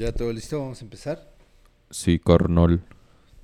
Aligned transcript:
Ya 0.00 0.12
todo 0.12 0.32
listo, 0.32 0.58
vamos 0.58 0.80
a 0.80 0.84
empezar. 0.84 1.30
Sí, 1.90 2.18
Cornol. 2.18 2.82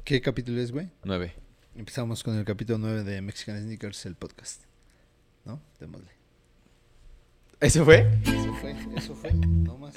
¿Qué 0.05 0.23
capítulo 0.23 0.59
es, 0.59 0.73
güey? 0.73 0.89
9. 1.05 1.35
Empezamos 1.75 2.25
con 2.25 2.35
el 2.35 2.47
capítulo 2.47 2.79
9 2.79 3.05
de 3.05 3.21
Mexican 3.21 3.61
Sneakers, 3.61 4.07
el 4.07 4.15
podcast. 4.15 4.63
¿No? 5.45 5.61
Démosle. 5.79 6.09
¿Eso 7.61 7.85
fue? 7.85 8.09
Eso 8.23 8.55
fue, 8.55 8.75
eso 8.97 9.15
fue, 9.15 9.35
no 9.35 9.77
más. 9.77 9.97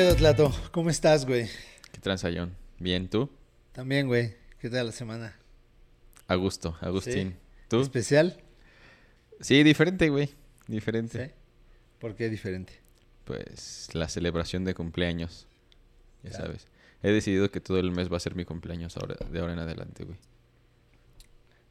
Pedo, 0.00 0.16
Tlato? 0.16 0.50
¿Cómo 0.72 0.88
estás, 0.88 1.26
güey? 1.26 1.46
¿Qué 1.92 2.00
transayón? 2.00 2.56
Bien, 2.78 3.06
¿tú? 3.10 3.28
También, 3.72 4.06
güey. 4.06 4.34
¿Qué 4.58 4.70
tal 4.70 4.86
la 4.86 4.92
semana? 4.92 5.36
A 6.26 6.36
gusto, 6.36 6.74
Agustín. 6.80 7.36
¿Tú? 7.68 7.82
¿Especial? 7.82 8.40
Sí, 9.40 9.62
diferente, 9.62 10.08
güey. 10.08 10.30
Diferente. 10.68 11.26
¿Sí? 11.26 11.32
¿Por 11.98 12.14
qué 12.14 12.30
diferente? 12.30 12.80
Pues 13.26 13.90
la 13.92 14.08
celebración 14.08 14.64
de 14.64 14.72
cumpleaños. 14.72 15.46
Ya 16.22 16.30
Claro. 16.30 16.46
sabes. 16.46 16.66
He 17.02 17.10
decidido 17.10 17.50
que 17.50 17.60
todo 17.60 17.78
el 17.78 17.90
mes 17.90 18.10
va 18.10 18.16
a 18.16 18.20
ser 18.20 18.34
mi 18.34 18.46
cumpleaños 18.46 18.96
ahora, 18.96 19.16
de 19.30 19.38
ahora 19.38 19.52
en 19.52 19.58
adelante, 19.58 20.04
güey. 20.04 20.16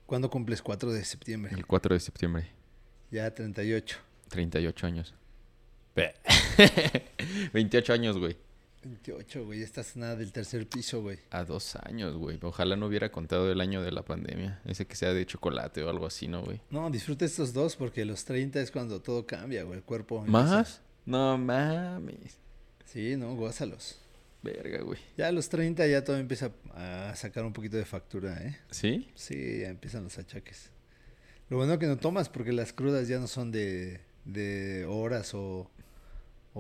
¿Cuándo 0.06 0.30
cumples 0.30 0.62
4 0.62 0.92
de 0.94 1.04
septiembre? 1.04 1.56
El 1.56 1.66
4 1.66 1.96
de 1.96 2.00
septiembre. 2.00 2.48
Ya 3.10 3.34
38. 3.34 3.98
38 4.30 4.86
años. 4.86 5.16
28 7.54 7.94
años, 7.94 8.18
güey. 8.18 8.36
28, 8.84 9.46
güey. 9.46 9.62
Estás 9.62 9.96
nada 9.98 10.16
del 10.16 10.32
tercer 10.32 10.68
piso, 10.68 11.02
güey. 11.02 11.20
A 11.32 11.44
dos 11.44 11.76
años, 11.76 12.16
güey. 12.16 12.40
Ojalá 12.42 12.76
no 12.78 12.86
hubiera 12.88 13.12
contado 13.12 13.52
el 13.52 13.60
año 13.60 13.82
de 13.82 13.92
la 13.92 14.04
pandemia. 14.04 14.62
Ese 14.66 14.86
que 14.88 14.96
sea 14.96 15.14
de 15.14 15.26
chocolate 15.26 15.84
o 15.84 15.90
algo 15.90 16.06
así, 16.06 16.28
¿no, 16.28 16.44
güey? 16.44 16.62
No, 16.70 16.90
disfruta 16.90 17.26
estos 17.26 17.54
dos 17.54 17.76
porque 17.76 18.06
los 18.06 18.24
30 18.26 18.62
es 18.62 18.72
cuando 18.72 19.02
todo 19.02 19.26
cambia, 19.26 19.64
güey. 19.64 19.80
El 19.80 19.84
cuerpo. 19.84 20.20
empieza- 20.20 20.32
¿Más? 20.32 20.82
No 21.06 21.38
mames. 21.38 22.38
Sí, 22.86 23.16
no, 23.18 23.36
gózalos. 23.36 24.00
Verga, 24.42 24.82
güey. 24.84 25.00
Ya 25.18 25.28
a 25.28 25.32
los 25.34 25.50
30 25.50 25.86
ya 25.88 26.04
todo 26.06 26.18
empieza 26.18 26.52
a 26.74 27.14
sacar 27.16 27.44
un 27.44 27.52
poquito 27.52 27.76
de 27.76 27.84
factura, 27.84 28.38
¿eh? 28.42 28.58
¿Sí? 28.72 29.10
Sí, 29.14 29.60
ya 29.60 29.68
empiezan 29.68 30.06
los 30.06 30.18
achaques. 30.18 30.70
Lo 31.50 31.58
bueno 31.58 31.78
que 31.78 31.88
no 31.88 31.98
tomas 31.98 32.30
porque 32.30 32.54
las 32.54 32.72
crudas 32.72 33.10
ya 33.10 33.20
no 33.20 33.28
son 33.28 33.52
de, 33.52 34.00
de 34.24 34.86
horas 34.86 35.34
o, 35.34 35.70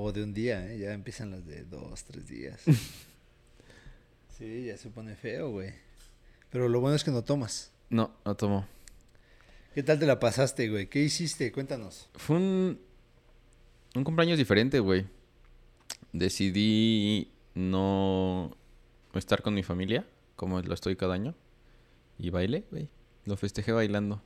o 0.02 0.11
de 0.14 0.23
un 0.23 0.33
día, 0.33 0.72
¿eh? 0.72 0.80
Ya 0.80 0.94
empiezan 0.94 1.31
las 1.31 1.45
de 1.45 1.66
dos, 1.66 2.05
tres 2.05 2.25
días. 2.28 2.61
sí, 4.38 4.66
ya 4.66 4.78
se 4.78 4.89
pone 4.89 5.16
feo, 5.16 5.52
güey. 5.52 5.73
Pero 6.50 6.69
lo 6.69 6.80
bueno 6.80 6.95
es 6.95 7.03
que 7.03 7.11
no 7.11 7.23
tomas. 7.23 7.72
No, 7.89 8.11
no 8.23 8.36
tomo. 8.36 8.66
¿Qué 9.75 9.83
tal 9.83 10.00
te 10.00 10.06
la 10.06 10.19
pasaste, 10.19 10.69
güey? 10.69 10.88
¿Qué 10.88 11.02
hiciste? 11.02 11.52
Cuéntanos. 11.52 12.09
Fue 12.16 12.38
un, 12.38 12.80
un 13.95 14.03
cumpleaños 14.03 14.38
diferente, 14.38 14.80
güey. 14.80 15.06
Decidí 16.13 17.31
no 17.53 18.56
estar 19.13 19.41
con 19.41 19.53
mi 19.53 19.63
familia, 19.63 20.08
como 20.36 20.61
lo 20.61 20.73
estoy 20.73 20.95
cada 20.95 21.13
año. 21.13 21.36
Y 22.17 22.30
bailé, 22.30 22.63
güey. 22.72 22.89
Lo 23.25 23.36
festejé 23.36 23.73
bailando. 23.73 24.22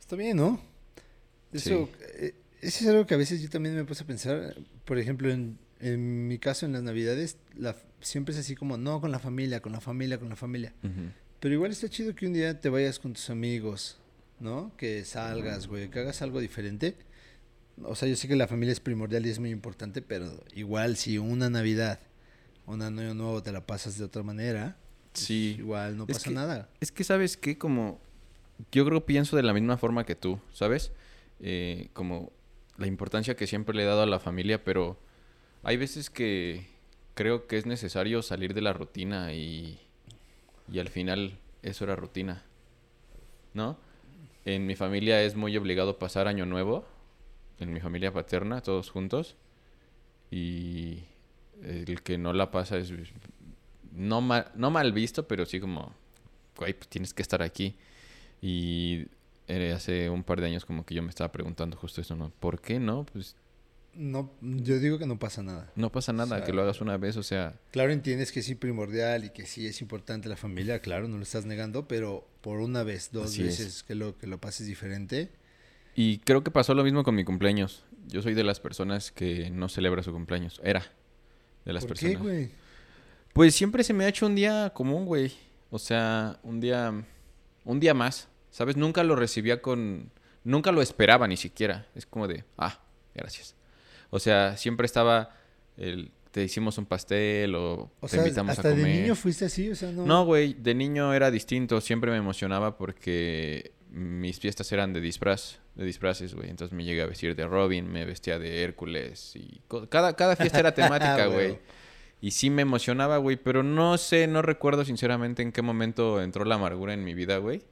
Está 0.00 0.16
bien, 0.16 0.38
¿no? 0.38 0.60
Eso, 1.52 1.88
eh, 2.18 2.34
eso 2.66 2.84
es 2.84 2.86
algo 2.90 3.06
que 3.06 3.14
a 3.14 3.16
veces 3.16 3.40
yo 3.42 3.48
también 3.50 3.74
me 3.74 3.84
puse 3.84 4.02
a 4.04 4.06
pensar. 4.06 4.54
Por 4.84 4.98
ejemplo, 4.98 5.30
en, 5.30 5.58
en 5.80 6.28
mi 6.28 6.38
caso, 6.38 6.66
en 6.66 6.72
las 6.72 6.82
navidades, 6.82 7.36
la, 7.56 7.76
siempre 8.00 8.32
es 8.34 8.40
así 8.40 8.54
como, 8.54 8.76
no, 8.76 9.00
con 9.00 9.10
la 9.10 9.18
familia, 9.18 9.60
con 9.60 9.72
la 9.72 9.80
familia, 9.80 10.18
con 10.18 10.28
la 10.28 10.36
familia. 10.36 10.72
Pero 11.40 11.54
igual 11.54 11.72
está 11.72 11.88
chido 11.88 12.14
que 12.14 12.26
un 12.26 12.32
día 12.32 12.60
te 12.60 12.68
vayas 12.68 12.98
con 12.98 13.12
tus 13.12 13.28
amigos, 13.30 13.98
¿no? 14.40 14.72
Que 14.76 15.04
salgas, 15.04 15.66
güey, 15.66 15.90
que 15.90 15.98
hagas 16.00 16.22
algo 16.22 16.40
diferente. 16.40 16.96
O 17.82 17.94
sea, 17.94 18.08
yo 18.08 18.16
sé 18.16 18.28
que 18.28 18.36
la 18.36 18.46
familia 18.48 18.72
es 18.72 18.80
primordial 18.80 19.26
y 19.26 19.30
es 19.30 19.38
muy 19.40 19.50
importante, 19.50 20.00
pero 20.00 20.42
igual 20.54 20.96
si 20.96 21.18
una 21.18 21.50
Navidad, 21.50 21.98
un 22.66 22.80
año 22.82 23.14
nuevo 23.14 23.42
te 23.42 23.52
la 23.52 23.66
pasas 23.66 23.98
de 23.98 24.04
otra 24.04 24.22
manera, 24.22 24.76
pues 25.12 25.26
Sí. 25.26 25.56
igual 25.58 25.96
no 25.96 26.04
Es 26.08 26.14
pasa 26.18 26.28
que- 26.30 26.34
nada. 26.34 26.68
Es 26.80 26.92
que, 26.92 27.04
¿sabes 27.04 27.36
qué? 27.36 27.58
Como... 27.58 28.00
Yo 28.70 28.84
creo 28.86 29.04
pienso 29.04 29.36
de 29.36 29.42
la 29.42 29.52
misma 29.52 29.76
forma 29.76 30.06
que 30.06 30.14
tú, 30.14 30.38
¿sabes? 30.52 30.92
Eh, 31.40 31.88
como 31.92 32.30
la 32.78 32.86
importancia 32.86 33.36
que 33.36 33.46
siempre 33.46 33.74
le 33.74 33.82
he 33.82 33.86
dado 33.86 34.02
a 34.02 34.06
la 34.06 34.20
familia, 34.20 34.62
pero 34.64 34.98
hay 35.62 35.76
veces 35.76 36.10
que 36.10 36.66
creo 37.14 37.46
que 37.46 37.56
es 37.56 37.66
necesario 37.66 38.22
salir 38.22 38.54
de 38.54 38.62
la 38.62 38.72
rutina 38.72 39.32
y, 39.32 39.78
y 40.70 40.78
al 40.78 40.88
final 40.88 41.38
eso 41.62 41.84
era 41.84 41.96
rutina, 41.96 42.42
¿no? 43.52 43.78
En 44.44 44.66
mi 44.66 44.76
familia 44.76 45.22
es 45.22 45.36
muy 45.36 45.56
obligado 45.56 45.98
pasar 45.98 46.28
año 46.28 46.44
nuevo, 46.44 46.84
en 47.60 47.72
mi 47.72 47.80
familia 47.80 48.12
paterna, 48.12 48.60
todos 48.60 48.90
juntos, 48.90 49.36
y 50.30 51.04
el 51.62 52.02
que 52.02 52.18
no 52.18 52.32
la 52.32 52.50
pasa 52.50 52.76
es 52.76 52.92
no 53.94 54.20
mal, 54.20 54.50
no 54.54 54.70
mal 54.70 54.92
visto, 54.92 55.26
pero 55.26 55.46
sí 55.46 55.60
como, 55.60 55.92
güey, 56.56 56.74
pues 56.74 56.88
tienes 56.88 57.14
que 57.14 57.22
estar 57.22 57.42
aquí. 57.42 57.76
Y 58.42 59.06
hace 59.48 60.08
un 60.10 60.22
par 60.24 60.40
de 60.40 60.46
años 60.46 60.64
como 60.64 60.84
que 60.84 60.94
yo 60.94 61.02
me 61.02 61.10
estaba 61.10 61.30
preguntando 61.32 61.76
justo 61.76 62.00
eso, 62.00 62.16
¿no? 62.16 62.30
¿Por 62.40 62.60
qué 62.60 62.78
no? 62.80 63.04
Pues 63.12 63.36
No, 63.94 64.32
yo 64.40 64.78
digo 64.78 64.98
que 64.98 65.06
no 65.06 65.18
pasa 65.18 65.42
nada. 65.42 65.70
no 65.76 65.92
pasa 65.92 66.12
nada, 66.12 66.36
O 66.36 66.38
sea, 66.38 66.46
que 66.46 66.52
lo 66.52 66.62
hagas 66.62 66.80
una 66.80 66.96
vez, 66.96 67.16
o 67.16 67.22
sea, 67.22 67.54
Claro, 67.70 67.92
entiendes 67.92 68.32
que 68.32 68.42
sí 68.42 68.54
primordial 68.54 69.24
y 69.24 69.30
que 69.30 69.46
sí 69.46 69.66
es 69.66 69.80
importante 69.80 70.28
la 70.28 70.36
familia, 70.36 70.80
claro, 70.80 71.08
no 71.08 71.16
lo 71.16 71.22
estás 71.22 71.44
negando, 71.46 71.86
pero 71.86 72.26
por 72.40 72.60
una 72.60 72.82
vez, 72.82 73.10
dos 73.12 73.38
es. 73.38 73.44
veces 73.44 73.82
que 73.82 73.94
lo 73.94 74.16
que 74.18 74.26
lo 74.26 74.38
pases 74.40 74.66
diferente, 74.66 75.30
y 75.94 76.18
creo 76.18 76.42
que 76.42 76.50
pasó 76.50 76.74
lo 76.74 76.82
mismo 76.82 77.04
con 77.04 77.14
mi 77.14 77.24
cumpleaños. 77.24 77.84
Yo 78.08 78.20
soy 78.20 78.34
de 78.34 78.42
las 78.44 78.58
personas 78.60 79.12
que 79.12 79.48
no 79.50 79.68
celebra 79.68 80.02
su 80.02 80.10
cumpleaños. 80.12 80.60
Era 80.64 80.84
de 81.64 81.72
las 81.72 81.84
¿por 81.84 81.90
personas. 81.90 82.16
qué, 82.16 82.22
güey? 82.22 82.50
Pues 83.32 83.54
siempre 83.54 83.84
se 83.84 83.92
me 83.94 84.04
ha 84.04 84.08
hecho 84.08 84.26
un 84.26 84.34
día 84.34 84.70
común, 84.74 85.06
güey. 85.06 85.32
O 85.70 85.78
sea, 85.78 86.38
un 86.42 86.60
día 86.60 86.92
un 87.64 87.80
día 87.80 87.94
más, 87.94 88.28
¿sabes? 88.54 88.76
Nunca 88.76 89.02
lo 89.02 89.16
recibía 89.16 89.60
con 89.60 90.12
nunca 90.44 90.70
lo 90.70 90.80
esperaba 90.80 91.26
ni 91.26 91.36
siquiera. 91.36 91.88
Es 91.96 92.06
como 92.06 92.28
de, 92.28 92.44
ah, 92.56 92.78
gracias. 93.12 93.56
O 94.10 94.20
sea, 94.20 94.56
siempre 94.56 94.86
estaba 94.86 95.30
el 95.76 96.12
te 96.30 96.42
hicimos 96.42 96.78
un 96.78 96.86
pastel 96.86 97.54
o, 97.54 97.90
O 98.00 98.06
te 98.06 98.08
sea, 98.08 98.20
invitamos 98.20 98.56
hasta 98.56 98.68
a 98.68 98.70
de 98.72 98.82
comer. 98.82 99.02
niño 99.02 99.14
fuiste 99.14 99.44
así, 99.44 99.70
o 99.70 99.74
sea, 99.74 99.90
no. 99.90 100.04
No, 100.04 100.24
güey, 100.24 100.54
de 100.54 100.74
niño 100.74 101.14
era 101.14 101.30
distinto, 101.30 101.80
siempre 101.80 102.10
me 102.10 102.16
emocionaba 102.16 102.76
porque 102.76 103.72
mis 103.90 104.38
fiestas 104.40 104.70
eran 104.72 104.92
de 104.92 105.00
disfraz, 105.00 105.58
de 105.74 105.84
disfraces, 105.84 106.34
güey. 106.34 106.50
Entonces 106.50 106.76
me 106.76 106.84
llegué 106.84 107.02
a 107.02 107.06
vestir 107.06 107.34
de 107.34 107.46
Robin, 107.46 107.90
me 107.90 108.04
vestía 108.04 108.38
de 108.38 108.62
Hércules 108.62 109.34
y 109.34 109.62
cada, 109.88 110.14
cada 110.14 110.36
fiesta 110.36 110.60
era 110.60 110.74
temática, 110.74 111.26
güey. 111.26 111.46
Huevo. 111.46 111.58
Y 112.20 112.30
sí 112.30 112.50
me 112.50 112.62
emocionaba, 112.62 113.18
güey, 113.18 113.36
pero 113.36 113.62
no 113.64 113.98
sé, 113.98 114.26
no 114.28 114.42
recuerdo 114.42 114.84
sinceramente 114.84 115.42
en 115.42 115.52
qué 115.52 115.62
momento 115.62 116.22
entró 116.22 116.44
la 116.44 116.54
amargura 116.54 116.94
en 116.94 117.04
mi 117.04 117.14
vida, 117.14 117.38
güey. 117.38 117.62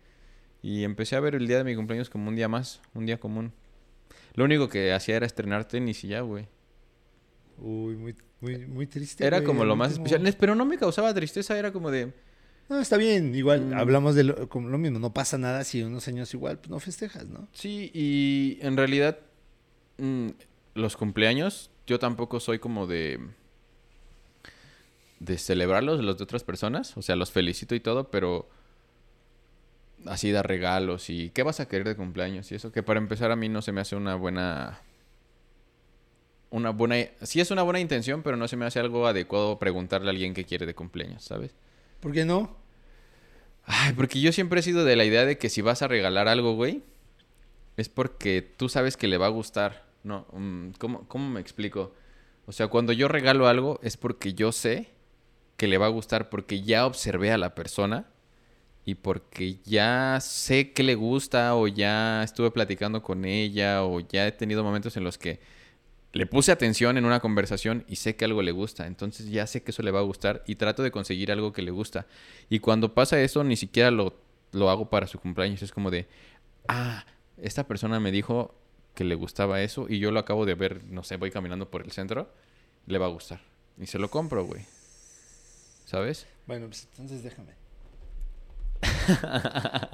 Y 0.62 0.84
empecé 0.84 1.16
a 1.16 1.20
ver 1.20 1.34
el 1.34 1.46
día 1.48 1.58
de 1.58 1.64
mi 1.64 1.74
cumpleaños 1.74 2.08
como 2.08 2.28
un 2.28 2.36
día 2.36 2.48
más, 2.48 2.80
un 2.94 3.04
día 3.04 3.18
común. 3.18 3.52
Lo 4.34 4.44
único 4.44 4.68
que 4.68 4.92
hacía 4.92 5.16
era 5.16 5.26
estrenar 5.26 5.66
tenis 5.66 6.04
y 6.04 6.08
ya, 6.08 6.20
güey. 6.20 6.46
Uy, 7.58 7.96
muy, 7.96 8.16
muy, 8.40 8.58
muy 8.66 8.86
triste. 8.86 9.26
Era 9.26 9.38
güey, 9.38 9.46
como 9.46 9.64
lo 9.64 9.76
más 9.76 9.92
especial, 9.92 10.22
pero 10.38 10.54
no 10.54 10.64
me 10.64 10.78
causaba 10.78 11.12
tristeza, 11.12 11.58
era 11.58 11.72
como 11.72 11.90
de... 11.90 12.12
No, 12.68 12.80
está 12.80 12.96
bien, 12.96 13.34
igual 13.34 13.66
Mm. 13.66 13.74
hablamos 13.74 14.14
de 14.14 14.24
lo, 14.24 14.48
como 14.48 14.68
lo 14.68 14.78
mismo, 14.78 14.98
no 14.98 15.12
pasa 15.12 15.36
nada 15.36 15.64
si 15.64 15.82
unos 15.82 16.06
años 16.08 16.32
igual, 16.32 16.58
pues 16.58 16.70
no 16.70 16.78
festejas, 16.80 17.26
¿no? 17.26 17.48
Sí, 17.52 17.90
y 17.92 18.58
en 18.62 18.76
realidad 18.76 19.18
mm, 19.98 20.28
los 20.74 20.96
cumpleaños 20.96 21.70
yo 21.86 21.98
tampoco 21.98 22.40
soy 22.40 22.58
como 22.60 22.86
de 22.86 23.18
de 25.20 25.38
celebrarlos 25.38 26.02
los 26.02 26.18
de 26.18 26.24
otras 26.24 26.44
personas, 26.44 26.96
o 26.96 27.02
sea, 27.02 27.14
los 27.16 27.30
felicito 27.30 27.74
y 27.74 27.80
todo, 27.80 28.10
pero 28.10 28.48
así 30.06 30.30
dar 30.32 30.46
regalos 30.46 31.10
y 31.10 31.30
qué 31.30 31.42
vas 31.42 31.60
a 31.60 31.66
querer 31.66 31.86
de 31.86 31.96
cumpleaños 31.96 32.50
y 32.52 32.54
eso 32.54 32.72
que 32.72 32.82
para 32.82 32.98
empezar 32.98 33.30
a 33.30 33.36
mí 33.36 33.48
no 33.48 33.62
se 33.62 33.72
me 33.72 33.80
hace 33.80 33.96
una 33.96 34.14
buena 34.14 34.80
una 36.52 36.70
buena 36.70 36.96
sí 37.22 37.40
es 37.40 37.50
una 37.50 37.62
buena 37.62 37.80
intención, 37.80 38.22
pero 38.22 38.36
no 38.36 38.46
se 38.46 38.56
me 38.56 38.66
hace 38.66 38.78
algo 38.78 39.06
adecuado 39.06 39.58
preguntarle 39.58 40.08
a 40.08 40.10
alguien 40.10 40.34
qué 40.34 40.44
quiere 40.44 40.66
de 40.66 40.74
cumpleaños, 40.74 41.24
¿sabes? 41.24 41.54
¿Por 41.98 42.12
qué 42.12 42.24
no? 42.24 42.56
Ay, 43.64 43.94
porque 43.94 44.20
yo 44.20 44.32
siempre 44.32 44.60
he 44.60 44.62
sido 44.62 44.84
de 44.84 44.96
la 44.96 45.04
idea 45.04 45.24
de 45.24 45.38
que 45.38 45.48
si 45.48 45.62
vas 45.62 45.82
a 45.82 45.88
regalar 45.88 46.28
algo, 46.28 46.54
güey, 46.54 46.82
es 47.76 47.88
porque 47.88 48.42
tú 48.42 48.68
sabes 48.68 48.96
que 48.98 49.08
le 49.08 49.16
va 49.16 49.26
a 49.26 49.30
gustar. 49.30 49.86
No, 50.04 50.26
mm, 50.32 50.72
¿cómo, 50.78 51.08
¿cómo 51.08 51.30
me 51.30 51.40
explico? 51.40 51.94
O 52.44 52.52
sea, 52.52 52.68
cuando 52.68 52.92
yo 52.92 53.08
regalo 53.08 53.46
algo 53.46 53.80
es 53.82 53.96
porque 53.96 54.34
yo 54.34 54.52
sé 54.52 54.88
que 55.56 55.68
le 55.68 55.78
va 55.78 55.86
a 55.86 55.90
gustar, 55.90 56.28
porque 56.28 56.62
ya 56.62 56.86
observé 56.86 57.30
a 57.32 57.38
la 57.38 57.54
persona 57.54 58.11
y 58.84 58.96
porque 58.96 59.58
ya 59.64 60.18
sé 60.20 60.72
que 60.72 60.82
le 60.82 60.94
gusta 60.94 61.54
o 61.54 61.68
ya 61.68 62.22
estuve 62.22 62.50
platicando 62.50 63.02
con 63.02 63.24
ella 63.24 63.84
o 63.84 64.00
ya 64.00 64.26
he 64.26 64.32
tenido 64.32 64.64
momentos 64.64 64.96
en 64.96 65.04
los 65.04 65.18
que 65.18 65.40
le 66.12 66.26
puse 66.26 66.52
atención 66.52 66.98
en 66.98 67.04
una 67.04 67.20
conversación 67.20 67.84
y 67.88 67.96
sé 67.96 68.16
que 68.16 68.24
algo 68.24 68.42
le 68.42 68.52
gusta, 68.52 68.86
entonces 68.86 69.30
ya 69.30 69.46
sé 69.46 69.62
que 69.62 69.70
eso 69.70 69.82
le 69.82 69.90
va 69.90 70.00
a 70.00 70.02
gustar 70.02 70.42
y 70.46 70.56
trato 70.56 70.82
de 70.82 70.90
conseguir 70.90 71.32
algo 71.32 71.52
que 71.52 71.62
le 71.62 71.70
gusta. 71.70 72.06
Y 72.50 72.58
cuando 72.58 72.92
pasa 72.92 73.20
eso, 73.20 73.44
ni 73.44 73.56
siquiera 73.56 73.90
lo, 73.90 74.14
lo 74.52 74.68
hago 74.68 74.90
para 74.90 75.06
su 75.06 75.18
cumpleaños, 75.18 75.62
es 75.62 75.72
como 75.72 75.90
de, 75.90 76.06
ah, 76.68 77.06
esta 77.38 77.66
persona 77.66 77.98
me 77.98 78.12
dijo 78.12 78.54
que 78.94 79.04
le 79.04 79.14
gustaba 79.14 79.62
eso 79.62 79.86
y 79.88 80.00
yo 80.00 80.10
lo 80.10 80.20
acabo 80.20 80.44
de 80.44 80.54
ver, 80.54 80.84
no 80.84 81.02
sé, 81.02 81.16
voy 81.16 81.30
caminando 81.30 81.70
por 81.70 81.82
el 81.82 81.92
centro, 81.92 82.30
le 82.86 82.98
va 82.98 83.06
a 83.06 83.10
gustar. 83.10 83.40
Y 83.78 83.86
se 83.86 83.98
lo 83.98 84.10
compro, 84.10 84.44
güey. 84.44 84.66
¿Sabes? 85.86 86.26
Bueno, 86.46 86.66
pues 86.66 86.88
entonces 86.90 87.22
déjame. 87.22 87.61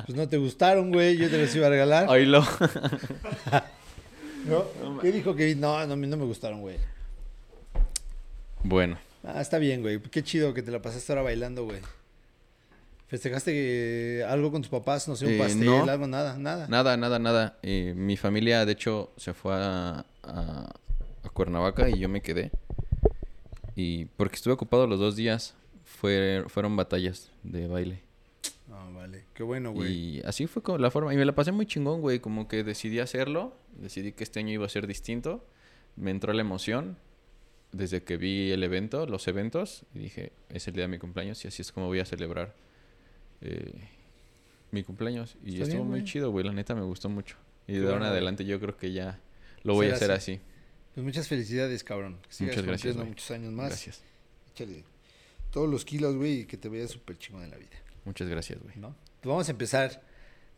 Pues 0.07 0.17
no 0.17 0.29
te 0.29 0.37
gustaron, 0.37 0.93
güey. 0.93 1.17
Yo 1.17 1.29
te 1.31 1.39
los 1.39 1.55
iba 1.57 1.67
a 1.67 1.71
regalar. 1.71 2.09
Oílo. 2.09 2.43
¿No? 4.47 4.65
¿Qué 5.01 5.13
dijo 5.13 5.35
que 5.35 5.55
no, 5.55 5.85
no, 5.87 5.97
no 5.97 6.17
me 6.17 6.25
gustaron, 6.25 6.61
güey? 6.61 6.77
Bueno. 8.63 8.99
Ah, 9.25 9.41
está 9.41 9.59
bien, 9.59 9.83
güey. 9.83 10.01
Qué 10.01 10.23
chido 10.23 10.55
que 10.55 10.63
te 10.63 10.71
la 10.71 10.81
pasaste 10.81 11.13
ahora 11.13 11.23
bailando, 11.23 11.65
güey. 11.65 11.81
¿Festejaste 13.09 13.53
eh, 14.21 14.25
algo 14.25 14.53
con 14.53 14.63
tus 14.63 14.71
papás? 14.71 15.09
No 15.09 15.17
sé, 15.17 15.27
un 15.27 15.33
Eh, 15.33 15.39
pastel, 15.39 15.65
no. 15.65 15.85
algo, 15.91 16.07
nada, 16.07 16.37
nada. 16.39 16.67
Nada, 16.69 16.97
nada, 16.97 17.19
nada. 17.19 17.59
Eh, 17.63 17.95
mi 17.97 18.17
familia, 18.17 18.65
de 18.67 18.73
hecho, 18.73 19.13
se 19.17 19.33
fue 19.35 19.55
a, 19.55 20.05
a- 20.23 20.75
a 21.25 21.29
Cuernavaca 21.31 21.89
y 21.89 21.99
yo 21.99 22.09
me 22.09 22.21
quedé. 22.21 22.51
Y 23.77 24.07
porque 24.17 24.37
estuve 24.37 24.55
ocupado 24.55 24.87
los 24.87 24.99
dos 24.99 25.17
días, 25.17 25.55
fue, 25.85 26.45
fueron 26.49 26.77
batallas 26.77 27.31
de 27.45 27.67
baile. 27.67 28.03
Ah, 28.71 28.91
vale. 28.95 29.25
Qué 29.35 29.43
bueno, 29.43 29.73
güey. 29.73 29.93
Y 29.93 30.21
así 30.23 30.47
fue 30.47 30.63
como 30.63 30.79
la 30.79 30.91
forma. 30.91 31.13
Y 31.15 31.17
me 31.17 31.25
la 31.25 31.35
pasé 31.35 31.53
muy 31.53 31.67
chingón, 31.67 32.01
güey. 32.01 32.21
Como 32.21 32.49
que 32.49 32.65
decidí 32.65 32.99
hacerlo. 33.01 33.57
Decidí 33.81 34.13
que 34.13 34.25
este 34.25 34.41
año 34.41 34.53
iba 34.53 34.67
a 34.67 34.69
ser 34.69 34.87
distinto. 34.87 35.45
Me 35.97 36.11
entró 36.11 36.33
la 36.33 36.43
emoción 36.43 36.97
desde 37.73 38.03
que 38.03 38.17
vi 38.17 38.51
el 38.51 38.63
evento, 38.63 39.07
los 39.07 39.27
eventos. 39.29 39.85
Y 39.95 40.01
dije, 40.01 40.33
es 40.51 40.69
el 40.69 40.75
día 40.75 40.83
de 40.83 40.89
mi 40.89 40.99
cumpleaños 40.99 41.45
y 41.45 41.49
así 41.49 41.63
es 41.63 41.73
como 41.73 41.87
voy 41.87 42.01
a 42.01 42.05
celebrar 42.05 42.55
eh, 43.41 43.89
mi 44.71 44.83
cumpleaños. 44.83 45.37
Y 45.45 45.55
Está 45.55 45.65
estuvo 45.65 45.79
bien, 45.81 45.91
muy 45.91 46.01
güey. 46.01 46.11
chido, 46.13 46.31
güey. 46.31 46.45
La 46.45 46.53
neta 46.53 46.75
me 46.75 46.83
gustó 46.83 47.09
mucho. 47.09 47.37
Y 47.67 47.73
de 47.73 47.79
ahora 47.81 47.93
en 47.93 47.99
bueno, 47.99 48.13
adelante 48.13 48.45
yo 48.45 48.61
creo 48.61 48.77
que 48.77 48.93
ya 48.93 49.21
lo 49.63 49.75
voy 49.75 49.89
a 49.89 49.95
hacer 49.95 50.11
así. 50.11 50.33
así. 50.35 50.43
Pues 50.95 51.05
muchas 51.05 51.29
felicidades, 51.29 51.85
cabrón. 51.85 52.19
Que 52.29 52.33
sigas 52.35 52.57
Muchas 52.57 52.67
gracias, 52.67 52.97
muchos 52.97 53.31
años 53.31 53.53
más. 53.53 53.69
Gracias. 53.69 54.03
Échale 54.53 54.85
todos 55.51 55.69
los 55.69 55.85
kilos, 55.85 56.17
güey, 56.17 56.41
y 56.41 56.45
que 56.45 56.57
te 56.57 56.69
veas 56.69 56.91
súper 56.91 57.19
chingón 57.19 57.45
en 57.45 57.51
la 57.51 57.57
vida, 57.57 57.71
Muchas 58.09 58.27
gracias, 58.29 58.59
güey. 58.63 58.75
¿no? 58.77 58.95
Pues 59.21 59.29
vamos 59.29 59.49
a 59.49 59.51
empezar, 59.53 60.03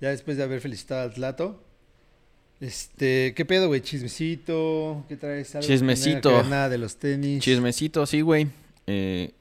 ya 0.01 0.11
después 0.11 0.37
de 0.37 0.45
haber 0.45 0.61
felicitado 0.61 1.03
al 1.03 1.13
Tlato. 1.13 1.63
Este, 2.61 3.33
¿qué 3.35 3.45
pedo, 3.45 3.69
güey? 3.69 3.81
Chismecito, 3.81 5.05
¿qué 5.09 5.17
traes? 5.17 5.55
¿Algo 5.57 5.67
Chismecito. 5.67 6.43
Nada 6.45 6.69
de 6.69 6.79
los 6.79 6.97
tenis. 6.97 7.43
Chismecito, 7.43 8.07
sí, 8.07 8.21
güey. 8.21 8.49
Eh, 8.87 9.33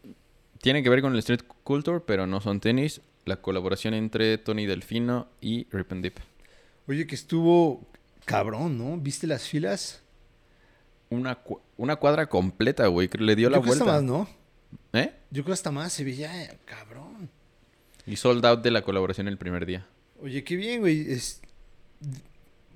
tiene 0.62 0.82
que 0.82 0.90
ver 0.90 1.02
con 1.02 1.14
el 1.14 1.20
street 1.20 1.42
culture, 1.64 2.00
pero 2.06 2.26
no 2.26 2.42
son 2.42 2.60
tenis. 2.60 3.02
La 3.26 3.36
colaboración 3.38 3.94
entre 3.94 4.38
Tony 4.38 4.66
Delfino 4.66 5.28
y 5.42 5.68
Rip 5.70 5.92
and 5.92 6.04
Dip. 6.04 6.18
Oye, 6.88 7.06
que 7.06 7.14
estuvo 7.16 7.86
cabrón, 8.26 8.78
¿no? 8.78 8.98
¿Viste 8.98 9.28
las 9.28 9.44
filas? 9.48 10.02
Una, 11.12 11.36
cu- 11.36 11.60
una 11.78 11.98
cuadra 11.98 12.28
completa, 12.28 12.88
güey, 12.88 13.10
le 13.20 13.36
dio 13.36 13.50
la 13.50 13.58
Yo 13.58 13.62
creo 13.64 13.76
vuelta. 13.76 13.84
hasta 13.84 13.94
más, 13.96 14.04
¿no? 14.04 14.28
¿Eh? 14.94 15.12
Yo 15.30 15.44
creo 15.44 15.54
hasta 15.54 15.72
más, 15.72 15.92
se 15.92 16.04
veía 16.04 16.44
eh, 16.44 16.58
cabrón. 16.66 17.30
Y 18.06 18.16
sold 18.16 18.46
out 18.46 18.62
de 18.62 18.72
la 18.72 18.81
colaboración 18.81 19.28
el 19.28 19.38
primer 19.38 19.66
día. 19.66 19.88
Oye, 20.22 20.44
qué 20.44 20.56
bien, 20.56 20.81
güey. 20.81 21.12
Es... 21.12 21.42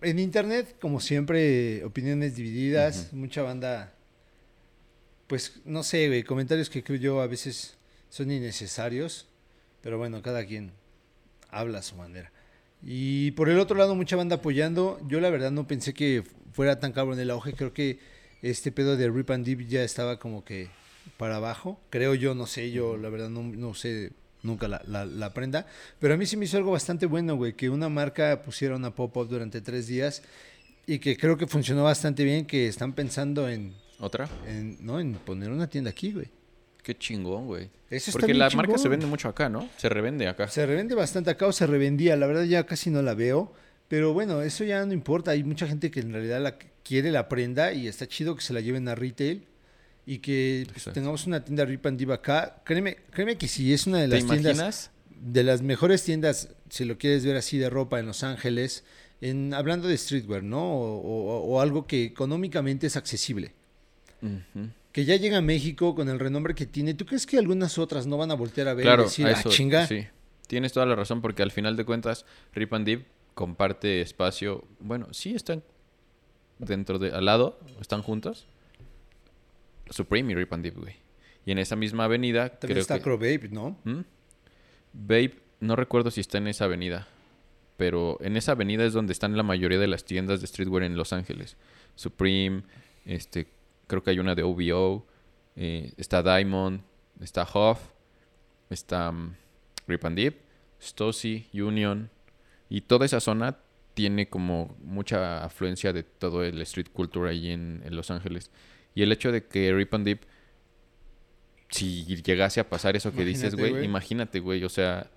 En 0.01 0.19
internet, 0.19 0.75
como 0.81 0.99
siempre, 0.99 1.83
opiniones 1.85 2.35
divididas, 2.35 3.13
mucha 3.13 3.41
banda, 3.41 3.93
pues, 5.27 5.61
no 5.63 5.81
sé, 5.83 6.07
güey, 6.07 6.23
comentarios 6.23 6.69
que 6.69 6.83
creo 6.83 6.99
yo 6.99 7.21
a 7.21 7.27
veces 7.27 7.77
son 8.09 8.29
innecesarios, 8.29 9.27
pero 9.81 9.97
bueno, 9.97 10.21
cada 10.21 10.45
quien 10.45 10.73
habla 11.49 11.79
a 11.79 11.83
su 11.83 11.95
manera. 11.95 12.31
Y 12.85 13.31
por 13.31 13.49
el 13.49 13.59
otro 13.59 13.77
lado, 13.77 13.95
mucha 13.95 14.15
banda 14.15 14.37
apoyando. 14.37 14.99
Yo 15.07 15.21
la 15.21 15.29
verdad 15.29 15.51
no 15.51 15.67
pensé 15.67 15.93
que 15.93 16.23
fuera 16.51 16.79
tan 16.79 16.91
cabrón 16.91 17.19
el 17.19 17.31
auge. 17.31 17.53
Creo 17.53 17.73
que 17.73 17.99
este 18.41 18.71
pedo 18.71 18.97
de 18.97 19.09
Rip 19.09 19.31
and 19.31 19.45
Dip 19.45 19.61
ya 19.67 19.83
estaba 19.83 20.19
como 20.19 20.43
que 20.43 20.69
para 21.17 21.37
abajo. 21.37 21.79
Creo 21.89 22.13
yo, 22.13 22.35
no 22.35 22.45
sé, 22.45 22.71
yo 22.71 22.97
la 22.97 23.09
verdad 23.09 23.29
no, 23.29 23.43
no 23.43 23.73
sé 23.73 24.11
nunca 24.43 24.67
la, 24.67 24.81
la, 24.85 25.05
la 25.05 25.33
prenda. 25.33 25.65
Pero 25.99 26.13
a 26.13 26.17
mí 26.17 26.25
sí 26.25 26.37
me 26.37 26.45
hizo 26.45 26.57
algo 26.57 26.71
bastante 26.71 27.05
bueno, 27.05 27.35
güey, 27.35 27.53
que 27.53 27.69
una 27.69 27.89
marca 27.89 28.43
pusiera 28.43 28.75
una 28.75 28.93
pop-up 28.93 29.27
durante 29.27 29.61
tres 29.61 29.87
días 29.87 30.21
y 30.85 30.99
que 30.99 31.17
creo 31.17 31.37
que 31.37 31.47
funcionó 31.47 31.83
bastante 31.83 32.23
bien, 32.23 32.45
que 32.45 32.67
están 32.67 32.93
pensando 32.93 33.49
en, 33.49 33.73
¿Otra? 33.99 34.29
en, 34.45 34.77
¿no? 34.85 34.99
en 34.99 35.13
poner 35.13 35.49
una 35.49 35.67
tienda 35.67 35.89
aquí, 35.89 36.11
güey. 36.11 36.27
Qué 36.83 36.97
chingón, 36.97 37.47
güey. 37.47 37.69
Eso 37.89 38.11
Porque 38.11 38.33
la 38.33 38.49
marca 38.49 38.77
se 38.77 38.89
vende 38.89 39.05
mucho 39.05 39.29
acá, 39.29 39.47
¿no? 39.47 39.69
Se 39.77 39.87
revende 39.87 40.27
acá. 40.27 40.49
Se 40.49 40.65
revende 40.65 40.95
bastante 40.95 41.29
acá 41.29 41.47
o 41.47 41.53
se 41.53 41.65
revendía. 41.65 42.17
La 42.17 42.27
verdad 42.27 42.43
ya 42.43 42.65
casi 42.65 42.89
no 42.89 43.01
la 43.01 43.13
veo. 43.13 43.53
Pero 43.87 44.11
bueno, 44.11 44.41
eso 44.41 44.65
ya 44.65 44.85
no 44.85 44.91
importa. 44.91 45.31
Hay 45.31 45.45
mucha 45.45 45.65
gente 45.65 45.89
que 45.91 46.01
en 46.01 46.11
realidad 46.11 46.41
la 46.41 46.57
quiere 46.83 47.11
la 47.11 47.29
prenda 47.29 47.71
y 47.71 47.87
está 47.87 48.05
chido 48.05 48.35
que 48.35 48.41
se 48.41 48.51
la 48.51 48.59
lleven 48.59 48.89
a 48.89 48.95
retail 48.95 49.47
y 50.05 50.19
que 50.19 50.67
pues, 50.71 50.85
tengamos 50.94 51.25
una 51.27 51.44
tienda 51.44 51.65
Rip 51.65 51.85
and 51.85 51.97
Div 51.97 52.11
acá. 52.11 52.61
Créeme, 52.65 52.97
créeme 53.11 53.38
que 53.38 53.47
sí, 53.47 53.73
es 53.73 53.88
una 53.88 54.00
de 54.00 54.07
¿Te 54.07 54.15
las 54.15 54.25
tiendas, 54.25 54.55
imaginas? 54.55 54.91
de 55.09 55.44
las 55.44 55.61
mejores 55.61 56.03
tiendas, 56.03 56.50
si 56.69 56.85
lo 56.85 56.97
quieres 56.97 57.25
ver 57.25 57.35
así, 57.38 57.57
de 57.57 57.69
ropa 57.69 58.00
en 58.00 58.05
Los 58.07 58.23
Ángeles, 58.23 58.83
en, 59.21 59.53
hablando 59.53 59.88
de 59.88 59.97
streetwear, 59.97 60.44
¿no? 60.44 60.61
O, 60.61 60.97
o- 61.00 61.39
o 61.53 61.61
algo 61.61 61.88
que 61.88 62.03
económicamente 62.03 62.88
es 62.88 62.97
accesible. 62.97 63.53
Que 64.91 65.05
ya 65.05 65.15
llega 65.15 65.38
a 65.39 65.41
México 65.41 65.95
con 65.95 66.07
el 66.09 66.19
renombre 66.19 66.53
que 66.55 66.65
tiene. 66.65 66.94
¿Tú 66.94 67.05
crees 67.05 67.25
que 67.25 67.38
algunas 67.38 67.77
otras 67.77 68.05
no 68.05 68.17
van 68.17 68.31
a 68.31 68.35
voltear 68.35 68.67
a 68.67 68.73
ver 68.73 68.83
Claro, 68.85 69.03
y 69.03 69.05
decir, 69.05 69.25
a 69.25 69.29
ah, 69.29 69.31
eso, 69.39 69.50
chinga? 69.50 69.88
sí. 69.88 70.05
Tienes 70.47 70.71
toda 70.73 70.85
la 70.85 70.95
razón 70.95 71.21
porque 71.21 71.41
al 71.41 71.51
final 71.51 71.75
de 71.77 71.85
cuentas 71.85 72.25
Rip 72.53 72.73
and 72.73 72.85
Dip 72.85 73.05
comparte 73.33 74.01
espacio. 74.01 74.65
Bueno, 74.79 75.07
sí 75.11 75.33
están 75.33 75.63
dentro 76.59 77.00
de 77.00 77.11
al 77.11 77.25
lado, 77.25 77.59
están 77.81 78.01
juntos. 78.03 78.45
Supreme 79.93 80.31
y 80.31 80.35
Rip 80.35 80.53
and 80.53 80.63
Dip, 80.63 80.77
güey. 80.77 80.95
Y 81.45 81.51
en 81.51 81.59
esa 81.59 81.75
misma 81.75 82.05
avenida 82.05 82.49
También 82.49 82.75
creo 82.75 82.81
está 82.81 82.97
que 82.97 83.03
Crow 83.03 83.17
Babe, 83.17 83.49
¿no? 83.51 83.77
¿Mm? 83.83 84.01
Babe, 84.93 85.35
no 85.59 85.75
recuerdo 85.75 86.11
si 86.11 86.21
está 86.21 86.37
en 86.37 86.47
esa 86.47 86.65
avenida, 86.65 87.07
pero 87.77 88.17
en 88.21 88.37
esa 88.37 88.53
avenida 88.53 88.85
es 88.85 88.93
donde 88.93 89.13
están 89.13 89.35
la 89.35 89.43
mayoría 89.43 89.79
de 89.79 89.87
las 89.87 90.05
tiendas 90.05 90.41
de 90.41 90.47
streetwear 90.47 90.83
en 90.83 90.95
Los 90.95 91.13
Ángeles. 91.13 91.57
Supreme, 91.95 92.63
este, 93.05 93.47
creo 93.88 94.03
que 94.03 94.12
hay 94.12 94.19
una 94.19 94.35
de 94.35 94.43
OVO, 94.43 95.05
eh, 95.55 95.91
está 95.97 96.21
Diamond, 96.21 96.81
está 97.21 97.43
Huff, 97.43 97.79
está 98.69 99.12
mm, 99.12 99.35
Rip 99.88 100.05
and 100.05 100.17
Dip, 100.17 100.38
Stossy, 100.79 101.47
Union, 101.53 102.09
y 102.69 102.81
toda 102.81 103.05
esa 103.05 103.19
zona 103.19 103.57
tiene 103.93 104.27
como 104.27 104.75
mucha 104.81 105.43
afluencia 105.43 105.93
de 105.93 106.03
todo 106.03 106.43
el 106.43 106.62
street 106.62 106.88
culture 106.91 107.29
ahí 107.29 107.51
en, 107.51 107.81
en 107.85 107.95
Los 107.95 108.12
Ángeles. 108.12 108.50
Y 108.95 109.03
el 109.03 109.12
hecho 109.12 109.31
de 109.31 109.45
que 109.45 109.73
Rip 109.73 109.93
and 109.93 110.05
Dip, 110.05 110.21
si 111.69 112.03
llegase 112.21 112.59
a 112.59 112.69
pasar 112.69 112.95
eso 112.95 113.12
que 113.13 113.25
dices, 113.25 113.53
Imagínate, 113.53 113.62
güey, 113.62 113.71
güey. 113.71 113.85
imagínate, 113.85 114.39
güey, 114.39 114.63
o 114.63 114.69
sea... 114.69 115.09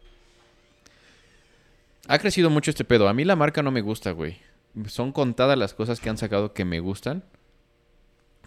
Ha 2.09 2.19
crecido 2.19 2.51
mucho 2.51 2.71
este 2.71 2.85
pedo. 2.85 3.09
A 3.09 3.15
mí 3.15 3.25
la 3.25 3.37
marca 3.37 3.63
no 3.63 3.71
me 3.71 3.81
gusta, 3.81 4.13
güey. 4.13 4.39
Son 4.87 5.13
contadas 5.13 5.59
las 5.59 5.75
cosas 5.75 6.01
que 6.01 6.09
han 6.09 6.17
sacado 6.17 6.55
que 6.55 6.65
me 6.65 6.81
gustan. 6.81 7.25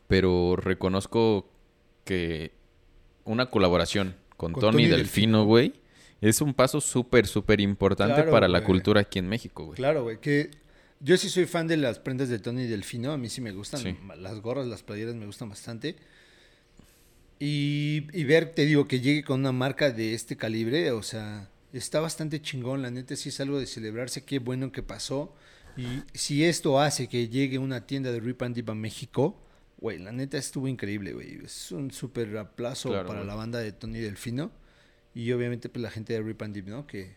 Pero 0.07 0.55
reconozco 0.55 1.51
que 2.05 2.51
una 3.25 3.47
colaboración 3.51 4.15
con, 4.37 4.53
Con 4.53 4.61
Tony, 4.61 4.83
Tony 4.83 4.87
Delfino, 4.87 5.45
güey, 5.45 5.73
es 6.21 6.41
un 6.41 6.53
paso 6.53 6.81
súper, 6.81 7.27
súper 7.27 7.61
importante 7.61 8.15
Claro, 8.15 8.31
para 8.31 8.47
la 8.47 8.63
cultura 8.63 9.01
aquí 9.01 9.19
en 9.19 9.27
México, 9.27 9.65
güey. 9.65 9.75
Claro, 9.75 10.03
güey, 10.03 10.19
que 10.19 10.51
yo 10.99 11.17
sí 11.17 11.29
soy 11.29 11.45
fan 11.45 11.67
de 11.67 11.77
las 11.77 11.99
prendas 11.99 12.29
de 12.29 12.39
Tony 12.39 12.65
Delfino, 12.67 13.11
a 13.11 13.17
mí 13.17 13.29
sí 13.29 13.41
me 13.41 13.51
gustan, 13.51 13.81
Sí. 13.81 13.95
las 14.17 14.39
gorras, 14.41 14.67
las 14.67 14.83
playeras 14.83 15.15
me 15.15 15.25
gustan 15.25 15.49
bastante. 15.49 15.95
Y, 17.39 18.07
y 18.11 18.23
ver, 18.25 18.51
te 18.53 18.65
digo, 18.65 18.87
que 18.87 18.99
llegue 18.99 19.23
con 19.23 19.39
una 19.39 19.51
marca 19.53 19.91
de 19.91 20.13
este 20.13 20.35
calibre, 20.35 20.91
o 20.91 21.01
sea, 21.03 21.49
está 21.71 22.01
bastante 22.01 22.41
chingón, 22.41 22.81
la 22.81 22.91
neta 22.91 23.15
sí 23.15 23.29
es 23.29 23.39
algo 23.39 23.59
de 23.59 23.65
celebrarse, 23.65 24.25
qué 24.25 24.39
bueno 24.39 24.71
que 24.71 24.83
pasó. 24.83 25.33
Y 25.77 26.03
si 26.13 26.43
esto 26.43 26.81
hace 26.81 27.07
que 27.07 27.29
llegue 27.29 27.57
una 27.57 27.85
tienda 27.87 28.11
de 28.11 28.19
Rip 28.19 28.41
and 28.41 28.55
Dip 28.55 28.69
a 28.69 28.75
México, 28.75 29.39
güey, 29.77 29.97
la 29.99 30.11
neta 30.11 30.37
estuvo 30.37 30.67
increíble, 30.67 31.13
güey. 31.13 31.39
Es 31.45 31.71
un 31.71 31.91
súper 31.91 32.35
aplauso 32.37 32.89
Claro, 32.89 33.07
para 33.07 33.19
güey. 33.19 33.27
la 33.27 33.35
banda 33.35 33.59
de 33.59 33.71
Tony 33.71 33.99
Delfino. 33.99 34.51
Y 35.15 35.31
obviamente 35.31 35.69
pues 35.69 35.81
la 35.81 35.89
gente 35.89 36.11
de 36.11 36.21
Rip 36.21 36.41
and 36.41 36.53
Dip, 36.53 36.67
¿no? 36.67 36.85
Que, 36.85 37.13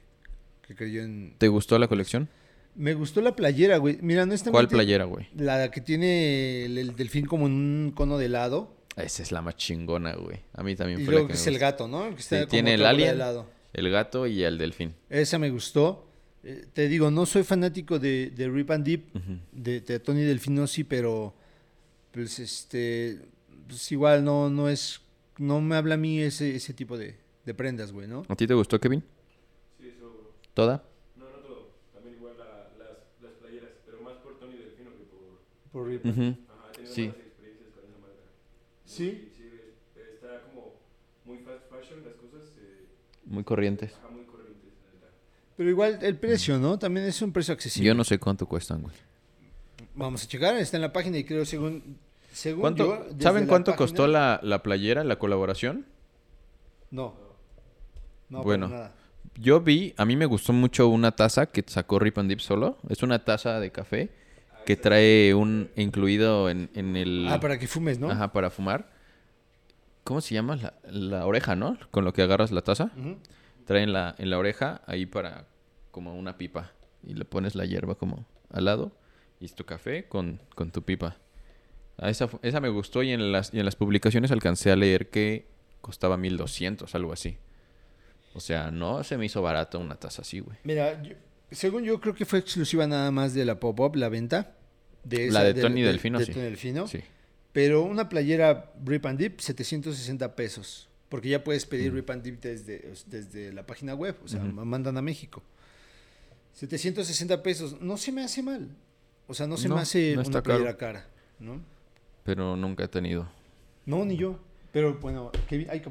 que 0.66 0.76
creyó 0.76 1.02
en, 1.02 1.34
¿Te 1.38 1.48
gustó 1.48 1.76
la 1.80 1.88
colección? 1.88 2.28
Me 2.74 2.94
gustó 2.94 3.20
la 3.20 3.34
playera, 3.36 3.76
güey. 3.78 3.98
Mira, 4.02 4.24
no 4.26 4.32
está 4.34 4.50
¿Cuál 4.50 4.68
playera, 4.68 5.04
güey? 5.04 5.28
La 5.34 5.70
que 5.70 5.80
tiene 5.80 6.64
el, 6.64 6.78
el 6.78 6.96
delfín 6.96 7.26
como 7.26 7.46
en 7.46 7.52
un 7.52 7.92
cono 7.94 8.18
de 8.18 8.26
helado. 8.26 8.76
Esa 8.96 9.22
es 9.22 9.32
la 9.32 9.40
más 9.42 9.56
chingona, 9.56 10.14
güey. 10.16 10.40
A 10.52 10.62
mí 10.62 10.76
también 10.76 11.00
Y 11.00 11.04
fue 11.04 11.14
la 11.14 11.20
que 11.22 11.26
que 11.28 11.32
es 11.34 11.46
el 11.46 11.58
gato, 11.58 11.88
¿no? 11.88 12.10
Que 12.14 12.20
está 12.20 12.36
Sí, 12.36 12.40
como 12.42 12.50
tiene 12.50 12.74
el 12.74 12.84
alien. 12.84 13.10
helado. 13.10 13.48
El 13.72 13.90
gato 13.90 14.26
y 14.26 14.42
el 14.42 14.58
delfín. 14.58 14.94
Esa 15.08 15.38
me 15.38 15.48
gustó. 15.50 16.06
Eh, 16.44 16.66
te 16.72 16.88
digo, 16.88 17.10
no 17.10 17.24
soy 17.24 17.42
fanático 17.42 17.98
de, 17.98 18.30
de 18.30 18.48
Rip 18.50 18.70
and 18.72 18.84
Deep, 18.84 19.04
de, 19.52 19.80
de 19.80 20.00
Tony 20.00 20.22
Delfino 20.22 20.66
sí, 20.66 20.82
pero 20.84 21.34
pues 22.10 22.38
este, 22.40 23.20
pues 23.68 23.90
igual 23.92 24.24
no, 24.24 24.50
no 24.50 24.68
es, 24.68 25.00
no 25.38 25.60
me 25.60 25.76
habla 25.76 25.94
a 25.94 25.98
mí 25.98 26.20
ese, 26.20 26.56
ese 26.56 26.74
tipo 26.74 26.98
de, 26.98 27.16
de 27.46 27.54
prendas, 27.54 27.92
güey, 27.92 28.08
¿no? 28.08 28.24
¿A 28.28 28.34
ti 28.36 28.46
te 28.46 28.54
gustó, 28.54 28.78
Kevin? 28.80 29.02
Sí, 29.80 29.88
eso. 29.88 30.32
¿Toda? 30.52 30.82
No, 31.16 31.24
no 31.30 31.36
todo. 31.38 31.70
También 31.94 32.16
igual 32.16 32.34
la- 32.36 32.68
las, 32.76 32.98
las 33.22 33.32
playeras, 33.40 33.70
pero 33.86 34.02
más 34.02 34.16
por 34.16 34.38
Tony 34.40 34.56
Delfino 34.56 34.90
que 34.90 35.04
por. 35.72 35.90
He 35.90 35.98
tenido 35.98 36.34
Sí. 36.84 37.08
malas 37.08 37.16
experiencias 37.18 37.70
con 37.74 37.84
esa 37.84 37.98
marca. 37.98 38.22
¿Sí? 38.84 39.32
Sí, 39.36 39.44
es- 39.96 40.14
está 40.14 40.42
como 40.48 40.74
muy 41.24 41.38
fast 41.38 41.68
fashion 41.70 42.04
las 42.04 42.14
cosas. 42.14 42.48
eh, 42.58 42.86
Muy 43.26 43.44
corrientes. 43.44 43.92
ajá, 43.94 44.08
muy 44.10 44.24
corrientes. 44.24 44.72
Pero 45.56 45.68
igual 45.70 45.98
el 46.02 46.16
precio, 46.16 46.58
¿no? 46.58 46.78
También 46.78 47.06
es 47.06 47.20
un 47.22 47.32
precio 47.32 47.54
accesible. 47.54 47.86
Yo 47.88 47.94
no 47.94 48.04
sé 48.04 48.18
cuánto 48.18 48.46
cuestan, 48.46 48.82
güey. 48.82 48.94
Vamos 49.94 50.24
a 50.24 50.28
checar, 50.28 50.56
está 50.56 50.76
en 50.78 50.80
la 50.82 50.92
página 50.92 51.18
y 51.18 51.24
creo 51.24 51.44
según, 51.44 51.98
según 52.32 52.62
¿Cuánto, 52.62 52.86
yo, 52.86 53.04
desde 53.10 53.22
¿Saben 53.22 53.42
la 53.44 53.48
cuánto 53.48 53.70
página- 53.72 53.76
costó 53.78 54.06
la, 54.06 54.40
la 54.42 54.62
playera, 54.62 55.04
la 55.04 55.18
colaboración? 55.18 55.84
No. 56.90 57.14
No, 58.30 58.42
Bueno. 58.42 58.68
para 58.68 58.78
nada. 58.80 58.94
Yo 59.38 59.60
vi, 59.60 59.94
a 59.96 60.04
mí 60.04 60.16
me 60.16 60.26
gustó 60.26 60.52
mucho 60.52 60.88
una 60.88 61.12
taza 61.12 61.46
que 61.46 61.62
sacó 61.66 61.98
Rip 61.98 62.18
and 62.18 62.28
Dip 62.30 62.40
solo. 62.40 62.78
Es 62.88 63.02
una 63.02 63.24
taza 63.24 63.60
de 63.60 63.70
café 63.70 64.10
que 64.64 64.76
trae 64.76 65.34
un 65.34 65.70
incluido 65.76 66.48
en, 66.50 66.70
en 66.74 66.96
el... 66.96 67.26
Ah, 67.28 67.40
para 67.40 67.58
que 67.58 67.66
fumes, 67.66 67.98
¿no? 67.98 68.10
Ajá, 68.10 68.32
para 68.32 68.50
fumar. 68.50 68.90
¿Cómo 70.04 70.20
se 70.20 70.34
llama? 70.34 70.56
La, 70.56 70.74
la 70.84 71.26
oreja, 71.26 71.54
¿no? 71.56 71.78
Con 71.90 72.04
lo 72.04 72.12
que 72.12 72.22
agarras 72.22 72.50
la 72.50 72.62
taza. 72.62 72.90
Trae 73.66 73.82
en 73.82 73.92
la, 73.92 74.14
en 74.18 74.30
la 74.30 74.38
oreja 74.38 74.82
ahí 74.86 75.06
para 75.06 75.46
como 75.90 76.14
una 76.16 76.36
pipa. 76.38 76.72
Y 77.06 77.14
le 77.14 77.24
pones 77.24 77.54
la 77.54 77.64
hierba 77.64 77.94
como 77.94 78.26
al 78.50 78.64
lado. 78.64 78.92
Y 79.40 79.44
es 79.44 79.54
tu 79.54 79.64
café 79.64 80.06
con, 80.08 80.40
con 80.54 80.70
tu 80.70 80.82
pipa. 80.82 81.16
A 81.98 82.10
esa, 82.10 82.26
fu- 82.28 82.38
esa 82.42 82.60
me 82.60 82.68
gustó 82.68 83.02
y 83.02 83.12
en, 83.12 83.32
las, 83.32 83.52
y 83.54 83.58
en 83.60 83.64
las 83.64 83.76
publicaciones 83.76 84.30
alcancé 84.32 84.70
a 84.72 84.76
leer 84.76 85.10
que 85.10 85.46
costaba 85.80 86.16
1200, 86.16 86.94
algo 86.94 87.12
así. 87.12 87.36
O 88.34 88.40
sea, 88.40 88.70
no 88.70 89.04
se 89.04 89.18
me 89.18 89.26
hizo 89.26 89.42
barato 89.42 89.78
una 89.78 89.96
taza 89.96 90.22
así, 90.22 90.40
güey. 90.40 90.56
Mira, 90.64 91.00
yo- 91.02 91.14
según 91.52 91.84
yo 91.84 92.00
creo 92.00 92.14
que 92.14 92.24
fue 92.24 92.38
exclusiva 92.38 92.86
nada 92.86 93.10
más 93.10 93.34
de 93.34 93.44
la 93.44 93.58
Pop-Up, 93.60 93.96
la 93.96 94.08
venta. 94.08 94.56
De 95.04 95.30
La 95.30 95.42
de 95.44 95.54
Tony 95.54 95.82
Delfino, 95.82 96.18
de 96.18 96.26
sí. 96.26 96.32
Tony 96.32 96.44
Delfino. 96.44 96.86
Sí. 96.86 97.00
Pero 97.52 97.82
una 97.82 98.08
playera 98.08 98.72
Rip 98.84 99.04
and 99.06 99.18
Dip, 99.18 99.40
760 99.40 100.34
pesos. 100.36 100.88
Porque 101.08 101.28
ya 101.28 101.44
puedes 101.44 101.66
pedir 101.66 101.92
Mm. 101.92 101.94
Rip 101.96 102.10
and 102.10 102.22
Dip 102.22 102.40
desde, 102.40 102.92
desde 103.06 103.52
la 103.52 103.66
página 103.66 103.94
web. 103.94 104.16
O 104.24 104.28
sea, 104.28 104.40
mandan 104.40 104.96
a 104.96 105.02
México. 105.02 105.42
760 106.54 107.42
pesos. 107.42 107.80
No 107.80 107.96
se 107.96 108.12
me 108.12 108.22
hace 108.22 108.42
mal. 108.42 108.68
O 109.26 109.34
sea, 109.34 109.46
no 109.46 109.56
se 109.56 109.68
No, 109.68 109.76
me 109.76 109.82
hace 109.82 110.14
no 110.16 110.22
una 110.22 110.42
playera 110.42 110.76
cara. 110.76 111.06
¿no? 111.38 111.60
Pero 112.24 112.56
nunca 112.56 112.84
he 112.84 112.88
tenido. 112.88 113.28
No, 113.84 114.04
ni 114.04 114.16
yo. 114.16 114.38
Pero 114.72 114.98
bueno, 115.00 115.30
Kevin, 115.48 115.68
ay. 115.70 115.82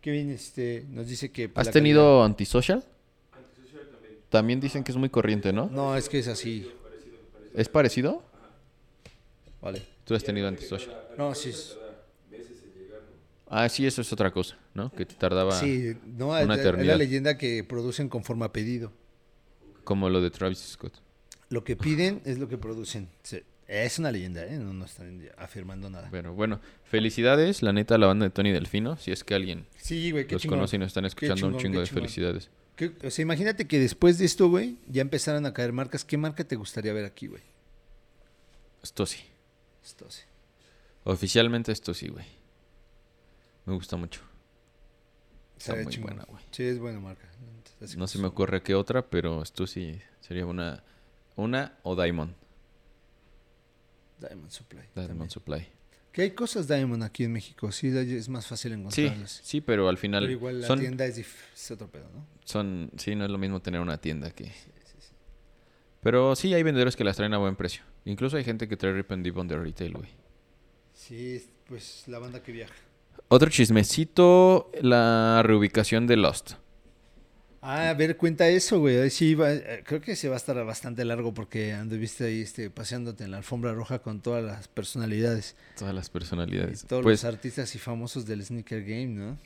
Kevin 0.00 0.30
este, 0.30 0.86
nos 0.90 1.08
dice 1.08 1.30
que... 1.30 1.50
¿Has 1.54 1.70
tenido? 1.70 2.22
Antisocial 2.22 2.84
también. 4.30 4.60
Dicen 4.60 4.84
que 4.84 4.92
es 4.92 4.96
muy 4.98 5.08
corriente, 5.10 5.52
¿no? 5.52 5.68
No, 5.72 5.96
es 5.96 6.08
que 6.08 6.18
es 6.18 6.28
así. 6.28 6.70
¿Es 7.54 7.68
parecido? 7.68 8.22
Vale. 9.60 9.82
Tú 10.04 10.14
has 10.14 10.22
tenido 10.24 10.48
antisocial. 10.48 10.96
No, 11.16 11.34
sí. 11.34 11.52
Ah, 13.50 13.68
sí, 13.68 13.86
eso 13.86 14.02
es 14.02 14.12
otra 14.12 14.30
cosa, 14.30 14.58
¿no? 14.74 14.90
Que 14.92 15.06
te 15.06 15.14
tardaba 15.14 15.52
Sí, 15.52 15.96
no, 16.04 16.28
una 16.28 16.54
es, 16.54 16.60
eternidad. 16.60 16.92
la 16.92 16.96
leyenda 16.98 17.38
que 17.38 17.64
producen 17.64 18.08
conforme 18.08 18.44
a 18.44 18.52
pedido. 18.52 18.92
como 19.84 20.10
lo 20.10 20.20
de 20.20 20.30
Travis 20.30 20.58
Scott. 20.58 20.92
Lo 21.48 21.64
que 21.64 21.74
piden 21.74 22.20
es 22.26 22.38
lo 22.38 22.46
que 22.48 22.58
producen. 22.58 23.08
Sí, 23.22 23.42
Es 23.66 23.98
una 23.98 24.12
leyenda, 24.12 24.44
¿eh? 24.44 24.58
No, 24.58 24.74
no 24.74 24.84
están 24.84 25.26
afirmando 25.38 25.88
nada. 25.88 26.08
Pero 26.10 26.34
bueno, 26.34 26.60
felicidades, 26.84 27.62
la 27.62 27.72
neta, 27.72 27.94
a 27.94 27.98
la 27.98 28.06
banda 28.06 28.24
de 28.26 28.30
Tony 28.30 28.50
Delfino. 28.52 28.98
Si 28.98 29.12
es 29.12 29.24
que 29.24 29.34
alguien 29.34 29.64
Sí, 29.78 30.10
güey, 30.10 30.26
qué 30.26 30.34
los 30.34 30.42
chingón. 30.42 30.58
conoce 30.58 30.76
y 30.76 30.78
nos 30.80 30.88
están 30.88 31.06
escuchando, 31.06 31.46
un 31.46 31.56
chingo 31.56 31.80
de 31.80 31.86
chingón. 31.86 32.02
felicidades. 32.02 32.50
¿Qué- 32.78 32.94
o 33.04 33.10
sea, 33.10 33.22
imagínate 33.24 33.66
que 33.66 33.78
después 33.80 34.18
de 34.18 34.24
esto, 34.24 34.48
güey, 34.48 34.78
ya 34.86 35.02
empezaran 35.02 35.44
a 35.46 35.52
caer 35.52 35.72
marcas. 35.72 36.04
¿Qué 36.04 36.16
marca 36.16 36.44
te 36.44 36.54
gustaría 36.56 36.92
ver 36.92 37.04
aquí, 37.04 37.26
güey? 37.26 37.42
Esto 38.82 39.04
sí. 39.04 39.18
Esto 39.84 40.08
sí. 40.10 40.22
Oficialmente 41.04 41.72
esto 41.72 41.92
sí, 41.92 42.08
güey. 42.08 42.24
Me 43.66 43.74
gusta 43.74 43.96
mucho. 43.96 44.20
Está 45.58 45.72
Estaría 45.72 45.82
muy 45.84 45.92
chingón. 45.92 46.10
buena, 46.14 46.24
güey. 46.30 46.44
Sí, 46.52 46.62
es 46.62 46.78
buena 46.78 47.00
marca. 47.00 47.28
Así 47.82 47.96
No 47.96 48.06
se 48.06 48.18
me 48.18 48.28
ocurre 48.28 48.62
qué 48.62 48.74
otra, 48.76 49.10
pero 49.10 49.42
esto 49.42 49.66
sí 49.66 50.00
sería 50.20 50.46
una, 50.46 50.84
una 51.34 51.78
o 51.82 52.00
Diamond. 52.00 52.32
Diamond 54.20 54.50
Supply. 54.50 54.80
Diamond 54.94 55.08
también. 55.08 55.30
Supply. 55.30 55.68
Que 56.18 56.22
hay 56.22 56.30
cosas 56.32 56.66
Diamond 56.66 57.04
aquí 57.04 57.22
en 57.22 57.32
México. 57.32 57.70
Sí, 57.70 57.96
es 57.96 58.28
más 58.28 58.44
fácil 58.44 58.72
Sí, 58.72 58.76
encontrarlas. 58.80 59.40
sí, 59.44 59.60
pero 59.60 59.88
al 59.88 59.98
final 59.98 60.24
Pero 60.24 60.32
igual 60.32 60.60
la 60.62 60.66
son, 60.66 60.80
tienda 60.80 61.04
es, 61.06 61.16
es 61.16 61.70
otro 61.70 61.88
pedo, 61.88 62.10
¿no? 62.12 62.26
son, 62.44 62.90
sí, 62.96 63.14
no 63.14 63.24
es 63.24 63.30
lo 63.30 63.38
mismo 63.38 63.62
tener 63.62 63.80
una 63.80 63.98
tienda 63.98 64.32
que... 64.32 64.50
Pero 66.00 66.34
sí 66.34 66.52
hay 66.54 66.64
vendedores 66.64 66.96
que 66.96 67.04
las 67.04 67.14
traen 67.16 67.34
a 67.34 67.38
buen 67.38 67.54
precio. 67.54 67.84
Incluso 68.04 68.36
hay 68.36 68.42
gente 68.42 68.66
que 68.66 68.76
trae 68.76 68.92
Rip 68.94 69.12
and 69.12 69.22
Dip 69.24 69.36
on 69.36 69.46
the 69.46 69.56
retail, 69.56 69.92
güey. 69.92 70.08
Sí, 70.92 71.36
es, 71.36 71.50
pues 71.68 72.02
la 72.08 72.18
banda 72.18 72.42
que 72.42 72.50
viaja. 72.50 72.74
Otro 73.28 73.48
chismecito, 73.48 74.72
la 74.82 75.44
reubicación 75.44 76.08
de 76.08 76.16
Lost. 76.16 76.54
Ah, 77.60 77.90
a 77.90 77.94
ver, 77.94 78.16
cuenta 78.16 78.48
eso, 78.48 78.78
güey. 78.78 79.10
Sí, 79.10 79.34
va- 79.34 79.52
eh, 79.52 79.82
creo 79.84 80.00
que 80.00 80.14
se 80.14 80.28
va 80.28 80.34
a 80.34 80.36
estar 80.36 80.56
bastante 80.64 81.04
largo 81.04 81.34
porque 81.34 81.72
anduviste 81.72 82.24
ahí 82.24 82.42
este, 82.42 82.70
paseándote 82.70 83.24
en 83.24 83.32
la 83.32 83.38
alfombra 83.38 83.72
roja 83.74 83.98
con 83.98 84.20
todas 84.20 84.44
las 84.44 84.68
personalidades. 84.68 85.56
Todas 85.76 85.94
las 85.94 86.06
Y 86.08 86.10
personalidades. 86.10 86.84
todos 86.86 87.02
Pues 87.02 87.24
los 87.24 87.34
artistas 87.34 87.74
y 87.74 87.78
famosos 87.78 88.26
del 88.26 88.44
sneaker 88.44 88.82
game, 88.82 89.06
¿no? 89.08 89.38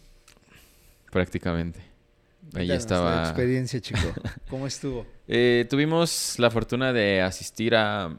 prácticamente. 1.10 1.80
Ahí 1.80 2.66
Cuéntanos 2.66 2.68
La 2.68 2.74
estaba. 2.76 3.22
experiencia, 3.24 3.80
chico. 3.80 4.00
¿Cómo 4.50 4.66
estuvo? 4.66 5.06
Eh, 5.28 5.66
tuvimos 5.70 6.38
la 6.38 6.50
fortuna 6.50 6.92
de 6.92 7.20
asistir 7.22 7.74
a 7.74 8.16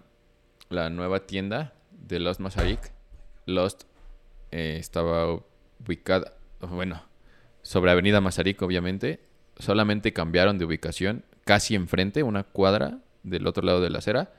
la 0.69 0.89
nueva 0.89 1.25
tienda 1.25 1.73
de 1.91 2.19
Lost 2.19 2.39
Masaryk. 2.39 2.91
Lost 3.45 3.83
eh, 4.51 4.77
estaba 4.79 5.39
ubicada, 5.85 6.33
bueno, 6.61 7.03
sobre 7.63 7.91
Avenida 7.91 8.21
Masaryk, 8.21 8.61
obviamente. 8.61 9.19
Solamente 9.57 10.13
cambiaron 10.13 10.57
de 10.57 10.65
ubicación 10.65 11.23
casi 11.45 11.75
enfrente, 11.75 12.23
una 12.23 12.43
cuadra 12.43 12.99
del 13.23 13.47
otro 13.47 13.63
lado 13.63 13.81
de 13.81 13.89
la 13.89 13.99
acera. 13.99 14.33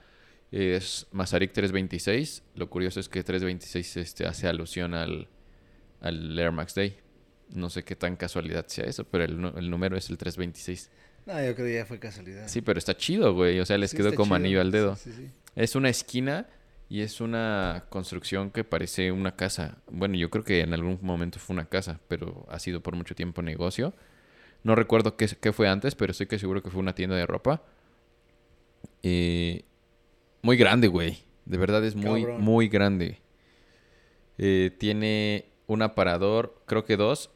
Es 0.51 1.07
Masaryk 1.13 1.53
326. 1.53 2.43
Lo 2.55 2.71
curioso 2.71 3.01
es 3.01 3.09
que 3.09 3.23
326 3.23 3.97
este, 3.97 4.27
hace 4.27 4.47
alusión 4.49 4.95
al, 4.95 5.29
al 6.01 6.39
Air 6.39 6.53
Max 6.53 6.75
Day. 6.75 6.97
No 7.51 7.71
sé 7.71 7.85
qué 7.85 7.95
tan 7.97 8.17
casualidad 8.17 8.67
sea 8.69 8.85
eso, 8.85 9.05
pero 9.05 9.25
el, 9.25 9.71
número 9.71 9.97
es 9.97 10.11
el 10.11 10.19
326. 10.19 10.91
No, 11.27 11.33
yo 11.45 11.55
creo 11.55 11.67
que 11.67 11.75
ya 11.75 11.87
fue 11.87 11.99
casualidad. 11.99 12.49
Sí, 12.49 12.61
pero 12.61 12.79
está 12.79 12.97
chido, 12.97 13.35
güey. 13.35 13.59
O 13.61 13.67
sea, 13.67 13.79
les 13.79 13.91
Sí, 13.91 13.97
quedó 13.97 14.15
como 14.15 14.27
chido. 14.29 14.37
anillo 14.37 14.61
al 14.61 14.71
dedo. 14.71 14.97
Sí, 14.97 15.13
sí, 15.13 15.27
sí. 15.27 15.31
Es 15.57 15.75
una 15.75 15.89
esquina 15.89 16.47
y 16.89 17.01
es 17.01 17.21
una 17.21 17.85
construcción 17.89 18.51
que 18.51 18.63
parece 18.65 19.11
una 19.13 19.35
casa. 19.37 19.79
Bueno, 19.91 20.17
yo 20.17 20.31
creo 20.31 20.45
que 20.45 20.61
en 20.61 20.75
algún 20.75 20.99
momento 21.03 21.39
fue 21.39 21.55
una 21.55 21.65
casa, 21.67 22.01
pero 22.09 22.47
ha 22.51 22.59
sido 22.59 22.83
por 22.83 22.95
mucho 22.95 23.15
tiempo 23.15 23.43
negocio. 23.43 23.95
No 24.65 24.75
recuerdo 24.75 25.17
qué, 25.17 25.29
qué 25.41 25.53
fue 25.53 25.69
antes, 25.69 25.95
pero 25.95 26.11
estoy 26.11 26.27
que 26.27 26.39
seguro 26.39 26.63
que 26.63 26.71
fue 26.71 26.81
una 26.81 26.95
tienda 26.95 27.15
de 27.17 27.27
ropa. 27.27 27.63
Eh, 29.03 29.65
muy 30.43 30.57
grande, 30.57 30.89
güey. 30.89 31.19
De 31.45 31.59
verdad 31.59 31.85
es 31.85 31.95
muy, 31.95 32.23
Cabrón. 32.23 32.43
muy 32.43 32.69
grande. 32.69 33.21
Eh, 34.39 34.75
tiene 34.79 35.47
un 35.67 35.83
aparador, 35.83 36.63
creo 36.67 36.85
que 36.85 36.97
dos. 36.97 37.31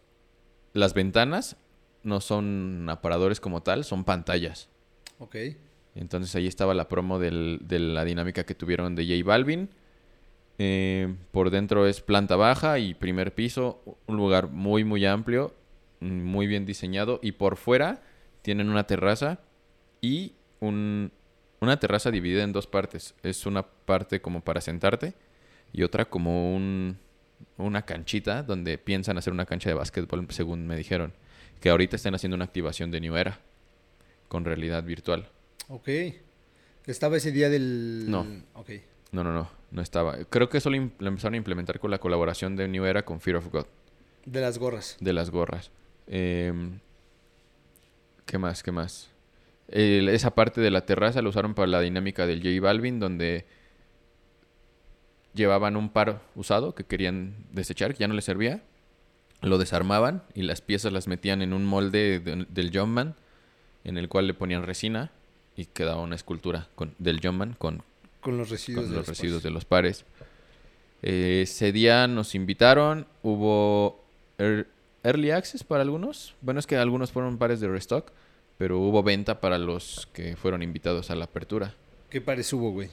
Las 0.72 0.94
ventanas 0.94 1.56
no 2.02 2.20
son 2.20 2.86
aparadores 2.88 3.40
como 3.40 3.62
tal, 3.62 3.84
son 3.84 4.04
pantallas. 4.04 4.68
Ok. 5.18 5.36
Entonces 5.94 6.34
ahí 6.36 6.46
estaba 6.46 6.74
la 6.74 6.88
promo 6.88 7.18
del- 7.18 7.60
de 7.62 7.78
la 7.78 8.04
dinámica 8.04 8.44
que 8.44 8.54
tuvieron 8.54 8.94
de 8.94 9.04
J 9.06 9.26
Balvin. 9.28 9.68
Eh, 10.58 11.14
por 11.30 11.50
dentro 11.50 11.86
es 11.86 12.00
planta 12.00 12.36
baja 12.36 12.78
y 12.78 12.94
primer 12.94 13.34
piso, 13.34 13.82
un 14.06 14.16
lugar 14.16 14.48
muy 14.48 14.82
muy 14.84 15.04
amplio, 15.06 15.54
muy 16.00 16.46
bien 16.46 16.66
diseñado. 16.66 17.18
Y 17.22 17.32
por 17.32 17.56
fuera 17.56 18.02
tienen 18.42 18.68
una 18.68 18.86
terraza 18.86 19.40
y 20.00 20.32
un- 20.60 21.10
una 21.60 21.78
terraza 21.80 22.10
dividida 22.10 22.42
en 22.44 22.52
dos 22.52 22.66
partes. 22.66 23.14
Es 23.22 23.46
una 23.46 23.62
parte 23.64 24.20
como 24.20 24.40
para 24.42 24.60
sentarte 24.60 25.14
y 25.72 25.82
otra 25.82 26.04
como 26.04 26.54
un, 26.54 26.98
una 27.56 27.82
canchita 27.82 28.42
donde 28.42 28.78
piensan 28.78 29.18
hacer 29.18 29.32
una 29.32 29.44
cancha 29.46 29.68
de 29.70 29.74
básquetbol, 29.74 30.26
según 30.30 30.66
me 30.66 30.76
dijeron. 30.76 31.12
Que 31.60 31.70
ahorita 31.70 31.96
están 31.96 32.14
haciendo 32.14 32.36
una 32.36 32.44
activación 32.44 32.90
de 32.92 33.00
New 33.00 33.16
Era 33.16 33.40
con 34.28 34.44
realidad 34.44 34.84
virtual. 34.84 35.28
Ok. 35.68 35.88
¿Estaba 36.86 37.16
ese 37.16 37.32
día 37.32 37.50
del...? 37.50 38.08
No. 38.08 38.24
Ok. 38.54 38.70
No, 39.10 39.24
no, 39.24 39.32
no, 39.32 39.50
no 39.72 39.82
estaba. 39.82 40.16
Creo 40.30 40.48
que 40.48 40.58
eso 40.58 40.70
lo, 40.70 40.76
lo 40.98 41.08
empezaron 41.08 41.34
a 41.34 41.38
implementar 41.38 41.80
con 41.80 41.90
la 41.90 41.98
colaboración 41.98 42.54
de 42.56 42.68
New 42.68 42.84
Era 42.84 43.04
con 43.04 43.20
Fear 43.20 43.36
of 43.38 43.48
God, 43.50 43.66
De 44.24 44.40
las 44.40 44.58
gorras. 44.58 44.96
de 45.00 45.12
las 45.12 45.30
gorras. 45.30 45.70
Eh, 46.08 46.52
¿Qué 48.26 48.38
más? 48.38 48.62
¿Qué 48.62 48.72
más? 48.72 49.08
Esa 49.68 50.30
parte 50.34 50.60
de 50.60 50.70
la 50.70 50.86
terraza 50.86 51.20
la 51.22 51.28
usaron 51.28 51.54
para 51.54 51.66
la 51.68 51.80
dinámica 51.80 52.26
del 52.26 52.40
J 52.42 52.60
Balvin, 52.60 52.98
donde 53.00 53.44
llevaban 55.34 55.76
un 55.76 55.90
par 55.90 56.22
usado 56.34 56.74
que 56.74 56.84
querían 56.84 57.34
desechar, 57.52 57.92
que 57.94 58.00
ya 58.00 58.08
no 58.08 58.14
les 58.14 58.24
servía. 58.24 58.62
Lo 59.40 59.58
desarmaban 59.58 60.22
y 60.34 60.42
las 60.42 60.60
piezas 60.60 60.92
las 60.92 61.06
metían 61.06 61.42
en 61.42 61.52
un 61.52 61.64
molde 61.64 62.18
de- 62.18 62.46
del 62.48 62.76
Jumpman, 62.76 63.14
en 63.84 63.98
el 63.98 64.08
cual 64.08 64.26
le 64.26 64.34
ponían 64.34 64.64
resina 64.64 65.10
y 65.56 65.66
quedaba 65.66 66.00
una 66.02 66.16
escultura 66.16 66.68
con, 66.74 66.94
del 66.98 67.20
Jumpman 67.22 67.54
con 67.58 67.82
Con 68.20 68.36
los 68.36 68.50
residuos. 68.50 68.84
con 68.84 68.90
de 68.90 68.96
los 68.96 69.06
los 69.06 69.16
residuos 69.18 69.42
de 69.42 69.48
pares. 69.50 69.54
los 69.54 69.64
pares. 69.64 70.04
Eh, 71.02 71.40
ese 71.42 71.70
día 71.72 72.06
nos 72.08 72.34
invitaron, 72.34 73.06
hubo 73.22 74.04
ear- 74.38 74.66
early 75.02 75.30
access 75.30 75.64
para 75.64 75.82
algunos. 75.82 76.34
Bueno, 76.40 76.60
es 76.60 76.66
que 76.66 76.76
algunos 76.76 77.12
fueron 77.12 77.38
pares 77.38 77.60
de 77.60 77.68
restock, 77.68 78.12
pero 78.56 78.78
hubo 78.78 79.02
venta 79.02 79.40
para 79.40 79.58
los 79.58 80.08
que 80.12 80.36
fueron 80.36 80.62
invitados 80.62 81.10
a 81.10 81.14
la 81.14 81.24
apertura. 81.24 81.74
¿Qué 82.10 82.20
pares 82.20 82.52
hubo, 82.52 82.72
güey? 82.72 82.90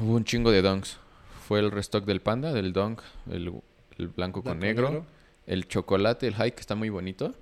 Hubo 0.00 0.14
un 0.14 0.24
chingo 0.24 0.50
de 0.50 0.62
donks. 0.62 0.98
Fue 1.46 1.60
el 1.60 1.70
restock 1.70 2.04
del 2.04 2.20
panda, 2.20 2.52
del 2.52 2.72
donk, 2.72 3.00
el, 3.30 3.52
el 3.98 4.08
blanco 4.08 4.42
con 4.42 4.60
negro, 4.60 5.04
el 5.46 5.66
chocolate, 5.66 6.26
el 6.28 6.34
high 6.34 6.52
que 6.52 6.60
está 6.60 6.74
muy 6.74 6.90
bonito, 6.90 7.34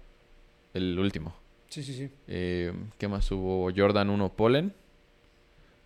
el 0.73 0.99
último. 0.99 1.35
Sí, 1.69 1.83
sí, 1.83 1.93
sí. 1.95 2.11
Eh, 2.27 2.73
¿Qué 2.97 3.09
más 3.09 3.31
hubo? 3.31 3.71
Jordan 3.75 4.09
1 4.09 4.33
Pollen. 4.35 4.73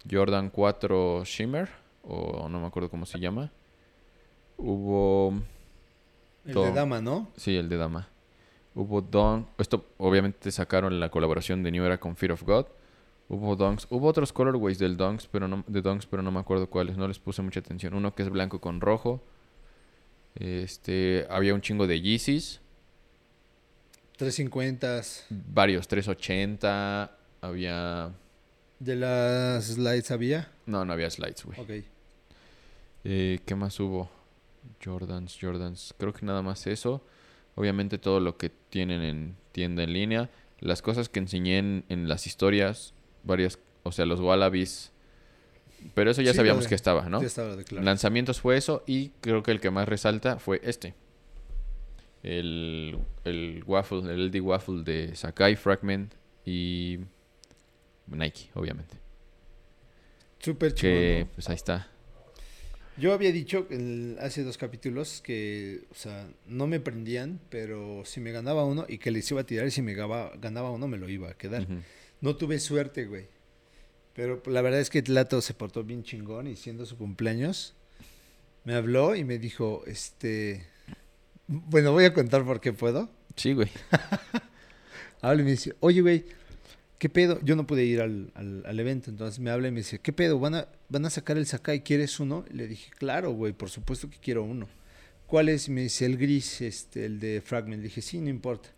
Jordan 0.09 0.51
4 0.51 1.25
Shimmer. 1.25 1.69
O 2.05 2.49
no 2.49 2.61
me 2.61 2.67
acuerdo 2.67 2.89
cómo 2.89 3.07
se 3.07 3.19
llama. 3.19 3.51
Hubo... 4.57 5.35
El 6.45 6.55
de 6.55 6.73
dama, 6.73 7.01
¿no? 7.01 7.31
Sí, 7.37 7.57
el 7.57 7.69
de 7.69 7.77
Dama. 7.77 8.09
Hubo 8.75 9.01
Don... 9.01 9.47
Esto 9.59 9.87
obviamente 9.99 10.51
sacaron 10.51 10.99
la 10.99 11.11
colaboración 11.11 11.63
de 11.63 11.71
New 11.71 11.85
Era 11.85 11.99
con 11.99 12.17
Fear 12.17 12.33
of 12.33 12.43
God. 12.43 12.67
Hubo 13.29 13.55
Donks. 13.57 13.87
Hubo 13.91 14.09
otros 14.09 14.33
colorways 14.33 14.79
del 14.79 14.97
Donks, 14.97 15.27
pero 15.27 15.47
no, 15.47 15.65
de 15.67 15.83
Donks, 15.83 16.07
pero 16.07 16.23
no 16.23 16.31
me 16.31 16.41
acuerdo 16.41 16.69
cuáles. 16.69 16.97
No 16.97 17.07
les 17.07 17.19
puse 17.19 17.43
mucha 17.43 17.61
atención. 17.61 17.95
Uno 17.95 18.15
que 18.15 18.23
es 18.23 18.31
blanco 18.31 18.61
con 18.61 18.81
rojo. 18.81 19.23
Este... 20.35 21.27
Había 21.31 21.55
un 21.55 21.61
chingo 21.61 21.87
de 21.87 22.01
Yeezys. 22.01 22.61
350. 24.17 25.03
Varios. 25.31 25.87
380. 25.89 27.17
Había... 27.41 28.13
¿De 28.79 28.97
las 28.97 29.67
slides 29.67 30.11
había? 30.11 30.51
No, 30.67 30.85
no 30.85 30.93
había 30.93 31.09
slides, 31.09 31.45
güey. 31.45 31.61
Ok. 31.61 31.87
Eh, 33.05 33.41
¿Qué 33.45 33.55
más 33.55 33.79
hubo? 33.79 34.11
Jordans, 34.85 35.37
Jordans. 35.41 35.95
Creo 35.99 36.13
que 36.13 36.25
nada 36.27 36.43
más 36.43 36.67
eso. 36.67 37.05
Obviamente 37.55 37.99
todo 37.99 38.21
lo 38.21 38.37
que 38.37 38.51
tienen 38.51 39.03
en 39.03 39.37
tienda 39.53 39.83
en 39.83 39.93
línea. 39.93 40.31
Las 40.61 40.81
cosas 40.83 41.09
que 41.09 41.19
enseñé 41.21 41.59
en, 41.59 41.85
en 41.89 42.09
las 42.09 42.27
historias. 42.27 42.95
Varias, 43.25 43.59
o 43.83 43.93
sea, 43.93 44.07
los 44.07 44.21
Wallabies. 44.21 44.93
Pero 45.95 46.11
eso 46.13 46.23
ya 46.23 46.31
Sí, 46.33 46.37
sabíamos 46.37 46.65
de- 46.65 46.69
que 46.71 46.75
estaba, 46.77 47.09
¿no? 47.09 47.21
Ya 47.21 47.27
estaba 47.27 47.57
claro. 47.65 47.85
Lanzamientos 47.85 48.41
fue 48.41 48.57
eso. 48.57 48.83
Y 48.87 49.11
creo 49.21 49.43
que 49.43 49.51
el 49.51 49.61
que 49.61 49.71
más 49.71 49.89
resalta 49.89 50.39
fue 50.39 50.61
este. 50.65 50.95
El, 52.23 52.99
el 53.25 53.65
waffle, 53.67 53.99
el 54.13 54.29
LD 54.29 54.41
waffle 54.41 54.83
de 54.85 55.17
Sakai 55.17 55.57
Fragment 55.57 56.15
y 56.45 57.01
Nike, 58.07 58.51
obviamente. 58.55 58.97
Súper 60.39 60.73
chido. 60.75 60.93
Que 60.93 61.27
pues 61.35 61.49
ahí 61.49 61.57
está. 61.57 61.89
Yo 62.99 63.15
había 63.15 63.33
dicho 63.33 63.67
el- 63.71 64.17
hace 64.21 64.43
dos 64.45 64.59
capítulos 64.59 65.23
que, 65.23 65.85
o 65.91 65.95
sea, 65.95 66.29
no 66.47 66.67
me 66.67 66.79
prendían, 66.79 67.41
pero 67.49 68.03
si 68.05 68.21
me 68.21 68.33
ganaba 68.33 68.65
uno 68.65 68.85
y 68.89 68.99
que 68.99 69.11
les 69.11 69.31
iba 69.31 69.41
a 69.41 69.45
tirar 69.45 69.67
y 69.67 69.71
si 69.71 69.81
me 69.83 69.95
ganaba, 69.95 70.33
ganaba 70.41 70.71
uno 70.71 70.89
me 70.89 70.99
lo 70.99 71.09
iba 71.09 71.31
a 71.31 71.35
quedar. 71.35 71.67
No 72.21 72.37
tuve 72.37 72.59
suerte, 72.59 73.07
güey. 73.07 73.27
Pero 74.15 74.43
la 74.47 74.61
verdad 74.61 74.81
es 74.81 74.91
que 74.91 75.01
Tlato 75.01 75.41
se 75.41 75.55
portó 75.55 75.85
bien 75.85 76.03
chingón 76.03 76.47
y 76.47 76.57
siendo 76.57 76.85
su 76.85 76.99
cumpleaños, 76.99 77.75
me 78.65 78.75
habló 78.75 79.17
y 79.17 79.25
me 79.25 79.39
dijo, 79.39 79.83
este... 79.87 80.67
Bueno, 81.47 81.93
voy 81.93 82.05
a 82.05 82.13
contar 82.13 82.45
por 82.45 82.61
qué 82.61 82.73
puedo. 82.75 83.09
Sí, 83.37 83.55
güey. 83.55 83.71
Habla 85.23 85.41
y 85.43 85.45
me 85.45 85.51
dice, 85.53 85.75
oye, 85.81 86.03
güey, 86.03 86.25
¿qué 87.03 87.09
pedo? 87.09 87.41
Yo 87.43 87.57
no 87.57 87.67
pude 87.67 87.85
ir 87.85 88.01
al, 88.01 88.31
al- 88.37 88.79
evento, 88.79 89.11
entonces 89.11 89.41
me 89.41 89.51
habla 89.51 89.67
y 89.67 89.73
me 89.73 89.79
dice, 89.81 89.99
¿qué 89.99 90.13
pedo? 90.13 90.39
¿Van 90.39 90.55
a, 90.55 90.69
van 90.89 91.05
a 91.05 91.11
sacar 91.11 91.37
el 91.37 91.47
Sakai? 91.47 91.83
¿Quieres 91.83 92.21
uno? 92.21 92.45
Y 92.49 92.55
le 92.55 92.69
dije, 92.69 92.93
claro, 92.97 93.33
güey, 93.33 93.53
por 93.53 93.71
supuesto 93.71 94.09
que 94.09 94.19
quiero 94.19 94.45
uno. 94.45 94.69
¿Cuál 95.27 95.49
es? 95.49 95.69
Me 95.69 95.81
dice, 95.81 96.07
el 96.07 96.17
gris, 96.17 96.61
este, 96.61 97.05
el 97.05 97.19
de 97.19 97.41
Fragment. 97.45 97.79
Le 97.83 97.89
dije, 97.89 98.03
sí, 98.03 98.21
no 98.21 98.31
importa. 98.31 98.69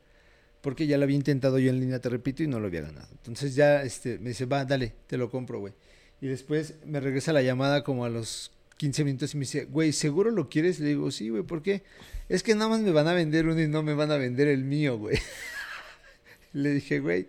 Porque 0.62 0.87
ya 0.87 0.96
lo 0.96 1.04
había 1.04 1.16
intentado 1.16 1.58
yo 1.58 1.68
en 1.68 1.80
línea, 1.80 1.98
te 2.00 2.08
repito, 2.08 2.42
y 2.42 2.46
no 2.46 2.60
lo 2.60 2.68
había 2.68 2.80
ganado. 2.80 3.08
Entonces 3.12 3.54
ya 3.54 3.82
este, 3.82 4.18
me 4.20 4.30
dice, 4.30 4.46
va, 4.46 4.64
dale, 4.64 4.94
te 5.06 5.18
lo 5.18 5.28
compro, 5.28 5.60
güey. 5.60 5.74
Y 6.22 6.26
después 6.26 6.76
me 6.87 7.00
regresa 7.00 7.34
la 7.34 7.42
llamada 7.42 7.84
como 7.84 8.06
a 8.06 8.08
los 8.08 8.52
15 8.78 9.04
minutos 9.04 9.34
y 9.34 9.37
me 9.37 9.40
dice, 9.42 9.66
güey, 9.66 9.92
¿seguro 9.92 10.30
lo 10.30 10.48
quieres? 10.48 10.80
Le 10.80 10.88
digo, 10.88 11.10
sí, 11.10 11.28
güey, 11.28 11.42
¿por 11.42 11.60
qué? 11.62 11.82
Es 12.30 12.42
que 12.42 12.54
nada 12.54 12.70
más 12.70 12.80
me 12.80 12.90
van 12.90 13.06
a 13.06 13.12
vender 13.12 13.46
uno 13.46 13.60
y 13.60 13.68
no 13.68 13.82
me 13.82 13.92
van 13.92 14.10
a 14.12 14.16
vender 14.16 14.48
el 14.48 14.64
mío, 14.64 14.96
güey. 14.96 15.18
Le 16.54 16.70
dije, 16.70 17.00
güey, 17.00 17.28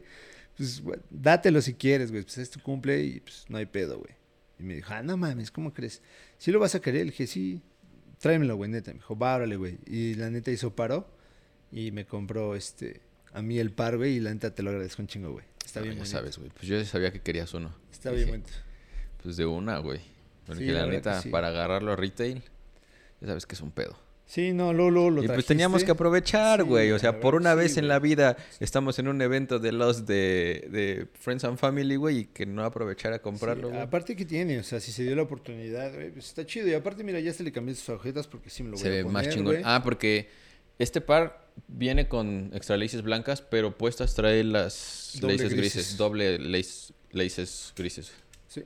pues 0.58 0.82
güey, 0.82 1.00
dátelo 1.10 1.62
si 1.62 1.74
quieres, 1.74 2.12
güey. 2.12 2.24
Pues 2.24 2.38
es 2.38 2.50
tu 2.50 2.60
cumple 2.62 3.04
y 3.04 3.20
pues 3.20 3.46
no 3.50 3.58
hay 3.58 3.66
pedo, 3.66 4.00
güey. 4.00 4.14
Y 4.60 4.64
me 4.64 4.76
dijo, 4.76 4.94
ah, 4.94 5.04
no 5.04 5.18
mames, 5.18 5.52
¿cómo 5.52 5.74
crees? 5.74 6.02
¿Sí 6.38 6.52
lo 6.52 6.60
vas 6.60 6.76
a 6.76 6.82
querer? 6.82 7.02
Le 7.06 7.12
dije, 7.12 7.28
sí, 7.28 7.62
tráemelo, 8.20 8.56
güey, 8.56 8.70
neta. 8.72 8.92
Me 8.92 9.00
dijo, 9.00 9.18
va, 9.18 9.36
órale, 9.36 9.56
güey. 9.58 9.78
Y 9.86 10.14
la 10.16 10.30
neta 10.30 10.52
hizo 10.52 10.76
paro 10.76 11.10
y 11.72 11.92
me 11.92 12.06
compró 12.06 12.56
este 12.56 13.02
a 13.34 13.42
mí 13.42 13.60
el 13.60 13.72
par, 13.72 13.98
güey. 13.98 14.16
Y 14.16 14.20
la 14.22 14.34
neta 14.34 14.54
te 14.56 14.64
lo 14.64 14.70
agradezco 14.70 15.02
un 15.02 15.08
chingo, 15.10 15.32
güey. 15.32 15.46
Está 15.66 15.80
Ah, 15.82 15.84
bien, 15.84 15.98
ya 15.98 16.06
sabes, 16.06 16.38
güey. 16.38 16.50
Pues 16.52 16.68
yo 16.68 16.78
ya 16.78 16.86
sabía 16.86 17.12
que 17.12 17.20
querías 17.22 17.54
uno. 17.54 17.76
Está 17.92 18.12
Dije, 18.12 18.26
bien, 18.26 18.42
bonito. 18.42 18.58
Pues 19.22 19.36
de 19.36 19.46
una, 19.46 19.80
güey. 19.80 20.00
Porque 20.46 20.64
Sí, 20.66 20.72
la, 20.72 20.86
neta, 20.86 21.22
sí. 21.22 21.30
para 21.30 21.48
agarrarlo 21.50 21.92
a 21.92 21.96
retail, 21.96 22.44
ya 23.20 23.28
sabes 23.28 23.46
que 23.46 23.56
es 23.56 23.62
un 23.62 23.72
pedo. 23.72 23.98
Sí, 24.28 24.54
no, 24.54 24.74
luego 24.74 25.12
lo 25.12 25.24
y 25.24 25.28
pues 25.28 25.46
teníamos 25.46 25.84
que 25.84 25.92
aprovechar, 25.92 26.62
Sí, 26.62 26.66
güey. 26.68 26.92
o 26.92 26.98
sea, 27.00 27.20
por 27.20 27.36
una 27.36 27.52
sí, 27.54 27.58
vez 27.60 27.78
en 27.78 27.88
la 27.88 28.00
vida 28.00 28.36
estamos 28.60 28.98
en 28.98 29.08
un 29.08 29.22
evento 29.22 29.60
de 29.60 29.72
los 29.72 30.08
de, 30.08 30.68
de 30.72 31.08
Friends 31.20 31.44
and 31.44 31.60
Family, 31.60 31.96
güey, 31.96 32.18
y 32.20 32.26
que 32.26 32.48
no 32.48 32.64
aprovechar 32.66 33.14
a 33.14 33.20
comprarlo, 33.20 33.70
Sí, 33.70 33.78
aparte 33.78 34.16
que 34.16 34.26
tiene, 34.26 34.58
o 34.58 34.64
sea, 34.64 34.80
si 34.80 34.92
se 34.92 35.04
dio 35.04 35.16
la 35.16 35.22
oportunidad, 35.22 35.94
güey, 35.94 36.10
pues 36.12 36.26
está 36.26 36.44
chido. 36.46 36.68
Y 36.68 36.74
aparte, 36.74 37.04
mira, 37.04 37.20
ya 37.20 37.34
se 37.34 37.44
le 37.44 37.52
cambié 37.52 37.76
sus 37.76 37.88
agujetas 37.90 38.26
porque 38.26 38.50
sí 38.50 38.64
me 38.64 38.70
lo 38.70 38.78
voy 38.78 38.82
Se 38.82 38.88
a 38.88 38.92
ve 38.92 39.04
poner, 39.04 39.14
más 39.26 39.30
chingón. 39.34 39.58
Ah, 39.64 39.82
porque 39.84 40.28
este 40.80 41.02
par 41.02 41.48
viene 41.68 42.08
con 42.08 42.50
extra 42.56 42.78
laces 42.78 43.04
blancas, 43.04 43.44
pero 43.44 43.78
puestas 43.78 44.16
trae 44.16 44.44
las 44.44 45.12
Doble 45.22 45.36
laces 45.38 45.54
grises. 45.54 45.74
grises. 45.76 45.98
Doble 45.98 46.40
lace- 46.40 46.94
laces 47.12 47.74
grises. 47.78 48.12
Sí. 48.48 48.64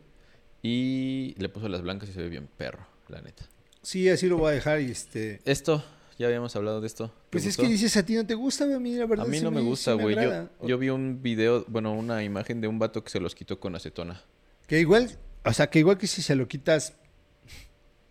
Y 0.63 1.35
le 1.37 1.49
puso 1.49 1.67
las 1.67 1.81
blancas 1.81 2.07
y 2.09 2.13
se 2.13 2.21
ve 2.21 2.29
bien 2.29 2.47
perro, 2.57 2.87
la 3.09 3.21
neta. 3.21 3.43
Sí, 3.81 4.09
así 4.09 4.27
lo 4.27 4.37
voy 4.37 4.49
a 4.51 4.53
dejar 4.53 4.81
y 4.81 4.91
este... 4.91 5.39
Esto, 5.45 5.83
ya 6.17 6.27
habíamos 6.27 6.55
hablado 6.55 6.81
de 6.81 6.87
esto. 6.87 7.07
¿Te 7.07 7.13
Pues 7.31 7.45
es 7.45 7.55
que 7.57 7.67
dices, 7.67 7.95
a 7.97 8.05
ti 8.05 8.15
no 8.15 8.25
te 8.25 8.33
gusta, 8.35 8.65
a 8.65 8.79
mí 8.79 8.95
la 8.95 9.05
verdad 9.05 9.25
A 9.25 9.29
mí 9.29 9.37
sí 9.37 9.43
no 9.43 9.51
me 9.51 9.61
gusta, 9.61 9.93
güey. 9.93 10.15
yo, 10.63 10.77
vi 10.77 10.89
un 10.89 11.21
video, 11.21 11.63
bueno, 11.67 11.93
una 11.93 12.23
imagen 12.23 12.59
de 12.61 12.67
un 12.67 12.77
vato 12.79 13.03
que 13.03 13.09
se 13.09 13.19
los 13.19 13.35
quitó 13.35 13.59
con 13.59 13.75
acetona. 13.75 14.21
Que 14.67 14.79
igual, 14.81 15.17
o 15.45 15.53
sea, 15.53 15.69
que 15.69 15.79
igual 15.79 15.97
que 15.97 16.07
si 16.07 16.21
se 16.21 16.35
lo 16.35 16.47
quitas, 16.47 16.93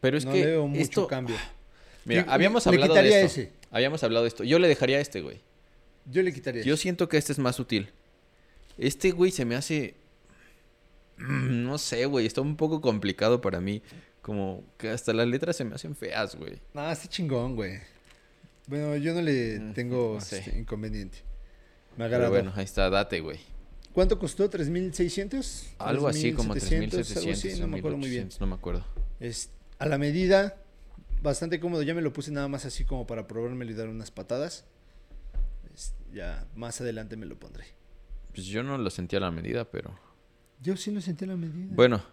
Pero 0.00 0.16
es 0.16 0.24
no 0.24 0.32
que 0.32 0.44
veo 0.46 0.66
mucho 0.66 0.80
esto- 0.82 1.06
cambio. 1.06 1.36
Mira, 2.04 2.24
habíamos 2.28 2.64
le 2.64 2.70
hablado 2.72 2.94
de 2.94 3.08
esto. 3.22 3.26
ese. 3.40 3.52
Habíamos 3.70 4.02
hablado 4.02 4.24
de 4.24 4.28
esto. 4.28 4.42
Yo 4.44 4.58
le 4.58 4.66
dejaría 4.68 4.98
este, 4.98 5.20
güey. 5.20 5.40
Yo 6.06 6.22
le 6.22 6.32
quitaría 6.32 6.62
Yo 6.62 6.74
ese. 6.74 6.82
siento 6.84 7.06
que 7.08 7.18
este 7.18 7.32
es 7.32 7.38
más 7.38 7.56
sutil. 7.56 7.90
Este, 8.78 9.10
güey, 9.10 9.30
se 9.30 9.44
me 9.44 9.54
hace... 9.56 9.94
Mm, 11.18 11.64
No 11.66 11.76
sé, 11.76 12.06
güey. 12.06 12.24
Está 12.24 12.40
un 12.40 12.56
poco 12.56 12.80
complicado 12.80 13.42
para 13.42 13.60
mí. 13.60 13.82
Como 14.28 14.62
que 14.76 14.90
hasta 14.90 15.14
las 15.14 15.26
letras 15.26 15.56
se 15.56 15.64
me 15.64 15.74
hacen 15.74 15.96
feas, 15.96 16.36
güey. 16.36 16.60
No, 16.74 16.90
está 16.90 17.08
chingón, 17.08 17.56
güey. 17.56 17.78
Bueno, 18.66 18.94
yo 18.96 19.14
no 19.14 19.22
le 19.22 19.58
Mm, 19.58 19.72
tengo 19.72 20.16
no 20.16 20.20
sé. 20.20 20.40
este, 20.40 20.58
inconveniente. 20.58 21.16
Me 21.96 22.04
Pero 22.04 22.16
agradó. 22.16 22.30
bueno, 22.32 22.52
ahí 22.54 22.64
está. 22.64 22.90
Date, 22.90 23.20
güey. 23.20 23.40
¿Cuánto 23.94 24.18
costó? 24.18 24.50
¿3.600? 24.50 25.68
Algo 25.78 26.08
así 26.08 26.34
como 26.34 26.54
3.700, 26.54 26.90
3.700 26.90 27.16
algo 27.16 27.32
así, 27.32 27.60
no 27.60 27.68
me 27.68 27.78
acuerdo 27.78 27.96
muy 27.96 28.10
bien. 28.10 28.28
1.800, 28.28 28.40
No 28.40 28.46
me 28.48 28.54
acuerdo. 28.56 28.84
Es 29.18 29.50
a 29.78 29.86
la 29.86 29.96
medida, 29.96 30.56
bastante 31.22 31.58
cómodo. 31.58 31.82
Ya 31.82 31.94
me 31.94 32.02
lo 32.02 32.12
puse 32.12 32.30
nada 32.30 32.48
más 32.48 32.66
así 32.66 32.84
como 32.84 33.06
para 33.06 33.26
probármelo 33.26 33.70
y 33.70 33.74
dar 33.74 33.88
unas 33.88 34.10
patadas. 34.10 34.66
Es- 35.74 35.94
ya 36.12 36.46
más 36.54 36.82
adelante 36.82 37.16
me 37.16 37.24
lo 37.24 37.38
pondré. 37.40 37.64
Pues 38.34 38.46
yo 38.46 38.62
no 38.62 38.76
lo 38.76 38.90
sentí 38.90 39.16
a 39.16 39.20
la 39.20 39.30
medida, 39.30 39.64
pero... 39.70 39.98
Yo 40.60 40.76
sí 40.76 40.90
lo 40.90 41.00
sentí 41.00 41.24
a 41.24 41.28
la 41.28 41.36
medida. 41.36 41.68
Bueno, 41.74 42.04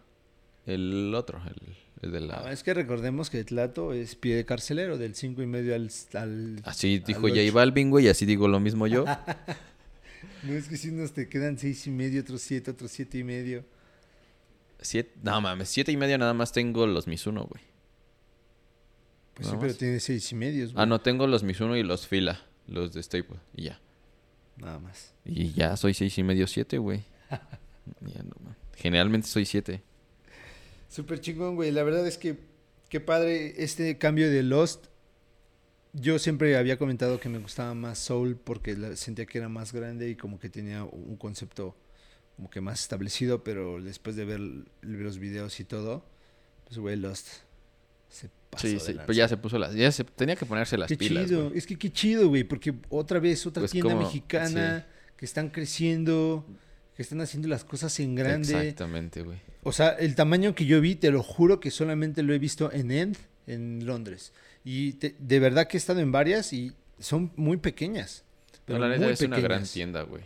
el 0.65 1.13
otro, 1.13 1.41
el, 1.45 1.75
el 2.01 2.11
de 2.11 2.21
la... 2.21 2.43
Ah, 2.45 2.51
es 2.51 2.63
que 2.63 2.73
recordemos 2.73 3.29
que 3.29 3.43
Tlato 3.43 3.93
es 3.93 4.15
pie 4.15 4.35
de 4.35 4.45
carcelero, 4.45 4.97
del 4.97 5.15
5 5.15 5.41
y 5.41 5.45
medio 5.45 5.75
al... 5.75 5.89
al 6.13 6.61
Así 6.63 6.97
al 6.97 7.03
dijo 7.03 7.21
J. 7.21 7.39
Balvin, 7.53 7.89
güey, 7.89 8.05
y 8.05 8.09
así 8.09 8.25
digo 8.25 8.47
lo 8.47 8.59
mismo 8.59 8.87
yo. 8.87 9.05
No, 10.45 10.53
es 10.53 10.67
que 10.67 10.77
si 10.77 10.89
unos 10.89 11.11
te 11.11 11.27
quedan 11.27 11.57
seis 11.57 11.87
y 11.87 11.91
medio, 11.91 12.21
otros 12.21 12.41
siete, 12.41 12.69
otros 12.69 12.91
siete 12.91 13.17
y 13.17 13.23
medio. 13.23 13.65
Siete, 14.79 15.11
no 15.23 15.41
mames, 15.41 15.69
siete 15.69 15.91
y 15.91 15.97
medio 15.97 16.17
nada 16.19 16.35
más 16.35 16.51
tengo 16.51 16.85
los 16.85 17.07
Mizuno, 17.07 17.45
güey. 17.45 17.63
Pues 19.33 19.47
sí, 19.47 19.55
pero 19.59 19.71
más. 19.71 19.77
tiene 19.77 19.99
seis 19.99 20.31
y 20.31 20.35
medios. 20.35 20.71
Ah, 20.75 20.85
no, 20.85 21.01
tengo 21.01 21.25
los 21.25 21.43
Mizuno 21.43 21.75
y 21.75 21.81
los 21.83 22.05
Fila, 22.07 22.45
los 22.67 22.93
de 22.93 23.01
Staple, 23.01 23.37
y 23.55 23.63
ya. 23.63 23.79
nada 24.57 24.77
más. 24.79 25.13
Y 25.25 25.51
ya 25.53 25.75
soy 25.77 25.95
seis 25.95 26.15
y 26.17 26.23
medio, 26.23 26.47
siete, 26.47 26.77
güey. 26.77 27.03
Ya 28.01 28.23
no, 28.23 28.33
man. 28.43 28.55
Generalmente 28.75 29.27
soy 29.27 29.45
siete. 29.45 29.83
Súper 30.95 31.19
chingón, 31.19 31.55
güey. 31.55 31.71
La 31.71 31.83
verdad 31.83 32.07
es 32.07 32.17
que 32.17 32.37
qué 32.89 32.99
padre 32.99 33.53
este 33.63 33.97
cambio 33.97 34.29
de 34.31 34.43
Lost. 34.43 34.85
Yo 35.93 36.19
siempre 36.19 36.55
había 36.57 36.77
comentado 36.77 37.19
que 37.19 37.29
me 37.29 37.37
gustaba 37.37 37.73
más 37.73 37.99
Soul 37.99 38.37
porque 38.37 38.75
la- 38.77 38.95
sentía 38.95 39.25
que 39.25 39.37
era 39.37 39.49
más 39.49 39.73
grande 39.73 40.09
y 40.09 40.15
como 40.15 40.39
que 40.39 40.49
tenía 40.49 40.83
un 40.83 41.15
concepto 41.17 41.75
como 42.35 42.49
que 42.49 42.59
más 42.61 42.81
establecido, 42.81 43.43
pero 43.43 43.81
después 43.81 44.15
de 44.17 44.25
ver 44.25 44.39
los 44.81 45.19
videos 45.19 45.57
y 45.61 45.63
todo, 45.65 46.05
pues 46.65 46.77
güey, 46.79 46.95
Lost 46.97 47.27
se 48.09 48.29
pasó 48.49 48.67
Sí, 48.67 48.77
sí. 48.79 48.87
lanza. 48.93 49.05
Pues 49.05 49.17
ya 49.17 49.27
se 49.27 49.37
puso 49.37 49.57
las. 49.57 49.73
Ya 49.73 49.91
se 49.91 50.03
tenía 50.03 50.35
que 50.35 50.45
ponerse 50.45 50.77
las 50.77 50.87
Qué 50.89 50.97
pilas. 50.97 51.27
chido, 51.27 51.45
güey. 51.47 51.57
es 51.57 51.65
que 51.65 51.77
qué 51.77 51.91
chido, 51.91 52.27
güey, 52.29 52.43
porque 52.43 52.73
otra 52.89 53.19
vez 53.19 53.45
otra 53.45 53.61
Pues 53.61 53.71
tienda 53.71 53.93
como- 53.93 54.05
mexicana 54.05 54.85
que 55.17 55.25
están 55.25 55.49
creciendo, 55.49 56.45
que 56.95 57.01
están 57.01 57.21
haciendo 57.21 57.47
las 57.47 57.63
cosas 57.63 57.99
en 57.99 58.15
grande. 58.15 58.49
Exactamente, 58.53 59.21
güey. 59.21 59.37
O 59.63 59.71
sea, 59.71 59.89
el 59.89 60.15
tamaño 60.15 60.55
que 60.55 60.65
yo 60.65 60.79
vi, 60.81 60.95
te 60.95 61.11
lo 61.11 61.23
juro 61.23 61.59
que 61.59 61.71
solamente 61.71 62.23
lo 62.23 62.33
he 62.33 62.39
visto 62.39 62.71
en 62.71 62.91
End, 62.91 63.17
en 63.47 63.85
Londres. 63.85 64.33
Y 64.63 64.93
te- 64.93 65.15
de 65.19 65.39
verdad 65.39 65.67
que 65.67 65.77
he 65.77 65.79
estado 65.79 65.99
en 65.99 66.11
varias 66.11 66.53
y 66.53 66.71
son 66.99 67.31
muy 67.35 67.57
pequeñas. 67.57 68.23
Pero 68.65 68.79
No, 68.79 68.87
la 68.87 68.97
neta 68.97 69.11
es 69.11 69.21
una 69.21 69.39
gran 69.39 69.63
tienda, 69.63 70.01
güey. 70.03 70.23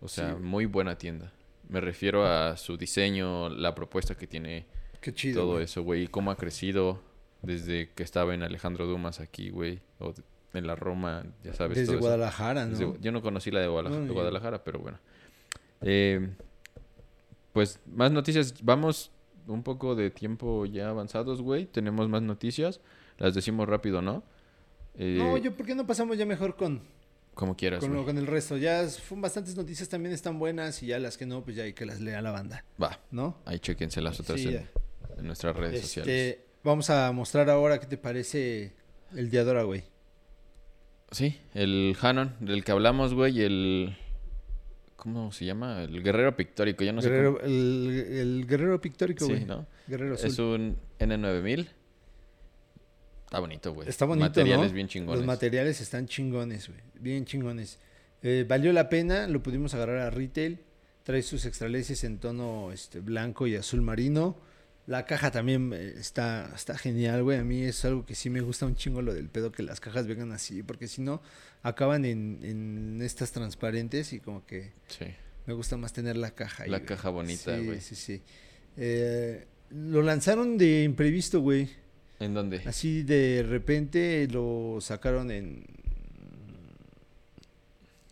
O 0.00 0.08
sea, 0.08 0.34
Sí. 0.34 0.40
muy 0.42 0.66
buena 0.66 0.96
tienda. 0.98 1.32
Me 1.68 1.80
refiero 1.80 2.26
a 2.26 2.56
su 2.56 2.76
diseño, 2.76 3.48
la 3.48 3.74
propuesta 3.74 4.14
que 4.16 4.26
tiene, 4.26 4.66
Qué 5.00 5.12
chido. 5.12 5.42
todo 5.42 5.60
eso, 5.60 5.82
güey. 5.82 6.04
Y 6.04 6.06
cómo 6.08 6.30
ha 6.30 6.36
crecido 6.36 7.02
desde 7.42 7.90
que 7.94 8.02
estaba 8.02 8.34
en 8.34 8.42
Alejandro 8.42 8.86
Dumas 8.86 9.20
aquí, 9.20 9.50
güey. 9.50 9.80
O 9.98 10.14
en 10.54 10.66
la 10.66 10.76
Roma, 10.76 11.24
ya 11.44 11.52
sabes. 11.54 11.76
Desde 11.76 11.86
todo 11.86 11.96
eso. 11.98 12.00
Guadalajara, 12.06 12.64
¿no? 12.66 12.70
Desde- 12.78 13.00
yo 13.00 13.12
no 13.12 13.20
conocí 13.22 13.50
la 13.50 13.60
de, 13.60 13.68
Guadala- 13.68 13.90
No. 13.90 14.12
Guadalajara, 14.12 14.64
pero 14.64 14.78
bueno. 14.78 14.98
Eh, 15.82 16.28
pues 17.52 17.80
más 17.86 18.10
noticias. 18.12 18.54
Vamos 18.62 19.10
un 19.46 19.62
poco 19.62 19.94
de 19.94 20.10
tiempo 20.10 20.66
ya 20.66 20.90
avanzados, 20.90 21.40
güey. 21.42 21.66
Tenemos 21.66 22.08
más 22.08 22.22
noticias. 22.22 22.80
Las 23.18 23.34
decimos 23.34 23.68
rápido, 23.68 24.02
¿no? 24.02 24.22
Eh, 24.94 25.16
No, 25.18 25.36
yo, 25.36 25.54
¿por 25.56 25.66
qué 25.66 25.74
no 25.74 25.86
pasamos 25.86 26.16
ya 26.18 26.26
mejor 26.26 26.56
con, 26.56 26.82
Como 27.34 27.56
quieras, 27.56 27.80
con, 27.80 27.90
lo- 27.90 28.02
güey. 28.02 28.06
con 28.06 28.18
el 28.18 28.26
resto? 28.26 28.56
Ya 28.56 28.86
fueron 28.88 29.22
bastantes 29.22 29.56
noticias 29.56 29.88
también 29.88 30.12
están 30.14 30.38
buenas 30.38 30.82
y 30.82 30.88
ya 30.88 30.98
las 30.98 31.16
que 31.16 31.26
no, 31.26 31.42
pues 31.42 31.56
ya 31.56 31.64
hay 31.64 31.72
que 31.72 31.86
las 31.86 32.00
lea 32.00 32.20
la 32.22 32.30
banda, 32.32 32.64
Va, 32.82 33.00
¿no? 33.10 33.38
ahí 33.44 33.58
chequense 33.60 34.00
las 34.00 34.18
otras 34.20 34.40
Sí, 34.40 34.48
en, 35.16 35.26
nuestras 35.26 35.56
redes 35.56 35.80
sociales. 35.82 36.12
Este, 36.36 36.44
vamos 36.64 36.90
a 36.90 37.10
mostrar 37.12 37.48
ahora 37.50 37.78
qué 37.80 37.86
te 37.86 37.96
parece 37.96 38.74
el 39.14 39.30
Diadora, 39.30 39.62
güey. 39.62 39.84
Sí, 41.10 41.38
el 41.54 41.96
Hanon, 42.00 42.34
del 42.40 42.64
que 42.64 42.72
hablamos, 42.72 43.14
güey, 43.14 43.40
el... 43.42 43.96
¿Cómo 44.98 45.30
se 45.30 45.44
llama? 45.44 45.84
El 45.84 46.02
guerrero 46.02 46.34
pictórico, 46.36 46.82
ya 46.82 46.92
no 46.92 47.00
sé 47.00 47.08
Guerrero- 47.08 47.40
el, 47.44 47.88
el 48.10 48.46
guerrero 48.48 48.80
pictórico, 48.80 49.20
cómo... 49.20 49.30
güey. 49.30 49.40
Sí, 49.42 49.46
¿no? 49.46 49.64
Guerrero 49.86 50.14
azul. 50.16 50.26
Es 50.28 50.38
un 50.40 50.76
N9000. 50.98 51.68
Está 53.26 53.38
bonito, 53.40 53.72
güey. 53.74 53.88
Está 53.88 54.06
bonito, 54.06 54.26
Materiales 54.28 54.68
¿no? 54.70 54.74
bien 54.74 54.88
chingones. 54.88 55.18
Los 55.20 55.26
materiales 55.26 55.80
están 55.80 56.06
chingones, 56.08 56.66
güey. 56.68 56.80
Bien 56.98 57.24
chingones. 57.24 57.78
Eh, 58.22 58.44
valió 58.48 58.72
la 58.72 58.88
pena, 58.88 59.28
lo 59.28 59.40
pudimos 59.42 59.72
agarrar 59.74 59.98
a 59.98 60.10
retail. 60.10 60.58
Trae 61.04 61.22
sus 61.22 61.44
extraleces 61.46 62.02
en 62.04 62.18
tono 62.18 62.72
este, 62.72 63.00
blanco 63.00 63.46
y 63.46 63.54
azul 63.54 63.80
marino. 63.82 64.36
La 64.88 65.04
caja 65.04 65.30
también 65.30 65.70
eh, 65.74 65.92
está, 65.98 66.50
está 66.54 66.76
genial, 66.78 67.22
güey. 67.22 67.38
A 67.38 67.44
mí 67.44 67.62
es 67.62 67.84
algo 67.84 68.06
que 68.06 68.14
sí 68.14 68.30
me 68.30 68.40
gusta 68.40 68.64
un 68.64 68.74
chingo 68.74 69.02
lo 69.02 69.12
del 69.12 69.28
pedo 69.28 69.52
que 69.52 69.62
las 69.62 69.80
cajas 69.80 70.06
vengan 70.06 70.32
así. 70.32 70.62
Porque 70.62 70.88
si 70.88 71.02
no, 71.02 71.20
acaban 71.62 72.06
en, 72.06 72.38
en 72.42 73.02
estas 73.02 73.30
transparentes 73.32 74.14
y 74.14 74.20
como 74.20 74.46
que 74.46 74.72
Sí. 74.88 75.04
me 75.46 75.52
gusta 75.52 75.76
más 75.76 75.92
tener 75.92 76.16
la 76.16 76.30
caja 76.30 76.62
ahí. 76.64 76.70
La 76.70 76.78
güey. 76.78 76.88
caja 76.88 77.10
bonita, 77.10 77.58
Sí, 77.58 77.64
güey. 77.66 77.80
Sí, 77.82 77.94
sí. 77.94 78.22
Eh, 78.78 79.46
lo 79.70 80.00
lanzaron 80.02 80.56
de 80.56 80.84
imprevisto, 80.84 81.40
güey. 81.42 81.68
¿En 82.18 82.32
dónde? 82.32 82.62
Así 82.64 83.02
de 83.02 83.44
repente 83.46 84.26
lo 84.30 84.78
sacaron 84.80 85.30
en... 85.30 85.66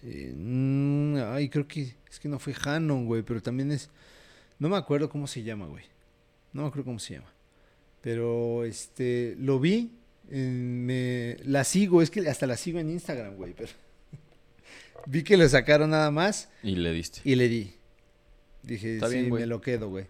en- 0.02 1.16
ay, 1.26 1.48
creo 1.48 1.66
que 1.66 1.94
es 2.10 2.20
que 2.20 2.28
no 2.28 2.38
fue 2.38 2.54
Hanon, 2.64 3.06
güey, 3.06 3.22
pero 3.22 3.40
también 3.42 3.72
es... 3.72 3.88
No 4.58 4.68
me 4.68 4.76
acuerdo 4.76 5.08
cómo 5.08 5.26
se 5.26 5.42
llama, 5.42 5.66
güey. 5.66 5.84
No 6.56 6.62
me 6.62 6.68
acuerdo 6.68 6.84
cómo 6.86 6.98
se 6.98 7.14
llama. 7.14 7.32
Pero, 8.00 8.64
este, 8.64 9.36
lo 9.38 9.58
vi, 9.60 9.92
en- 10.30 10.84
me, 10.86 11.36
la 11.44 11.64
sigo, 11.64 12.02
es 12.02 12.10
que 12.10 12.28
hasta 12.28 12.46
la 12.46 12.56
sigo 12.56 12.78
en 12.78 12.90
Instagram, 12.90 13.34
güey, 13.36 13.52
pero... 13.54 13.70
vi 15.06 15.22
que 15.22 15.36
lo 15.36 15.48
sacaron 15.48 15.90
nada 15.90 16.10
más 16.10 16.48
Y 16.62 16.76
le 16.76 16.92
diste. 16.92 17.20
y 17.24 17.34
le 17.34 17.48
di. 17.48 17.74
Dije, 18.62 18.94
Está 18.94 19.08
sí, 19.08 19.14
bien, 19.16 19.28
güey. 19.30 19.42
me 19.42 19.46
lo 19.46 19.60
quedo, 19.60 19.88
güey. 19.88 20.06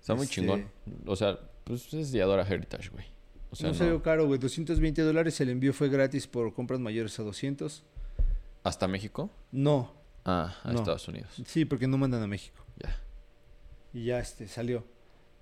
Está 0.00 0.14
muy 0.14 0.24
este- 0.24 0.34
chingón. 0.36 0.68
O 1.06 1.16
sea, 1.16 1.38
pues 1.64 1.92
es 1.94 2.12
de 2.12 2.20
Adora 2.22 2.46
Heritage, 2.46 2.90
güey. 2.90 3.06
O 3.50 3.56
sea, 3.56 3.68
no 3.68 3.72
no- 3.72 3.78
salió 3.78 4.02
caro, 4.02 4.26
güey. 4.26 4.38
220 4.38 5.00
dólares. 5.02 5.40
El 5.40 5.48
envío 5.48 5.72
fue 5.72 5.88
gratis 5.88 6.26
por 6.26 6.52
compras 6.52 6.80
mayores 6.80 7.18
a 7.18 7.22
200. 7.22 7.84
¿Hasta 8.64 8.88
México? 8.88 9.30
No, 9.52 9.94
Ah, 10.26 10.56
a 10.64 10.72
No. 10.72 10.78
Estados 10.80 11.06
Unidos. 11.08 11.30
sí, 11.46 11.64
porque 11.66 11.86
no 11.86 11.96
mandan 11.98 12.22
a 12.22 12.26
México. 12.26 12.64
Ya. 12.82 12.98
Y 13.92 14.06
ya 14.06 14.18
este 14.18 14.48
salió. 14.48 14.84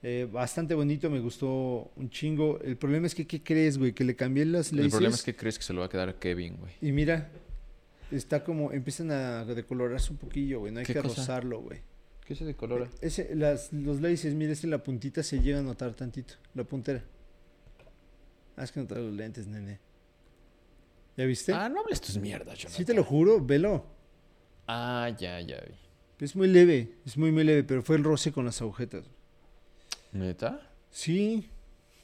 Eh, 0.04 0.28
bastante 0.30 0.74
bonito, 0.74 1.08
me 1.10 1.20
gustó 1.20 1.92
un 1.96 2.10
chingo. 2.10 2.58
El 2.60 2.76
problema 2.76 3.06
es 3.06 3.14
que, 3.14 3.26
¿qué 3.26 3.42
crees, 3.42 3.78
güey? 3.78 3.92
Que 3.92 4.02
le 4.04 4.16
cambié 4.16 4.44
las 4.44 4.70
El 4.72 4.78
laces. 4.78 4.92
problema 4.92 5.14
es 5.14 5.22
que 5.22 5.36
crees 5.36 5.58
que 5.58 5.64
se 5.64 5.72
lo 5.72 5.80
va 5.80 5.86
a 5.86 5.88
quedar 5.88 6.08
a 6.08 6.18
Kevin, 6.18 6.56
güey. 6.56 6.72
Y 6.80 6.90
mira, 6.90 7.30
está 8.10 8.42
como, 8.42 8.72
empiezan 8.72 9.10
a 9.12 9.44
decolorarse 9.44 10.10
un 10.10 10.18
poquillo, 10.18 10.60
güey. 10.60 10.72
No 10.72 10.80
hay 10.80 10.86
¿Qué 10.86 10.94
que 10.94 11.02
cosa? 11.02 11.20
rozarlo, 11.20 11.60
güey. 11.60 11.80
¿Qué 12.26 12.34
se 12.34 12.44
decolora? 12.44 12.88
Ese, 13.00 13.34
las, 13.36 13.72
los 13.72 14.00
laces, 14.00 14.34
mira, 14.34 14.52
este 14.52 14.66
en 14.66 14.72
la 14.72 14.82
puntita 14.82 15.22
se 15.22 15.40
llega 15.40 15.60
a 15.60 15.62
notar 15.62 15.94
tantito. 15.94 16.34
La 16.54 16.64
puntera. 16.64 17.04
Es 18.56 18.72
que 18.72 18.80
no 18.80 18.86
traigo 18.86 19.06
los 19.08 19.16
lentes, 19.16 19.46
nene. 19.46 19.78
¿Ya 21.16 21.24
viste? 21.26 21.52
Ah, 21.52 21.68
no 21.68 21.80
hables 21.80 22.00
tus 22.00 22.16
mierdas, 22.18 22.58
Jonathan. 22.58 22.76
sí, 22.76 22.84
te 22.84 22.94
lo 22.94 23.04
juro, 23.04 23.44
velo. 23.44 23.86
Ah, 24.66 25.10
ya, 25.18 25.40
ya 25.40 25.60
vi. 25.60 25.74
Es 26.24 26.34
muy 26.36 26.48
leve, 26.48 26.92
es 27.04 27.16
muy, 27.18 27.32
muy 27.32 27.44
leve, 27.44 27.64
pero 27.64 27.82
fue 27.82 27.96
el 27.96 28.04
roce 28.04 28.32
con 28.32 28.44
las 28.44 28.60
agujetas. 28.62 29.04
¿Neta? 30.12 30.60
Sí, 30.90 31.48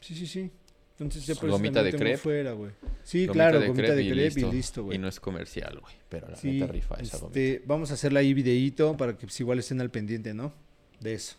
sí, 0.00 0.14
sí, 0.14 0.26
sí. 0.26 0.50
Entonces 0.98 1.26
ya 1.26 1.34
por 1.36 1.44
eso 1.48 1.58
Gomita 1.58 1.82
de 1.82 1.92
crepe. 1.92 2.16
fuera, 2.18 2.52
güey. 2.52 2.72
Sí, 3.04 3.26
Gomita 3.26 3.32
claro, 3.34 3.60
de 3.60 3.66
gomita 3.68 3.82
crepe 3.86 3.96
de 3.96 4.02
y 4.02 4.08
crepe 4.10 4.22
y 4.22 4.24
listo. 4.42 4.52
listo, 4.52 4.84
güey. 4.84 4.96
Y 4.96 4.98
no 5.00 5.06
es 5.08 5.20
comercial, 5.20 5.78
güey. 5.80 5.94
Pero 6.08 6.28
la 6.28 6.36
Sí, 6.36 6.58
neta 6.58 6.72
rifa 6.72 6.94
esa 6.96 7.18
gomita. 7.18 7.38
este, 7.40 7.62
vamos 7.66 7.90
a 7.90 7.94
hacerle 7.94 8.18
ahí 8.20 8.34
videíto 8.34 8.96
para 8.96 9.12
que 9.16 9.26
pues, 9.26 9.38
igual 9.40 9.58
estén 9.60 9.80
al 9.80 9.90
pendiente, 9.90 10.34
¿no? 10.34 10.52
De 11.00 11.14
eso. 11.14 11.36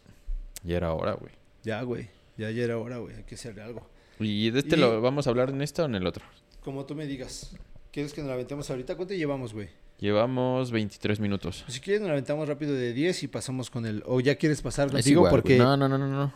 Y 0.64 0.74
era 0.74 0.94
hora, 0.94 1.14
güey. 1.14 1.34
Ya, 1.64 1.82
güey. 1.82 2.08
Ya, 2.38 2.52
ya 2.52 2.64
era 2.64 2.78
hora, 2.78 2.98
güey. 3.00 3.16
Hay 3.18 3.24
que 3.24 3.36
hacerle 3.36 3.62
algo. 3.62 3.86
¿Y 4.20 4.50
de 4.52 4.60
este 4.60 4.78
Y- 4.78 4.80
lo 4.80 5.02
vamos 5.02 5.28
a 5.28 5.30
hablar 5.32 5.50
en 5.50 5.62
esta 5.62 5.84
o 5.84 5.86
en 5.88 5.96
el 5.96 6.08
otro? 6.08 6.24
Como 6.62 6.86
tú 6.86 6.96
me 6.96 7.06
digas. 7.06 7.54
¿Quieres 7.92 8.14
que 8.14 8.22
nos 8.22 8.28
la 8.30 8.36
aventemos 8.36 8.70
ahorita? 8.70 8.96
¿Cuánto 8.96 9.14
llevamos, 9.14 9.54
güey? 9.54 9.68
Llevamos 10.00 10.72
23 10.72 11.20
minutos. 11.20 11.64
Pues 11.66 11.74
si 11.74 11.82
quieres 11.82 12.00
nos 12.00 12.08
la 12.08 12.14
aventamos 12.14 12.48
rápido 12.48 12.74
de 12.74 12.94
10 12.94 13.24
y 13.24 13.28
pasamos 13.28 13.70
con 13.70 13.86
el... 13.86 14.04
O 14.06 14.22
ya 14.22 14.36
quieres 14.36 14.62
pasar 14.62 14.90
contigo 14.90 15.28
porque 15.30 15.58
no, 15.58 15.76
no, 15.76 15.90
no, 15.90 15.98
no. 15.98 16.34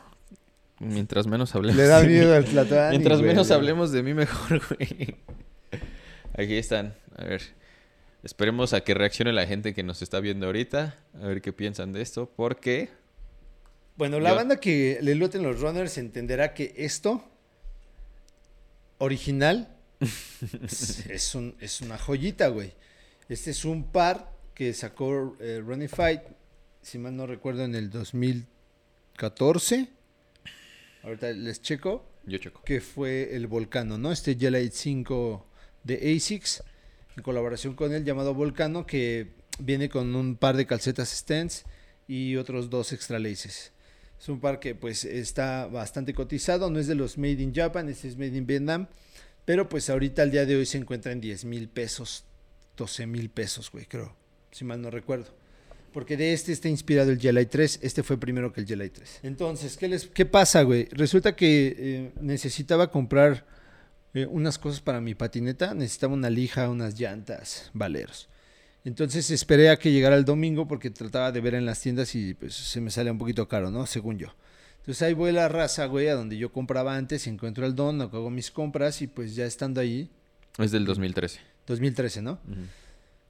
Mientras 0.80 1.28
menos 1.28 1.54
hablemos. 1.56 1.78
le 1.78 1.88
da 1.88 2.02
de 2.02 2.08
mí- 2.08 2.14
miedo 2.14 2.34
al 2.36 2.46
Mientras 2.90 3.20
güey. 3.20 3.30
menos 3.30 3.52
hablemos 3.52 3.92
de 3.92 4.04
mí, 4.04 4.14
mejor, 4.14 4.62
güey. 4.78 5.16
Aquí 6.38 6.56
están. 6.58 6.96
A 7.16 7.24
ver. 7.26 7.42
Esperemos 8.24 8.74
a 8.74 8.82
que 8.82 8.94
reaccione 8.94 9.32
la 9.34 9.46
gente 9.46 9.74
que 9.74 9.84
nos 9.84 10.02
está 10.02 10.20
viendo 10.20 10.46
ahorita. 10.48 10.98
A 11.22 11.28
ver 11.28 11.42
qué 11.42 11.54
piensan 11.54 11.92
de 11.94 12.02
esto. 12.02 12.32
Porque. 12.36 12.90
Bueno, 13.98 14.20
la 14.20 14.30
Yo- 14.32 14.36
banda 14.36 14.58
que 14.60 14.98
le 15.02 15.14
loten 15.16 15.44
los 15.44 15.60
runners 15.62 15.98
entenderá 15.98 16.54
que 16.54 16.74
esto 16.78 17.24
original 18.98 19.76
es, 20.00 21.06
es 21.10 21.36
un, 21.36 21.56
es 21.60 21.82
una 21.82 21.98
joyita, 21.98 22.48
güey. 22.48 22.74
Este 23.30 23.52
es 23.52 23.64
un 23.66 23.84
par 23.92 24.32
que 24.56 24.74
sacó 24.74 25.36
eh, 25.40 25.62
Running 25.66 25.90
Fight, 25.90 26.22
si 26.82 26.98
mal 26.98 27.16
no 27.16 27.26
recuerdo, 27.28 27.64
en 27.64 27.76
el 27.76 27.90
2014. 27.90 29.88
Ahorita 31.04 31.32
les 31.32 31.62
checo. 31.62 32.10
Yo 32.26 32.38
checo. 32.38 32.64
que 32.64 32.80
fue 32.80 33.36
el 33.36 33.48
Volcano, 33.48 33.98
¿no? 33.98 34.12
Este 34.12 34.36
Gelite 34.36 34.74
5 34.74 35.46
de 35.84 36.16
ASICS, 36.16 36.64
en 37.18 37.24
colaboración 37.24 37.76
con 37.76 37.94
él 37.94 38.06
llamado 38.06 38.34
Volcano, 38.34 38.86
que 38.86 39.34
viene 39.60 39.90
con 39.90 40.16
un 40.16 40.38
par 40.38 40.56
de 40.56 40.66
calcetas 40.66 41.10
Stents 41.10 41.66
y 42.08 42.38
otros 42.38 42.70
dos 42.70 42.94
extra 42.94 43.20
laces. 43.20 43.74
Es 44.18 44.30
un 44.30 44.40
par 44.40 44.62
que 44.62 44.74
pues 44.74 45.04
está 45.04 45.68
bastante 45.68 46.14
cotizado, 46.14 46.70
no 46.70 46.80
es 46.80 46.88
de 46.88 46.96
los 46.96 47.18
Made 47.18 47.42
in 47.42 47.54
Japan, 47.54 47.90
este 47.90 48.08
es 48.08 48.16
Made 48.16 48.38
in 48.38 48.48
Vietnam, 48.48 48.88
pero 49.44 49.68
pues 49.68 49.90
ahorita 49.90 50.22
al 50.22 50.32
día 50.32 50.46
de 50.46 50.56
hoy 50.56 50.66
se 50.66 50.78
encuentra 50.78 51.12
en 51.12 51.20
10 51.20 51.44
mil 51.44 51.68
pesos, 51.68 52.24
12 52.78 53.06
mil 53.06 53.30
pesos, 53.30 53.70
güey, 53.70 53.86
creo, 53.86 54.16
si 54.52 54.64
mal 54.64 54.82
no 54.82 54.90
recuerdo. 54.90 55.43
Porque 55.94 56.18
de 56.18 56.34
este 56.34 56.52
está 56.52 56.68
inspirado 56.70 57.12
el 57.12 57.20
Gelite 57.20 57.46
3. 57.46 57.80
Este 57.84 58.04
fue 58.04 58.18
primero 58.18 58.52
que 58.52 58.62
el 58.62 58.68
Gelite 58.68 59.00
3. 59.00 59.20
Entonces, 59.24 59.78
¿qué, 59.78 59.88
les, 59.88 60.08
qué 60.08 60.26
pasa, 60.26 60.64
güey? 60.64 60.88
Resulta 60.92 61.36
que 61.36 61.76
eh, 61.78 62.12
necesitaba 62.20 62.90
comprar 62.92 63.46
eh, 64.14 64.26
unas 64.26 64.58
cosas 64.58 64.82
para 64.82 65.00
mi 65.00 65.16
patineta. 65.16 65.74
Necesitaba 65.74 66.14
una 66.14 66.30
lija, 66.30 66.70
unas 66.70 67.00
llantas, 67.00 67.70
valeros. 67.74 68.28
Entonces 68.86 69.32
esperé 69.32 69.70
a 69.70 69.78
que 69.78 69.92
llegara 69.92 70.18
el 70.18 70.26
domingo 70.26 70.68
porque 70.68 70.90
trataba 70.90 71.32
de 71.32 71.40
ver 71.40 71.56
en 71.56 71.66
las 71.66 71.80
tiendas 71.80 72.16
y 72.16 72.34
pues 72.34 72.54
se 72.54 72.82
me 72.82 72.92
sale 72.92 73.12
un 73.12 73.18
poquito 73.18 73.48
caro, 73.48 73.72
¿no? 73.72 73.86
Según 73.86 74.18
yo. 74.18 74.36
Entonces 74.80 75.02
ahí 75.04 75.14
voy 75.14 75.30
a 75.30 75.34
la 75.34 75.48
raza, 75.48 75.86
güey, 75.86 76.10
a 76.10 76.16
donde 76.16 76.38
yo 76.38 76.52
compraba 76.52 76.98
antes, 76.98 77.26
encuentro 77.28 77.66
el 77.66 77.74
don, 77.74 78.02
hago 78.02 78.30
mis 78.30 78.52
compras 78.52 79.02
y 79.02 79.08
pues 79.08 79.34
ya 79.36 79.46
estando 79.46 79.80
ahí, 79.80 80.10
Es 80.58 80.72
del 80.72 80.84
2013. 80.84 81.40
2013, 81.66 82.22
¿no? 82.22 82.34
Ujú. 82.34 82.60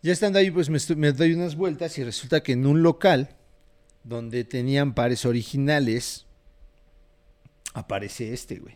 Ya 0.04 0.12
estando 0.12 0.38
ahí, 0.38 0.52
pues 0.52 0.70
me, 0.70 1.12
doy 1.14 1.34
unas 1.34 1.56
vueltas 1.56 1.98
y 1.98 2.04
resulta 2.04 2.44
que 2.44 2.52
en 2.52 2.66
un 2.68 2.84
local 2.84 3.30
donde 4.04 4.44
tenían 4.44 4.94
pares 4.94 5.26
originales, 5.26 6.26
aparece 7.74 8.34
este, 8.34 8.60
güey. 8.60 8.76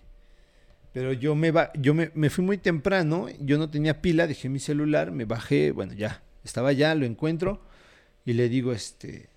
Pero 0.94 1.12
yo 1.12 1.36
me 1.36 1.52
va, 1.52 1.72
yo 1.76 1.94
me, 1.94 2.12
me 2.16 2.30
fui 2.30 2.46
muy 2.46 2.58
temprano, 2.58 3.28
yo 3.42 3.58
no 3.58 3.70
tenía 3.70 4.02
pila, 4.02 4.26
dejé 4.26 4.48
mi 4.48 4.60
celular, 4.60 5.12
me 5.12 5.26
bajé, 5.26 5.72
bueno, 5.72 5.94
ya, 5.94 6.24
estaba 6.46 6.70
allá, 6.70 6.96
lo 6.96 7.06
encuentro 7.06 7.62
y 8.26 8.32
le 8.32 8.48
digo, 8.48 8.72
este, 8.72 9.30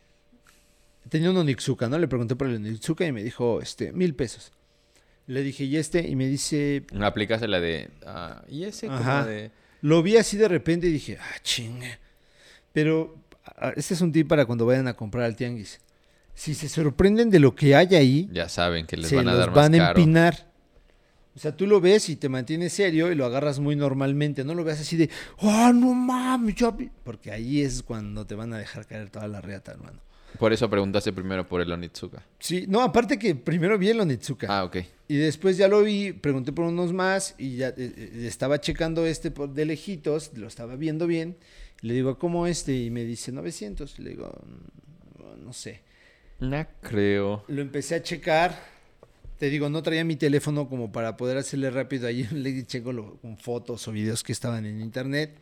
tenía 1.08 1.30
un 1.30 1.36
Onitsuka, 1.38 1.88
¿no? 1.88 1.98
Le 1.98 2.06
pregunté 2.06 2.36
por 2.36 2.48
el 2.48 2.54
Onitsuka 2.54 3.04
y 3.04 3.10
me 3.10 3.24
dijo, 3.24 3.60
este, 3.60 3.92
mil 3.92 4.14
pesos. 4.14 4.52
Le 5.26 5.42
dije, 5.42 5.64
¿y 5.64 5.76
este? 5.76 6.08
Y 6.08 6.14
me 6.14 6.28
dice, 6.28 6.84
Aplicas 7.00 7.42
la 7.42 7.60
de... 7.60 7.90
ah, 8.06 8.44
y 8.48 8.62
ese 8.62 8.86
como 8.86 9.00
Ajá. 9.00 9.26
de... 9.26 9.50
Lo 9.82 10.02
vi 10.02 10.16
así 10.16 10.36
de 10.36 10.48
repente 10.48 10.86
y 10.88 10.92
dije, 10.92 11.18
ah, 11.20 11.36
chingue. 11.42 11.98
Pero 12.72 13.16
ah, 13.44 13.72
este 13.76 13.94
es 13.94 14.00
un 14.00 14.12
tip 14.12 14.28
para 14.28 14.44
cuando 14.46 14.66
vayan 14.66 14.88
a 14.88 14.94
comprar 14.94 15.24
al 15.24 15.36
tianguis. 15.36 15.80
Si 16.34 16.54
se 16.54 16.68
sorprenden 16.68 17.30
de 17.30 17.38
lo 17.40 17.54
que 17.54 17.74
hay 17.74 17.94
ahí, 17.94 18.28
Ya 18.32 18.48
saben 18.48 18.86
que 18.86 18.96
les 18.96 19.08
se 19.08 19.16
van 19.16 19.28
a 19.28 19.32
los 19.32 19.40
dar 19.40 19.48
más 19.48 19.56
van 19.56 19.74
a 19.74 19.78
caro. 19.78 19.98
empinar. 20.00 20.50
O 21.34 21.38
sea, 21.38 21.56
tú 21.56 21.66
lo 21.66 21.80
ves 21.80 22.08
y 22.08 22.16
te 22.16 22.28
mantienes 22.28 22.72
serio 22.72 23.10
y 23.10 23.14
lo 23.14 23.24
agarras 23.24 23.60
muy 23.60 23.76
normalmente. 23.76 24.44
No 24.44 24.54
lo 24.54 24.64
veas 24.64 24.80
así 24.80 24.96
de, 24.96 25.08
oh, 25.38 25.72
no 25.72 25.94
mames, 25.94 26.54
yo 26.56 26.72
vi-". 26.72 26.90
Porque 27.04 27.30
ahí 27.30 27.62
es 27.62 27.82
cuando 27.82 28.26
te 28.26 28.34
van 28.34 28.52
a 28.52 28.58
dejar 28.58 28.86
caer 28.86 29.10
toda 29.10 29.28
la 29.28 29.40
reata, 29.40 29.72
hermano. 29.72 30.00
Por 30.38 30.52
eso 30.52 30.70
preguntaste 30.70 31.12
primero 31.12 31.46
por 31.46 31.60
el 31.60 31.70
Onitsuka. 31.72 32.24
Sí, 32.38 32.64
no, 32.68 32.80
aparte 32.82 33.18
que 33.18 33.34
primero 33.34 33.76
vi 33.78 33.88
el 33.90 34.00
Onitsuka. 34.00 34.46
Ah, 34.48 34.64
ok. 34.64 34.76
Y 35.08 35.16
después 35.16 35.56
ya 35.56 35.68
lo 35.68 35.82
vi, 35.82 36.12
pregunté 36.12 36.52
por 36.52 36.64
unos 36.66 36.92
más 36.92 37.34
y 37.36 37.56
ya 37.56 37.68
eh, 37.68 37.74
eh, 37.76 38.24
estaba 38.26 38.60
checando 38.60 39.04
este 39.06 39.30
de 39.30 39.64
lejitos, 39.64 40.30
lo 40.36 40.46
estaba 40.46 40.76
viendo 40.76 41.06
bien. 41.06 41.36
Le 41.82 41.94
digo, 41.94 42.18
¿cómo 42.18 42.46
este? 42.46 42.74
Y 42.76 42.90
me 42.90 43.04
dice 43.04 43.32
900. 43.32 43.98
Le 43.98 44.10
digo, 44.10 44.32
"Mm, 44.46 45.44
no 45.44 45.52
sé. 45.52 45.80
No 46.38 46.66
creo. 46.80 47.44
Lo 47.48 47.60
empecé 47.60 47.96
a 47.96 48.02
checar. 48.02 48.56
Te 49.38 49.48
digo, 49.50 49.68
no 49.70 49.82
traía 49.82 50.04
mi 50.04 50.16
teléfono 50.16 50.68
como 50.68 50.92
para 50.92 51.16
poder 51.16 51.38
hacerle 51.38 51.70
rápido. 51.70 52.06
Ahí 52.06 52.24
le 52.32 52.64
checo 52.66 52.92
lo- 52.92 53.16
con 53.16 53.36
fotos 53.36 53.88
o 53.88 53.92
videos 53.92 54.22
que 54.22 54.32
estaban 54.32 54.64
en 54.66 54.80
internet. 54.80 55.36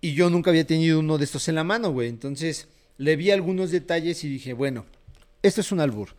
Y 0.00 0.14
yo 0.14 0.30
nunca 0.30 0.50
había 0.50 0.66
tenido 0.66 0.98
uno 1.00 1.18
de 1.18 1.24
estos 1.24 1.48
en 1.48 1.54
la 1.56 1.64
mano, 1.64 1.90
güey. 1.90 2.08
Entonces 2.08 2.68
le 2.98 3.16
vi 3.16 3.30
algunos 3.30 3.70
detalles 3.70 4.24
y 4.24 4.28
dije, 4.28 4.52
bueno, 4.52 4.86
esto 5.42 5.60
es 5.60 5.72
un 5.72 5.80
albur. 5.80 6.10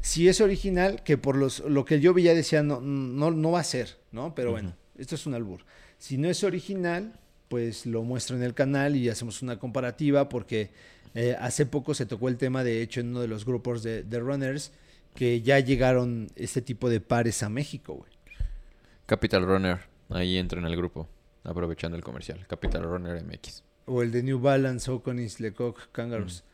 Si 0.00 0.28
es 0.28 0.40
original, 0.40 1.02
que 1.04 1.16
por 1.16 1.36
los, 1.36 1.60
lo 1.60 1.84
que 1.84 2.00
yo 2.00 2.12
veía 2.12 2.34
decía, 2.34 2.62
no, 2.62 2.80
no, 2.80 3.30
no 3.30 3.50
va 3.52 3.60
a 3.60 3.64
ser, 3.64 3.98
¿no? 4.10 4.34
Pero 4.34 4.50
bueno, 4.50 4.74
esto 4.98 5.14
es 5.14 5.26
un 5.26 5.34
albur. 5.34 5.64
Si 5.98 6.18
no 6.18 6.28
es 6.28 6.42
original, 6.42 7.18
pues 7.48 7.86
lo 7.86 8.02
muestro 8.02 8.36
en 8.36 8.42
el 8.42 8.54
canal 8.54 8.96
y 8.96 9.08
hacemos 9.08 9.42
una 9.42 9.58
comparativa 9.58 10.28
porque 10.28 10.70
eh, 11.14 11.36
hace 11.38 11.66
poco 11.66 11.94
se 11.94 12.06
tocó 12.06 12.28
el 12.28 12.36
tema, 12.36 12.64
de 12.64 12.82
hecho, 12.82 13.00
en 13.00 13.10
uno 13.10 13.20
de 13.20 13.28
los 13.28 13.44
grupos 13.44 13.82
de, 13.82 14.02
de 14.02 14.18
runners, 14.18 14.72
que 15.14 15.42
ya 15.42 15.60
llegaron 15.60 16.28
este 16.34 16.62
tipo 16.62 16.88
de 16.88 17.00
pares 17.00 17.42
a 17.42 17.48
México, 17.48 17.94
güey. 17.94 18.10
Capital 19.06 19.44
Runner. 19.46 19.78
Ahí 20.08 20.38
entro 20.38 20.58
en 20.58 20.66
el 20.66 20.76
grupo. 20.76 21.08
Aprovechando 21.44 21.96
el 21.96 22.04
comercial. 22.04 22.46
Capital 22.46 22.84
Runner 22.84 23.22
MX. 23.22 23.62
O 23.86 24.02
el 24.02 24.12
de 24.12 24.22
New 24.22 24.38
Balance, 24.40 24.90
Oconis, 24.90 25.40
Lecoq, 25.40 25.90
Kangaroos. 25.92 26.44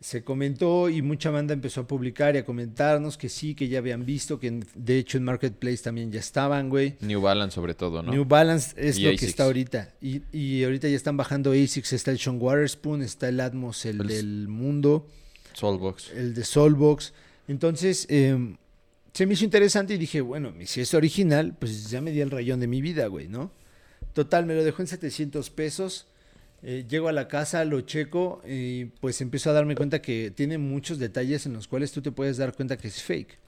Se 0.00 0.22
comentó 0.22 0.88
y 0.88 1.02
mucha 1.02 1.30
banda 1.30 1.52
empezó 1.54 1.80
a 1.80 1.86
publicar 1.88 2.36
y 2.36 2.38
a 2.38 2.44
comentarnos 2.44 3.18
que 3.18 3.28
sí, 3.28 3.56
que 3.56 3.66
ya 3.68 3.78
habían 3.78 4.06
visto, 4.06 4.38
que 4.38 4.46
en- 4.46 4.64
de 4.76 4.96
hecho 4.96 5.18
en 5.18 5.24
Marketplace 5.24 5.78
también 5.82 6.12
ya 6.12 6.20
estaban, 6.20 6.68
güey. 6.68 6.94
New 7.00 7.20
Balance 7.20 7.56
sobre 7.56 7.74
todo, 7.74 8.00
¿no? 8.04 8.12
New 8.12 8.24
Balance 8.24 8.74
es 8.76 8.96
Y 8.98 9.02
lo 9.02 9.16
que 9.16 9.26
está 9.26 9.44
ahorita. 9.44 9.92
Y, 10.00 10.22
y 10.32 10.62
ahorita 10.62 10.88
ya 10.88 10.94
están 10.96 11.16
bajando 11.16 11.50
ASICS, 11.50 11.94
está 11.94 12.12
el 12.12 12.18
Sean 12.20 12.38
Waterspoon, 12.40 13.02
está 13.02 13.28
el 13.28 13.40
Atmos, 13.40 13.84
el 13.86 14.00
El- 14.02 14.06
del 14.06 14.46
mundo, 14.48 15.08
Soulbox. 15.52 16.12
el 16.12 16.32
de 16.34 16.44
Soulbox. 16.44 17.12
Entonces, 17.48 18.06
eh, 18.08 18.54
se 19.12 19.26
me 19.26 19.34
hizo 19.34 19.44
interesante 19.44 19.94
y 19.94 19.98
dije, 19.98 20.20
bueno, 20.20 20.54
si 20.64 20.80
es 20.80 20.94
original, 20.94 21.56
pues 21.58 21.90
ya 21.90 22.00
me 22.00 22.12
di 22.12 22.20
el 22.20 22.30
rayón 22.30 22.60
de 22.60 22.68
mi 22.68 22.80
vida, 22.80 23.08
güey, 23.08 23.26
¿no? 23.26 23.50
Total, 24.12 24.46
me 24.46 24.54
lo 24.54 24.62
dejó 24.62 24.80
en 24.82 24.86
700 24.86 25.50
pesos. 25.50 26.06
Eh, 26.62 26.84
llego 26.88 27.08
a 27.08 27.12
la 27.12 27.28
casa, 27.28 27.64
lo 27.64 27.80
checo 27.82 28.42
y 28.46 28.86
pues 28.86 29.20
empiezo 29.20 29.50
a 29.50 29.52
darme 29.52 29.76
cuenta 29.76 30.02
que 30.02 30.32
tiene 30.34 30.58
muchos 30.58 30.98
detalles 30.98 31.46
en 31.46 31.52
los 31.52 31.68
cuales 31.68 31.92
tú 31.92 32.02
te 32.02 32.10
puedes 32.10 32.36
dar 32.36 32.54
cuenta 32.54 32.76
que 32.76 32.88
es 32.88 33.02
fake. 33.02 33.38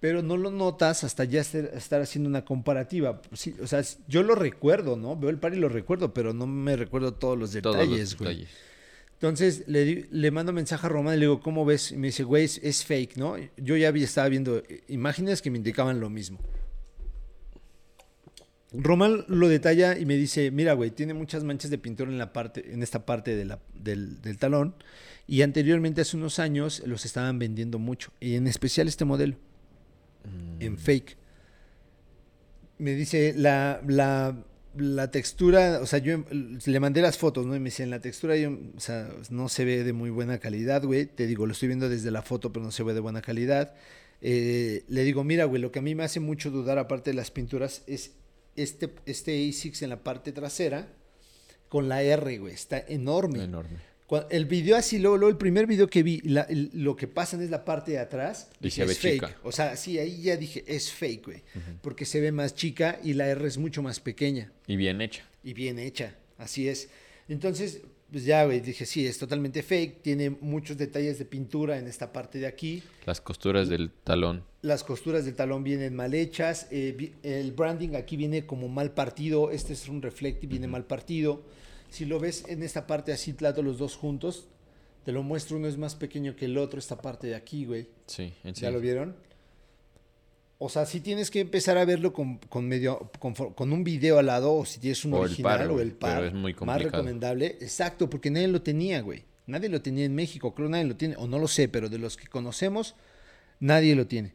Pero 0.00 0.22
no 0.22 0.36
lo 0.36 0.50
notas 0.50 1.04
hasta 1.04 1.24
ya 1.24 1.40
estar, 1.40 1.64
estar 1.74 2.00
haciendo 2.00 2.28
una 2.28 2.44
comparativa. 2.44 3.20
Sí, 3.32 3.54
o 3.62 3.66
sea, 3.66 3.82
yo 4.08 4.22
lo 4.22 4.34
recuerdo, 4.34 4.96
¿no? 4.96 5.16
Veo 5.16 5.30
el 5.30 5.38
par 5.38 5.54
y 5.54 5.58
lo 5.58 5.68
recuerdo, 5.68 6.12
pero 6.14 6.32
no 6.34 6.46
me 6.46 6.76
recuerdo 6.76 7.14
todos 7.14 7.36
los 7.38 7.50
Todos 7.52 7.76
detalles, 7.76 8.12
los 8.12 8.18
güey. 8.18 8.30
detalles. 8.36 8.50
Entonces 9.14 9.64
le, 9.66 10.06
le 10.10 10.30
mando 10.30 10.52
mensaje 10.52 10.86
a 10.86 10.90
Román 10.90 11.14
y 11.14 11.16
le 11.16 11.22
digo, 11.22 11.40
¿cómo 11.40 11.64
ves? 11.64 11.92
Y 11.92 11.96
me 11.96 12.08
dice, 12.08 12.22
güey, 12.24 12.44
es, 12.44 12.58
es 12.62 12.84
fake, 12.84 13.16
¿no? 13.16 13.36
Yo 13.56 13.76
ya 13.76 13.88
estaba 13.88 14.28
viendo 14.28 14.58
eh, 14.58 14.82
imágenes 14.88 15.40
que 15.40 15.50
me 15.50 15.56
indicaban 15.56 16.00
lo 16.00 16.10
mismo. 16.10 16.38
Román 18.72 19.24
lo 19.28 19.48
detalla 19.48 19.96
y 19.98 20.06
me 20.06 20.16
dice, 20.16 20.50
mira, 20.50 20.72
güey, 20.74 20.90
tiene 20.90 21.14
muchas 21.14 21.44
manchas 21.44 21.70
de 21.70 21.78
pintura 21.78 22.10
en 22.10 22.18
la 22.18 22.32
parte, 22.32 22.72
en 22.72 22.82
esta 22.82 23.06
parte 23.06 23.34
de 23.36 23.44
la- 23.44 23.60
del, 23.74 24.20
del 24.22 24.38
talón. 24.38 24.74
Y 25.28 25.42
anteriormente, 25.42 26.00
hace 26.02 26.16
unos 26.16 26.38
años, 26.38 26.82
los 26.86 27.04
estaban 27.04 27.38
vendiendo 27.38 27.78
mucho. 27.78 28.12
Y 28.20 28.34
en 28.34 28.46
especial 28.46 28.88
este 28.88 29.04
modelo, 29.04 29.36
Mm. 30.24 30.62
en 30.62 30.78
fake. 30.78 31.16
Me 32.78 32.94
dice, 32.94 33.32
la, 33.36 33.80
la, 33.86 34.36
la 34.76 35.10
textura, 35.10 35.78
o 35.80 35.86
sea, 35.86 35.98
yo 36.00 36.24
le 36.30 36.80
mandé 36.80 37.00
las 37.00 37.16
fotos, 37.16 37.46
¿no? 37.46 37.56
Y 37.56 37.60
me 37.60 37.66
decían, 37.70 37.88
la 37.90 38.00
textura, 38.00 38.36
yo, 38.36 38.50
o 38.76 38.80
sea, 38.80 39.08
no 39.30 39.48
se 39.48 39.64
ve 39.64 39.82
de 39.84 39.92
muy 39.92 40.10
buena 40.10 40.38
calidad, 40.38 40.82
güey. 40.84 41.06
Te 41.06 41.26
digo, 41.26 41.46
lo 41.46 41.52
estoy 41.52 41.68
viendo 41.68 41.88
desde 41.88 42.10
la 42.10 42.22
foto, 42.22 42.52
pero 42.52 42.64
no 42.64 42.72
se 42.72 42.82
ve 42.82 42.92
de 42.92 43.00
buena 43.00 43.22
calidad. 43.22 43.74
Eh, 44.20 44.84
le 44.88 45.04
digo, 45.04 45.24
mira, 45.24 45.44
güey, 45.44 45.62
lo 45.62 45.70
que 45.72 45.78
a 45.78 45.82
mí 45.82 45.94
me 45.94 46.04
hace 46.04 46.20
mucho 46.20 46.50
dudar, 46.50 46.78
aparte 46.78 47.10
de 47.10 47.14
las 47.14 47.30
pinturas, 47.30 47.82
es 47.86 48.12
este, 48.56 48.90
este 49.06 49.48
ASICS 49.48 49.82
en 49.82 49.90
la 49.90 50.02
parte 50.02 50.32
trasera 50.32 50.88
con 51.68 51.88
la 51.88 52.02
R, 52.02 52.38
güey. 52.38 52.54
Está 52.54 52.78
enorme. 52.78 53.42
Enorme. 53.44 53.78
El 54.30 54.46
video 54.46 54.76
así, 54.76 54.98
luego, 55.00 55.16
luego 55.16 55.30
el 55.32 55.36
primer 55.36 55.66
video 55.66 55.88
que 55.88 56.04
vi, 56.04 56.20
la- 56.20 56.42
el- 56.42 56.70
lo 56.74 56.94
que 56.94 57.08
pasan 57.08 57.42
es 57.42 57.50
la 57.50 57.64
parte 57.64 57.90
de 57.92 57.98
atrás. 57.98 58.48
Y 58.60 58.70
se 58.70 58.84
ve 58.84 58.92
es 58.92 58.98
fake. 59.00 59.14
chica. 59.14 59.36
O 59.42 59.50
sea, 59.50 59.76
sí, 59.76 59.98
ahí 59.98 60.22
ya 60.22 60.36
dije, 60.36 60.62
es 60.68 60.92
fake, 60.92 61.24
güey. 61.24 61.42
Porque 61.82 62.04
se 62.04 62.20
ve 62.20 62.30
más 62.30 62.54
chica 62.54 63.00
y 63.02 63.14
la 63.14 63.26
R 63.28 63.46
es 63.48 63.58
mucho 63.58 63.82
más 63.82 63.98
pequeña 63.98 64.52
Y 64.68 64.76
bien 64.76 65.00
hecha. 65.00 65.24
y 65.42 65.54
bien 65.54 65.80
hecha. 65.80 66.14
Así 66.38 66.68
es. 66.68 66.88
Entonces, 67.28 67.80
pues 68.10 68.24
ya, 68.24 68.44
güey, 68.44 68.60
dije, 68.60 68.86
sí, 68.86 69.06
es 69.06 69.18
totalmente 69.18 69.62
fake. 69.62 70.02
Tiene 70.02 70.30
muchos 70.30 70.76
detalles 70.76 71.18
de 71.18 71.24
pintura 71.24 71.78
en 71.78 71.86
esta 71.86 72.12
parte 72.12 72.38
de 72.38 72.46
aquí. 72.46 72.82
Las 73.04 73.20
costuras 73.20 73.68
del 73.68 73.90
talón. 74.04 74.44
Las 74.62 74.84
costuras 74.84 75.24
del 75.24 75.34
talón 75.34 75.64
vienen 75.64 75.94
mal 75.94 76.14
hechas. 76.14 76.68
eh, 76.70 77.12
el 77.22 77.52
branding 77.52 77.94
aquí 77.94 78.16
viene 78.16 78.46
como 78.46 78.68
mal 78.68 78.92
partido. 78.92 79.50
Este 79.50 79.72
es 79.72 79.88
un 79.88 80.02
reflective, 80.02 80.46
viene 80.50 80.68
mal 80.68 80.84
partido. 80.84 81.42
Si 81.90 82.04
lo 82.04 82.18
ves 82.20 82.44
en 82.48 82.62
esta 82.62 82.86
parte 82.86 83.12
así, 83.12 83.32
plato 83.32 83.62
los 83.62 83.78
dos 83.78 83.96
juntos, 83.96 84.48
te 85.04 85.12
lo 85.12 85.22
muestro. 85.22 85.56
Uno 85.56 85.68
es 85.68 85.76
más 85.76 85.94
pequeño 85.94 86.36
que 86.36 86.46
el 86.46 86.58
otro, 86.58 86.78
esta 86.78 87.00
parte 87.00 87.26
de 87.26 87.34
aquí, 87.34 87.64
güey. 87.64 87.88
Sí, 88.06 88.32
en 88.44 88.54
sí. 88.54 88.62
¿Ya 88.62 88.70
lo 88.70 88.80
vieron? 88.80 89.16
O 90.58 90.68
sea, 90.70 90.86
si 90.86 91.00
tienes 91.00 91.30
que 91.30 91.40
empezar 91.40 91.76
a 91.76 91.84
verlo 91.84 92.12
con, 92.12 92.38
con 92.38 92.66
medio, 92.66 93.10
con, 93.18 93.34
con 93.34 93.72
un 93.72 93.84
video 93.84 94.18
al 94.18 94.26
lado, 94.26 94.54
o 94.54 94.64
si 94.64 94.80
tienes 94.80 95.04
un 95.04 95.12
O 95.12 95.16
el 95.18 95.24
original 95.24 95.58
par, 95.58 95.70
o 95.70 95.80
el 95.80 95.92
par, 95.92 96.16
pero 96.16 96.26
es 96.28 96.34
muy 96.34 96.54
más 96.64 96.82
recomendable. 96.82 97.58
Exacto, 97.60 98.08
porque 98.08 98.30
nadie 98.30 98.48
lo 98.48 98.62
tenía, 98.62 99.02
güey. 99.02 99.24
Nadie 99.46 99.68
lo 99.68 99.82
tenía 99.82 100.04
en 100.04 100.14
México, 100.14 100.54
creo 100.54 100.68
que 100.68 100.72
nadie 100.72 100.84
lo 100.86 100.96
tiene, 100.96 101.14
o 101.18 101.26
no 101.26 101.38
lo 101.38 101.46
sé, 101.46 101.68
pero 101.68 101.88
de 101.88 101.98
los 101.98 102.16
que 102.16 102.26
conocemos, 102.26 102.94
nadie 103.60 103.94
lo 103.94 104.06
tiene. 104.06 104.32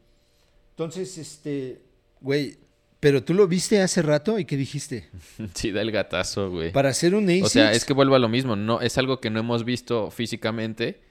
Entonces, 0.69 1.17
este, 1.17 1.81
güey, 2.21 2.57
pero 2.99 3.23
tú 3.23 3.33
lo 3.33 3.47
viste 3.47 3.81
hace 3.81 4.03
rato 4.03 4.37
y 4.37 4.45
¿qué 4.45 4.55
dijiste? 4.55 5.09
Sí, 5.55 5.71
da 5.71 5.81
el 5.81 5.91
gatazo, 5.91 6.51
güey. 6.51 6.71
Para 6.71 6.89
hacer 6.89 7.15
un 7.15 7.25
ASICS, 7.25 7.45
O 7.45 7.49
sea, 7.49 7.71
es 7.73 7.83
que 7.83 7.93
vuelvo 7.93 8.13
a 8.13 8.19
lo 8.19 8.29
mismo. 8.29 8.55
No, 8.55 8.79
es 8.79 8.97
algo 8.99 9.19
que 9.19 9.31
no 9.31 9.39
hemos 9.39 9.65
visto 9.65 10.11
físicamente 10.11 11.01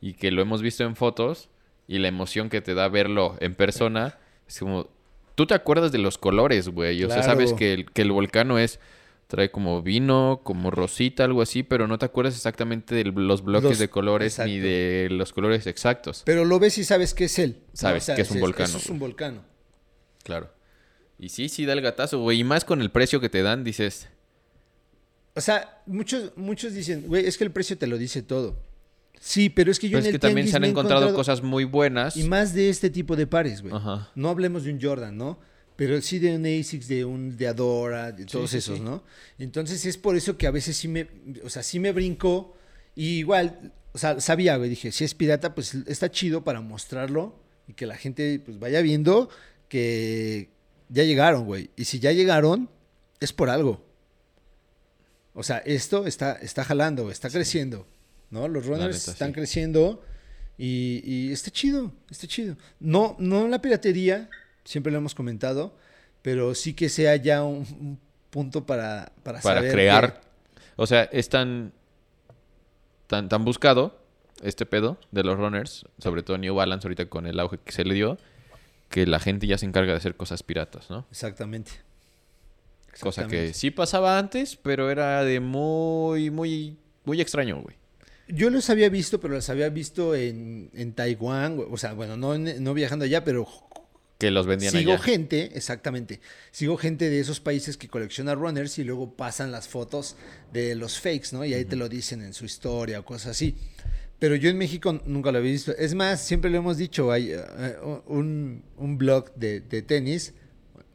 y 0.00 0.14
que 0.14 0.30
lo 0.30 0.40
hemos 0.40 0.62
visto 0.62 0.84
en 0.84 0.96
fotos 0.96 1.50
y 1.86 1.98
la 1.98 2.08
emoción 2.08 2.48
que 2.48 2.62
te 2.62 2.74
da 2.74 2.88
verlo 2.88 3.36
en 3.40 3.54
persona 3.54 4.18
es 4.48 4.58
como... 4.58 4.88
Tú 5.34 5.46
te 5.46 5.54
acuerdas 5.54 5.92
de 5.92 5.98
los 5.98 6.16
colores, 6.18 6.68
güey. 6.68 7.04
O 7.04 7.10
sea, 7.10 7.22
sabes 7.22 7.52
que 7.52 7.72
el, 7.74 7.90
que 7.92 8.02
el 8.02 8.12
volcano 8.12 8.58
es... 8.58 8.80
Trae 9.26 9.50
como 9.50 9.82
vino, 9.82 10.40
como 10.44 10.70
rosita, 10.70 11.24
algo 11.24 11.42
así, 11.42 11.64
pero 11.64 11.88
no 11.88 11.98
te 11.98 12.06
acuerdas 12.06 12.36
exactamente 12.36 12.94
de 12.94 13.06
los 13.06 13.42
bloques 13.42 13.70
Los- 13.70 13.78
de 13.80 13.90
colores 13.90 14.38
ni 14.38 14.60
de 14.60 15.08
los 15.10 15.32
colores 15.32 15.66
exactos. 15.66 16.22
pero 16.24 16.44
lo 16.44 16.60
ves 16.60 16.78
y 16.78 16.84
sabes 16.84 17.12
que 17.12 17.24
es 17.24 17.40
él. 17.40 17.58
Sabes 17.72 18.06
que 18.06 18.22
es 18.22 18.30
un 18.30 18.38
volcano, 18.38 18.68
Eso 18.68 18.78
es 18.78 18.88
un 18.88 19.00
volcano. 19.00 19.42
Claro. 20.22 20.52
Y 21.18 21.30
sí, 21.30 21.48
sí 21.48 21.66
da 21.66 21.72
el 21.72 21.80
gatazo, 21.80 22.20
güey. 22.20 22.38
Y 22.38 22.44
más 22.44 22.64
con 22.64 22.80
el 22.80 22.92
precio 22.92 23.20
que 23.20 23.28
te 23.28 23.42
dan, 23.42 23.64
dices... 23.64 24.08
O 25.34 25.40
sea, 25.40 25.82
muchos, 25.86 26.30
muchos 26.36 26.72
dicen, 26.72 27.02
güey, 27.08 27.26
es 27.26 27.36
que 27.36 27.42
el 27.42 27.50
precio 27.50 27.76
te 27.76 27.88
lo 27.88 27.98
dice 27.98 28.22
todo. 28.22 28.56
Sí, 29.20 29.48
pero 29.48 29.70
es 29.70 29.78
que 29.78 29.88
yo 29.88 29.98
Pero 29.98 30.00
en 30.00 30.08
es 30.08 30.14
el 30.14 30.20
que 30.20 30.26
también 30.26 30.48
se 30.48 30.56
han 30.56 30.64
encontrado, 30.64 31.02
encontrado- 31.02 31.16
cosas 31.16 31.42
muy 31.42 31.64
buenas. 31.64 32.16
Y 32.16 32.24
más 32.24 32.54
de 32.54 32.68
este 32.68 32.90
tipo 32.90 33.16
de 33.16 33.26
pares, 33.26 33.62
güey. 33.62 33.74
No 34.14 34.28
hablemos 34.28 34.64
de 34.64 34.72
un 34.72 34.80
Jordan, 34.80 35.16
¿no? 35.16 35.38
Pero 35.76 36.00
sí 36.00 36.18
de 36.18 36.34
un 36.36 36.46
ASICS, 36.46 36.88
de 36.88 37.04
un 37.04 37.36
de 37.36 37.48
Adora, 37.48 38.12
de 38.12 38.24
todos 38.24 38.50
sí, 38.50 38.58
esos, 38.58 38.78
sí. 38.78 38.84
¿no? 38.84 39.02
Entonces 39.38 39.84
es 39.84 39.98
por 39.98 40.16
eso 40.16 40.38
que 40.38 40.46
a 40.46 40.50
veces 40.50 40.76
sí 40.76 40.88
me, 40.88 41.06
o 41.44 41.50
sea, 41.50 41.62
sí 41.62 41.78
me 41.80 41.92
brincó 41.92 42.56
y 42.94 43.18
igual, 43.18 43.72
o 43.92 43.98
sea, 43.98 44.18
sabía, 44.20 44.56
güey, 44.56 44.70
dije, 44.70 44.90
si 44.90 45.04
es 45.04 45.12
pirata, 45.14 45.54
pues 45.54 45.74
está 45.86 46.10
chido 46.10 46.44
para 46.44 46.62
mostrarlo 46.62 47.38
y 47.68 47.74
que 47.74 47.84
la 47.84 47.96
gente 47.96 48.40
pues 48.42 48.58
vaya 48.58 48.80
viendo 48.80 49.28
que 49.68 50.48
ya 50.88 51.02
llegaron, 51.02 51.44
güey. 51.44 51.68
Y 51.76 51.84
si 51.84 51.98
ya 51.98 52.12
llegaron, 52.12 52.70
es 53.20 53.34
por 53.34 53.50
algo. 53.50 53.84
O 55.34 55.42
sea, 55.42 55.58
esto 55.58 56.06
está, 56.06 56.32
está 56.36 56.64
jalando, 56.64 57.10
está 57.10 57.28
creciendo, 57.28 57.86
¿no? 58.36 58.48
Los 58.48 58.66
runners 58.66 58.98
neta, 58.98 59.10
están 59.12 59.28
sí. 59.28 59.34
creciendo 59.34 60.04
y, 60.58 61.02
y 61.04 61.32
está 61.32 61.50
chido, 61.50 61.92
está 62.10 62.26
chido. 62.26 62.56
No, 62.78 63.16
no 63.18 63.48
la 63.48 63.60
piratería, 63.60 64.28
siempre 64.64 64.92
lo 64.92 64.98
hemos 64.98 65.14
comentado, 65.14 65.74
pero 66.22 66.54
sí 66.54 66.74
que 66.74 66.88
sea 66.88 67.16
ya 67.16 67.42
un, 67.42 67.66
un 67.80 67.98
punto 68.30 68.66
para, 68.66 69.12
para, 69.22 69.40
para 69.40 69.56
saber 69.56 69.72
crear. 69.72 70.20
O 70.76 70.86
sea, 70.86 71.04
es 71.04 71.28
tan, 71.28 71.72
tan, 73.06 73.28
tan 73.28 73.44
buscado 73.44 73.98
este 74.42 74.66
pedo 74.66 74.98
de 75.10 75.24
los 75.24 75.38
runners, 75.38 75.86
sobre 75.98 76.22
todo 76.22 76.36
New 76.36 76.54
Balance 76.54 76.86
ahorita 76.86 77.06
con 77.06 77.26
el 77.26 77.40
auge 77.40 77.58
que 77.64 77.72
se 77.72 77.84
le 77.84 77.94
dio, 77.94 78.18
que 78.90 79.06
la 79.06 79.18
gente 79.18 79.46
ya 79.46 79.56
se 79.56 79.64
encarga 79.66 79.92
de 79.92 79.98
hacer 79.98 80.16
cosas 80.16 80.42
piratas, 80.42 80.90
¿no? 80.90 81.06
Exactamente. 81.10 81.72
Cosa 83.00 83.26
que 83.26 83.52
sí 83.52 83.70
pasaba 83.70 84.18
antes, 84.18 84.56
pero 84.56 84.90
era 84.90 85.22
de 85.22 85.40
muy, 85.40 86.30
muy, 86.30 86.78
muy 87.04 87.20
extraño, 87.20 87.60
güey. 87.60 87.76
Yo 88.28 88.50
los 88.50 88.70
había 88.70 88.88
visto, 88.88 89.20
pero 89.20 89.34
los 89.34 89.48
había 89.50 89.68
visto 89.68 90.14
en, 90.14 90.70
en 90.74 90.92
Taiwán, 90.94 91.60
o 91.70 91.76
sea, 91.76 91.92
bueno, 91.92 92.16
no, 92.16 92.36
no 92.36 92.74
viajando 92.74 93.04
allá, 93.04 93.22
pero 93.24 93.46
Que 94.18 94.30
los 94.30 94.46
vendían 94.46 94.72
sigo 94.72 94.92
allá. 94.92 95.02
gente, 95.02 95.52
exactamente, 95.54 96.20
sigo 96.50 96.76
gente 96.76 97.08
de 97.08 97.20
esos 97.20 97.38
países 97.38 97.76
que 97.76 97.88
colecciona 97.88 98.34
runners 98.34 98.78
y 98.78 98.84
luego 98.84 99.14
pasan 99.14 99.52
las 99.52 99.68
fotos 99.68 100.16
de 100.52 100.74
los 100.74 100.98
fakes, 100.98 101.28
¿no? 101.32 101.44
Y 101.44 101.54
ahí 101.54 101.64
te 101.64 101.76
lo 101.76 101.88
dicen 101.88 102.22
en 102.22 102.32
su 102.32 102.44
historia 102.46 102.98
o 103.00 103.04
cosas 103.04 103.28
así. 103.32 103.54
Pero 104.18 104.34
yo 104.34 104.48
en 104.48 104.56
México 104.58 105.00
nunca 105.04 105.30
lo 105.30 105.38
había 105.38 105.52
visto. 105.52 105.76
Es 105.76 105.94
más, 105.94 106.20
siempre 106.24 106.50
lo 106.50 106.56
hemos 106.56 106.78
dicho, 106.78 107.12
hay 107.12 107.32
eh, 107.32 107.76
un, 108.06 108.64
un 108.76 108.96
blog 108.98 109.34
de, 109.34 109.60
de 109.60 109.82
tenis, 109.82 110.32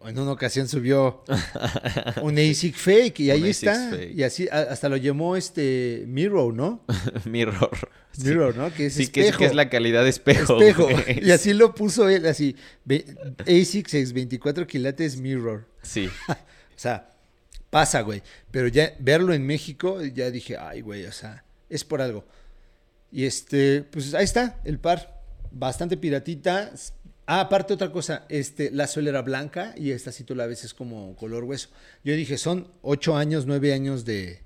en 0.05 0.17
una 0.19 0.31
ocasión 0.31 0.67
subió 0.67 1.23
un 2.21 2.37
ASIC 2.37 2.75
fake 2.75 3.19
y 3.21 3.31
ahí 3.31 3.49
está. 3.49 3.89
fake. 3.91 4.13
Y 4.15 4.23
así 4.23 4.47
hasta 4.51 4.89
lo 4.89 4.97
llamó 4.97 5.35
este 5.35 6.03
Mirror, 6.07 6.53
¿no? 6.53 6.85
Mirror. 7.25 7.69
Sí. 8.11 8.23
Mirror, 8.27 8.55
¿no? 8.57 8.73
Que 8.73 8.87
es 8.87 8.93
Sí, 8.93 9.07
que 9.07 9.21
es, 9.21 9.25
espejo. 9.27 9.39
que 9.39 9.45
es 9.45 9.55
la 9.55 9.69
calidad 9.69 10.03
de 10.03 10.09
espejo. 10.09 10.61
Espejo. 10.61 10.89
Y 11.21 11.31
así 11.31 11.53
lo 11.53 11.73
puso 11.75 12.09
él, 12.09 12.25
así. 12.25 12.55
ASICS 13.47 13.93
es 13.93 14.13
24 14.13 14.67
quilates 14.67 15.17
mirror. 15.17 15.67
Sí. 15.81 16.09
O 16.27 16.33
sea, 16.75 17.09
pasa, 17.69 18.01
güey. 18.01 18.21
Pero 18.51 18.67
ya 18.67 18.93
verlo 18.99 19.33
en 19.33 19.45
México, 19.45 20.03
ya 20.03 20.29
dije, 20.31 20.57
ay, 20.57 20.81
güey, 20.81 21.05
o 21.05 21.11
sea, 21.11 21.45
es 21.69 21.83
por 21.85 22.01
algo. 22.01 22.25
Y 23.11 23.25
este, 23.25 23.83
pues 23.83 24.13
ahí 24.13 24.23
está, 24.25 24.59
el 24.65 24.79
par. 24.79 25.21
Bastante 25.51 25.97
piratita. 25.97 26.71
Ah, 27.33 27.39
aparte 27.41 27.73
otra 27.73 27.91
cosa, 27.93 28.25
este, 28.27 28.71
la 28.71 28.87
suela 28.87 29.09
era 29.09 29.21
blanca 29.21 29.73
y 29.77 29.91
esta 29.91 30.11
sí 30.11 30.23
tú 30.25 30.35
la 30.35 30.47
ves 30.47 30.65
es 30.65 30.73
como 30.73 31.15
color 31.15 31.45
hueso. 31.45 31.69
Yo 32.03 32.13
dije, 32.13 32.37
son 32.37 32.67
8 32.81 33.15
años, 33.15 33.45
9 33.45 33.71
años 33.73 34.03
de, 34.03 34.41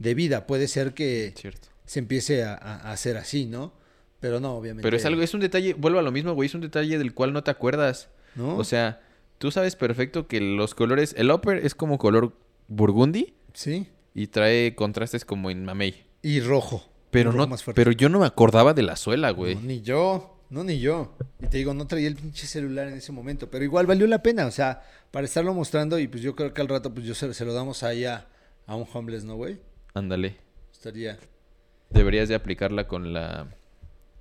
de 0.00 0.14
vida. 0.14 0.46
Puede 0.46 0.66
ser 0.66 0.94
que 0.94 1.32
Cierto. 1.36 1.68
se 1.84 2.00
empiece 2.00 2.42
a, 2.42 2.54
a- 2.54 2.90
hacer 2.90 3.16
así, 3.18 3.46
¿no? 3.46 3.72
Pero 4.18 4.40
no, 4.40 4.54
obviamente. 4.56 4.82
Pero 4.82 4.96
es 4.96 5.04
algo, 5.04 5.22
es 5.22 5.32
un 5.32 5.38
detalle, 5.40 5.74
vuelvo 5.74 6.00
a 6.00 6.02
lo 6.02 6.10
mismo, 6.10 6.32
güey, 6.34 6.48
es 6.48 6.54
un 6.56 6.60
detalle 6.60 6.98
del 6.98 7.14
cual 7.14 7.32
no 7.32 7.44
te 7.44 7.52
acuerdas. 7.52 8.08
¿no? 8.34 8.56
O 8.56 8.64
sea, 8.64 9.00
tú 9.38 9.52
sabes 9.52 9.76
perfecto 9.76 10.26
que 10.26 10.40
los 10.40 10.74
colores, 10.74 11.14
el 11.16 11.30
upper 11.30 11.64
es 11.64 11.76
como 11.76 11.98
color 11.98 12.36
burgundy 12.66 13.34
sí. 13.54 13.86
y 14.14 14.26
trae 14.26 14.74
contrastes 14.74 15.24
como 15.24 15.50
en 15.52 15.64
mamey. 15.64 16.04
Y 16.22 16.40
rojo. 16.40 16.84
Pero 17.10 17.30
rojo 17.30 17.44
no, 17.44 17.50
más 17.50 17.64
pero 17.74 17.92
yo 17.92 18.08
no 18.08 18.18
me 18.18 18.26
acordaba 18.26 18.74
de 18.74 18.82
la 18.82 18.96
suela, 18.96 19.30
güey. 19.30 19.54
No, 19.54 19.60
ni 19.62 19.82
yo, 19.82 20.37
no, 20.50 20.64
ni 20.64 20.78
yo. 20.80 21.16
Y 21.40 21.46
te 21.46 21.58
digo, 21.58 21.74
no 21.74 21.86
traía 21.86 22.08
el 22.08 22.16
pinche 22.16 22.46
celular 22.46 22.88
en 22.88 22.94
ese 22.94 23.12
momento, 23.12 23.50
pero 23.50 23.64
igual 23.64 23.86
valió 23.86 24.06
la 24.06 24.22
pena, 24.22 24.46
o 24.46 24.50
sea, 24.50 24.82
para 25.10 25.26
estarlo 25.26 25.52
mostrando 25.54 25.98
y 25.98 26.08
pues 26.08 26.22
yo 26.22 26.34
creo 26.34 26.52
que 26.54 26.60
al 26.60 26.68
rato 26.68 26.92
pues 26.92 27.06
yo 27.06 27.14
se, 27.14 27.32
se 27.34 27.44
lo 27.44 27.52
damos 27.52 27.82
ahí 27.82 28.04
a, 28.04 28.26
a 28.66 28.74
un 28.76 28.86
homeless, 28.92 29.24
¿no, 29.24 29.36
güey? 29.36 29.60
Ándale. 29.94 30.36
Estaría, 30.72 31.18
Deberías 31.90 32.28
de 32.28 32.34
aplicarla 32.34 32.86
con 32.86 33.12
la 33.12 33.48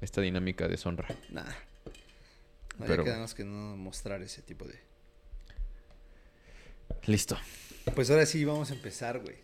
esta 0.01 0.21
dinámica 0.21 0.67
de 0.67 0.77
Sonra. 0.77 1.07
nah. 1.31 1.43
No, 2.79 2.85
Pero- 2.85 3.03
ya 3.03 3.11
quedamos 3.11 3.33
que 3.33 3.43
no 3.43 3.75
mostrar 3.75 4.21
ese 4.21 4.41
tipo 4.43 4.65
de... 4.65 4.79
Listo. 7.05 7.37
Pues 7.95 8.09
ahora 8.11 8.25
sí, 8.25 8.43
vamos 8.45 8.69
a 8.71 8.73
empezar, 8.75 9.19
güey. 9.19 9.35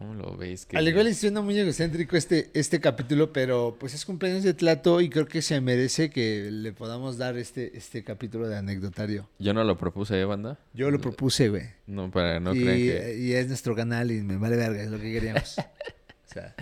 ¿Cómo 0.00 0.14
lo 0.14 0.34
veis? 0.34 0.66
Al 0.72 0.88
igual 0.88 1.08
y 1.08 1.14
suena 1.14 1.42
muy 1.42 1.58
egocéntrico 1.58 2.16
este, 2.16 2.50
este 2.54 2.80
capítulo, 2.80 3.34
pero 3.34 3.76
pues 3.78 3.92
es 3.92 4.06
cumpleaños 4.06 4.42
de 4.42 4.54
Tlato 4.54 5.02
y 5.02 5.10
creo 5.10 5.26
que 5.26 5.42
se 5.42 5.60
merece 5.60 6.08
que 6.08 6.48
le 6.50 6.72
podamos 6.72 7.18
dar 7.18 7.36
este, 7.36 7.76
este 7.76 8.02
capítulo 8.02 8.48
de 8.48 8.56
anecdotario. 8.56 9.28
Yo 9.38 9.52
no 9.52 9.62
lo 9.62 9.76
propuse, 9.76 10.18
¿eh, 10.18 10.24
banda? 10.24 10.58
Yo 10.72 10.90
lo 10.90 11.02
propuse, 11.02 11.50
güey. 11.50 11.64
No, 11.86 12.10
para 12.10 12.40
no 12.40 12.54
y, 12.54 12.62
crean 12.62 12.78
que... 12.78 13.18
y 13.18 13.32
es 13.34 13.48
nuestro 13.48 13.76
canal 13.76 14.10
y 14.10 14.22
me 14.22 14.38
vale 14.38 14.56
verga, 14.56 14.82
es 14.82 14.90
lo 14.90 14.98
que 14.98 15.12
queríamos. 15.12 15.58
o 15.58 16.32
sea, 16.32 16.54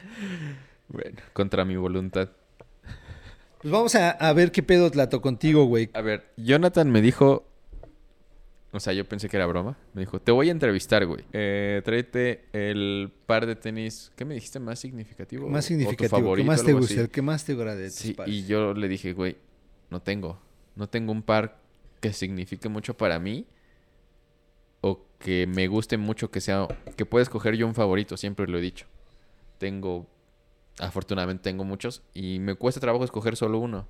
Bueno, 0.88 1.20
contra 1.32 1.64
mi 1.64 1.76
voluntad. 1.76 2.30
pues 3.62 3.70
vamos 3.70 3.94
a, 3.94 4.10
a 4.10 4.32
ver 4.32 4.50
qué 4.50 4.64
pedo 4.64 4.90
Tlato 4.90 5.20
contigo, 5.20 5.64
güey. 5.66 5.90
A 5.92 6.00
ver, 6.00 6.24
Jonathan 6.36 6.90
me 6.90 7.00
dijo... 7.00 7.47
O 8.70 8.80
sea, 8.80 8.92
yo 8.92 9.08
pensé 9.08 9.28
que 9.28 9.36
era 9.36 9.46
broma. 9.46 9.78
Me 9.94 10.02
dijo, 10.02 10.20
te 10.20 10.30
voy 10.30 10.48
a 10.48 10.52
entrevistar, 10.52 11.06
güey. 11.06 11.24
Eh, 11.32 11.80
tráete 11.84 12.44
el 12.52 13.10
par 13.26 13.46
de 13.46 13.56
tenis... 13.56 14.12
¿Qué 14.14 14.26
me 14.26 14.34
dijiste? 14.34 14.60
¿Más 14.60 14.78
significativo? 14.78 15.48
Más 15.48 15.64
¿O 15.64 15.68
tu 15.68 15.68
significativo, 15.68 16.16
¿qué 16.16 16.22
favorito, 16.22 16.46
más 16.46 16.64
te 16.64 16.72
gusta? 16.74 17.08
que 17.08 17.22
más 17.22 17.44
te 17.44 17.54
de 17.54 17.86
tus 17.86 17.94
Sí, 17.94 18.12
pares. 18.12 18.34
y 18.34 18.46
yo 18.46 18.74
le 18.74 18.88
dije, 18.88 19.14
güey, 19.14 19.38
no 19.88 20.02
tengo. 20.02 20.38
No 20.76 20.86
tengo 20.88 21.12
un 21.12 21.22
par 21.22 21.58
que 22.00 22.12
signifique 22.12 22.68
mucho 22.68 22.94
para 22.94 23.18
mí. 23.18 23.46
O 24.82 25.06
que 25.18 25.46
me 25.46 25.66
guste 25.66 25.96
mucho 25.96 26.30
que 26.30 26.42
sea... 26.42 26.68
Que 26.94 27.06
pueda 27.06 27.22
escoger 27.22 27.56
yo 27.56 27.66
un 27.66 27.74
favorito, 27.74 28.18
siempre 28.18 28.46
lo 28.46 28.58
he 28.58 28.60
dicho. 28.60 28.86
Tengo... 29.56 30.06
Afortunadamente 30.78 31.42
tengo 31.42 31.64
muchos. 31.64 32.02
Y 32.12 32.38
me 32.38 32.54
cuesta 32.54 32.80
trabajo 32.82 33.04
escoger 33.04 33.34
solo 33.34 33.58
uno. 33.60 33.88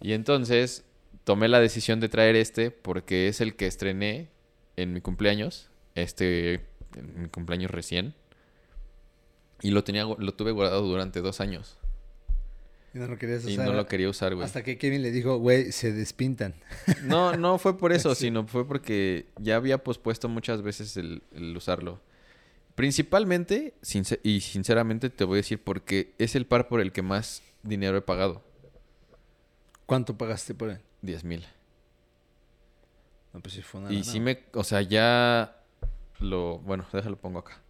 Y 0.00 0.12
entonces 0.12 0.84
tomé 1.24 1.48
la 1.48 1.60
decisión 1.60 2.00
de 2.00 2.08
traer 2.08 2.36
este 2.36 2.70
porque 2.70 3.28
es 3.28 3.40
el 3.40 3.56
que 3.56 3.66
estrené 3.66 4.28
en 4.76 4.92
mi 4.92 5.00
cumpleaños. 5.00 5.70
Este... 5.94 6.64
En 6.96 7.22
mi 7.22 7.28
cumpleaños 7.28 7.70
recién. 7.70 8.14
Y 9.62 9.70
lo 9.70 9.84
tenía, 9.84 10.04
lo 10.04 10.34
tuve 10.34 10.52
guardado 10.52 10.82
durante 10.82 11.20
dos 11.20 11.40
años. 11.40 11.78
Y 12.94 12.98
no 12.98 13.06
lo 13.06 13.18
querías 13.18 13.40
usar. 13.44 13.52
Y 13.52 13.56
no 13.58 13.72
lo 13.74 13.86
quería 13.86 14.08
usar, 14.08 14.34
güey. 14.34 14.46
Hasta 14.46 14.62
que 14.62 14.78
Kevin 14.78 15.02
le 15.02 15.10
dijo, 15.10 15.36
güey, 15.38 15.72
se 15.72 15.92
despintan. 15.92 16.54
No, 17.02 17.36
no 17.36 17.58
fue 17.58 17.76
por 17.76 17.92
eso, 17.92 18.14
Sí. 18.14 18.26
sino 18.26 18.46
fue 18.46 18.66
porque 18.66 19.26
ya 19.38 19.56
había 19.56 19.78
pospuesto 19.84 20.28
muchas 20.30 20.62
veces 20.62 20.96
el, 20.96 21.22
el 21.32 21.54
usarlo. 21.56 22.00
Principalmente, 22.74 23.74
sincer- 23.82 24.20
y 24.22 24.40
sinceramente 24.40 25.10
te 25.10 25.24
voy 25.24 25.36
a 25.36 25.42
decir 25.42 25.62
porque 25.62 26.14
es 26.18 26.34
el 26.36 26.46
par 26.46 26.68
por 26.68 26.80
el 26.80 26.92
que 26.92 27.02
más 27.02 27.42
dinero 27.62 27.96
he 27.98 28.02
pagado. 28.02 28.42
¿Cuánto 29.86 30.16
pagaste 30.16 30.54
por 30.54 30.70
él? 30.70 30.78
10 31.02 31.24
mil. 31.24 31.46
No, 33.32 33.40
pues 33.40 33.54
sí 33.54 33.62
fue 33.62 33.80
nada. 33.80 33.92
Y 33.92 34.04
sí 34.04 34.20
me, 34.20 34.44
o 34.54 34.64
sea, 34.64 34.82
ya 34.82 35.62
lo, 36.20 36.58
bueno, 36.60 36.86
déjalo 36.92 37.16
pongo 37.16 37.40
acá. 37.40 37.60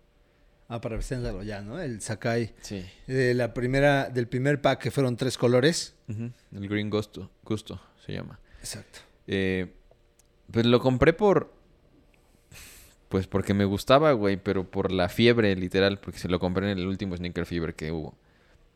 Ah, 0.68 0.80
para 0.80 0.96
presentarlo 0.96 1.42
ya, 1.44 1.60
¿no? 1.62 1.80
El 1.80 2.00
Sakai. 2.00 2.54
Sí. 2.60 2.84
De 3.06 3.34
la 3.34 3.54
primera, 3.54 4.10
del 4.10 4.26
primer 4.26 4.60
pack 4.60 4.80
que 4.80 4.90
fueron 4.90 5.16
tres 5.16 5.38
colores. 5.38 5.94
El 6.08 6.68
Green 6.68 6.90
Gusto, 6.90 7.30
Gusto 7.44 7.80
se 8.04 8.12
llama. 8.12 8.40
Exacto. 8.58 9.00
Eh, 9.26 9.72
pues 10.50 10.66
lo 10.66 10.80
compré 10.80 11.12
por. 11.12 11.54
Pues 13.08 13.28
porque 13.28 13.54
me 13.54 13.64
gustaba, 13.64 14.10
güey, 14.12 14.36
pero 14.36 14.68
por 14.68 14.90
la 14.90 15.08
fiebre, 15.08 15.54
literal, 15.54 16.00
porque 16.00 16.18
se 16.18 16.28
lo 16.28 16.40
compré 16.40 16.70
en 16.72 16.78
el 16.78 16.86
último 16.86 17.16
Sneaker 17.16 17.46
Fever 17.46 17.74
que 17.74 17.92
hubo. 17.92 18.16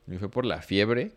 Y 0.07 0.17
fue 0.19 0.31
por 0.31 0.45
la 0.45 0.63
fiebre. 0.63 1.13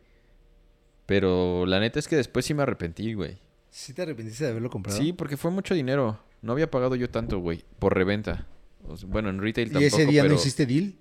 Pero 1.06 1.66
la 1.66 1.80
neta 1.80 2.00
es 2.00 2.08
que 2.08 2.16
después 2.16 2.46
sí 2.46 2.54
me 2.54 2.64
arrepentí, 2.64 3.14
güey. 3.14 3.38
¿Sí 3.70 3.94
te 3.94 4.04
arrepentiste 4.04 4.44
de 4.46 4.52
haberlo 4.52 4.70
comprado? 4.70 4.98
Sí, 4.98 5.14
porque 5.14 5.38
fue 5.38 5.52
mucho 5.52 5.74
dinero. 5.74 6.20
No 6.42 6.54
había 6.54 6.70
pagado 6.70 6.96
yo 6.96 7.10
tanto, 7.10 7.40
güey, 7.40 7.64
por 7.80 7.96
reventa. 7.96 8.48
O 8.88 8.98
sea, 8.98 9.10
bueno, 9.10 9.30
en 9.30 9.42
retail 9.42 9.70
¿Y 9.70 9.72
tampoco, 9.72 9.96
ese 9.96 10.06
día 10.06 10.22
pero... 10.22 10.36
no 10.36 10.40
hiciste 10.40 10.66
deal? 10.66 10.94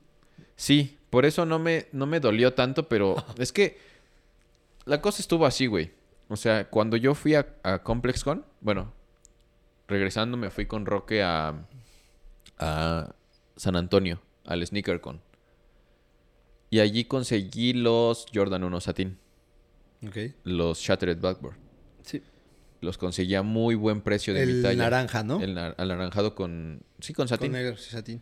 Sí, 0.56 0.98
por 1.10 1.24
eso 1.26 1.44
no 1.44 1.58
me, 1.58 1.86
no 1.92 2.06
me 2.06 2.20
dolió 2.20 2.54
tanto, 2.54 2.88
pero 2.88 3.16
es 3.38 3.52
que 3.52 3.78
la 4.84 5.00
cosa 5.00 5.20
estuvo 5.20 5.46
así, 5.46 5.66
güey. 5.66 5.90
O 6.28 6.36
sea, 6.36 6.68
cuando 6.68 6.96
yo 6.96 7.14
fui 7.14 7.34
a, 7.34 7.46
a 7.62 7.82
ComplexCon, 7.82 8.44
bueno, 8.60 8.92
regresando 9.88 10.36
me 10.36 10.50
fui 10.50 10.66
con 10.66 10.86
Roque 10.86 11.22
a, 11.22 11.66
a 12.58 13.14
San 13.56 13.76
Antonio, 13.76 14.22
al 14.44 14.66
SneakerCon. 14.66 15.20
Y 16.70 16.80
allí 16.80 17.04
conseguí 17.04 17.74
los 17.74 18.26
Jordan 18.32 18.64
1 18.64 18.80
Satin, 18.80 19.18
Ok. 20.06 20.16
los 20.44 20.78
Shattered 20.80 21.20
Backboard. 21.20 21.56
Sí. 22.02 22.22
Los 22.80 22.98
conseguí 22.98 23.34
a 23.36 23.42
muy 23.42 23.74
buen 23.76 24.00
precio 24.00 24.34
de 24.34 24.44
mi 24.46 24.52
El 24.66 24.76
naranja, 24.78 25.22
¿no? 25.22 25.40
El 25.40 25.54
nar- 25.54 25.74
anaranjado 25.78 26.34
con... 26.34 26.82
Sí, 27.00 27.12
con 27.12 27.24
Con 27.24 27.28
satín. 27.28 27.52
negro, 27.52 27.76
sí, 27.76 27.90
satín. 27.90 28.20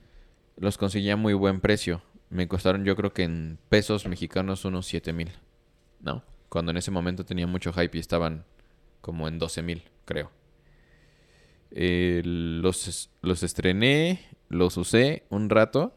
Los 0.56 0.76
conseguí 0.76 1.08
a 1.10 1.16
muy 1.16 1.32
buen 1.32 1.60
precio. 1.60 2.02
Me 2.28 2.46
costaron 2.46 2.84
yo 2.84 2.94
creo 2.96 3.12
que 3.14 3.22
en 3.22 3.58
pesos 3.70 4.06
mexicanos 4.06 4.64
unos 4.66 4.86
7 4.86 5.12
mil. 5.14 5.30
¿No? 6.00 6.22
Cuando 6.50 6.70
en 6.72 6.76
ese 6.76 6.90
momento 6.90 7.24
tenía 7.24 7.46
mucho 7.46 7.72
hype 7.72 7.96
y 7.96 8.00
estaban 8.00 8.44
como 9.00 9.26
en 9.28 9.38
12 9.38 9.62
mil, 9.62 9.82
creo. 10.04 10.30
Eh, 11.70 12.22
los, 12.24 13.10
los 13.22 13.42
estrené, 13.42 14.20
los 14.48 14.76
usé 14.76 15.24
un 15.30 15.48
rato 15.48 15.96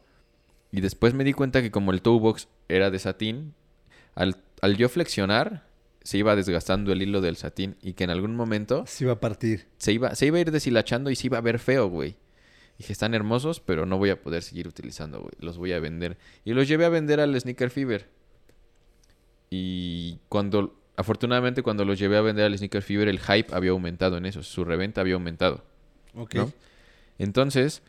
y 0.70 0.80
después 0.80 1.14
me 1.14 1.24
di 1.24 1.32
cuenta 1.32 1.62
que 1.62 1.70
como 1.70 1.90
el 1.92 2.00
toe 2.00 2.20
box 2.20 2.48
era 2.68 2.90
de 2.90 2.98
satín, 2.98 3.54
al, 4.14 4.36
al 4.62 4.76
yo 4.76 4.88
flexionar 4.88 5.66
se 6.04 6.18
iba 6.18 6.36
desgastando 6.36 6.92
el 6.92 7.02
hilo 7.02 7.20
del 7.20 7.36
satín 7.36 7.76
y 7.82 7.94
que 7.94 8.04
en 8.04 8.10
algún 8.10 8.36
momento 8.36 8.84
Se 8.86 9.04
iba 9.04 9.14
a 9.14 9.20
partir. 9.20 9.66
se 9.78 9.92
iba, 9.92 10.14
se 10.14 10.26
iba 10.26 10.36
a 10.36 10.40
ir 10.42 10.50
deshilachando 10.52 11.10
y 11.10 11.16
se 11.16 11.26
iba 11.26 11.38
a 11.38 11.40
ver 11.40 11.58
feo, 11.58 11.88
güey. 11.88 12.16
Dije, 12.78 12.92
están 12.92 13.14
hermosos, 13.14 13.60
pero 13.60 13.86
no 13.86 13.98
voy 13.98 14.10
a 14.10 14.20
poder 14.20 14.42
seguir 14.42 14.68
utilizando, 14.68 15.20
güey. 15.20 15.32
Los 15.40 15.58
voy 15.58 15.72
a 15.72 15.80
vender. 15.80 16.18
Y 16.44 16.52
los 16.52 16.68
llevé 16.68 16.84
a 16.84 16.88
vender 16.90 17.20
al 17.20 17.38
Sneaker 17.40 17.70
Fever. 17.70 18.08
Y 19.50 20.18
cuando, 20.28 20.78
afortunadamente, 20.96 21.62
cuando 21.62 21.84
los 21.84 21.98
llevé 21.98 22.16
a 22.16 22.20
vender 22.20 22.44
al 22.46 22.56
Sneaker 22.58 22.82
Fever, 22.82 23.08
el 23.08 23.20
hype 23.20 23.54
había 23.54 23.70
aumentado 23.70 24.16
en 24.18 24.26
eso. 24.26 24.42
Su 24.42 24.64
reventa 24.64 25.00
había 25.00 25.14
aumentado. 25.14 25.64
Ok. 26.14 26.34
¿no? 26.34 26.52
Entonces, 27.18 27.82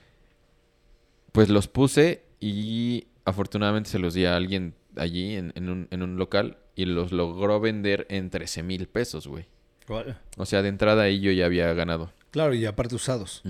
pues 1.32 1.50
los 1.50 1.68
puse 1.68 2.24
y 2.40 3.08
afortunadamente 3.26 3.90
se 3.90 4.00
los 4.00 4.14
di 4.14 4.26
a 4.26 4.36
alguien 4.36 4.76
allí 4.96 5.36
en, 5.36 5.52
en 5.56 5.70
un, 5.70 5.88
en 5.92 6.04
un 6.04 6.18
local 6.18 6.58
y 6.76 6.86
los 6.86 7.12
logró 7.12 7.60
vender 7.60 8.06
en 8.10 8.30
13 8.30 8.64
mil 8.64 8.88
pesos, 8.88 9.28
güey. 9.28 9.46
Igual. 9.84 10.20
O 10.38 10.46
sea, 10.46 10.62
de 10.62 10.70
entrada 10.70 11.04
ahí 11.04 11.20
yo 11.20 11.32
ya 11.32 11.46
había 11.46 11.72
ganado. 11.74 12.12
Claro, 12.32 12.54
y 12.54 12.66
aparte 12.66 12.96
usados. 12.96 13.44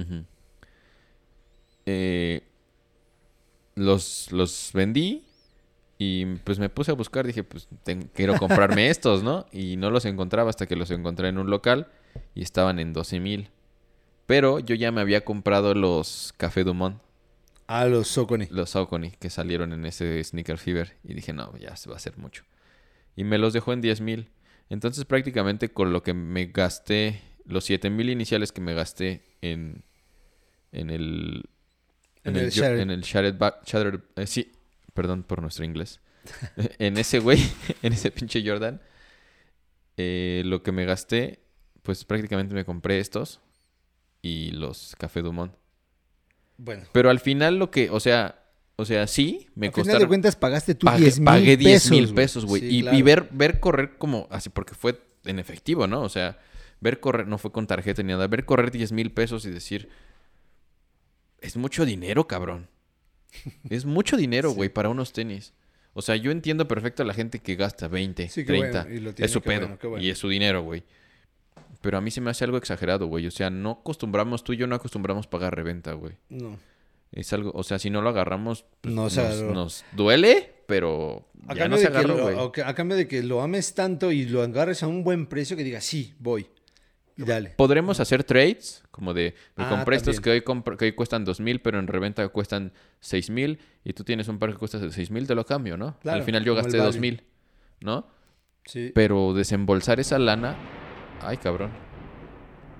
Eh, 1.85 2.41
los, 3.75 4.31
los 4.31 4.71
vendí 4.73 5.23
y 5.97 6.25
pues 6.43 6.59
me 6.59 6.69
puse 6.69 6.91
a 6.91 6.95
buscar. 6.95 7.25
Dije, 7.25 7.43
pues 7.43 7.67
quiero 8.13 8.35
comprarme 8.39 8.89
estos, 8.89 9.23
¿no? 9.23 9.45
Y 9.51 9.77
no 9.77 9.89
los 9.91 10.05
encontraba 10.05 10.49
hasta 10.49 10.65
que 10.67 10.75
los 10.75 10.91
encontré 10.91 11.29
en 11.29 11.37
un 11.37 11.49
local 11.49 11.87
y 12.33 12.41
estaban 12.43 12.79
en 12.79 12.93
12 12.93 13.19
mil. 13.19 13.49
Pero 14.25 14.59
yo 14.59 14.75
ya 14.75 14.91
me 14.91 15.01
había 15.01 15.23
comprado 15.23 15.73
los 15.75 16.33
Café 16.37 16.63
Dumont, 16.63 16.99
A 17.67 17.85
los 17.85 18.07
Socony. 18.07 18.47
los 18.49 18.71
Saucony, 18.71 19.11
que 19.19 19.29
salieron 19.29 19.71
en 19.71 19.85
ese 19.85 20.23
Sneaker 20.23 20.57
Fever. 20.57 20.95
Y 21.03 21.13
dije, 21.13 21.31
no, 21.31 21.55
ya 21.57 21.75
se 21.75 21.89
va 21.89 21.95
a 21.95 21.97
hacer 21.97 22.17
mucho. 22.17 22.43
Y 23.15 23.23
me 23.23 23.37
los 23.37 23.53
dejó 23.53 23.73
en 23.73 23.81
10 23.81 24.01
mil. 24.01 24.29
Entonces 24.69 25.05
prácticamente 25.05 25.69
con 25.69 25.93
lo 25.93 26.03
que 26.03 26.13
me 26.13 26.47
gasté, 26.47 27.21
los 27.45 27.63
7 27.65 27.89
mil 27.89 28.09
iniciales 28.09 28.51
que 28.51 28.61
me 28.61 28.73
gasté 28.73 29.23
en, 29.41 29.83
en 30.71 30.89
el... 30.89 31.45
En 32.23 32.35
En, 32.35 32.37
el 32.37 32.45
el, 32.45 32.51
Shattered. 32.51 32.79
en 32.79 32.89
el 32.91 33.01
Shattered- 33.03 34.03
eh, 34.15 34.25
sí, 34.27 34.51
perdón 34.93 35.23
por 35.23 35.41
nuestro 35.41 35.63
inglés. 35.65 35.99
en 36.79 36.97
ese 36.97 37.19
güey, 37.19 37.39
en 37.83 37.93
ese 37.93 38.09
pinche 38.11 38.43
Jordan, 38.47 38.81
eh, 39.97 40.41
lo 40.45 40.63
que 40.63 40.71
me 40.71 40.85
gasté, 40.85 41.39
pues 41.83 42.03
prácticamente 42.03 42.55
me 42.55 42.65
compré 42.65 42.99
estos 42.99 43.41
y 44.23 44.49
los 44.51 44.95
Café 44.97 45.21
Dumont. 45.21 45.53
Bueno. 46.57 46.83
Pero 46.91 47.09
al 47.11 47.19
final 47.19 47.57
lo 47.59 47.69
que, 47.69 47.89
o 47.91 47.99
sea, 47.99 48.43
o 48.77 48.85
sea, 48.85 49.07
sí, 49.07 49.47
me 49.55 49.67
Al 49.67 49.73
final 49.73 49.99
de 49.99 50.07
cuentas 50.07 50.35
pagaste 50.35 50.75
tú 50.75 50.85
pagué, 50.85 51.03
10 51.03 51.19
mil 51.19 51.25
pagué 51.25 51.57
10 51.57 51.73
pesos. 51.83 51.91
mil 51.91 52.13
pesos, 52.13 52.45
güey. 52.45 52.61
Sí, 52.61 52.77
y, 52.77 52.81
claro. 52.81 52.97
y 52.97 53.01
ver, 53.01 53.29
ver 53.31 53.59
correr 53.59 53.97
como, 53.97 54.27
así, 54.31 54.49
porque 54.49 54.73
fue 54.75 54.99
en 55.25 55.39
efectivo, 55.39 55.87
¿no? 55.87 56.01
O 56.01 56.09
sea, 56.09 56.37
ver 56.81 56.99
correr, 56.99 57.27
no 57.27 57.37
fue 57.37 57.51
con 57.51 57.67
tarjeta 57.67 58.03
ni 58.03 58.11
nada, 58.13 58.27
ver 58.27 58.45
correr 58.45 58.71
10 58.71 58.91
mil 58.91 59.11
pesos 59.11 59.45
y 59.45 59.49
decir, 59.49 59.89
es 61.39 61.55
mucho 61.57 61.85
dinero, 61.85 62.27
cabrón. 62.27 62.67
Es 63.69 63.85
mucho 63.85 64.17
dinero, 64.17 64.49
Sí. 64.51 64.55
güey, 64.55 64.69
para 64.69 64.89
unos 64.89 65.11
tenis. 65.13 65.53
O 65.93 66.01
sea, 66.01 66.15
yo 66.17 66.31
entiendo 66.31 66.67
perfecto 66.67 67.03
a 67.03 67.05
la 67.05 67.13
gente 67.13 67.39
que 67.39 67.55
gasta 67.55 67.87
20, 67.87 68.27
Sí, 68.29 68.41
qué 68.41 68.47
30. 68.47 68.81
bueno, 68.83 68.95
y 68.95 68.99
lo 68.99 69.13
tiene, 69.13 69.25
es 69.27 69.31
su 69.31 69.41
pedo. 69.41 69.61
bueno, 69.61 69.79
qué 69.79 69.87
bueno. 69.87 70.03
Y 70.05 70.09
es 70.09 70.17
su 70.17 70.27
dinero, 70.29 70.61
güey. 70.63 70.83
Pero 71.81 71.97
a 71.97 72.01
mí 72.01 72.11
se 72.11 72.19
me 72.19 72.29
hace 72.31 72.43
algo 72.43 72.57
exagerado, 72.57 73.07
güey. 73.07 73.27
O 73.27 73.31
sea, 73.31 73.49
no 73.49 73.71
acostumbramos, 73.81 74.43
tú 74.43 74.53
y 74.53 74.57
yo 74.57 74.67
no 74.67 74.75
acostumbramos 74.75 75.27
pagar 75.27 75.55
reventa, 75.55 75.93
güey. 75.93 76.13
No. 76.29 76.57
Es 77.15 77.31
algo, 77.33 77.51
o 77.55 77.63
sea, 77.63 77.79
si 77.79 77.89
no 77.89 78.01
lo 78.01 78.09
agarramos, 78.09 78.65
pues, 78.81 78.93
No 78.93 79.09
nos, 79.53 79.83
duele, 79.93 80.53
pero 80.67 81.27
A 81.47 81.53
ya 81.55 81.61
cambio, 81.61 81.67
no 81.69 81.77
se 81.77 81.89
de 81.89 82.01
que 82.01 82.07
lo, 82.07 82.27
a- 82.27 82.69
a 82.69 82.75
cambio 82.75 82.97
de 82.97 83.07
que 83.07 83.23
lo 83.23 83.41
ames 83.41 83.73
tanto 83.73 84.11
y 84.11 84.25
lo 84.25 84.41
agarres 84.43 84.83
a 84.83 84.87
un 84.87 85.03
buen 85.03 85.25
precio 85.25 85.55
que 85.55 85.63
digas, 85.63 85.83
sí, 85.85 86.13
voy. 86.19 86.47
Y 87.17 87.23
dale. 87.23 87.51
Podremos 87.55 88.01
hacer 88.01 88.25
trades, 88.25 88.83
como 88.91 89.13
de, 89.13 89.33
me 89.55 89.63
Ah, 89.63 89.69
compré 89.69 89.95
estos 89.95 90.19
que 90.19 90.29
hoy, 90.31 90.41
compro- 90.41 90.75
que 90.75 90.83
hoy 90.85 90.91
cuestan 90.91 91.23
dos 91.23 91.39
mil, 91.39 91.61
pero 91.61 91.79
en 91.79 91.87
reventa 91.87 92.27
cuestan 92.27 92.73
seis 92.99 93.29
mil, 93.29 93.59
y 93.85 93.93
tú 93.93 94.03
tienes 94.03 94.27
un 94.27 94.37
par 94.37 94.51
que 94.51 94.57
cuesta 94.57 94.79
seis 94.91 95.09
mil, 95.09 95.25
te 95.25 95.33
lo 95.33 95.45
cambio, 95.45 95.77
¿no? 95.77 95.97
Claro, 96.01 96.17
Al 96.19 96.23
final 96.25 96.43
yo 96.43 96.53
gasté 96.55 96.77
value. 96.77 96.85
dos 96.87 96.99
mil, 96.99 97.23
¿no? 97.79 98.07
Sí. 98.65 98.91
Pero 98.93 99.33
desembolsar 99.33 100.01
esa 100.01 100.19
lana, 100.19 100.57
ay, 101.21 101.37
cabrón. 101.37 101.71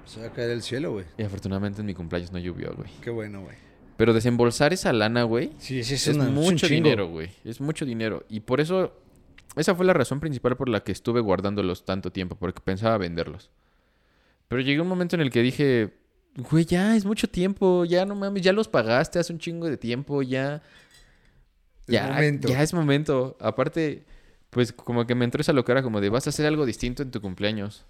Se 0.04 0.20
va 0.20 0.28
a 0.28 0.34
caer 0.34 0.50
el 0.52 0.62
cielo, 0.62 0.92
güey. 0.92 1.06
Y 1.18 1.24
afortunadamente 1.24 1.80
en 1.80 1.86
mi 1.88 1.94
cumpleaños 1.94 2.34
no 2.34 2.40
llovió, 2.40 2.74
güey. 2.76 2.90
Qué 3.02 3.10
bueno, 3.12 3.42
güey. 3.42 3.56
Pero 3.98 4.14
desembolsar 4.14 4.74
esa 4.74 4.92
lana, 4.92 5.24
güey, 5.24 5.52
Sí, 5.58 5.80
es, 5.80 5.90
es, 5.92 6.08
una- 6.16 6.26
mucho 6.26 6.68
dinero, 6.68 7.08
güey. 7.08 7.30
Es 7.44 7.62
mucho 7.62 7.86
dinero. 7.86 8.26
Y 8.30 8.42
por 8.42 8.60
eso, 8.60 8.94
esa 9.56 9.74
fue 9.74 9.86
la 9.86 9.94
razón 9.94 10.20
principal 10.20 10.58
por 10.58 10.68
la 10.68 10.84
que 10.84 10.92
estuve 10.92 11.22
guardándolos 11.22 11.86
tanto 11.86 12.12
tiempo, 12.12 12.36
porque 12.36 12.60
pensaba 12.62 12.98
venderlos. 12.98 13.50
Pero 14.48 14.62
llegué 14.62 14.80
a 14.80 14.82
un 14.82 14.90
momento 14.90 15.16
en 15.16 15.22
el 15.22 15.32
que 15.32 15.42
dije, 15.42 15.94
güey, 16.52 16.66
ya 16.66 16.96
es 16.96 17.06
mucho 17.06 17.28
tiempo, 17.30 17.86
ya 17.86 18.06
no 18.06 18.16
mames, 18.16 18.42
ya 18.44 18.52
los 18.54 18.68
pagaste 18.68 19.18
hace 19.20 19.32
un 19.32 19.40
chingo 19.40 19.70
de 19.70 19.78
tiempo, 19.78 20.22
ya. 20.22 20.62
Ya, 21.88 22.20
ya 22.50 22.64
es 22.64 22.74
momento. 22.74 23.38
Aparte, 23.40 24.04
pues 24.50 24.74
como 24.74 25.06
que 25.06 25.16
me 25.16 25.24
entró 25.26 25.42
esa 25.42 25.54
locura 25.54 25.84
como 25.84 26.02
de 26.02 26.10
vas 26.10 26.26
a 26.28 26.32
hacer 26.32 26.46
algo 26.46 26.66
distinto 26.66 27.04
en 27.04 27.12
tu 27.12 27.22
cumpleaños. 27.22 27.86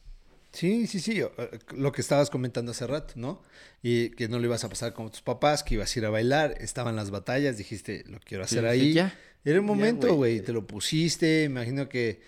Sí, 0.55 0.87
sí, 0.87 0.99
sí. 0.99 1.19
eh, 1.21 1.29
Lo 1.75 1.91
que 1.91 2.01
estabas 2.01 2.29
comentando 2.29 2.71
hace 2.71 2.87
rato, 2.87 3.13
¿no? 3.17 3.41
Y 3.83 4.09
que 4.11 4.27
no 4.27 4.39
lo 4.39 4.45
ibas 4.45 4.63
a 4.63 4.69
pasar 4.69 4.93
como 4.93 5.11
tus 5.11 5.21
papás, 5.21 5.63
que 5.63 5.75
ibas 5.75 5.95
a 5.95 5.99
ir 5.99 6.05
a 6.05 6.09
bailar, 6.09 6.55
estaban 6.59 6.95
las 6.95 7.11
batallas, 7.11 7.57
dijiste, 7.57 8.03
lo 8.07 8.19
quiero 8.19 8.43
hacer 8.45 8.61
dije, 8.63 8.71
ahí. 8.71 8.93
ya, 8.93 9.13
Era 9.43 9.55
el 9.57 9.61
momento, 9.61 10.15
güey. 10.15 10.41
Te 10.41 10.53
lo 10.53 10.65
pusiste, 10.65 11.43
imagino 11.43 11.87
que 11.89 12.21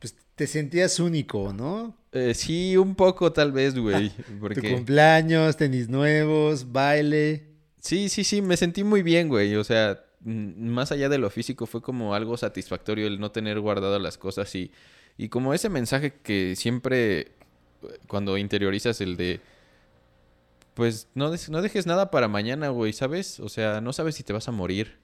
pues, 0.00 0.16
te 0.34 0.46
sentías 0.46 0.98
único, 0.98 1.52
¿no? 1.52 1.96
Eh, 2.12 2.34
sí, 2.34 2.76
un 2.76 2.94
poco 2.94 3.32
tal 3.32 3.52
vez, 3.52 3.74
güey. 3.78 4.10
Tu 4.10 4.38
Porque... 4.40 4.72
cumpleaños, 4.72 5.56
tenis 5.56 5.88
nuevos, 5.88 6.72
baile. 6.72 7.44
Sí, 7.80 8.08
sí, 8.08 8.24
sí, 8.24 8.40
me 8.40 8.56
sentí 8.56 8.82
muy 8.82 9.02
bien, 9.02 9.28
güey. 9.28 9.54
O 9.56 9.64
sea, 9.64 10.02
mm, 10.20 10.68
más 10.68 10.90
allá 10.90 11.08
de 11.10 11.18
lo 11.18 11.28
físico, 11.30 11.66
fue 11.66 11.82
como 11.82 12.14
algo 12.14 12.36
satisfactorio 12.36 13.06
el 13.06 13.20
no 13.20 13.30
tener 13.30 13.60
guardado 13.60 13.98
las 13.98 14.16
cosas 14.16 14.54
y, 14.54 14.70
y 15.18 15.28
como 15.28 15.52
ese 15.54 15.68
mensaje 15.68 16.14
que 16.22 16.56
siempre, 16.56 17.32
cuando 18.08 18.36
interiorizas 18.38 19.00
el 19.00 19.16
de, 19.16 19.40
pues 20.74 21.08
no, 21.14 21.30
des- 21.30 21.48
no 21.50 21.62
dejes 21.62 21.86
nada 21.86 22.10
para 22.10 22.28
mañana, 22.28 22.68
güey, 22.68 22.92
¿sabes? 22.92 23.38
O 23.40 23.48
sea, 23.48 23.80
no 23.80 23.92
sabes 23.92 24.16
si 24.16 24.22
te 24.22 24.32
vas 24.32 24.48
a 24.48 24.52
morir. 24.52 24.98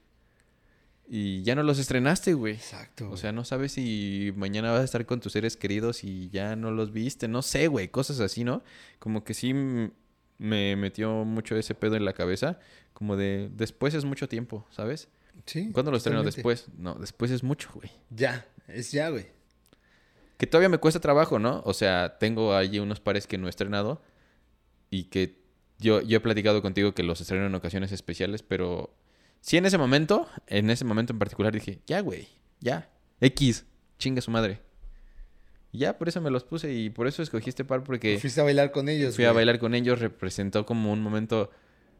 Y 1.13 1.43
ya 1.43 1.55
no 1.55 1.63
los 1.63 1.77
estrenaste, 1.77 2.33
güey. 2.33 2.53
Exacto. 2.53 3.09
O 3.11 3.17
sea, 3.17 3.31
no 3.33 3.43
sabes 3.43 3.73
si 3.73 4.31
mañana 4.37 4.71
vas 4.71 4.81
a 4.81 4.83
estar 4.85 5.05
con 5.05 5.19
tus 5.19 5.33
seres 5.33 5.57
queridos 5.57 6.03
y 6.05 6.29
ya 6.29 6.55
no 6.55 6.71
los 6.71 6.93
viste. 6.93 7.27
No 7.27 7.41
sé, 7.41 7.67
güey, 7.67 7.89
cosas 7.89 8.19
así, 8.21 8.43
¿no? 8.45 8.63
Como 8.99 9.23
que 9.25 9.33
sí 9.33 9.53
me 9.53 10.75
metió 10.77 11.25
mucho 11.25 11.55
ese 11.57 11.75
pedo 11.75 11.95
en 11.97 12.05
la 12.05 12.13
cabeza. 12.13 12.59
Como 12.93 13.17
de, 13.17 13.49
después 13.53 13.93
es 13.93 14.05
mucho 14.05 14.29
tiempo, 14.29 14.65
¿sabes? 14.71 15.09
sí. 15.45 15.69
¿Cuándo 15.73 15.91
lo 15.91 15.97
estreno? 15.97 16.23
Después. 16.23 16.67
No, 16.77 16.95
después 16.95 17.29
es 17.31 17.43
mucho, 17.43 17.69
güey. 17.73 17.91
Ya, 18.09 18.45
es 18.69 18.91
ya, 18.91 19.09
güey. 19.09 19.25
Que 20.41 20.47
todavía 20.47 20.69
me 20.69 20.79
cuesta 20.79 20.99
trabajo, 20.99 21.37
¿no? 21.37 21.61
O 21.65 21.73
sea, 21.75 22.17
tengo 22.17 22.55
allí 22.55 22.79
unos 22.79 22.99
pares 22.99 23.27
que 23.27 23.37
no 23.37 23.45
he 23.45 23.51
estrenado 23.51 24.01
y 24.89 25.03
que 25.03 25.39
yo, 25.77 26.01
yo 26.01 26.17
he 26.17 26.19
platicado 26.19 26.63
contigo 26.63 26.95
que 26.95 27.03
los 27.03 27.21
estreno 27.21 27.45
en 27.45 27.53
ocasiones 27.53 27.91
especiales, 27.91 28.41
pero 28.41 28.91
sí 29.39 29.57
en 29.57 29.67
ese 29.67 29.77
momento, 29.77 30.27
en 30.47 30.71
ese 30.71 30.83
momento 30.83 31.13
en 31.13 31.19
particular 31.19 31.53
dije, 31.53 31.81
ya, 31.85 31.99
güey, 31.99 32.27
ya, 32.59 32.89
X, 33.19 33.67
chinga 33.99 34.19
su 34.19 34.31
madre. 34.31 34.63
Y 35.71 35.77
ya, 35.77 35.99
por 35.99 36.09
eso 36.09 36.21
me 36.21 36.31
los 36.31 36.43
puse 36.43 36.73
y 36.73 36.89
por 36.89 37.05
eso 37.05 37.21
escogí 37.21 37.49
este 37.51 37.63
par 37.63 37.83
porque 37.83 38.17
Fuiste 38.17 38.41
a 38.41 38.43
bailar 38.43 38.71
con 38.71 38.89
ellos. 38.89 39.15
fui 39.15 39.25
a 39.25 39.33
bailar 39.33 39.59
con 39.59 39.75
ellos, 39.75 39.99
representó 39.99 40.65
como 40.65 40.91
un 40.91 41.03
momento 41.03 41.51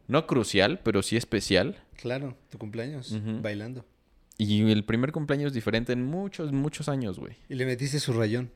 no 0.07 0.25
crucial, 0.25 0.79
pero 0.83 1.03
sí 1.03 1.15
especial. 1.15 1.83
Claro, 1.95 2.35
tu 2.49 2.57
cumpleaños, 2.57 3.15
bailando. 3.43 3.85
Y 4.43 4.71
el 4.71 4.83
primer 4.83 5.11
cumpleaños 5.11 5.53
diferente 5.53 5.93
en 5.93 6.03
muchos, 6.05 6.51
muchos 6.51 6.89
años, 6.89 7.19
güey. 7.19 7.35
Y 7.49 7.55
le 7.55 7.65
metiste 7.65 7.99
su 7.99 8.13
rayón. 8.13 8.49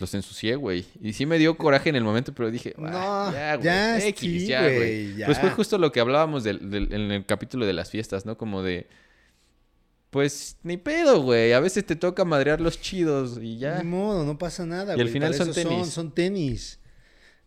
los 0.00 0.14
ensucié, 0.14 0.56
güey. 0.56 0.86
Y 1.02 1.12
sí 1.12 1.26
me 1.26 1.38
dio 1.38 1.56
coraje 1.58 1.90
en 1.90 1.96
el 1.96 2.02
momento, 2.04 2.32
pero 2.34 2.50
dije, 2.50 2.74
No, 2.78 2.88
"Ah, 2.90 3.30
ya, 3.32 3.54
güey. 3.56 3.64
ya, 3.66 3.98
X, 4.08 4.20
sí, 4.20 4.46
ya, 4.46 4.62
güey, 4.62 4.76
güey. 4.76 5.16
ya. 5.16 5.26
Pues 5.26 5.38
fue 5.38 5.50
justo 5.50 5.76
lo 5.76 5.92
que 5.92 6.00
hablábamos 6.00 6.44
del- 6.44 6.70
del- 6.70 6.92
en 6.94 7.10
el 7.12 7.26
capítulo 7.26 7.66
de 7.66 7.74
las 7.74 7.90
fiestas, 7.90 8.24
¿no? 8.24 8.38
Como 8.38 8.62
de, 8.62 8.86
pues 10.10 10.56
ni 10.62 10.76
pedo, 10.78 11.22
güey. 11.22 11.52
A 11.52 11.60
veces 11.60 11.84
te 11.86 11.96
toca 11.96 12.24
madrear 12.24 12.60
los 12.60 12.80
chidos 12.80 13.38
y 13.40 13.58
ya. 13.58 13.78
Ni 13.82 13.88
modo, 13.88 14.24
no 14.24 14.36
pasa 14.38 14.66
nada, 14.66 14.92
Y 14.96 15.00
al 15.00 15.04
güey, 15.06 15.12
final 15.12 15.32
para 15.32 15.44
son 15.44 15.54
tenis. 15.54 15.88
Son, 15.88 16.10
tenis. 16.12 16.78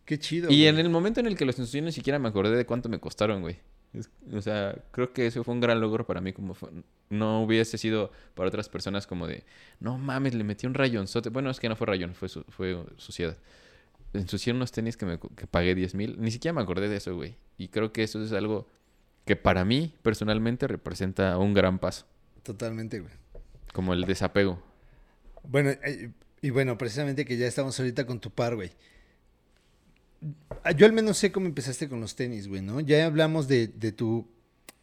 Qué 0.05 0.17
chido, 0.19 0.45
Y 0.51 0.55
güey. 0.57 0.67
en 0.67 0.77
el 0.79 0.89
momento 0.89 1.19
en 1.19 1.25
el 1.27 1.35
que 1.37 1.45
los 1.45 1.57
ensucié 1.59 1.81
ni 1.81 1.91
siquiera 1.91 2.19
me 2.19 2.27
acordé 2.29 2.55
de 2.55 2.65
cuánto 2.65 2.89
me 2.89 2.99
costaron, 2.99 3.41
güey. 3.41 3.57
Es- 3.97 4.09
O 4.33 4.41
sea, 4.41 4.75
creo 4.91 5.13
que 5.13 5.27
eso 5.27 5.43
fue 5.43 5.53
un 5.53 5.59
gran 5.61 5.79
logro 5.79 6.05
para 6.05 6.21
mí. 6.21 6.33
Como 6.33 6.53
fue- 6.53 6.69
no 7.09 7.43
hubiese 7.43 7.77
sido 7.77 8.11
para 8.33 8.49
otras 8.49 8.67
personas 8.69 9.05
como 9.07 9.27
de, 9.27 9.43
no 9.79 9.97
mames, 9.97 10.33
le 10.33 10.43
metí 10.43 10.65
un 10.67 10.73
rayonzote. 10.73 11.29
Bueno, 11.29 11.49
es 11.49 11.59
que 11.59 11.69
no 11.69 11.75
fue 11.75 11.87
rayón, 11.87 12.13
fue, 12.15 12.29
su- 12.29 12.43
fue 12.49 12.83
suciedad. 12.97 13.37
Ensucié 14.13 14.53
unos 14.53 14.71
tenis 14.71 14.95
que, 14.97 15.05
me, 15.05 15.19
que 15.19 15.45
pagué 15.47 15.75
10 15.75 15.93
mil. 15.93 16.15
Ni 16.19 16.31
siquiera 16.31 16.53
me 16.53 16.61
acordé 16.61 16.87
de 16.89 16.97
eso, 16.97 17.15
güey. 17.15 17.35
Y 17.57 17.67
creo 17.67 17.91
que 17.91 18.03
eso 18.03 18.23
es 18.23 18.31
algo 18.31 18.67
que 19.25 19.35
para 19.35 19.65
mí, 19.65 19.93
personalmente, 20.03 20.67
representa 20.67 21.37
un 21.37 21.53
gran 21.53 21.79
paso. 21.79 22.05
Totalmente, 22.43 22.99
güey. 22.99 23.11
Como 23.73 23.93
el 23.93 24.03
desapego. 24.05 24.61
Bueno, 25.43 25.71
eh, 25.71 26.11
y 26.41 26.49
bueno, 26.49 26.77
precisamente 26.77 27.25
que 27.25 27.37
ya 27.37 27.45
estamos 27.47 27.77
ahorita 27.79 28.05
con 28.05 28.19
tu 28.19 28.31
par, 28.31 28.55
güey. 28.55 28.71
Ah, 30.63 30.71
Yo 30.71 30.85
al 30.85 30.93
menos 30.93 31.17
sé 31.17 31.31
cómo 31.31 31.45
empezaste 31.47 31.87
con 31.89 32.01
los 32.01 32.15
tenis, 32.15 32.47
güey, 32.47 32.61
¿no? 32.61 32.79
Ya 32.79 33.05
hablamos 33.05 33.47
de, 33.47 33.67
de 33.67 33.91
tu, 33.91 34.27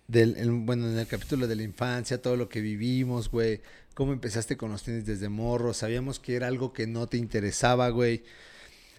del, 0.09 0.37
el- 0.37 0.51
bueno, 0.53 0.89
en 0.89 0.99
el 0.99 1.07
capítulo 1.07 1.47
de 1.47 1.57
la 1.57 1.63
infancia, 1.63 2.23
todo 2.23 2.37
lo 2.37 2.49
que 2.49 2.61
vivimos, 2.61 3.31
güey. 3.31 3.61
Cómo 3.95 4.13
empezaste 4.13 4.57
con 4.57 4.71
los 4.73 4.83
tenis 4.85 5.05
desde 5.07 5.29
morro. 5.29 5.75
Sabíamos 5.75 6.19
que 6.21 6.35
era 6.37 6.47
algo 6.49 6.73
que 6.73 6.87
no 6.87 7.09
te 7.09 7.19
interesaba, 7.19 7.89
güey. 7.91 8.23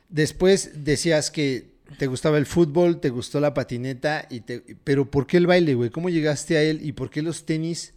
Después 0.10 0.72
decías 0.86 1.32
que 1.32 1.72
te 1.98 2.08
gustaba 2.08 2.38
el 2.38 2.46
fútbol, 2.46 3.00
te 3.02 3.10
gustó 3.10 3.40
la 3.40 3.54
patineta, 3.54 4.28
y 4.30 4.42
te, 4.42 4.62
pero 4.84 5.10
¿por 5.12 5.28
qué 5.28 5.38
el 5.38 5.48
baile, 5.48 5.76
güey? 5.76 5.90
¿Cómo 5.92 6.10
llegaste 6.10 6.58
a 6.58 6.64
él 6.64 6.82
y 6.84 6.94
por 6.94 7.10
qué 7.10 7.22
los 7.22 7.46
tenis 7.46 7.94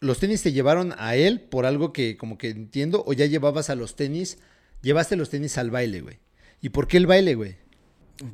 ¿Los 0.00 0.18
tenis 0.18 0.42
te 0.42 0.52
llevaron 0.52 0.94
a 0.98 1.14
él 1.16 1.40
por 1.40 1.66
algo 1.66 1.92
que 1.92 2.16
como 2.16 2.38
que 2.38 2.48
entiendo 2.50 3.04
o 3.06 3.12
ya 3.12 3.26
llevabas 3.26 3.68
a 3.70 3.74
los 3.74 3.96
tenis, 3.96 4.38
llevaste 4.82 5.16
los 5.16 5.28
tenis 5.30 5.58
al 5.58 5.70
baile, 5.70 6.00
güey? 6.00 6.18
¿Y 6.60 6.68
por 6.70 6.86
qué 6.88 6.96
el 6.98 7.06
baile, 7.06 7.34
güey? 7.34 7.56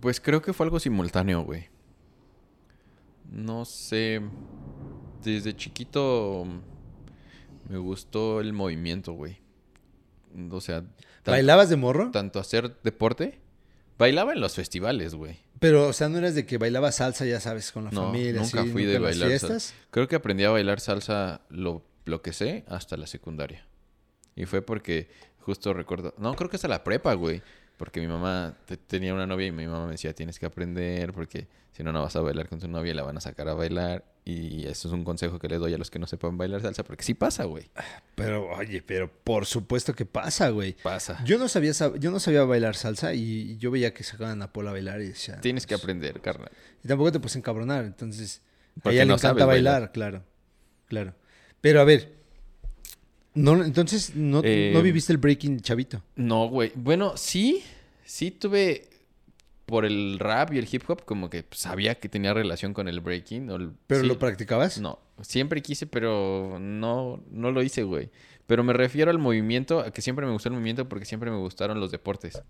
Pues 0.01 0.21
creo 0.21 0.43
que 0.43 0.53
fue 0.53 0.67
algo 0.67 0.81
simultáneo, 0.81 1.43
güey. 1.43 1.69
No 3.31 3.65
sé. 3.65 4.21
Desde 5.23 5.57
chiquito 5.57 6.45
me 7.69 7.79
gustó 7.79 8.41
el 8.41 8.53
movimiento, 8.53 9.13
güey. 9.13 9.39
O 10.51 10.61
sea, 10.61 10.85
¿Bailabas 11.25 11.69
de 11.69 11.77
morro? 11.77 12.11
tanto 12.11 12.39
hacer 12.39 12.77
deporte. 12.83 13.41
Bailaba 13.99 14.33
en 14.33 14.41
los 14.41 14.55
festivales, 14.55 15.15
güey. 15.15 15.39
Pero, 15.59 15.89
o 15.89 15.93
sea, 15.95 16.09
no 16.11 16.19
eras 16.19 16.35
de 16.35 16.45
que 16.45 16.59
bailabas 16.59 16.97
salsa, 16.97 17.25
ya 17.25 17.41
sabes, 17.41 17.73
con 17.73 17.85
la 17.85 17.91
No, 17.91 18.07
familia, 18.07 18.43
nunca 18.43 18.61
así, 18.61 18.71
fui 18.71 18.85
de 18.85 18.99
bailar 18.99 19.29
fiestas. 19.31 19.63
salsa. 19.63 19.75
Creo 19.91 20.07
que 20.07 20.17
aprendí 20.17 20.45
a 20.45 20.51
bailar 20.51 20.81
salsa 20.81 21.41
lo, 21.49 21.83
lo 22.05 22.21
que 22.21 22.35
sé 22.35 22.65
hasta 22.69 22.99
la 22.99 23.07
secundaria. 23.07 23.67
Y 24.35 24.45
fue 24.45 24.61
porque 24.61 25.09
justo 25.41 25.73
recuerdo... 25.73 26.13
No, 26.19 26.35
creo 26.37 26.51
que 26.51 26.57
hasta 26.57 26.69
la 26.69 26.85
prepa, 26.85 27.15
güey. 27.15 27.43
Porque 27.77 28.01
mi 28.01 28.07
mamá 28.07 28.57
te- 28.65 28.77
tenía 28.79 29.13
una 29.13 29.27
novia 29.27 29.47
y 29.49 29.53
mi 29.53 29.67
mamá 29.67 29.85
me 29.87 29.93
decía, 29.93 30.15
tienes 30.15 30.39
que 30.39 30.47
aprender 30.47 31.13
porque 31.13 31.47
si 31.73 31.83
no, 31.83 31.93
no 31.93 32.03
vas 32.03 32.17
a 32.17 32.21
bailar 32.21 32.49
con 32.49 32.59
tu 32.59 32.69
novia 32.69 32.93
y 32.93 32.95
la 32.95 33.03
van 33.03 33.19
a 33.19 33.21
sacar 33.21 33.49
a 33.49 33.55
bailar. 33.55 34.05
Y 34.25 34.67
eso 34.67 34.89
es 34.89 34.95
un 34.95 35.05
consejo 35.05 35.39
que 35.39 35.47
le 35.47 35.59
doy 35.59 35.73
a 35.75 35.79
los 35.79 35.91
que 35.91 35.99
no 35.99 36.07
sepan 36.07 36.37
bailar 36.39 36.63
salsa 36.63 36.83
porque 36.83 37.05
sí 37.05 37.15
pasa, 37.15 37.45
güey. 37.45 37.71
Pero, 38.15 38.49
oye, 38.49 38.83
pero 38.83 39.09
por 39.13 39.45
supuesto 39.47 39.95
que 39.95 40.05
pasa, 40.07 40.49
güey. 40.49 40.75
Pasa. 40.83 41.23
Yo 41.25 41.39
no 41.39 41.49
sabía, 41.49 41.73
sab- 41.73 41.99
yo 41.99 42.11
no 42.11 42.19
sabía 42.19 42.43
bailar 42.45 42.75
salsa 42.77 43.13
y, 43.15 43.57
yo 43.59 43.71
veía 43.71 43.93
que 43.95 44.03
sacaban 44.03 44.41
a 44.43 44.53
Paula 44.53 44.71
a 44.71 44.73
bailar 44.73 45.01
y 45.03 45.09
decía... 45.09 45.41
Tienes 45.43 45.67
que 45.67 45.75
pues, 45.75 45.83
aprender, 45.85 46.21
carnal. 46.23 46.51
Y 46.83 46.89
tampoco 46.89 47.13
te 47.13 47.21
puedes 47.21 47.37
encabronar, 47.37 47.85
entonces... 47.85 48.43
A 48.83 48.91
ella 48.91 49.03
le 49.03 49.07
no 49.09 49.15
encanta 49.15 49.29
sabes 49.29 49.47
bailar, 49.47 49.73
bailar. 49.75 49.93
claro. 49.93 50.25
Claro. 50.89 51.15
Pero 51.61 51.81
a 51.81 51.85
ver... 51.85 52.16
No, 53.37 53.63
entonces, 53.65 54.17
no, 54.17 54.41
Eh, 54.43 54.73
no 54.75 54.83
viviste 54.83 55.13
el 55.13 55.19
breaking 55.19 55.61
chavito. 55.61 56.03
No, 56.17 56.49
güey. 56.49 56.73
Bueno, 56.75 57.17
sí, 57.17 57.63
sí 58.05 58.31
tuve 58.33 58.89
por 59.67 59.85
el 59.85 60.19
rap 60.19 60.53
y 60.53 60.59
el 60.59 60.69
hip 60.71 60.83
hop 60.89 61.05
como 61.05 61.29
que 61.29 61.45
sabía 61.51 61.97
que 61.97 62.09
tenía 62.09 62.33
relación 62.35 62.73
con 62.73 62.89
el 62.89 63.01
breaking. 63.01 63.51
o 63.51 63.57
el- 63.57 63.73
¿Pero 63.87 64.01
sí. 64.03 64.07
lo 64.07 64.19
practicabas? 64.19 64.81
No, 64.81 64.99
siempre 65.21 65.61
quise, 65.63 65.87
pero 65.87 66.59
no, 66.61 67.23
no 67.31 67.51
lo 67.53 67.63
hice, 67.63 67.83
güey. 67.83 68.11
Pero 68.47 68.63
me 68.65 68.73
refiero 68.73 69.11
al 69.11 69.19
movimiento, 69.19 69.81
a 69.81 69.91
que 69.93 70.03
siempre 70.03 70.25
me 70.25 70.33
gustó 70.33 70.49
el 70.49 70.55
movimiento 70.55 70.89
porque 70.89 71.05
siempre 71.05 71.31
me 71.31 71.37
gustaron 71.39 71.81
los 71.81 71.91
deportes. 71.91 72.41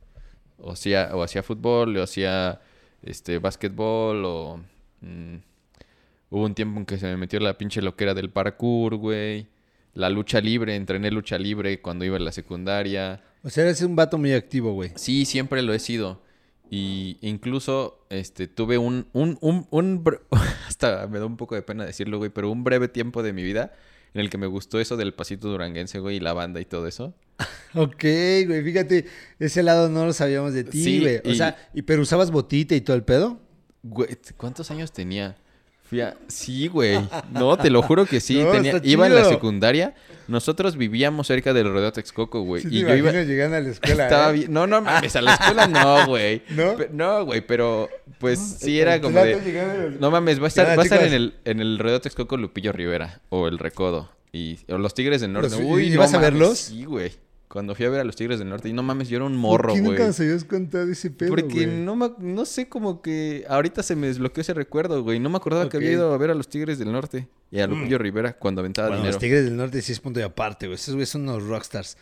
O 0.58 0.72
hacía, 0.72 1.10
o 1.14 1.22
hacía 1.22 1.42
fútbol, 1.42 1.96
o 1.96 2.02
hacía 2.02 2.60
este 3.02 3.38
básquetbol, 3.38 4.22
o 4.24 4.60
mm, 5.00 5.36
hubo 6.30 6.44
un 6.44 6.54
tiempo 6.54 6.78
en 6.80 6.86
que 6.86 6.98
se 6.98 7.06
me 7.06 7.16
metió 7.16 7.40
la 7.40 7.56
pinche 7.56 7.80
loquera 7.82 8.12
del 8.14 8.30
parkour, 8.30 8.96
güey. 8.96 9.46
La 9.96 10.10
lucha 10.10 10.40
libre, 10.40 10.76
entrené 10.76 11.10
lucha 11.10 11.38
libre 11.38 11.80
cuando 11.80 12.04
iba 12.04 12.16
en 12.18 12.24
la 12.24 12.32
secundaria. 12.32 13.22
O 13.42 13.48
sea, 13.50 13.64
eres 13.64 13.80
un 13.82 13.96
vato 13.96 14.18
muy 14.18 14.32
activo, 14.34 14.72
güey. 14.74 14.90
Sí, 14.94 15.24
siempre 15.24 15.62
lo 15.62 15.72
he 15.72 15.78
sido. 15.78 16.22
Y 16.70 17.16
incluso 17.22 18.04
este 18.10 18.46
tuve 18.46 18.76
un, 18.76 19.06
un, 19.12 19.38
un, 19.40 19.66
un 19.70 20.04
hasta 20.68 21.06
me 21.06 21.18
da 21.18 21.24
un 21.26 21.36
poco 21.36 21.54
de 21.54 21.62
pena 21.62 21.84
decirlo, 21.86 22.18
güey, 22.18 22.30
pero 22.30 22.50
un 22.50 22.62
breve 22.62 22.88
tiempo 22.88 23.22
de 23.22 23.32
mi 23.32 23.42
vida 23.42 23.72
en 24.14 24.20
el 24.20 24.30
que 24.30 24.36
me 24.38 24.46
gustó 24.46 24.80
eso 24.80 24.96
del 24.96 25.14
pasito 25.14 25.48
duranguense, 25.48 25.98
güey, 25.98 26.16
y 26.16 26.20
la 26.20 26.32
banda 26.32 26.60
y 26.60 26.64
todo 26.66 26.86
eso. 26.86 27.14
Ok, 27.74 28.02
güey, 28.46 28.62
fíjate, 28.64 29.04
ese 29.38 29.62
lado 29.62 29.90
no 29.90 30.06
lo 30.06 30.14
sabíamos 30.14 30.54
de 30.54 30.64
ti, 30.64 30.82
Sí, 30.82 31.00
güey. 31.00 31.16
O 31.26 31.28
y- 31.30 31.36
sea, 31.36 31.56
¿y 31.74 31.82
pero 31.82 32.00
usabas 32.00 32.30
botita 32.30 32.74
y 32.74 32.80
todo 32.80 32.96
el 32.96 33.02
pedo? 33.02 33.38
Güey, 33.82 34.08
¿cuántos 34.38 34.70
años 34.70 34.92
tenía? 34.92 35.36
Fui 35.88 36.00
a- 36.00 36.16
Sí, 36.28 36.68
güey. 36.68 36.98
No, 37.30 37.56
te 37.56 37.70
lo 37.70 37.82
juro 37.82 38.06
que 38.06 38.20
sí. 38.20 38.36
No, 38.42 38.50
tenía... 38.52 38.80
Iba 38.82 39.06
en 39.06 39.14
la 39.14 39.24
secundaria. 39.24 39.94
Nosotros 40.28 40.76
vivíamos 40.76 41.28
cerca 41.28 41.52
del 41.52 41.72
Rodeo 41.72 41.92
Texcoco, 41.92 42.40
güey. 42.42 42.62
Sí, 42.62 42.68
y 42.72 42.80
yo 42.80 42.94
iba... 42.96 43.12
llegando 43.12 43.56
a 43.56 43.60
la 43.60 43.68
escuela, 43.70 44.04
Estaba 44.04 44.34
¿eh? 44.34 44.46
No, 44.48 44.66
no 44.66 44.80
mames, 44.82 45.14
a 45.14 45.22
la 45.22 45.34
escuela 45.34 45.68
no, 45.68 46.06
güey. 46.06 46.42
¿No? 46.50 46.74
No, 46.92 47.24
güey, 47.24 47.46
pero 47.46 47.88
pues 48.18 48.38
sí 48.60 48.80
era 48.80 49.00
como 49.00 49.20
de. 49.22 49.40
llegando 49.40 49.90
No 50.00 50.10
mames, 50.10 50.40
va 50.40 50.46
a 50.46 50.48
estar, 50.48 50.66
Ya, 50.66 50.74
va 50.76 50.82
a 50.82 50.84
estar 50.84 51.02
en 51.04 51.12
el, 51.12 51.34
en 51.44 51.60
el 51.60 51.78
Rodeo 51.78 52.00
Texcoco 52.00 52.36
Lupillo 52.36 52.72
Rivera 52.72 53.20
o 53.28 53.46
el 53.46 53.58
Recodo. 53.58 54.10
Y, 54.32 54.58
o 54.68 54.78
los 54.78 54.92
Tigres 54.94 55.20
del 55.20 55.32
Norte. 55.32 55.50
Los- 55.50 55.60
Uy, 55.60 55.86
¿y 55.86 55.90
no 55.90 56.00
vas 56.00 56.12
a 56.12 56.18
verlos? 56.18 56.58
Sí, 56.58 56.84
güey. 56.84 57.12
Cuando 57.48 57.74
fui 57.76 57.84
a 57.86 57.90
ver 57.90 58.00
a 58.00 58.04
los 58.04 58.16
Tigres 58.16 58.38
del 58.40 58.48
Norte. 58.48 58.68
Y 58.68 58.72
no 58.72 58.82
mames, 58.82 59.08
yo 59.08 59.16
era 59.16 59.24
un 59.24 59.36
morro, 59.36 59.68
¿Por 59.68 59.74
qué 59.74 59.80
güey. 59.80 59.92
nunca 59.92 60.06
nos 60.08 60.18
habías 60.20 60.44
contado 60.44 60.90
ese 60.90 61.10
pedo, 61.10 61.28
Porque 61.30 61.42
güey? 61.66 61.66
no, 61.66 61.94
me- 61.94 62.10
no 62.18 62.44
sé, 62.44 62.68
como 62.68 63.00
que 63.02 63.44
ahorita 63.48 63.82
se 63.84 63.94
me 63.94 64.08
desbloqueó 64.08 64.40
ese 64.40 64.52
recuerdo, 64.52 65.02
güey. 65.04 65.20
No 65.20 65.30
me 65.30 65.36
acordaba 65.36 65.68
que. 65.68 65.76
Mm. 65.76 65.80
había 65.80 65.92
ido 65.92 66.12
a 66.12 66.18
ver 66.18 66.30
a 66.30 66.34
los 66.34 66.48
Tigres 66.48 66.78
del 66.78 66.90
Norte 66.90 67.28
y 67.52 67.60
a 67.60 67.66
Lupillo 67.68 67.98
Rivera 67.98 68.32
cuando 68.36 68.60
aventaba 68.62 68.88
Bueno, 68.88 69.02
dinero. 69.02 69.14
los 69.14 69.20
Tigres 69.20 69.44
del 69.44 69.56
Norte 69.56 69.80
sí 69.80 69.92
es 69.92 70.00
punto 70.00 70.18
de 70.18 70.24
aparte, 70.26 70.66
güey. 70.66 70.74
Esos 70.74 70.94
güeyes 70.94 71.08
son 71.08 71.22
unos 71.22 71.44
rockstars. 71.44 71.96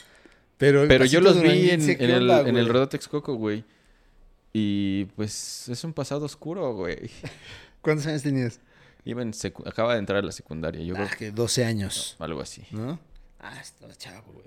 Pero, 0.57 0.87
Pero 0.89 1.05
yo 1.05 1.21
los 1.21 1.35
vi 1.35 1.41
en, 1.41 1.45
duranguense, 1.47 1.93
en 1.93 1.99
¿qué 1.99 2.05
el, 2.05 2.23
onda, 2.23 2.41
en 2.49 2.57
el 2.57 2.73
güey? 2.73 3.37
Güey. 3.37 3.65
Y 4.53 5.05
pues 5.17 5.69
es 5.69 5.85
un 5.85 5.93
pasado 5.93 6.25
oscuro, 6.25 6.75
güey. 6.75 7.11
¿Cuántos 7.83 8.07
años 8.07 8.23
tenías? 8.23 8.61
Iba 9.05 9.21
en 9.23 9.33
secu- 9.33 9.67
acaba 9.69 9.93
de 9.95 9.99
entrar 9.99 10.21
a 10.21 10.23
la 10.27 10.33
secundaria, 10.33 10.83
yo 10.83 10.95
creo 10.95 11.07
Ah, 11.11 11.17
que 11.19 11.31
12 11.33 11.65
años, 11.65 12.17
algo 12.19 12.41
así. 12.41 12.63
¿no? 12.71 12.99
Ah, 13.41 13.61
estaba 13.61 13.95
chavo, 13.95 14.33
güey. 14.33 14.47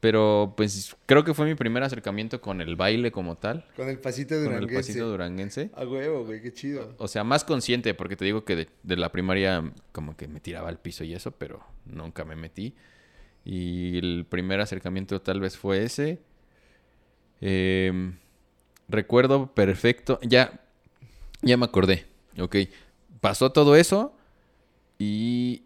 Pero 0.00 0.52
pues 0.56 0.94
creo 1.06 1.24
que 1.24 1.32
fue 1.32 1.46
mi 1.46 1.54
primer 1.54 1.82
acercamiento 1.82 2.40
con 2.40 2.60
el 2.60 2.76
baile 2.76 3.10
como 3.10 3.36
tal, 3.36 3.66
Con 3.76 3.88
el 3.88 3.98
pasito 3.98 4.34
con 4.34 4.44
el 4.44 4.50
duranguense. 4.60 4.76
pasito 4.92 5.08
duranguense. 5.08 5.70
A 5.74 5.84
huevo, 5.86 6.24
güey, 6.24 6.42
qué 6.42 6.52
chido. 6.52 6.94
O 6.98 7.08
sea, 7.08 7.24
más 7.24 7.44
consciente, 7.44 7.94
porque 7.94 8.14
te 8.16 8.24
digo 8.26 8.44
que 8.44 8.56
de, 8.56 8.68
de 8.82 8.96
la 8.96 9.10
primaria 9.10 9.72
como 9.92 10.16
que 10.16 10.28
me 10.28 10.38
tiraba 10.40 10.68
al 10.68 10.78
piso 10.78 11.02
y 11.02 11.14
eso, 11.14 11.30
pero 11.32 11.64
nunca 11.86 12.24
me 12.24 12.36
metí. 12.36 12.74
Y 13.44 13.96
el 13.98 14.26
primer 14.28 14.60
acercamiento 14.60 15.20
tal 15.22 15.40
vez 15.40 15.56
fue 15.56 15.82
ese. 15.84 16.20
Em, 17.40 18.16
recuerdo 18.88 19.54
perfecto. 19.54 20.18
Ya, 20.22 20.60
ya 21.42 21.56
me 21.56 21.64
acordé. 21.64 22.06
Ok. 22.38 22.56
Pasó 23.20 23.50
todo 23.50 23.76
eso 23.76 24.14
y 24.98 25.62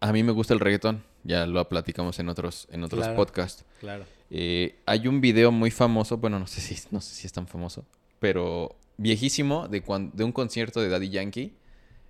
a 0.00 0.12
mí 0.12 0.22
me 0.22 0.32
gusta 0.32 0.54
el 0.54 0.60
reggaetón. 0.60 1.02
Ya 1.28 1.46
lo 1.46 1.68
platicamos 1.68 2.18
en 2.20 2.28
otros, 2.30 2.66
en 2.72 2.82
otros 2.84 3.02
Claro. 3.02 3.16
podcasts. 3.16 3.64
Claro. 3.80 4.04
Eh, 4.30 4.76
hay 4.86 5.06
un 5.08 5.20
video 5.20 5.52
muy 5.52 5.70
famoso, 5.70 6.16
bueno, 6.16 6.38
no 6.38 6.46
sé 6.46 6.60
si, 6.62 6.74
no 6.90 7.00
sé 7.02 7.14
si 7.14 7.26
es 7.26 7.32
tan 7.34 7.46
famoso, 7.46 7.84
pero 8.18 8.74
viejísimo 8.96 9.68
de, 9.68 9.82
cuan- 9.82 10.10
de 10.14 10.24
un 10.24 10.32
concierto 10.32 10.80
de 10.80 10.88
Daddy 10.88 11.10
Yankee 11.10 11.52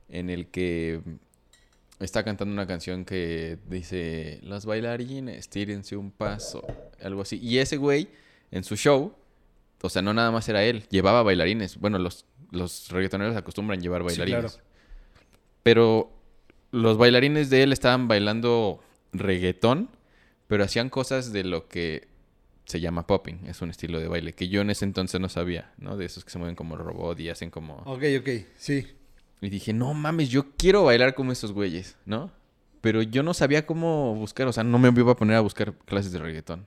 en 0.09 0.31
el 0.31 0.47
que 0.47 1.01
está 1.99 2.23
cantando 2.23 2.53
una 2.53 2.67
canción 2.69 3.05
que 3.05 3.59
dice, 3.69 4.39
los 4.45 4.65
bailarines, 4.67 5.49
tírense 5.49 5.97
un 5.97 6.13
paso, 6.13 6.65
algo 7.03 7.23
así. 7.23 7.39
Y 7.43 7.59
ese 7.59 7.77
güey, 7.77 8.09
en 8.53 8.63
su 8.63 8.77
show, 8.77 9.15
o 9.83 9.89
sea, 9.91 10.01
no 10.01 10.15
nada 10.15 10.31
más 10.31 10.49
era 10.49 10.63
él, 10.63 10.85
llevaba 10.91 11.25
bailarines. 11.25 11.79
Bueno, 11.79 11.99
los, 11.99 12.25
los 12.53 12.89
reggaetoneros 12.91 13.37
acostumbran 13.37 13.81
llevar 13.81 14.03
Sí, 14.03 14.07
bailarines. 14.07 14.53
claro. 14.53 14.65
Pero 15.65 16.11
los 16.71 16.97
bailarines 16.99 17.51
de 17.51 17.65
él 17.65 17.73
estaban 17.73 18.07
bailando 18.09 18.81
reggaetón, 19.13 19.91
pero 20.47 20.65
hacían 20.65 20.91
cosas 20.91 21.33
de 21.33 21.45
lo 21.45 21.69
que 21.69 22.09
se 22.65 22.81
llama 22.81 23.07
popping, 23.07 23.47
es 23.47 23.63
un 23.63 23.71
estilo 23.71 23.99
de 23.99 24.09
baile 24.09 24.35
que 24.35 24.49
yo 24.49 24.61
en 24.61 24.71
ese 24.71 24.85
entonces 24.85 25.19
no 25.21 25.31
sabía, 25.31 25.73
¿no? 25.79 25.97
De 25.97 26.05
esos 26.05 26.25
que 26.25 26.31
se 26.31 26.39
mueven 26.39 26.55
como 26.55 26.77
robot 26.77 27.19
y 27.19 27.31
hacen 27.31 27.51
como... 27.51 27.77
Ok, 27.87 28.03
ok, 28.21 28.29
sí. 28.57 28.87
Y 29.41 29.49
dije, 29.49 29.73
no 29.73 29.95
mames, 29.95 30.29
yo 30.29 30.51
quiero 30.57 30.85
bailar 30.85 31.15
como 31.15 31.33
esos 31.33 31.53
güeyes, 31.53 31.97
¿no? 32.05 32.31
Pero 32.83 33.01
yo 33.03 33.23
no 33.23 33.33
sabía 33.33 33.65
cómo 33.67 34.15
buscar, 34.15 34.49
o 34.49 34.53
sea, 34.53 34.65
no 34.65 34.79
me 34.79 34.89
iba 34.89 35.13
a 35.13 35.17
poner 35.17 35.37
a 35.37 35.41
buscar 35.41 35.73
clases 35.87 36.13
de 36.13 36.19
reggaetón. 36.19 36.67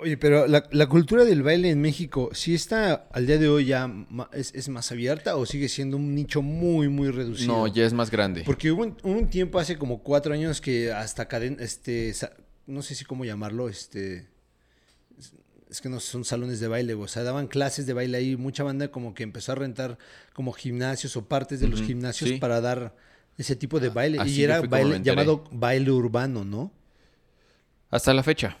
Oye, 0.00 0.16
pero 0.16 0.46
la, 0.46 0.62
la 0.70 0.86
cultura 0.88 1.24
del 1.24 1.42
baile 1.42 1.70
en 1.70 1.80
México, 1.80 2.30
¿sí 2.32 2.54
está 2.54 3.08
al 3.10 3.26
día 3.26 3.36
de 3.36 3.48
hoy 3.48 3.64
ya 3.64 3.92
es, 4.32 4.54
es 4.54 4.68
más 4.68 4.92
abierta 4.92 5.34
o 5.34 5.44
sigue 5.44 5.68
siendo 5.68 5.96
un 5.96 6.14
nicho 6.14 6.40
muy, 6.40 6.88
muy 6.88 7.10
reducido? 7.10 7.52
No, 7.52 7.66
ya 7.66 7.84
es 7.84 7.92
más 7.92 8.08
grande. 8.08 8.44
Porque 8.44 8.70
hubo 8.70 8.86
un, 9.02 9.28
tiempo 9.28 9.58
hace 9.58 9.76
como 9.76 10.04
cuatro 10.04 10.32
años 10.32 10.60
que 10.60 10.92
hasta 10.92 11.26
caden, 11.26 11.56
este, 11.58 12.14
no 12.68 12.82
sé 12.82 12.94
si 12.94 13.04
cómo 13.04 13.24
llamarlo, 13.24 13.68
este, 13.68 14.28
es- 15.68 15.80
que 15.80 15.88
no 15.88 15.98
son 15.98 16.24
salones 16.24 16.60
de 16.60 16.68
baile, 16.68 16.94
o 16.94 17.08
sea, 17.08 17.24
daban 17.24 17.48
clases 17.48 17.84
de 17.86 17.92
baile 17.92 18.18
ahí, 18.18 18.36
mucha 18.36 18.62
banda 18.62 18.92
como 18.92 19.14
que 19.14 19.24
empezó 19.24 19.50
a 19.50 19.56
rentar 19.56 19.98
como 20.32 20.52
gimnasios 20.52 21.16
o 21.16 21.26
partes 21.26 21.58
de 21.58 21.66
los 21.66 21.82
gimnasios 21.82 22.30
sí. 22.30 22.36
Ah, 22.36 22.40
para 22.40 22.60
dar 22.60 22.94
ese 23.36 23.56
tipo 23.56 23.80
de 23.80 23.88
baile 23.88 24.20
así 24.20 24.40
y 24.40 24.44
era 24.44 24.60
baile 24.62 25.00
llamado 25.02 25.42
baile 25.50 25.90
urbano, 25.90 26.44
¿no? 26.44 26.72
Hasta 27.90 28.14
la 28.14 28.22
fecha. 28.22 28.58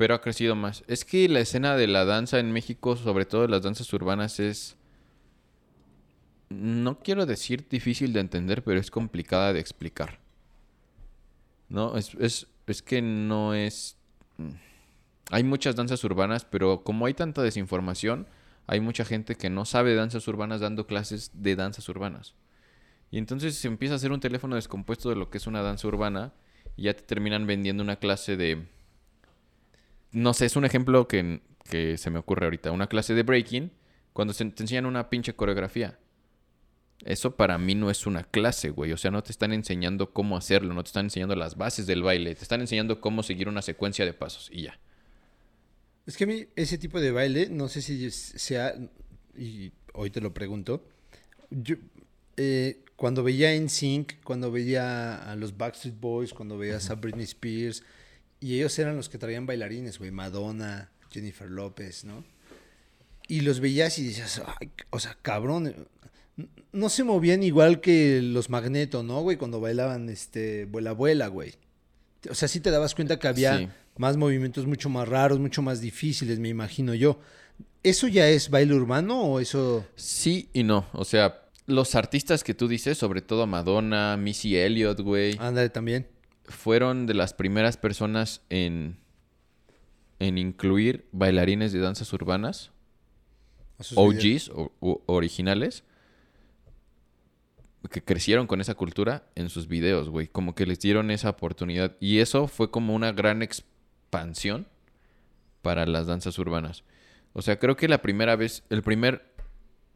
Pero 0.00 0.14
ha 0.14 0.22
crecido 0.22 0.54
más. 0.54 0.82
Es 0.86 1.04
que 1.04 1.28
la 1.28 1.40
escena 1.40 1.76
de 1.76 1.86
la 1.86 2.06
danza 2.06 2.38
en 2.38 2.52
México, 2.52 2.96
sobre 2.96 3.26
todo 3.26 3.46
las 3.48 3.60
danzas 3.60 3.92
urbanas, 3.92 4.40
es. 4.40 4.78
No 6.48 7.00
quiero 7.00 7.26
decir 7.26 7.68
difícil 7.68 8.14
de 8.14 8.20
entender, 8.20 8.64
pero 8.64 8.80
es 8.80 8.90
complicada 8.90 9.52
de 9.52 9.60
explicar. 9.60 10.18
No, 11.68 11.98
es, 11.98 12.14
es, 12.14 12.46
es 12.66 12.80
que 12.80 13.02
no 13.02 13.52
es. 13.52 13.98
mm. 14.38 14.48
Hay 15.32 15.44
muchas 15.44 15.76
danzas 15.76 16.02
urbanas, 16.02 16.46
pero 16.46 16.82
como 16.82 17.04
hay 17.04 17.12
tanta 17.12 17.42
desinformación, 17.42 18.26
hay 18.66 18.80
mucha 18.80 19.04
gente 19.04 19.34
que 19.34 19.50
no 19.50 19.66
sabe 19.66 19.94
danzas 19.94 20.26
urbanas 20.26 20.62
dando 20.62 20.86
clases 20.86 21.30
de 21.34 21.56
danzas 21.56 21.86
urbanas. 21.90 22.32
Y 23.10 23.18
entonces 23.18 23.54
se 23.54 23.68
empieza 23.68 23.92
a 23.92 23.96
hacer 23.96 24.12
un 24.12 24.20
teléfono 24.20 24.56
descompuesto 24.56 25.10
de 25.10 25.16
lo 25.16 25.28
que 25.28 25.36
es 25.36 25.46
una 25.46 25.60
danza 25.60 25.88
urbana 25.88 26.32
y 26.74 26.84
ya 26.84 26.94
te 26.94 27.02
terminan 27.02 27.46
vendiendo 27.46 27.82
una 27.82 27.96
clase 27.96 28.38
de... 28.38 28.66
No 30.12 30.34
sé, 30.34 30.46
es 30.46 30.56
un 30.56 30.64
ejemplo 30.64 31.06
que, 31.08 31.40
que 31.68 31.96
se 31.98 32.10
me 32.10 32.18
ocurre 32.18 32.46
ahorita. 32.46 32.72
Una 32.72 32.88
clase 32.88 33.14
de 33.14 33.22
breaking 33.22 33.72
cuando 34.12 34.34
se, 34.34 34.44
te 34.46 34.62
enseñan 34.62 34.86
una 34.86 35.08
pinche 35.08 35.34
coreografía. 35.34 35.98
Eso 37.04 37.36
para 37.36 37.56
mí 37.56 37.74
no 37.74 37.90
es 37.90 38.06
una 38.06 38.24
clase, 38.24 38.70
güey. 38.70 38.92
O 38.92 38.96
sea, 38.96 39.10
no 39.10 39.22
te 39.22 39.32
están 39.32 39.52
enseñando 39.52 40.12
cómo 40.12 40.36
hacerlo, 40.36 40.74
no 40.74 40.82
te 40.82 40.88
están 40.88 41.06
enseñando 41.06 41.34
las 41.34 41.56
bases 41.56 41.86
del 41.86 42.02
baile, 42.02 42.34
te 42.34 42.42
están 42.42 42.60
enseñando 42.60 43.00
cómo 43.00 43.22
seguir 43.22 43.48
una 43.48 43.62
secuencia 43.62 44.04
de 44.04 44.12
pasos 44.12 44.50
y 44.52 44.62
ya. 44.62 44.78
Es 46.06 46.16
que 46.16 46.24
a 46.24 46.26
mí 46.26 46.46
ese 46.56 46.76
tipo 46.76 47.00
de 47.00 47.10
baile, 47.10 47.48
no 47.50 47.68
sé 47.68 47.82
si 47.82 48.10
sea, 48.10 48.74
y 49.36 49.72
hoy 49.94 50.10
te 50.10 50.20
lo 50.20 50.34
pregunto, 50.34 50.84
yo 51.50 51.76
eh, 52.36 52.84
cuando 52.96 53.22
veía 53.22 53.54
en 53.54 53.68
Sync, 53.68 54.14
cuando 54.24 54.50
veía 54.50 55.30
a 55.30 55.36
los 55.36 55.56
Backstreet 55.56 55.98
Boys, 55.98 56.34
cuando 56.34 56.58
veías 56.58 56.90
a 56.90 56.96
Britney 56.96 57.24
Spears, 57.24 57.82
y 58.40 58.56
ellos 58.56 58.78
eran 58.78 58.96
los 58.96 59.08
que 59.08 59.18
traían 59.18 59.46
bailarines, 59.46 59.98
güey, 59.98 60.10
Madonna, 60.10 60.90
Jennifer 61.10 61.50
López, 61.50 62.04
¿no? 62.04 62.24
Y 63.28 63.42
los 63.42 63.60
veías 63.60 63.98
y 63.98 64.04
decías, 64.08 64.42
"Ay, 64.60 64.70
o 64.90 64.98
sea, 64.98 65.16
cabrón, 65.22 65.68
eh, 65.68 65.76
no 66.72 66.88
se 66.88 67.04
movían 67.04 67.42
igual 67.42 67.80
que 67.80 68.20
los 68.22 68.50
Magneto, 68.50 69.02
¿no, 69.02 69.20
güey? 69.22 69.36
Cuando 69.36 69.60
bailaban, 69.60 70.08
este, 70.08 70.64
Vuela 70.64 70.92
Vuela, 70.92 71.28
güey. 71.28 71.54
O 72.28 72.34
sea, 72.34 72.48
sí 72.48 72.60
te 72.60 72.70
dabas 72.70 72.94
cuenta 72.94 73.18
que 73.18 73.28
había 73.28 73.58
Sí. 73.58 73.68
más 73.96 74.16
movimientos 74.16 74.66
mucho 74.66 74.88
más 74.88 75.08
raros, 75.08 75.38
mucho 75.38 75.62
más 75.62 75.80
difíciles, 75.80 76.38
me 76.38 76.48
imagino 76.48 76.94
yo. 76.94 77.20
¿Eso 77.82 78.08
ya 78.08 78.28
es 78.28 78.50
baile 78.50 78.74
urbano 78.74 79.20
o 79.22 79.40
eso...? 79.40 79.86
Sí 79.96 80.48
y 80.52 80.62
no. 80.64 80.86
O 80.92 81.04
sea, 81.04 81.42
los 81.66 81.94
artistas 81.94 82.42
que 82.44 82.54
tú 82.54 82.68
dices, 82.68 82.98
sobre 82.98 83.22
todo 83.22 83.46
Madonna, 83.46 84.16
Missy 84.16 84.56
Elliott, 84.56 85.00
güey, 85.00 85.36
Ándale 85.38 85.70
también. 85.70 86.06
Fueron 86.50 87.06
de 87.06 87.14
las 87.14 87.32
primeras 87.32 87.76
personas 87.76 88.42
en, 88.50 88.98
en 90.18 90.36
incluir 90.38 91.08
bailarines 91.12 91.72
de 91.72 91.78
danzas 91.80 92.12
urbanas. 92.12 92.72
OGs, 93.96 94.50
o, 94.50 94.72
o- 94.80 95.02
originales, 95.06 95.84
que 97.90 98.02
crecieron 98.04 98.46
con 98.46 98.60
esa 98.60 98.74
cultura 98.74 99.24
en 99.34 99.48
sus 99.48 99.66
videos, 99.66 100.10
güey. 100.10 100.28
Como 100.28 100.54
que 100.54 100.66
les 100.66 100.80
dieron 100.80 101.10
esa 101.10 101.30
oportunidad. 101.30 101.96
Y 101.98 102.18
eso 102.18 102.46
fue 102.46 102.70
como 102.70 102.94
una 102.94 103.12
gran 103.12 103.42
expansión 103.42 104.66
para 105.62 105.86
las 105.86 106.06
danzas 106.06 106.38
urbanas. 106.38 106.84
O 107.32 107.42
sea, 107.42 107.58
creo 107.58 107.76
que 107.76 107.88
la 107.88 108.02
primera 108.02 108.36
vez, 108.36 108.64
el 108.70 108.82
primer, 108.82 109.32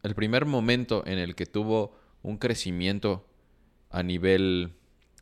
el 0.03 0.15
primer 0.15 0.47
momento 0.47 1.03
en 1.07 1.19
el 1.19 1.35
que 1.35 1.47
tuvo 1.47 1.95
un 2.23 2.39
crecimiento 2.39 3.27
a 3.91 4.03
nivel 4.03 4.73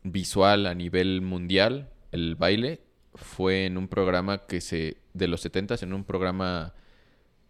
visual, 0.03 0.65
a 0.67 0.73
nivel 0.75 1.21
mundial, 1.21 1.89
el 2.11 2.35
baile, 2.35 2.81
fue 3.15 3.65
en 3.65 3.77
un 3.77 3.87
programa 3.87 4.45
que 4.45 4.61
se, 4.61 4.97
de 5.13 5.27
los 5.27 5.41
70 5.41 5.75
en 5.81 5.93
un 5.93 6.03
programa 6.03 6.73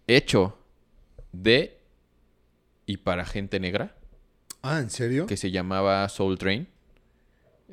hecho 0.07 0.57
de 1.31 1.79
y 2.85 2.97
para 2.97 3.25
gente 3.25 3.59
negra 3.59 3.95
Ah, 4.61 4.79
¿en 4.79 4.89
serio? 4.89 5.25
que 5.25 5.37
se 5.37 5.51
llamaba 5.51 6.07
Soul 6.09 6.37
Train. 6.37 6.67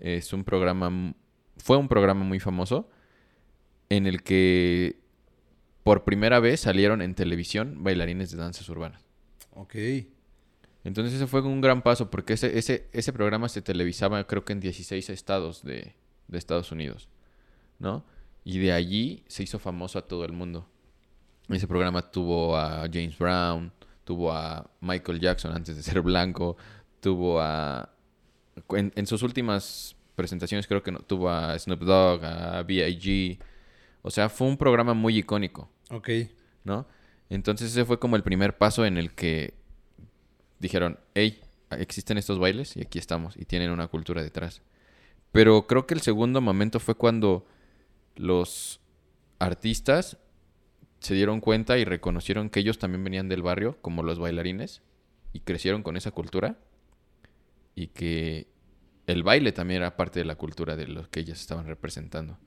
Es 0.01 0.33
un 0.33 0.45
programa, 0.45 1.15
fue 1.57 1.77
un 1.77 1.89
programa 1.89 2.25
muy 2.25 2.41
famoso 2.41 2.89
en 3.89 4.07
el 4.07 4.23
que 4.23 4.99
por 5.83 6.05
primera 6.05 6.41
vez 6.41 6.61
salieron 6.61 7.03
en 7.03 7.15
televisión 7.15 7.83
bailarines 7.83 8.31
de 8.31 8.39
danzas 8.39 8.69
urbanas. 8.69 9.05
Ok. 9.53 9.75
Entonces 10.85 11.15
ese 11.15 11.27
fue 11.27 11.43
un 11.43 11.61
gran 11.61 11.83
paso 11.83 12.11
porque 12.11 12.35
ese, 12.35 12.59
ese, 12.59 12.89
ese 12.93 13.13
programa 13.13 13.49
se 13.49 13.63
televisaba 13.63 14.27
creo 14.27 14.45
que 14.45 14.53
en 14.53 14.61
16 14.61 15.11
estados 15.11 15.63
de, 15.63 15.95
de 16.29 16.39
Estados 16.39 16.73
Unidos, 16.73 17.09
¿no? 17.79 18.05
Y 18.45 18.59
de 18.59 18.73
allí 18.73 19.25
se 19.29 19.43
hizo 19.43 19.59
famoso 19.59 19.99
a 19.99 20.03
todo 20.03 20.25
el 20.25 20.33
mundo. 20.33 20.67
Ese 21.49 21.67
programa 21.67 22.11
tuvo 22.11 22.57
a 22.57 22.89
James 22.91 23.19
Brown, 23.19 23.73
tuvo 24.05 24.33
a 24.33 24.71
Michael 24.81 25.21
Jackson 25.21 25.53
antes 25.53 25.77
de 25.77 25.83
ser 25.85 26.01
blanco, 26.01 26.57
tuvo 27.01 27.41
a... 27.41 27.91
En, 28.71 28.93
en 28.95 29.07
sus 29.07 29.23
últimas 29.23 29.97
presentaciones 30.17 30.67
creo 30.67 30.83
que 30.83 30.93
no, 30.93 31.01
tuvo 31.01 31.31
a 31.31 31.59
Snoop 31.59 31.81
Dogg, 31.81 32.25
a 32.25 32.63
B.I.G. 32.63 33.39
O 34.03 34.11
sea, 34.11 34.29
fue 34.29 34.47
un 34.49 34.57
programa 34.57 34.95
muy 34.95 35.19
icónico. 35.19 35.69
Ok. 35.91 36.09
¿no? 36.65 36.87
Entonces 37.29 37.71
ese 37.71 37.85
fue 37.85 37.99
como 37.99 38.17
el 38.17 38.23
primer 38.23 38.59
paso 38.59 38.85
en 38.85 38.99
el 38.99 39.13
que 39.13 39.55
dijeron, 40.61 41.01
hey, 41.15 41.41
existen 41.71 42.19
estos 42.19 42.39
bailes 42.39 42.77
y 42.77 42.83
aquí 42.83 42.99
estamos 42.99 43.37
y 43.37 43.45
tienen 43.45 43.71
una 43.71 43.89
cultura 43.89 44.23
detrás. 44.23 44.63
Pero 45.33 45.67
creo 45.67 45.87
que 45.87 45.95
el 45.95 46.01
segundo 46.01 46.41
momento 46.41 46.79
fue 46.79 46.95
cuando 46.95 47.47
los 48.17 48.81
artistas 49.39 50.19
se 51.01 51.15
dieron 51.15 51.41
cuenta 51.41 51.79
y 51.79 51.85
reconocieron 51.85 52.51
que 52.51 52.61
ellos 52.61 52.79
también 52.79 53.03
venían 53.03 53.29
del 53.29 53.43
barrio, 53.43 53.79
como 53.81 54.03
los 54.03 54.19
bailarines, 54.19 54.83
y 55.33 55.41
crecieron 55.41 55.83
con 55.83 55.97
esa 55.97 56.11
cultura 56.11 56.59
y 57.75 57.89
que 57.89 58.49
el 59.07 59.23
baile 59.23 59.53
también 59.53 59.83
era 59.83 59.97
parte 59.97 60.19
de 60.19 60.25
la 60.25 60.35
cultura 60.35 60.77
de 60.77 60.87
lo 60.87 61.09
que 61.09 61.21
ellas 61.21 61.41
estaban 61.41 61.67
representando. 61.67 62.39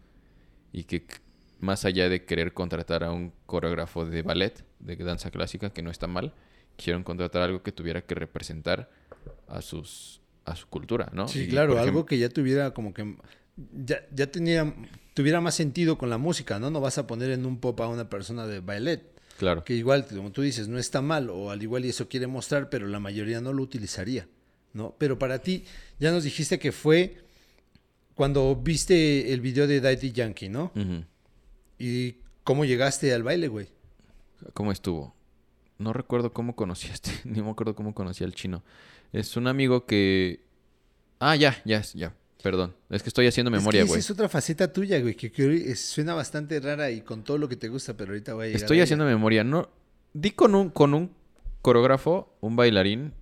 Y 0.71 0.83
que 0.83 1.07
más 1.59 1.85
allá 1.85 2.09
de 2.09 2.25
querer 2.25 2.53
contratar 2.53 3.03
a 3.03 3.11
un 3.11 3.33
coreógrafo 3.45 4.05
de 4.05 4.21
ballet, 4.21 4.63
de 4.79 4.95
danza 4.97 5.31
clásica, 5.31 5.71
que 5.71 5.81
no 5.81 5.89
está 5.89 6.07
mal, 6.07 6.33
quisieron 6.75 7.03
contratar 7.03 7.41
algo 7.43 7.61
que 7.63 7.71
tuviera 7.71 8.01
que 8.05 8.15
representar 8.15 8.89
a 9.47 9.61
sus 9.61 10.21
a 10.45 10.55
su 10.57 10.67
cultura, 10.67 11.09
¿no? 11.13 11.27
Sí, 11.29 11.43
Y, 11.43 11.47
claro, 11.47 11.79
algo 11.79 12.05
que 12.05 12.17
ya 12.17 12.27
tuviera 12.29 12.71
como 12.73 12.93
que... 12.93 13.15
Ya, 13.85 14.05
ya 14.13 14.27
tenía, 14.27 14.73
tuviera 15.13 15.39
más 15.39 15.55
sentido 15.55 15.97
con 15.97 16.09
la 16.09 16.17
música, 16.17 16.59
¿no? 16.59 16.69
No 16.69 16.81
vas 16.81 16.97
a 16.97 17.07
poner 17.07 17.31
en 17.31 17.45
un 17.45 17.59
pop 17.59 17.79
a 17.81 17.87
una 17.87 18.09
persona 18.09 18.45
de 18.47 18.59
ballet, 18.59 19.03
Claro. 19.37 19.63
que 19.63 19.73
igual, 19.73 20.05
como 20.05 20.31
tú 20.31 20.41
dices, 20.41 20.67
no 20.67 20.77
está 20.79 21.01
mal, 21.01 21.29
o 21.29 21.49
al 21.49 21.63
igual 21.63 21.85
y 21.85 21.89
eso 21.89 22.09
quiere 22.09 22.27
mostrar, 22.27 22.69
pero 22.69 22.87
la 22.87 22.99
mayoría 22.99 23.39
no 23.39 23.53
lo 23.53 23.63
utilizaría, 23.63 24.27
¿no? 24.73 24.95
Pero 24.97 25.17
para 25.17 25.39
ti, 25.39 25.63
ya 25.99 26.11
nos 26.11 26.23
dijiste 26.25 26.59
que 26.59 26.71
fue 26.73 27.17
cuando 28.15 28.55
viste 28.55 29.31
el 29.33 29.39
video 29.39 29.65
de 29.65 29.79
Daddy 29.81 30.11
Yankee, 30.11 30.49
¿no? 30.49 30.71
¿Y 31.79 32.17
cómo 32.43 32.65
llegaste 32.65 33.13
al 33.13 33.23
baile, 33.23 33.47
güey? 33.47 33.67
¿Cómo 34.53 34.71
estuvo? 34.71 35.15
No 35.77 35.91
recuerdo 35.93 36.31
cómo 36.33 36.55
conocí 36.55 36.87
a 36.89 36.93
este, 36.93 37.11
ni 37.25 37.41
me 37.41 37.49
acuerdo 37.49 37.75
cómo 37.75 37.93
conocí 37.93 38.23
al 38.23 38.33
chino. 38.33 38.63
Es 39.11 39.35
un 39.37 39.47
amigo 39.47 39.85
que... 39.85 40.41
Ah, 41.19 41.35
ya, 41.35 41.61
ya, 41.65 41.81
ya. 41.93 42.13
Perdón. 42.41 42.75
Es 42.89 43.01
que 43.03 43.09
estoy 43.09 43.25
haciendo 43.27 43.49
memoria, 43.51 43.81
es 43.81 43.85
que 43.85 43.89
güey. 43.89 43.99
esa 43.99 44.07
es 44.07 44.11
otra 44.11 44.27
faceta 44.27 44.71
tuya, 44.73 44.99
güey, 44.99 45.15
que, 45.15 45.31
que 45.31 45.71
es- 45.71 45.79
suena 45.79 46.13
bastante 46.13 46.59
rara 46.59 46.91
y 46.91 47.01
con 47.01 47.23
todo 47.23 47.37
lo 47.37 47.47
que 47.47 47.55
te 47.55 47.69
gusta, 47.69 47.95
pero 47.95 48.11
ahorita 48.11 48.33
voy 48.33 48.43
a 48.43 48.47
llegar 48.47 48.61
Estoy 48.61 48.77
a 48.77 48.79
ella. 48.79 48.83
haciendo 48.83 49.05
memoria. 49.05 49.43
No, 49.45 49.69
di 50.13 50.31
con 50.31 50.53
un, 50.53 50.69
con 50.69 50.93
un 50.93 51.11
coreógrafo, 51.61 52.35
un 52.41 52.57
bailarín, 52.57 53.13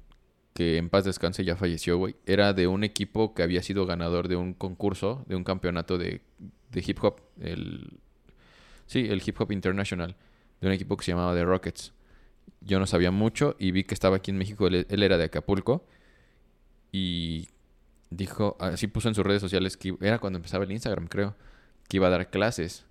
que 0.55 0.77
en 0.77 0.89
paz 0.89 1.05
descanse 1.05 1.43
ya 1.45 1.55
falleció, 1.55 1.97
güey. 1.99 2.15
Era 2.25 2.53
de 2.53 2.65
un 2.67 2.83
equipo 2.83 3.35
que 3.35 3.43
había 3.43 3.61
sido 3.61 3.85
ganador 3.85 4.27
de 4.27 4.35
un 4.37 4.53
concurso, 4.55 5.23
de 5.27 5.35
un 5.35 5.43
campeonato 5.43 5.97
de, 5.99 6.21
de 6.71 6.83
hip 6.85 6.97
hop. 7.03 7.21
El, 7.39 7.99
Sí, 8.87 9.07
el 9.09 9.21
Hip 9.25 9.39
Hop 9.39 9.53
International, 9.53 10.17
de 10.59 10.67
un 10.67 10.73
equipo 10.73 10.97
que 10.97 11.05
se 11.05 11.11
llamaba 11.13 11.33
The 11.33 11.45
Rockets. 11.45 11.93
Yo 12.59 12.79
no 12.79 12.85
sabía 12.85 13.11
mucho 13.11 13.55
y 13.57 13.71
vi 13.71 13.83
que 13.83 13.93
estaba 13.93 14.17
aquí 14.17 14.31
en 14.31 14.37
México, 14.37 14.67
él, 14.67 14.85
él 14.89 15.03
era 15.03 15.17
de 15.17 15.23
Acapulco. 15.25 15.85
Y 16.91 17.47
dijo, 18.09 18.57
así 18.59 18.87
puso 18.87 19.07
en 19.07 19.15
sus 19.15 19.25
redes 19.25 19.41
sociales 19.41 19.77
que 19.77 19.95
era 20.01 20.19
cuando 20.19 20.37
empezaba 20.37 20.65
el 20.65 20.71
Instagram, 20.71 21.07
creo, 21.07 21.35
que 21.87 21.97
iba 21.97 22.07
a 22.07 22.11
dar 22.11 22.29
clases 22.29 22.85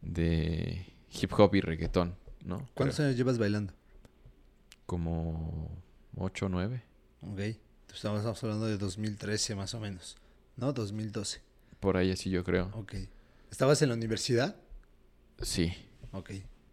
de 0.00 0.86
hip 1.10 1.32
hop 1.38 1.54
y 1.54 1.60
reggaetón, 1.60 2.16
¿no? 2.44 2.68
¿Cuántos 2.74 2.96
Creo. 2.96 3.08
años 3.08 3.18
llevas 3.18 3.38
bailando? 3.38 3.74
Como 4.86 5.70
8 6.16 6.46
o 6.46 6.48
9. 6.48 6.82
Ok. 7.22 7.40
Estamos, 7.92 8.20
estamos 8.20 8.42
hablando 8.42 8.66
de 8.66 8.78
2013 8.78 9.54
más 9.54 9.74
o 9.74 9.80
menos. 9.80 10.16
¿No? 10.56 10.72
2012. 10.72 11.40
Por 11.80 11.96
ahí 11.96 12.10
así 12.10 12.30
yo 12.30 12.44
creo. 12.44 12.70
Ok. 12.74 12.94
¿Estabas 13.50 13.82
en 13.82 13.90
la 13.90 13.94
universidad? 13.94 14.56
Sí. 15.40 15.72
Ok. 16.12 16.30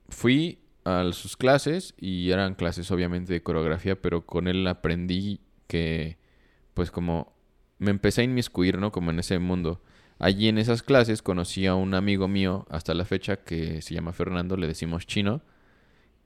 Fui 0.10 0.60
a 0.90 1.12
sus 1.14 1.38
clases 1.38 1.94
y 1.98 2.32
eran 2.32 2.56
clases 2.56 2.90
obviamente 2.92 3.34
de 3.34 3.44
coreografía, 3.44 4.02
pero 4.02 4.26
con 4.26 4.48
él 4.48 4.68
aprendí 4.68 5.40
que 5.68 6.18
pues 6.74 6.92
como 6.92 7.34
me 7.78 7.92
empecé 7.92 8.22
a 8.22 8.24
inmiscuir, 8.26 8.78
¿no? 8.78 8.92
Como 8.92 9.12
en 9.12 9.20
ese 9.20 9.40
mundo. 9.40 9.82
Allí 10.20 10.50
en 10.50 10.58
esas 10.58 10.84
clases 10.84 11.22
conocí 11.22 11.66
a 11.66 11.76
un 11.76 11.94
amigo 11.94 12.28
mío 12.28 12.66
hasta 12.70 12.94
la 12.94 13.06
fecha 13.06 13.38
que 13.38 13.82
se 13.82 13.94
llama 13.94 14.12
Fernando, 14.12 14.58
le 14.58 14.68
decimos 14.68 15.08
chino, 15.08 15.42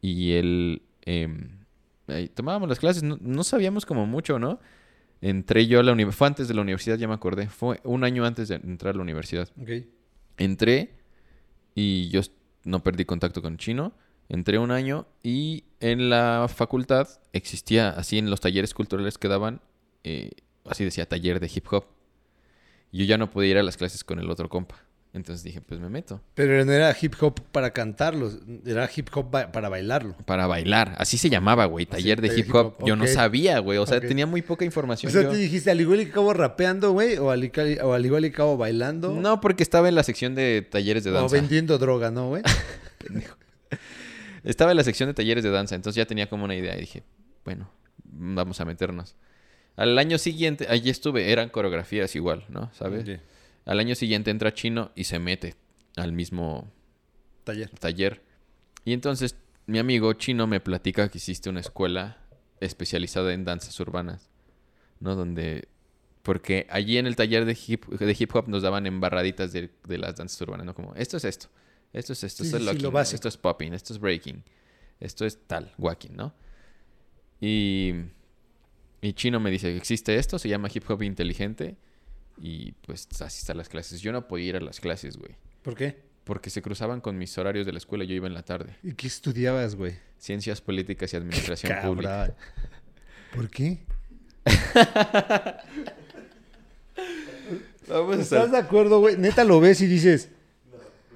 y 0.01 0.33
él 0.33 0.81
em, 1.05 1.59
ahí 2.07 2.27
tomábamos 2.27 2.69
las 2.69 2.79
clases, 2.79 3.03
no, 3.03 3.17
no 3.21 3.43
sabíamos 3.43 3.85
como 3.85 4.07
mucho, 4.07 4.39
¿no? 4.39 4.59
Entré 5.21 5.67
yo 5.67 5.79
a 5.79 5.83
la 5.83 5.93
universidad, 5.93 6.17
fue 6.17 6.27
antes 6.27 6.47
de 6.47 6.53
la 6.53 6.61
universidad, 6.61 6.97
ya 6.97 7.07
me 7.07 7.13
acordé, 7.13 7.47
fue 7.47 7.79
un 7.83 8.03
año 8.03 8.25
antes 8.25 8.49
de 8.49 8.55
entrar 8.55 8.95
a 8.95 8.97
la 8.97 9.03
universidad. 9.03 9.49
Entré 10.37 10.95
y 11.75 12.09
yo 12.09 12.21
no 12.65 12.83
perdí 12.83 13.05
contacto 13.05 13.41
con 13.41 13.57
chino. 13.57 13.93
Entré 14.33 14.57
un 14.57 14.71
año 14.71 15.05
y 15.21 15.63
en 15.79 16.09
la 16.09 16.47
facultad 16.53 17.07
existía, 17.33 17.89
así 17.89 18.17
en 18.17 18.29
los 18.29 18.41
talleres 18.41 18.73
culturales 18.73 19.17
que 19.17 19.27
daban, 19.27 19.61
eh, 20.03 20.31
así 20.65 20.83
decía, 20.83 21.07
taller 21.07 21.39
de 21.39 21.51
hip 21.53 21.65
hop. 21.71 21.85
Yo 22.91 23.05
ya 23.05 23.17
no 23.17 23.29
podía 23.29 23.51
ir 23.51 23.57
a 23.59 23.63
las 23.63 23.77
clases 23.77 24.03
con 24.03 24.19
el 24.19 24.29
otro 24.29 24.49
compa. 24.49 24.75
Entonces 25.13 25.43
dije, 25.43 25.61
pues 25.61 25.79
me 25.79 25.89
meto. 25.89 26.19
Pero 26.33 26.65
no 26.65 26.71
era 26.71 26.95
hip 26.99 27.13
hop 27.21 27.39
para 27.51 27.69
cantarlo, 27.71 28.31
era 28.65 28.89
hip 28.95 29.09
hop 29.13 29.29
ba- 29.29 29.51
para 29.51 29.69
bailarlo. 29.69 30.17
Para 30.25 30.47
bailar. 30.47 30.95
Así 30.97 31.19
se 31.19 31.29
llamaba, 31.29 31.65
güey. 31.65 31.85
Taller 31.85 32.19
de 32.19 32.29
hip 32.29 32.53
hop. 32.55 32.73
hip 32.73 32.81
hop, 32.81 32.87
Yo 32.87 32.95
no 32.95 33.05
sabía, 33.05 33.59
güey. 33.59 33.77
O 33.77 33.85
sea, 33.85 33.99
tenía 34.01 34.25
muy 34.25 34.41
poca 34.41 34.63
O 34.63 34.65
información. 34.65 35.11
sea, 35.11 35.21
yo. 35.21 35.29
te 35.29 35.37
dijiste 35.37 35.69
al 35.69 35.79
igual 35.79 36.01
y 36.01 36.05
acabo 36.05 36.33
rapeando, 36.33 36.91
güey, 36.91 37.17
o 37.19 37.29
al, 37.29 37.43
igual- 37.43 37.77
o 37.83 37.93
al 37.93 38.03
igual 38.03 38.25
y 38.25 38.29
acabo 38.29 38.57
bailando. 38.57 39.11
No, 39.13 39.39
porque 39.39 39.61
estaba 39.61 39.87
en 39.89 39.93
la 39.93 40.01
sección 40.01 40.33
de 40.33 40.63
talleres 40.67 41.03
de 41.03 41.11
o 41.11 41.13
danza. 41.13 41.35
vendiendo 41.35 41.77
droga, 41.77 42.09
¿no, 42.09 42.29
güey? 42.29 42.41
Estaba 44.43 44.71
en 44.71 44.77
la 44.77 44.83
sección 44.83 45.07
de 45.07 45.13
talleres 45.13 45.43
de 45.43 45.49
danza, 45.49 45.75
entonces 45.75 45.97
ya 45.97 46.05
tenía 46.05 46.27
como 46.27 46.43
una 46.45 46.55
idea 46.55 46.75
y 46.75 46.81
dije, 46.81 47.03
bueno, 47.45 47.69
vamos 48.03 48.59
a 48.59 48.65
meternos. 48.65 49.15
Al 49.75 49.97
año 49.97 50.17
siguiente, 50.17 50.67
allí 50.69 50.89
estuve, 50.89 51.31
eran 51.31 51.49
coreografías 51.49 52.15
igual, 52.15 52.45
¿no? 52.49 52.71
¿Sabes? 52.73 53.19
Al 53.65 53.79
año 53.79 53.95
siguiente 53.95 54.31
entra 54.31 54.53
Chino 54.53 54.91
y 54.95 55.05
se 55.05 55.19
mete 55.19 55.55
al 55.95 56.11
mismo 56.11 56.71
Taller. 57.43 57.69
taller. 57.79 58.21
Y 58.85 58.93
entonces 58.93 59.35
mi 59.65 59.79
amigo 59.79 60.13
Chino 60.13 60.45
me 60.47 60.59
platica 60.59 61.09
que 61.09 61.17
hiciste 61.17 61.49
una 61.49 61.61
escuela 61.61 62.17
especializada 62.59 63.33
en 63.33 63.45
danzas 63.45 63.79
urbanas, 63.79 64.29
¿no? 64.99 65.15
Donde... 65.15 65.69
Porque 66.21 66.67
allí 66.69 66.97
en 66.97 67.05
el 67.05 67.17
taller 67.17 67.43
de 67.43 67.57
hip, 67.67 67.85
de 67.85 68.15
hip 68.17 68.33
hop 68.33 68.47
nos 68.47 68.61
daban 68.61 68.85
embarraditas 68.85 69.51
de, 69.51 69.71
de 69.85 69.97
las 69.97 70.15
danzas 70.15 70.39
urbanas, 70.41 70.65
¿no? 70.65 70.73
Como, 70.73 70.95
esto 70.95 71.17
es 71.17 71.25
esto, 71.25 71.47
esto 71.93 72.13
es 72.13 72.23
esto, 72.23 72.43
Sí, 72.43 72.49
es 72.49 72.55
sí, 72.57 72.63
lo 72.63 72.73
locking, 72.73 72.91
básico. 72.91 73.15
esto 73.15 73.27
es 73.29 73.37
popping, 73.37 73.73
esto 73.73 73.93
es 73.93 73.99
breaking, 73.99 74.43
esto 74.99 75.25
es 75.25 75.39
tal, 75.47 75.73
walking, 75.77 76.11
¿no? 76.13 76.33
Y, 77.39 77.93
y 79.01 79.13
Chino 79.13 79.39
me 79.39 79.51
dice 79.51 79.71
que 79.71 79.77
existe 79.77 80.15
esto, 80.15 80.39
se 80.39 80.49
llama 80.49 80.69
hip 80.73 80.89
hop 80.89 81.03
inteligente 81.03 81.75
y 82.41 82.71
pues 82.85 83.07
así 83.21 83.39
están 83.39 83.57
las 83.57 83.69
clases. 83.69 84.01
Yo 84.01 84.11
no 84.11 84.27
podía 84.27 84.47
ir 84.49 84.55
a 84.55 84.59
las 84.61 84.79
clases, 84.79 85.17
güey. 85.17 85.35
¿Por 85.61 85.75
qué? 85.75 86.01
Porque 86.23 86.49
se 86.49 86.61
cruzaban 86.61 87.01
con 87.01 87.17
mis 87.17 87.37
horarios 87.37 87.65
de 87.65 87.73
la 87.73 87.77
escuela, 87.79 88.05
yo 88.05 88.15
iba 88.15 88.27
en 88.27 88.33
la 88.33 88.43
tarde. 88.43 88.77
¿Y 88.81 88.93
qué 88.93 89.07
estudiabas, 89.07 89.75
güey? 89.75 89.95
Ciencias 90.17 90.61
políticas 90.61 91.13
y 91.13 91.17
administración 91.17 91.73
pública. 91.83 92.33
¿Por 93.35 93.49
qué? 93.49 93.79
Vamos 97.87 98.17
¿Estás 98.19 98.51
de 98.51 98.57
acuerdo, 98.57 98.99
güey? 98.99 99.17
Neta 99.17 99.43
lo 99.43 99.59
ves 99.59 99.81
y 99.81 99.87
dices, 99.87 100.29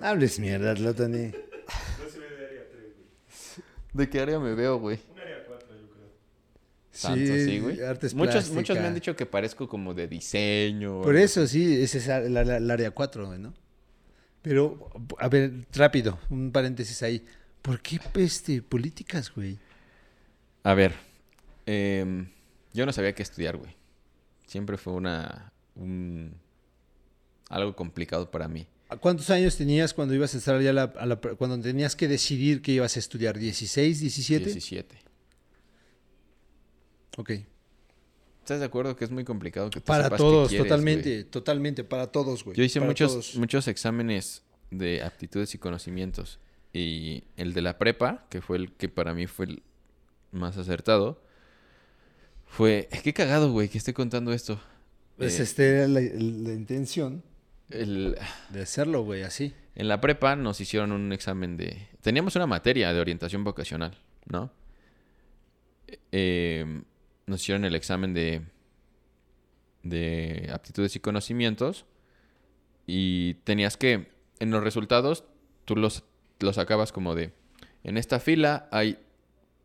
hables 0.02 0.40
mierda, 0.40 0.74
Tlotani. 0.76 1.28
No 1.28 2.10
se 2.10 2.20
ve 2.20 2.30
de 2.38 2.46
área 2.46 2.64
3, 2.72 2.84
güey. 2.84 3.66
¿De 3.94 4.10
qué 4.10 4.20
área 4.20 4.40
me 4.40 4.54
veo, 4.54 4.78
güey? 4.80 5.00
Un 5.14 5.20
área 5.20 5.44
4, 5.46 5.68
yo 5.70 5.90
creo. 5.90 6.10
Tanto, 7.02 7.34
sí, 7.34 7.60
güey. 7.60 7.82
artes 7.82 8.14
Muchos, 8.14 8.50
muchos 8.52 8.78
me 8.78 8.86
han 8.88 8.94
dicho 8.96 9.16
que 9.16 9.26
parezco 9.26 9.68
como 9.68 9.94
de 9.94 10.08
diseño. 10.08 11.00
o 11.00 11.04
Por 11.04 11.16
algo 11.16 11.24
eso, 11.24 11.46
sí, 11.48 11.82
ese 11.82 11.98
es 12.00 12.08
el, 12.08 12.36
el 12.38 12.72
área 12.72 12.92
4, 12.92 13.28
güey, 13.28 13.40
¿no? 13.40 13.54
Pero, 14.42 14.90
a 15.20 15.28
ver, 15.28 15.52
rápido, 15.74 16.20
un 16.30 16.52
paréntesis 16.52 17.02
ahí. 17.04 17.26
¿Por 17.62 17.82
qué 17.82 18.00
este, 18.16 18.62
políticas, 18.62 19.34
güey? 19.34 19.58
A 20.64 20.74
ver, 20.74 20.94
em, 21.66 22.30
yo 22.74 22.86
no 22.86 22.94
sabía 22.94 23.14
qué 23.14 23.24
estudiar, 23.24 23.58
güey. 23.58 23.76
Siempre 24.46 24.78
fue 24.78 24.94
una... 24.94 25.52
un- 25.76 26.34
algo 27.50 27.76
complicado 27.76 28.30
para 28.32 28.48
mí. 28.48 28.68
¿A 28.90 28.96
¿Cuántos 28.98 29.30
años 29.30 29.58
tenías 29.58 29.94
cuando 29.94 30.14
ibas 30.14 30.34
a 30.34 30.38
estar 30.38 30.62
ya 30.62 30.70
a 30.70 30.74
la, 30.74 30.84
a 30.84 31.06
la- 31.06 31.18
cuando 31.18 31.60
tenías 31.60 31.96
que 31.96 32.08
decidir 32.08 32.62
que 32.62 32.72
ibas 32.72 32.96
a 32.96 33.00
estudiar? 33.00 33.38
¿16, 33.38 34.00
17? 34.00 34.46
17. 34.46 34.96
Ok. 37.18 37.32
¿Estás 38.42 38.60
de 38.60 38.66
acuerdo 38.66 38.96
que 38.96 39.04
es 39.04 39.12
muy 39.12 39.26
complicado 39.26 39.70
que 39.70 39.82
tú 39.82 39.86
Para 39.86 40.06
sepas 40.06 40.18
qué 40.18 40.24
todos, 40.24 40.50
quieres, 40.50 40.68
totalmente, 40.68 41.24
totalmente, 41.26 41.84
para 41.84 42.08
todos, 42.08 42.46
güey. 42.46 42.56
Yo 42.56 42.64
hice 42.64 42.80
para 42.80 42.90
muchos, 42.90 43.12
todos. 43.12 43.36
muchos 43.36 43.68
exámenes 43.68 44.44
de 44.72 45.02
aptitudes 45.04 45.54
y 45.54 45.58
conocimientos. 45.58 46.40
Y 46.72 47.24
el 47.36 47.54
de 47.54 47.62
la 47.62 47.78
prepa, 47.78 48.26
que 48.30 48.42
fue 48.42 48.58
el 48.58 48.72
que 48.72 48.88
para 48.88 49.14
mí 49.14 49.28
fue 49.28 49.48
el 49.48 49.64
más 50.32 50.58
acertado, 50.58 51.22
fue... 52.46 52.88
Qué 53.04 53.14
cagado, 53.14 53.52
güey, 53.52 53.68
que 53.68 53.78
estoy 53.80 53.94
contando 53.94 54.32
esto. 54.32 54.62
Pues 55.18 55.40
Eh, 55.40 55.44
este 55.44 55.70
era 55.70 55.88
la, 55.88 56.00
la 56.00 56.54
intención 56.54 57.24
el- 57.70 58.18
de 58.50 58.62
hacerlo, 58.62 59.04
güey, 59.04 59.24
así. 59.24 59.54
en 59.76 59.88
la 59.88 60.02
prepa 60.02 60.36
nos 60.36 60.60
hicieron 60.62 60.92
un 60.92 61.12
examen 61.14 61.58
de... 61.58 61.88
Teníamos 62.02 62.36
una 62.36 62.48
materia 62.48 62.94
de 62.94 63.00
orientación 63.00 63.44
vocacional, 63.44 63.98
¿no? 64.26 64.52
Eh, 66.12 66.82
nos 67.26 67.42
hicieron 67.42 67.66
el 67.66 67.76
examen 67.76 68.14
de... 68.14 68.42
de 69.84 70.50
aptitudes 70.54 70.96
y 70.96 71.00
conocimientos. 71.00 71.86
Y 72.86 73.36
tenías 73.44 73.78
que... 73.78 74.12
En 74.40 74.52
los 74.52 74.64
resultados, 74.64 75.24
tú 75.66 75.76
los, 75.76 76.04
los 76.40 76.56
sacabas 76.56 76.92
como 76.92 77.16
de... 77.16 77.34
En 77.84 77.98
esta 77.98 78.20
fila 78.20 78.68
hay... 78.72 78.98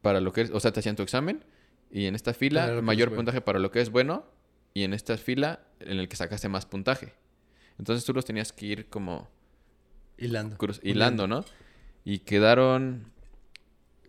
Para 0.02 0.20
lo 0.20 0.32
que 0.32 0.42
es... 0.42 0.50
O 0.50 0.60
sea, 0.60 0.72
te 0.72 0.80
hacían 0.80 0.96
tu 0.96 1.02
examen. 1.02 1.44
Y 1.90 2.06
en 2.06 2.14
esta 2.14 2.34
fila, 2.34 2.80
mayor 2.82 3.14
puntaje 3.14 3.40
para 3.40 3.58
lo 3.58 3.70
que 3.70 3.80
es 3.80 3.90
bueno. 3.90 4.26
Y 4.74 4.84
en 4.84 4.94
esta 4.94 5.16
fila, 5.16 5.60
en 5.80 5.98
el 5.98 6.08
que 6.08 6.16
sacaste 6.16 6.48
más 6.48 6.64
puntaje. 6.66 7.12
Entonces 7.78 8.04
tú 8.04 8.12
los 8.12 8.24
tenías 8.24 8.52
que 8.52 8.66
ir 8.66 8.88
como 8.88 9.28
Hilando. 10.18 10.56
cruz- 10.58 10.80
hilando, 10.82 11.26
¿no? 11.26 11.44
Y 12.04 12.20
quedaron 12.20 13.10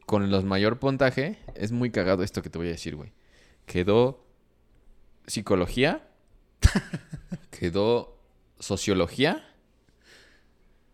con 0.06 0.30
los 0.32 0.44
mayor 0.44 0.80
puntaje. 0.80 1.38
Es 1.56 1.72
muy 1.72 1.90
cagado 1.92 2.24
esto 2.24 2.42
que 2.42 2.50
te 2.50 2.58
voy 2.58 2.68
a 2.68 2.72
decir, 2.72 2.96
güey. 2.96 3.12
Quedó 3.66 4.24
psicología, 5.28 6.08
quedó 7.52 8.18
sociología. 8.60 9.48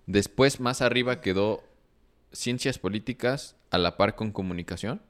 Después, 0.05 0.59
más 0.59 0.82
arriba, 0.82 1.22
quedó 1.22 1.63
ciencias 2.32 2.78
políticas 2.80 3.55
a 3.72 3.78
la 3.78 3.97
par 3.97 4.15
con 4.15 4.32
comunicación. 4.32 5.01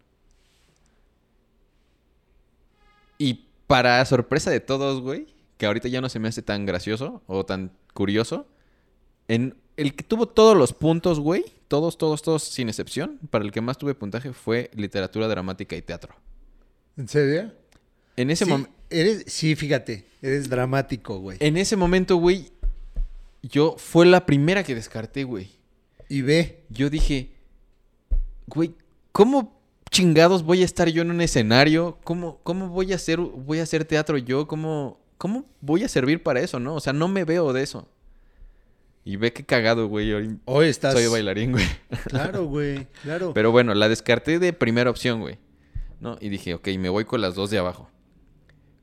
Y 3.18 3.45
para 3.68 4.03
sorpresa 4.05 4.49
de 4.51 4.60
todos, 4.60 5.01
güey, 5.01 5.28
que 5.60 5.66
ahorita 5.66 5.89
ya 5.89 5.99
no 5.99 6.07
se 6.07 6.20
me 6.20 6.30
hace 6.30 6.41
tan 6.41 6.66
gracioso 6.66 7.22
o 7.28 7.45
tan 7.45 7.74
curioso, 7.93 8.47
en 9.28 9.57
el 9.76 9.93
que 9.93 10.05
tuvo 10.05 10.26
todos 10.26 10.55
los 10.57 10.72
puntos, 10.72 11.20
güey, 11.20 11.43
todos, 11.68 11.97
todos, 11.97 12.22
todos, 12.22 12.43
sin 12.43 12.70
excepción, 12.70 13.20
para 13.30 13.43
el 13.43 13.51
que 13.51 13.60
más 13.60 13.78
tuve 13.78 13.93
puntaje 13.93 14.32
fue 14.32 14.72
literatura 14.74 15.28
dramática 15.28 15.76
y 15.76 15.82
teatro. 15.82 16.16
¿En 16.95 17.10
serio? 17.10 17.51
En 18.16 18.30
ese, 18.32 18.45
sí, 18.45 18.51
mom- 18.51 18.70
eres, 18.89 19.26
sí, 19.28 19.53
fíjate, 19.57 20.05
eres 20.22 20.49
dramático, 20.49 21.20
güey. 21.20 21.38
en 21.41 21.57
ese 21.57 21.76
momento, 21.76 22.16
güey, 22.16 22.51
yo 23.43 23.76
fue 23.78 24.05
la 24.05 24.26
primera 24.26 24.64
que 24.64 24.76
descarté, 24.76 25.26
güey. 25.26 25.49
Y 26.07 26.22
ve, 26.22 26.64
Yo 26.70 26.89
dije, 26.89 27.34
güey, 28.47 28.74
¿cómo 29.12 29.62
chingados 29.91 30.43
voy 30.43 30.62
a 30.62 30.66
estar 30.66 30.88
yo 30.88 31.01
en 31.01 31.12
un 31.12 31.20
escenario? 31.22 31.97
¿Cómo, 32.05 32.39
cómo 32.43 32.70
voy 32.70 32.93
a 32.93 32.95
hacer, 32.95 33.20
voy 33.20 33.60
a 33.60 33.64
hacer 33.64 33.84
teatro 33.86 34.18
yo? 34.18 34.47
¿Cómo, 34.47 34.99
¿Cómo 35.20 35.46
voy 35.60 35.84
a 35.84 35.90
servir 35.90 36.24
para 36.24 36.40
eso, 36.40 36.62
no? 36.62 36.76
O 36.76 36.80
sea, 36.80 36.94
no 36.94 37.10
me 37.10 37.26
veo 37.26 37.52
de 37.52 37.62
eso. 37.62 37.90
Y 39.04 39.18
ve 39.18 39.34
qué 39.34 39.46
cagado, 39.46 39.88
güey. 39.88 40.14
Hoy 40.14 40.40
Hoy 40.46 40.68
estás... 40.70 40.94
soy 40.94 41.08
bailarín, 41.08 41.52
güey. 41.52 41.66
Claro, 42.06 42.46
güey, 42.46 42.88
claro. 43.04 43.32
Pero 43.36 43.52
bueno, 43.52 43.74
la 43.74 43.90
descarté 43.90 44.40
de 44.40 44.54
primera 44.54 44.90
opción, 44.90 45.20
güey. 45.20 45.38
¿No? 46.00 46.18
Y 46.22 46.30
dije, 46.30 46.54
ok, 46.54 46.70
me 46.80 46.88
voy 46.88 47.04
con 47.04 47.20
las 47.20 47.36
dos 47.36 47.50
de 47.50 47.58
abajo. 47.58 47.92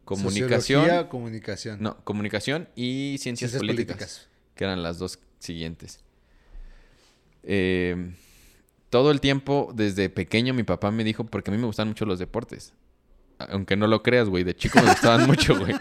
Comunicación. 0.04 0.82
Sociología, 0.82 1.08
comunicación. 1.08 1.78
No, 1.80 2.04
comunicación 2.04 2.68
y 2.76 3.16
ciencias, 3.18 3.52
Ciencias 3.52 3.60
políticas, 3.62 3.96
políticas. 3.96 4.28
Que 4.54 4.64
eran 4.64 4.82
las 4.82 4.98
dos 4.98 5.18
siguientes. 5.38 6.04
Eh, 7.44 8.12
todo 8.90 9.10
el 9.10 9.22
tiempo, 9.22 9.72
desde 9.74 10.10
pequeño, 10.10 10.52
mi 10.52 10.64
papá 10.64 10.90
me 10.90 11.02
dijo, 11.02 11.24
porque 11.24 11.50
a 11.50 11.54
mí 11.54 11.58
me 11.58 11.66
gustan 11.66 11.88
mucho 11.88 12.04
los 12.04 12.18
deportes. 12.18 12.74
Aunque 13.38 13.76
no 13.76 13.86
lo 13.86 14.02
creas, 14.02 14.28
güey. 14.28 14.44
De 14.44 14.54
chico 14.54 14.80
me 14.80 14.90
gustaban 14.90 15.26
mucho, 15.26 15.58
güey. 15.58 15.74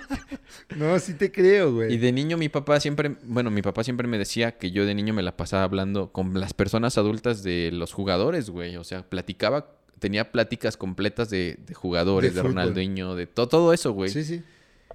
No, 0.76 0.98
sí 1.00 1.14
te 1.14 1.32
creo, 1.32 1.74
güey. 1.74 1.94
Y 1.94 1.98
de 1.98 2.12
niño 2.12 2.38
mi 2.38 2.50
papá 2.50 2.80
siempre, 2.80 3.16
bueno, 3.24 3.52
mi 3.52 3.62
papá 3.62 3.84
siempre 3.84 4.08
me 4.08 4.18
decía 4.18 4.58
que 4.58 4.72
yo 4.72 4.86
de 4.86 4.94
niño 4.96 5.14
me 5.14 5.24
la 5.24 5.36
pasaba 5.38 5.64
hablando 5.64 6.12
con 6.12 6.40
las 6.40 6.54
personas 6.54 6.98
adultas 6.98 7.44
de 7.44 7.72
los 7.74 7.94
jugadores, 7.94 8.50
güey. 8.50 8.76
O 8.78 8.84
sea, 8.84 9.04
platicaba, 9.04 9.76
tenía 10.00 10.32
pláticas 10.32 10.78
completas 10.78 11.30
de, 11.30 11.58
de 11.66 11.74
jugadores, 11.74 12.34
De 12.34 12.42
de. 12.42 12.48
Ronaldinho, 12.48 13.16
de 13.16 13.28
to- 13.28 13.48
todo 13.48 13.74
eso, 13.74 13.92
güey. 13.94 14.10
Sí, 14.10 14.24
sí. 14.24 14.44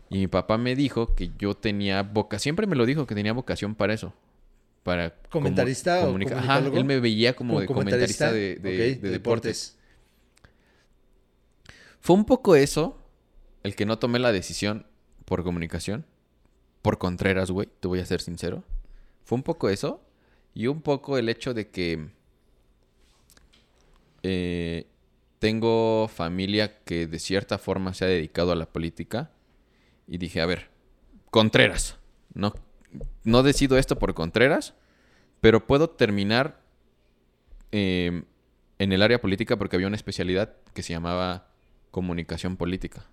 Y 0.08 0.18
mi 0.18 0.26
papá 0.26 0.58
me 0.58 0.74
dijo 0.74 1.14
que 1.14 1.30
yo 1.38 1.54
tenía 1.54 2.02
vocación, 2.02 2.42
siempre 2.42 2.66
me 2.66 2.74
lo 2.76 2.84
dijo, 2.86 3.06
que 3.06 3.14
tenía 3.14 3.32
vocación 3.32 3.74
para 3.74 3.94
eso. 3.94 4.12
Para 4.82 5.14
¿Comentarista 5.30 6.08
o 6.08 6.16
Ajá, 6.36 6.58
él 6.58 6.84
me 6.84 7.00
veía 7.00 7.36
como, 7.36 7.60
de 7.60 7.66
comentarista, 7.66 8.32
de, 8.32 8.56
de- 8.56 8.94
Ok, 8.96 9.00
de 9.02 9.10
deportes. 9.10 9.76
Fue 12.00 12.16
un 12.16 12.24
poco 12.24 12.56
eso 12.56 12.96
el 13.62 13.76
que 13.76 13.84
no 13.84 13.98
tomé 13.98 14.18
la 14.18 14.32
decisión 14.32 14.86
por 15.30 15.44
comunicación. 15.44 16.04
Por 16.82 16.98
Contreras, 16.98 17.52
güey, 17.52 17.68
te 17.78 17.86
voy 17.86 18.00
a 18.00 18.04
ser 18.04 18.20
sincero. 18.20 18.64
Fue 19.24 19.36
un 19.36 19.44
poco 19.44 19.68
eso. 19.68 20.02
Y 20.54 20.66
un 20.66 20.82
poco 20.82 21.18
el 21.18 21.28
hecho 21.28 21.54
de 21.54 21.70
que 21.70 22.08
eh, 24.24 24.88
tengo 25.38 26.08
familia 26.08 26.82
que 26.82 27.06
de 27.06 27.20
cierta 27.20 27.58
forma 27.58 27.94
se 27.94 28.04
ha 28.04 28.08
dedicado 28.08 28.50
a 28.50 28.56
la 28.56 28.66
política. 28.66 29.30
Y 30.08 30.18
dije, 30.18 30.40
a 30.40 30.46
ver, 30.46 30.68
Contreras. 31.30 31.96
No, 32.34 32.52
no 33.22 33.44
decido 33.44 33.78
esto 33.78 34.00
por 34.00 34.14
Contreras, 34.14 34.74
pero 35.40 35.64
puedo 35.64 35.90
terminar 35.90 36.60
eh, 37.70 38.24
en 38.80 38.92
el 38.92 39.00
área 39.00 39.20
política 39.20 39.56
porque 39.56 39.76
había 39.76 39.86
una 39.86 39.94
especialidad 39.94 40.56
que 40.74 40.82
se 40.82 40.92
llamaba 40.92 41.46
comunicación 41.92 42.56
política. 42.56 43.06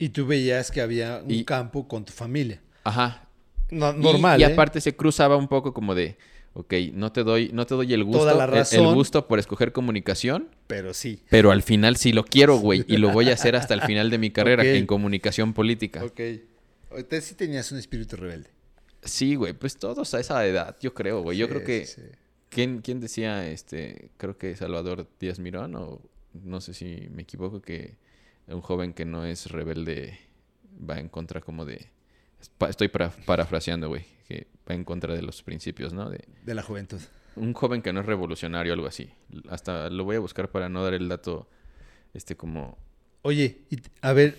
Y 0.00 0.08
tú 0.08 0.26
veías 0.26 0.72
que 0.72 0.80
había 0.80 1.22
un 1.24 1.30
Y- 1.30 1.44
campo 1.44 1.86
con 1.86 2.04
tu 2.04 2.12
familia. 2.12 2.60
Ajá. 2.82 3.28
No- 3.70 3.92
normal, 3.92 4.40
Y, 4.40 4.42
¿eh? 4.42 4.46
aparte 4.46 4.80
se 4.80 4.96
cruzaba 4.96 5.36
un 5.36 5.46
poco 5.46 5.72
como 5.72 5.94
de, 5.94 6.16
ok, 6.54 6.74
no 6.94 7.12
te 7.12 7.22
doy, 7.22 7.50
no 7.52 7.66
te 7.66 7.74
doy 7.76 7.92
el 7.92 8.02
gusto, 8.02 8.20
Toda 8.20 8.34
la 8.34 8.44
el- 8.46 8.50
el, 8.50 8.56
razón. 8.56 8.94
gusto 8.94 9.28
por 9.28 9.38
escoger 9.38 9.72
comunicación, 9.72 10.48
Pero 10.66 10.92
sí. 10.94 11.20
pero 11.28 11.52
al 11.52 11.62
final 11.62 11.96
sí 11.96 12.12
lo 12.12 12.24
quiero, 12.24 12.56
güey, 12.56 12.84
y 12.88 12.96
lo 12.96 13.10
voy 13.10 13.30
a 13.30 13.34
hacer 13.34 13.54
hasta 13.54 13.74
el 13.74 13.82
final 13.82 14.10
de 14.10 14.18
mi 14.18 14.30
carrera 14.32 14.62
Ok. 14.62 14.68
en 14.70 14.86
comunicación 14.86 15.52
política. 15.52 16.02
Ok. 16.04 16.20
Ahorita 16.90 17.20
sí 17.20 17.34
tenías 17.36 17.70
un 17.70 17.78
espíritu 17.78 18.16
rebelde. 18.16 18.48
Sí, 19.04 19.34
güey, 19.36 19.52
pues 19.52 19.76
todos 19.76 20.12
a 20.14 20.18
esa 20.20 20.44
edad, 20.46 20.76
yo 20.80 20.92
creo, 20.94 21.22
güey. 21.22 21.38
Yo 21.38 21.46
Sí, 21.46 21.52
creo 21.52 21.64
que 21.64 21.86
sí. 21.86 22.02
¿Quién, 22.48 22.80
quién 22.80 22.98
decía, 23.00 23.48
este, 23.48 24.10
creo 24.16 24.36
que 24.36 24.56
Salvador 24.56 25.06
Díaz 25.20 25.38
Mirón, 25.38 25.76
o 25.76 26.00
no 26.42 26.60
sé 26.60 26.74
si 26.74 27.06
me 27.12 27.22
equivoco, 27.22 27.60
que 27.62 27.94
un 28.50 28.60
joven 28.60 28.92
que 28.92 29.04
no 29.04 29.24
es 29.24 29.50
rebelde 29.50 30.18
va 30.88 30.98
en 30.98 31.08
contra 31.08 31.40
como 31.40 31.64
de... 31.64 31.88
Estoy 32.68 32.88
para- 32.88 33.10
parafraseando, 33.10 33.88
güey, 33.88 34.04
que 34.26 34.46
va 34.68 34.74
en 34.74 34.84
contra 34.84 35.14
de 35.14 35.22
los 35.22 35.42
principios, 35.42 35.92
¿no? 35.92 36.08
De 36.10 36.24
De 36.44 36.54
la 36.54 36.62
juventud. 36.62 37.00
un 37.36 37.52
joven 37.52 37.82
que 37.82 37.92
no 37.92 38.00
es 38.00 38.06
revolucionario, 38.06 38.72
algo 38.72 38.86
así. 38.86 39.10
Hasta 39.48 39.90
lo 39.90 40.04
voy 40.04 40.16
a 40.16 40.20
buscar 40.20 40.50
para 40.50 40.68
no 40.68 40.82
dar 40.82 40.94
el 40.94 41.08
dato, 41.08 41.48
este, 42.14 42.36
como... 42.36 42.78
Oye, 43.22 43.58
y 43.70 43.76
a 44.00 44.12
ver, 44.14 44.36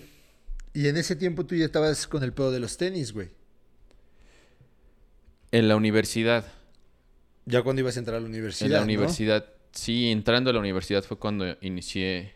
y 0.74 0.88
en 0.88 0.96
ese 0.96 1.14
tiempo 1.14 1.46
tú 1.46 1.54
ya 1.54 1.64
estabas 1.66 2.06
con 2.08 2.22
el 2.24 2.32
pedo 2.32 2.50
de 2.50 2.58
los 2.60 2.76
tenis, 2.76 3.12
güey. 3.12 3.28
En 5.52 5.68
la 5.68 5.76
universidad, 5.76 6.44
Ya 7.44 7.62
cuando 7.62 7.80
ibas 7.80 7.96
a 7.96 7.98
entrar 8.00 8.16
a 8.16 8.20
la 8.20 8.26
universidad. 8.26 8.66
en 8.66 8.72
la 8.72 8.78
¿no? 8.78 8.84
universidad, 8.84 9.46
sí, 9.72 10.10
entrando 10.10 10.50
a 10.50 10.52
la 10.52 10.58
universidad 10.60 11.04
fue 11.04 11.18
cuando 11.18 11.56
inicié... 11.60 12.34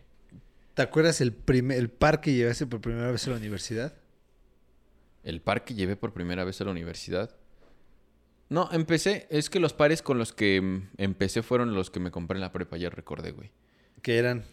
¿Te 0.76 0.82
acuerdas 0.82 1.22
el, 1.22 1.32
primer, 1.32 1.78
el 1.78 1.88
par 1.88 2.20
que 2.20 2.34
llevaste 2.34 2.66
por 2.66 2.82
primera 2.82 3.10
vez 3.10 3.26
a 3.26 3.30
la 3.30 3.36
universidad? 3.36 3.94
El 5.24 5.40
par 5.40 5.64
que 5.64 5.72
llevé 5.72 5.96
por 5.96 6.12
primera 6.12 6.44
vez 6.44 6.60
a 6.60 6.64
la 6.64 6.70
universidad. 6.70 7.34
No, 8.50 8.68
empecé. 8.70 9.26
Es 9.30 9.48
que 9.48 9.58
los 9.58 9.72
pares 9.72 10.02
con 10.02 10.18
los 10.18 10.34
que 10.34 10.60
mm, 10.60 10.88
empecé 10.98 11.42
fueron 11.42 11.74
los 11.74 11.90
que 11.90 11.98
me 11.98 12.10
compré 12.10 12.36
en 12.36 12.42
la 12.42 12.52
prepa. 12.52 12.76
Ya 12.76 12.90
recordé, 12.90 13.30
güey. 13.30 13.52
Que 14.02 14.18
eran. 14.18 14.44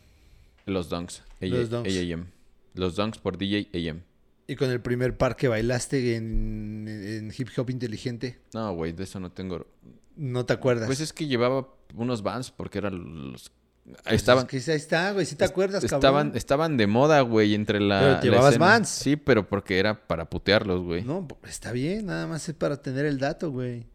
Los 0.65 0.87
Dunks. 0.87 1.23
Los 1.41 1.69
Dunks. 1.69 1.93
AM. 1.93 2.27
Los 2.73 2.95
Dunks 2.95 3.17
por 3.17 3.37
DJ 3.37 3.67
AM. 3.73 4.03
Y 4.47 4.55
con 4.55 4.69
el 4.69 4.79
primer 4.79 5.17
par 5.17 5.35
que 5.35 5.49
bailaste 5.49 6.15
en, 6.15 6.87
en 6.87 7.33
hip 7.37 7.49
hop 7.57 7.69
inteligente. 7.69 8.39
No, 8.53 8.73
güey, 8.73 8.93
de 8.93 9.03
eso 9.03 9.19
no 9.19 9.33
tengo. 9.33 9.67
No 10.15 10.45
te 10.45 10.53
acuerdas. 10.53 10.87
Pues 10.87 11.01
es 11.01 11.11
que 11.11 11.27
llevaba 11.27 11.67
unos 11.93 12.23
Vans 12.23 12.49
porque 12.49 12.77
eran 12.77 13.33
los. 13.33 13.51
Pues 13.85 14.15
Estaban. 14.15 14.45
es 14.49 14.65
que 14.65 14.71
ahí 14.71 14.77
está, 14.77 15.11
güey. 15.11 15.25
Si 15.25 15.35
te 15.35 15.43
acuerdas, 15.43 15.83
estaban, 15.83 16.01
cabrón. 16.01 16.37
estaban 16.37 16.77
de 16.77 16.87
moda, 16.87 17.19
güey, 17.21 17.53
entre 17.53 17.81
la. 17.81 17.99
Pero 17.99 18.21
llevabas. 18.21 18.57
Vans. 18.57 18.87
Sí, 18.87 19.17
pero 19.17 19.47
porque 19.49 19.77
era 19.77 20.07
para 20.07 20.29
putearlos, 20.29 20.81
güey. 20.83 21.03
No, 21.03 21.27
está 21.47 21.71
bien. 21.73 22.05
Nada 22.05 22.25
más 22.25 22.47
es 22.47 22.55
para 22.55 22.81
tener 22.81 23.05
el 23.05 23.19
dato, 23.19 23.51
güey. 23.51 23.85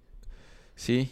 Sí, 0.74 1.10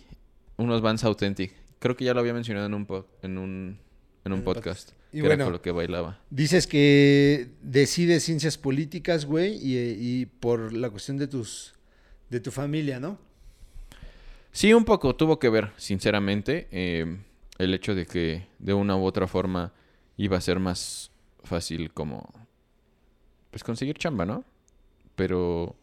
unos 0.58 0.82
Vans 0.82 1.04
Authentic. 1.04 1.54
Creo 1.78 1.96
que 1.96 2.04
ya 2.04 2.12
lo 2.12 2.20
había 2.20 2.34
mencionado 2.34 2.66
en 2.66 2.74
un, 2.74 2.84
po- 2.86 3.06
en 3.22 3.38
un, 3.38 3.78
en 4.24 4.32
un 4.32 4.42
podcast. 4.42 4.90
Y 5.12 5.20
que 5.20 5.26
era 5.26 5.28
bueno. 5.28 5.44
con 5.44 5.52
lo 5.54 5.62
que 5.62 5.70
bailaba. 5.70 6.20
Dices 6.28 6.66
que 6.66 7.48
decides 7.62 8.24
ciencias 8.24 8.58
políticas, 8.58 9.24
güey, 9.24 9.54
y, 9.56 9.78
y 9.78 10.26
por 10.26 10.74
la 10.74 10.90
cuestión 10.90 11.16
de 11.16 11.26
tus 11.28 11.72
de 12.28 12.40
tu 12.40 12.50
familia, 12.50 13.00
¿no? 13.00 13.18
Sí, 14.52 14.72
un 14.74 14.84
poco 14.84 15.14
tuvo 15.16 15.38
que 15.38 15.48
ver, 15.48 15.70
sinceramente, 15.76 16.66
eh, 16.70 17.18
el 17.58 17.74
hecho 17.74 17.94
de 17.94 18.06
que 18.06 18.46
de 18.58 18.74
una 18.74 18.96
u 18.96 19.04
otra 19.04 19.26
forma 19.26 19.72
iba 20.16 20.36
a 20.36 20.40
ser 20.40 20.58
más 20.58 21.10
fácil 21.42 21.92
como, 21.92 22.28
pues 23.50 23.62
conseguir 23.64 23.96
chamba, 23.98 24.26
¿no? 24.26 24.44
Pero, 25.14 25.76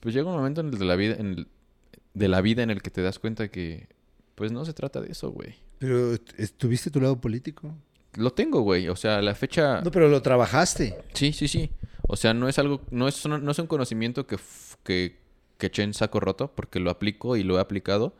pues 0.00 0.14
llega 0.14 0.28
un 0.30 0.36
momento 0.36 0.60
en 0.60 0.68
el 0.68 0.78
de 0.78 0.84
la 0.84 0.96
vida, 0.96 1.14
en 1.18 1.26
el- 1.26 1.48
de 2.14 2.28
la 2.28 2.40
vida 2.40 2.62
en 2.62 2.70
el 2.70 2.82
que 2.82 2.90
te 2.90 3.02
das 3.02 3.18
cuenta 3.18 3.48
que, 3.48 3.88
pues 4.34 4.52
no 4.52 4.64
se 4.64 4.72
trata 4.72 5.00
de 5.00 5.10
eso, 5.10 5.30
güey. 5.30 5.54
Pero 5.78 6.14
estuviste 6.36 6.90
tu 6.90 7.00
lado 7.00 7.20
político. 7.20 7.74
Lo 8.16 8.32
tengo, 8.32 8.60
güey. 8.60 8.88
O 8.88 8.94
sea, 8.96 9.20
la 9.20 9.34
fecha... 9.34 9.80
No, 9.80 9.90
pero 9.90 10.08
lo 10.08 10.22
trabajaste. 10.22 10.96
Sí, 11.14 11.32
sí, 11.32 11.48
sí. 11.48 11.70
O 12.06 12.16
sea, 12.16 12.32
no 12.32 12.48
es 12.48 12.58
algo, 12.60 12.80
no 12.90 13.08
es, 13.08 13.26
no 13.26 13.50
es 13.50 13.58
un 13.58 13.66
conocimiento 13.66 14.26
que, 14.26 14.36
que, 14.84 15.16
que 15.58 15.66
eché 15.66 15.82
en 15.82 15.94
saco 15.94 16.20
roto, 16.20 16.52
porque 16.54 16.78
lo 16.78 16.90
aplico 16.90 17.36
y 17.36 17.42
lo 17.42 17.58
he 17.58 17.60
aplicado. 17.60 18.14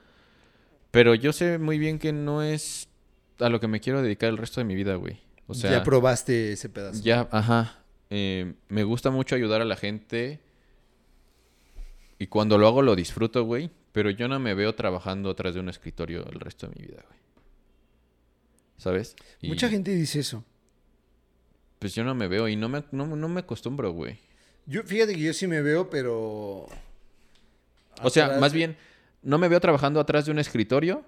Pero 0.95 1.17
yo 1.17 1.33
sé 1.33 1.59
muy 1.59 1.79
bien 1.79 1.99
que 1.99 2.13
no 2.13 2.43
es 2.43 2.89
a 3.41 3.49
lo 3.49 3.59
que 3.59 3.67
me 3.67 3.81
quiero 3.81 4.01
dedicar 4.01 4.29
el 4.31 4.39
resto 4.39 4.61
de 4.61 4.65
mi 4.65 4.77
vida, 4.77 4.95
güey. 4.95 5.19
O 5.49 5.55
sea, 5.55 5.71
ya 5.73 5.83
probaste 5.83 6.53
ese 6.53 6.69
pedazo. 6.69 7.03
ya, 7.03 7.29
ajá. 7.33 7.83
Eh, 8.11 8.55
me 8.69 8.85
gusta 8.85 9.11
mucho 9.11 9.35
ayudar 9.35 9.61
a 9.61 9.65
la 9.65 9.77
gente. 9.77 10.41
Y 12.19 12.29
cuando 12.29 12.59
lo 12.59 12.69
hago 12.69 12.81
lo 12.81 12.95
disfruto, 12.95 13.45
güey. 13.45 13.71
Pero 13.91 14.11
yo 14.11 14.29
no 14.29 14.39
me 14.39 14.55
veo 14.55 14.75
trabajando 14.75 15.31
atrás 15.31 15.55
de 15.55 15.61
un 15.61 15.69
escritorio 15.69 16.25
el 16.27 16.39
resto 16.39 16.69
de 16.69 16.75
mi 16.77 16.87
vida, 16.87 17.03
güey. 17.07 17.19
¿Sabes? 18.77 19.17
Y, 19.41 19.49
Mucha 19.49 19.69
gente 19.69 19.91
dice 19.91 20.21
eso. 20.21 20.45
Pues 21.81 21.95
yo 21.95 22.05
no 22.05 22.15
me 22.15 22.29
veo 22.29 22.49
y 22.49 22.57
no 22.57 22.69
me, 22.69 22.85
no, 22.93 23.07
no 23.07 23.29
me 23.29 23.41
acostumbro, 23.41 23.93
güey. 23.93 24.19
Yo, 24.67 24.85
fíjate 24.85 25.15
que 25.15 25.21
yo 25.21 25.33
sí 25.33 25.47
me 25.47 25.61
veo, 25.61 25.91
pero. 25.91 26.69
O 28.03 28.11
sea, 28.11 28.39
más 28.39 28.53
bien, 28.53 28.77
no 29.25 29.39
me 29.39 29.49
veo 29.49 29.61
trabajando 29.61 29.99
atrás 29.99 30.27
de 30.27 30.31
un 30.31 30.39
escritorio, 30.39 31.05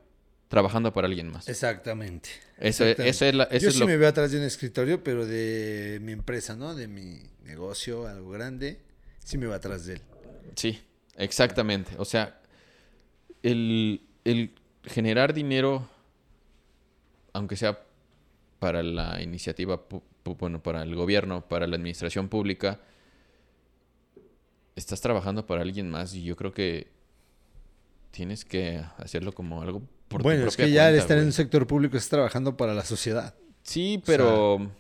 trabajando 0.49 0.93
para 0.93 1.07
alguien 1.07 1.31
más. 1.31 1.49
Exactamente. 1.49 2.31
Eso, 2.59 2.85
exactamente. 2.85 3.09
eso 3.09 3.25
es, 3.27 3.35
la, 3.35 3.45
eso 3.45 3.63
yo 3.63 3.69
es 3.69 3.75
sí 3.75 3.81
lo 3.81 3.87
me 3.87 3.97
veo 3.97 4.09
atrás 4.09 4.33
de 4.33 4.39
un 4.39 4.45
escritorio, 4.45 5.05
pero 5.05 5.27
de 5.27 5.99
mi 6.03 6.13
empresa, 6.13 6.57
¿no? 6.57 6.75
De 6.75 6.89
mi 6.89 7.21
negocio, 7.45 8.07
algo 8.09 8.31
grande. 8.31 8.81
Sí 9.23 9.39
me 9.39 9.47
veo 9.47 9.55
atrás 9.55 9.87
de 9.87 9.95
él. 9.95 10.03
Sí, 10.57 10.81
exactamente. 11.17 11.93
O 11.99 12.05
sea, 12.05 12.41
el, 13.43 14.03
el 14.25 14.55
generar 14.85 15.35
dinero, 15.35 15.89
aunque 17.33 17.57
sea 17.57 17.79
para 18.59 18.83
la 18.83 19.21
iniciativa, 19.23 19.83
bueno, 20.25 20.63
para 20.63 20.83
el 20.83 20.95
gobierno, 20.95 21.47
para 21.47 21.67
la 21.67 21.77
administración 21.77 22.29
pública, 22.29 22.81
estás 24.75 25.01
trabajando 25.01 25.47
para 25.47 25.63
alguien 25.63 25.91
más 25.91 26.15
y 26.15 26.23
yo 26.23 26.37
creo 26.37 26.53
que 26.53 26.96
tienes 28.17 28.45
que 28.45 28.83
hacerlo 28.97 29.33
como 29.33 29.61
algo 29.63 29.83
por 30.09 30.23
tu 30.23 30.25
bueno, 30.25 30.47
es 30.47 30.57
propia 30.57 30.67
que 30.67 30.73
ya 30.73 30.87
al 30.87 30.93
cuenta, 30.93 31.03
estar 31.03 31.19
en 31.19 31.25
un 31.27 31.33
sector 31.33 31.67
público 31.67 31.97
estás 31.97 32.09
trabajando 32.11 32.57
para 32.57 32.73
la 32.75 32.85
sociedad. 32.85 33.35
Sí, 33.63 34.01
O 34.03 34.07
sea- 34.07 34.17
pero. 34.17 34.71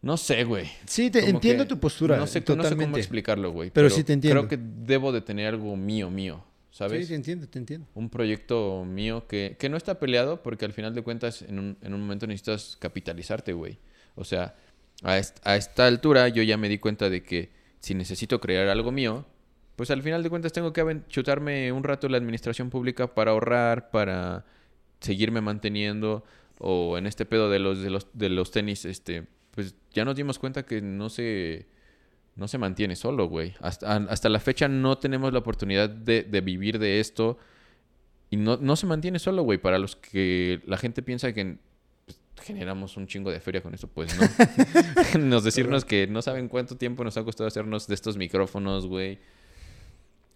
No 0.00 0.16
sé, 0.16 0.42
güey. 0.42 0.68
Sí, 0.84 1.10
te, 1.10 1.20
Como 1.20 1.34
entiendo 1.34 1.66
tu 1.66 1.78
postura. 1.78 2.16
No 2.16 2.26
sé, 2.26 2.40
no 2.40 2.44
totalmente. 2.44 2.76
sé 2.78 2.84
cómo 2.86 2.96
explicarlo, 2.96 3.52
güey. 3.52 3.70
Pero 3.70 3.88
sí 3.88 4.02
te 4.02 4.12
entiendo. 4.14 4.46
Creo 4.46 4.48
que 4.48 4.58
debo 4.84 5.12
de 5.12 5.20
tener 5.20 5.46
algo 5.46 5.76
mío, 5.76 6.10
mío. 6.10 6.44
¿Sabes? 6.72 7.02
Sí, 7.06 7.08
te 7.12 7.14
entiendo, 7.16 7.46
te 7.46 7.58
entiendo. 7.58 7.86
un 7.94 8.08
proyecto 8.08 8.84
mío 8.86 9.26
que, 9.28 9.56
que 9.60 9.68
no 9.68 9.76
está 9.76 9.98
peleado 10.00 10.42
porque 10.42 10.64
al 10.64 10.72
final 10.72 10.94
de 10.94 11.02
cuentas 11.02 11.42
en 11.42 11.58
un, 11.58 11.76
en 11.82 11.92
un 11.94 12.00
momento 12.00 12.26
necesitas 12.26 12.76
capitalizarte, 12.80 13.52
güey. 13.52 13.78
O 14.14 14.24
sea, 14.24 14.56
a, 15.02 15.18
est- 15.18 15.38
a 15.44 15.54
esta 15.56 15.86
altura 15.86 16.28
yo 16.28 16.42
ya 16.42 16.56
me 16.56 16.70
di 16.70 16.78
cuenta 16.78 17.10
de 17.10 17.22
que 17.22 17.50
si 17.80 17.94
necesito 17.94 18.40
crear 18.40 18.68
algo 18.68 18.90
mío, 18.90 19.26
pues 19.76 19.90
al 19.90 20.02
final 20.02 20.22
de 20.22 20.30
cuentas 20.30 20.52
tengo 20.52 20.72
que 20.72 21.00
chutarme 21.08 21.72
un 21.72 21.84
rato 21.84 22.08
la 22.08 22.18
administración 22.18 22.70
pública 22.70 23.14
para 23.14 23.32
ahorrar, 23.32 23.90
para 23.90 24.44
seguirme 25.00 25.40
manteniendo 25.40 26.24
o 26.58 26.96
en 26.98 27.06
este 27.06 27.24
pedo 27.24 27.50
de 27.50 27.58
los 27.58 27.80
de 27.80 27.90
los 27.90 28.06
de 28.12 28.28
los 28.28 28.50
tenis 28.50 28.84
este 28.84 29.26
pues 29.50 29.74
ya 29.92 30.04
nos 30.04 30.16
dimos 30.16 30.38
cuenta 30.38 30.64
que 30.64 30.80
no 30.80 31.08
se 31.08 31.66
no 32.34 32.48
se 32.48 32.58
mantiene 32.58 32.96
solo, 32.96 33.28
güey. 33.28 33.54
Hasta, 33.60 33.96
hasta 33.96 34.28
la 34.28 34.40
fecha 34.40 34.68
no 34.68 34.96
tenemos 34.96 35.32
la 35.32 35.40
oportunidad 35.40 35.90
de, 35.90 36.22
de 36.22 36.40
vivir 36.40 36.78
de 36.78 37.00
esto. 37.00 37.38
Y 38.30 38.36
no, 38.36 38.56
no 38.56 38.76
se 38.76 38.86
mantiene 38.86 39.18
solo, 39.18 39.42
güey. 39.42 39.58
Para 39.58 39.78
los 39.78 39.96
que 39.96 40.62
la 40.66 40.78
gente 40.78 41.02
piensa 41.02 41.32
que 41.34 41.58
pues, 42.06 42.18
generamos 42.42 42.96
un 42.96 43.06
chingo 43.06 43.30
de 43.30 43.40
feria 43.40 43.60
con 43.60 43.74
esto, 43.74 43.88
pues 43.88 44.16
no. 44.18 45.18
nos 45.20 45.44
decirnos 45.44 45.84
que 45.84 46.06
no 46.06 46.22
saben 46.22 46.48
cuánto 46.48 46.76
tiempo 46.76 47.04
nos 47.04 47.16
ha 47.18 47.24
costado 47.24 47.48
hacernos 47.48 47.86
de 47.86 47.94
estos 47.94 48.16
micrófonos, 48.16 48.86
güey. 48.86 49.18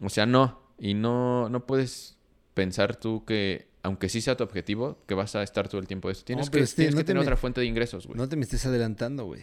O 0.00 0.08
sea, 0.10 0.26
no. 0.26 0.60
Y 0.78 0.94
no, 0.94 1.48
no 1.48 1.66
puedes 1.66 2.16
pensar 2.54 2.96
tú 2.96 3.24
que, 3.24 3.68
aunque 3.82 4.08
sí 4.08 4.20
sea 4.20 4.36
tu 4.36 4.44
objetivo, 4.44 4.98
que 5.06 5.14
vas 5.14 5.34
a 5.36 5.42
estar 5.42 5.68
todo 5.68 5.80
el 5.80 5.86
tiempo 5.86 6.08
de 6.08 6.12
esto. 6.12 6.24
Tienes 6.24 6.46
No, 6.46 6.52
que, 6.52 6.60
este, 6.60 6.76
tienes 6.82 6.94
no 6.94 6.98
que 6.98 7.04
te 7.04 7.06
tener 7.08 7.20
me- 7.20 7.26
otra 7.26 7.36
fuente 7.36 7.60
de 7.60 7.66
ingresos, 7.66 8.06
güey. 8.06 8.16
No 8.18 8.28
te 8.28 8.36
me 8.36 8.42
estés 8.42 8.64
adelantando, 8.66 9.24
güey. 9.24 9.42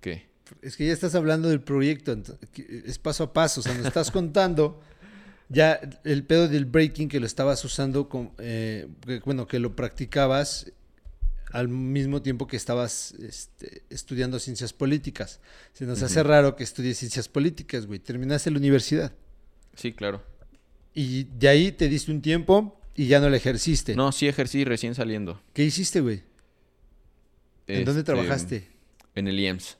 ¿Qué? 0.00 0.28
Es 0.60 0.76
que 0.76 0.86
ya 0.86 0.92
estás 0.92 1.14
hablando 1.14 1.48
del 1.48 1.60
proyecto, 1.60 2.16
es 2.84 2.98
paso 2.98 3.24
a 3.24 3.32
paso, 3.32 3.60
o 3.60 3.62
sea, 3.62 3.74
nos 3.74 3.86
estás 3.86 4.10
contando 4.10 4.80
ya 5.48 5.80
el 6.04 6.24
pedo 6.24 6.48
del 6.48 6.64
breaking 6.66 7.08
que 7.08 7.20
lo 7.20 7.26
estabas 7.26 7.64
usando, 7.64 8.08
con, 8.08 8.32
eh, 8.38 8.88
que, 9.06 9.20
bueno, 9.20 9.46
que 9.46 9.58
lo 9.58 9.76
practicabas 9.76 10.72
al 11.52 11.68
mismo 11.68 12.22
tiempo 12.22 12.46
que 12.46 12.56
estabas 12.56 13.12
este, 13.20 13.82
estudiando 13.90 14.38
ciencias 14.38 14.72
políticas. 14.72 15.40
Se 15.74 15.84
nos 15.84 16.02
hace 16.02 16.22
raro 16.22 16.56
que 16.56 16.64
estudies 16.64 16.98
ciencias 16.98 17.28
políticas, 17.28 17.86
güey. 17.86 17.98
Terminaste 17.98 18.50
la 18.50 18.56
universidad 18.58 19.12
Sí, 19.74 19.92
claro. 19.92 20.22
y 20.94 21.24
de 21.24 21.48
ahí 21.48 21.72
te 21.72 21.88
diste 21.88 22.10
un 22.12 22.20
tiempo 22.22 22.78
y 22.94 23.06
ya 23.06 23.20
no 23.20 23.30
la 23.30 23.36
ejerciste. 23.38 23.94
No, 23.96 24.12
sí 24.12 24.28
ejercí 24.28 24.64
recién 24.64 24.94
saliendo. 24.94 25.40
¿Qué 25.54 25.64
hiciste, 25.64 26.00
güey? 26.00 26.22
¿En 27.66 27.84
dónde 27.84 28.00
Este, 28.00 28.12
trabajaste? 28.12 28.68
En 29.14 29.28
el 29.28 29.38
IEMS. 29.40 29.78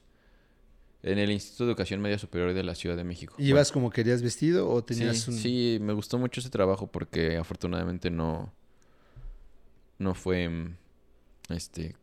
En 1.03 1.19
el 1.19 1.31
Instituto 1.33 1.65
de 1.67 1.71
Educación 1.73 2.01
Media 2.01 2.17
Superior 2.19 2.55
de 2.55 2.63
la 2.63 2.75
Ciudad 2.75 2.97
de 2.97 3.05
México. 3.05 3.35
¿Y 3.37 3.49
¿Ibas 3.49 3.73
como 3.73 3.91
querías 3.91 4.23
vestido 4.23 4.71
o 4.71 4.83
tenías 4.85 5.19
sí, 5.19 5.31
un...? 5.31 5.37
sí, 5.37 5.79
me 5.81 5.93
gustó 5.93 6.17
mucho 6.19 6.41
ese 6.41 6.49
trabajo 6.49 6.87
porque 6.87 7.37
afortunadamente 7.37 8.11
no... 8.11 8.53
No 9.99 10.15
fue... 10.15 10.49
mm, 10.49 10.77
Este... 11.51 11.97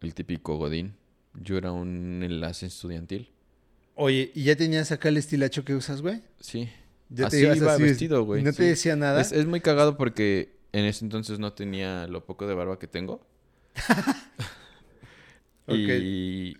El 0.00 0.14
típico 0.14 0.56
Godín. 0.56 0.94
Yo 1.34 1.56
era 1.58 1.72
un 1.72 2.22
enlace 2.24 2.66
estudiantil. 2.66 3.30
Oye, 3.94 4.32
¿y 4.34 4.44
ya 4.44 4.56
tenías 4.56 4.90
acá 4.92 5.10
el 5.10 5.18
estilacho 5.18 5.64
que 5.64 5.74
usas, 5.74 6.00
güey? 6.02 6.22
Sí. 6.40 6.68
Ya 7.10 7.26
Así 7.26 7.42
ibas 7.42 7.56
iba 7.56 7.76
vestido, 7.76 8.24
güey. 8.24 8.40
¿Y 8.40 8.44
no 8.44 8.52
te 8.52 8.62
decía 8.62 8.96
nada? 8.96 9.20
Es, 9.20 9.32
es 9.32 9.46
muy 9.46 9.60
cagado 9.60 9.96
porque 9.96 10.56
en 10.72 10.84
ese 10.84 11.04
entonces 11.04 11.38
no 11.38 11.52
tenía 11.52 12.06
lo 12.06 12.24
poco 12.24 12.46
de 12.46 12.54
barba 12.54 12.78
que 12.78 12.86
tengo. 12.86 13.26
Ok. 15.66 15.76
Y 15.76 16.56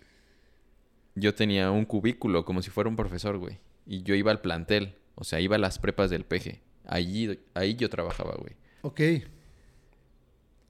yo 1.15 1.35
tenía 1.35 1.69
un 1.71 1.83
cubículo 1.83 2.45
como 2.45 2.61
si 2.61 2.69
fuera 2.69 2.89
un 2.89 2.95
profesor, 2.95 3.37
güey. 3.37 3.59
Y 3.85 4.03
yo 4.03 4.15
iba 4.15 4.31
al 4.31 4.39
plantel, 4.39 4.95
o 5.15 5.25
sea, 5.25 5.41
iba 5.41 5.57
a 5.57 5.59
las 5.59 5.79
prepas 5.79 6.09
del 6.09 6.23
peje. 6.23 6.61
Allí, 6.85 7.37
ahí 7.53 7.75
yo 7.75 7.89
trabajaba, 7.89 8.35
güey. 8.35 8.55
Ok. 8.83 9.01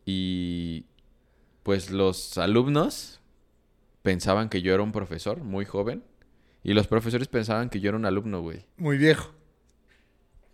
Y 0.06 0.86
pues 1.64 1.92
los 1.92 2.38
alumnos 2.40 3.22
pensaban 4.02 4.50
que 4.50 4.64
yo 4.64 4.74
era 4.74 4.82
un 4.82 4.92
profesor 4.92 5.44
muy 5.44 5.66
joven. 5.66 6.04
Y 6.64 6.74
los 6.74 6.88
profesores 6.88 7.28
pensaban 7.28 7.70
que 7.70 7.80
yo 7.80 7.90
era 7.90 7.98
un 7.98 8.06
alumno, 8.06 8.42
güey. 8.42 8.66
Muy 8.78 8.98
viejo. 8.98 9.32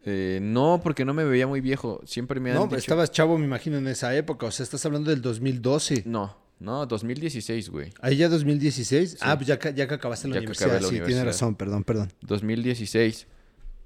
Eh, 0.05 0.39
no, 0.41 0.79
porque 0.83 1.03
no 1.05 1.13
me 1.13 1.23
veía 1.25 1.47
muy 1.47 1.59
viejo. 1.61 2.01
Siempre 2.05 2.39
me 2.39 2.51
han 2.51 2.57
No, 2.57 2.63
dicho... 2.65 2.77
estabas 2.77 3.11
chavo, 3.11 3.37
me 3.37 3.45
imagino, 3.45 3.77
en 3.77 3.87
esa 3.87 4.15
época. 4.15 4.45
O 4.45 4.51
sea, 4.51 4.63
estás 4.63 4.85
hablando 4.85 5.09
del 5.09 5.21
2012. 5.21 6.03
No, 6.05 6.37
no, 6.59 6.85
2016, 6.85 7.69
güey. 7.69 7.91
Ahí 8.01 8.15
ya 8.17 8.29
2016. 8.29 9.17
Ah, 9.21 9.35
pues 9.35 9.47
ya, 9.47 9.59
ya 9.59 9.87
que 9.87 9.93
acabaste 9.95 10.27
la 10.29 10.35
Ya 10.35 10.39
que 10.41 10.45
universidad. 10.45 10.69
acabé 10.69 10.81
la 10.81 10.87
sí, 10.87 10.89
tienes 10.91 11.07
universidad. 11.07 11.25
razón, 11.25 11.55
perdón, 11.55 11.83
perdón. 11.83 12.13
2016 12.21 13.27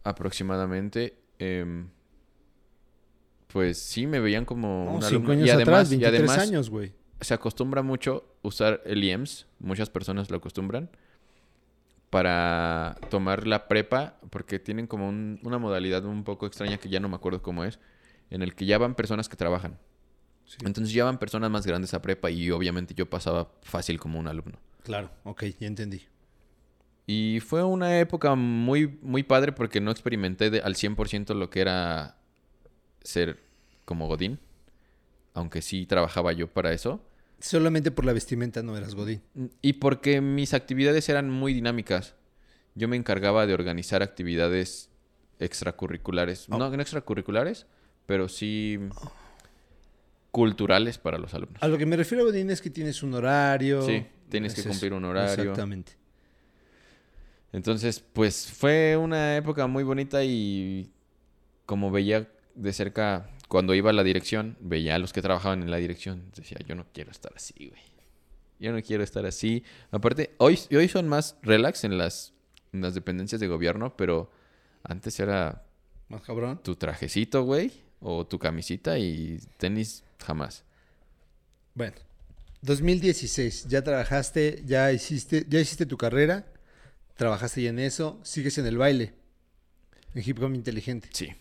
aproximadamente. 0.04 1.16
em, 1.40 1.88
pues 3.48 3.78
sí, 3.80 4.08
me 4.08 4.20
veían 4.20 4.46
como 4.46 4.86
No, 4.86 4.92
un 4.96 5.02
cinco 5.02 5.32
años 5.32 5.48
y 5.48 5.50
además, 5.50 5.68
atrás, 5.88 5.88
y 5.92 5.98
23 5.98 6.20
además 6.30 6.48
años, 6.48 6.70
güey. 6.70 6.94
se 7.20 7.34
acostumbra 7.34 7.82
mucho 7.82 8.26
usar 8.44 8.82
el 8.86 9.04
IEMS. 9.04 9.48
Muchas 9.60 9.90
personas 9.90 10.30
lo 10.30 10.38
acostumbran. 10.38 10.90
Para 12.12 12.98
tomar 13.10 13.48
la 13.48 13.68
prepa, 13.68 14.18
porque 14.30 14.60
tienen 14.60 14.86
como 14.86 15.08
un- 15.10 15.40
una 15.44 15.58
modalidad 15.58 16.06
un 16.06 16.24
poco 16.24 16.46
extraña 16.46 16.78
que 16.78 16.90
ya 16.90 17.00
no 17.00 17.08
me 17.10 17.16
acuerdo 17.16 17.42
cómo 17.42 17.64
es, 17.64 17.80
en 18.30 18.42
el 18.44 18.54
que 18.54 18.66
ya 18.68 18.78
van 18.78 18.94
personas 18.96 19.28
que 19.30 19.36
trabajan. 19.38 19.80
Entonces 20.66 20.94
ya 20.94 21.06
van 21.06 21.18
personas 21.18 21.50
más 21.50 21.66
grandes 21.66 21.94
a 21.94 22.02
prepa 22.02 22.30
y 22.30 22.52
obviamente 22.52 22.94
yo 22.94 23.10
pasaba 23.10 23.52
fácil 23.64 23.98
como 23.98 24.20
un 24.20 24.28
alumno. 24.28 24.60
Claro, 24.84 25.10
ok, 25.24 25.44
ya 25.60 25.68
entendí. 25.68 26.02
Y 27.08 27.40
fue 27.40 27.64
una 27.64 27.98
época 28.00 28.36
muy, 28.36 29.00
muy 29.02 29.24
padre 29.24 29.54
porque 29.54 29.80
no 29.80 29.90
experimenté 29.90 30.50
de- 30.50 30.60
al 30.60 30.76
100% 30.76 31.34
lo 31.34 31.50
que 31.50 31.62
era 31.62 32.18
ser 33.04 33.40
como 33.86 34.08
Godín. 34.08 34.38
Aunque 35.34 35.62
sí 35.62 35.86
trabajaba 35.86 36.34
yo 36.34 36.48
para 36.50 36.74
eso. 36.74 37.02
Solamente 37.42 37.92
por 37.92 38.06
la 38.06 38.14
vestimenta 38.14 38.64
no 38.64 38.78
eras 38.78 38.96
Godín. 38.96 39.22
Y 39.62 39.74
porque 39.74 40.22
mis 40.22 40.54
actividades 40.54 41.10
eran 41.10 41.30
muy 41.30 41.54
dinámicas. 41.54 42.16
Yo 42.76 42.88
me 42.88 42.96
encargaba 42.96 43.46
de 43.48 43.54
organizar 43.54 44.02
actividades 44.02 44.90
extracurriculares. 45.40 46.48
Oh. 46.50 46.58
No, 46.58 46.70
no 46.70 46.82
extracurriculares, 46.82 47.66
pero 48.06 48.30
sí 48.30 48.80
culturales 50.32 50.98
para 50.98 51.18
los 51.18 51.34
alumnos. 51.34 51.62
A 51.62 51.68
lo 51.68 51.78
que 51.78 51.86
me 51.86 51.98
refiero, 51.98 52.24
Godín, 52.24 52.50
es 52.50 52.62
que 52.62 52.70
tienes 52.70 53.04
un 53.04 53.14
horario. 53.14 53.82
Sí, 53.82 54.06
tienes 54.30 54.54
que 54.54 54.62
eso. 54.62 54.70
cumplir 54.70 54.94
un 54.94 55.06
horario. 55.06 55.44
Exactamente. 55.44 55.94
Entonces, 57.52 58.00
pues 58.00 58.48
fue 58.50 58.96
una 58.96 59.36
época 59.36 59.68
muy 59.68 59.84
bonita 59.84 60.24
y 60.24 60.90
como 61.66 61.92
veía 61.92 62.30
de 62.56 62.74
cerca, 62.74 63.30
cuando 63.52 63.76
iba 63.76 63.90
a 63.90 63.94
la 63.94 64.06
dirección, 64.06 64.56
veía 64.62 64.96
a 64.96 64.98
los 64.98 65.12
que 65.12 65.22
trabajaban 65.22 65.62
en 65.62 65.70
la 65.70 65.76
dirección, 65.76 66.32
decía, 66.34 66.58
yo 66.66 66.74
no 66.74 66.86
quiero 66.94 67.12
estar 67.12 67.34
así, 67.36 67.68
güey. 67.68 67.82
Yo 68.62 68.72
no 68.72 68.82
quiero 68.82 69.04
estar 69.04 69.26
así. 69.26 69.66
Aparte, 69.92 70.34
hoy, 70.38 70.58
hoy 70.74 70.88
son 70.88 71.10
más 71.10 71.36
relax 71.42 71.84
en 71.84 71.98
las, 71.98 72.32
en 72.72 72.80
las 72.80 72.94
dependencias 72.94 73.42
de 73.42 73.48
gobierno, 73.48 73.98
pero 73.98 74.32
antes 74.84 75.20
era 75.20 75.66
Más 76.08 76.22
cabrón. 76.22 76.62
tu 76.64 76.78
trajecito, 76.78 77.44
güey, 77.44 77.74
o 78.00 78.26
tu 78.26 78.40
camisita 78.40 78.98
y 78.98 79.42
tenis 79.58 80.06
jamás. 80.24 80.64
Bueno, 81.74 81.98
2016, 82.62 83.66
ya 83.68 83.84
trabajaste, 83.84 84.64
ya 84.66 84.94
hiciste, 84.94 85.46
ya 85.50 85.60
hiciste 85.60 85.86
tu 85.86 85.98
carrera, 85.98 86.46
trabajaste 87.18 87.64
ya 87.64 87.72
en 87.72 87.80
eso, 87.80 88.22
sigues 88.24 88.58
en 88.60 88.66
el 88.66 88.78
baile, 88.78 89.14
en 90.16 90.24
hip 90.26 90.42
hop 90.42 90.54
inteligente. 90.56 91.10
Sí. 91.12 91.34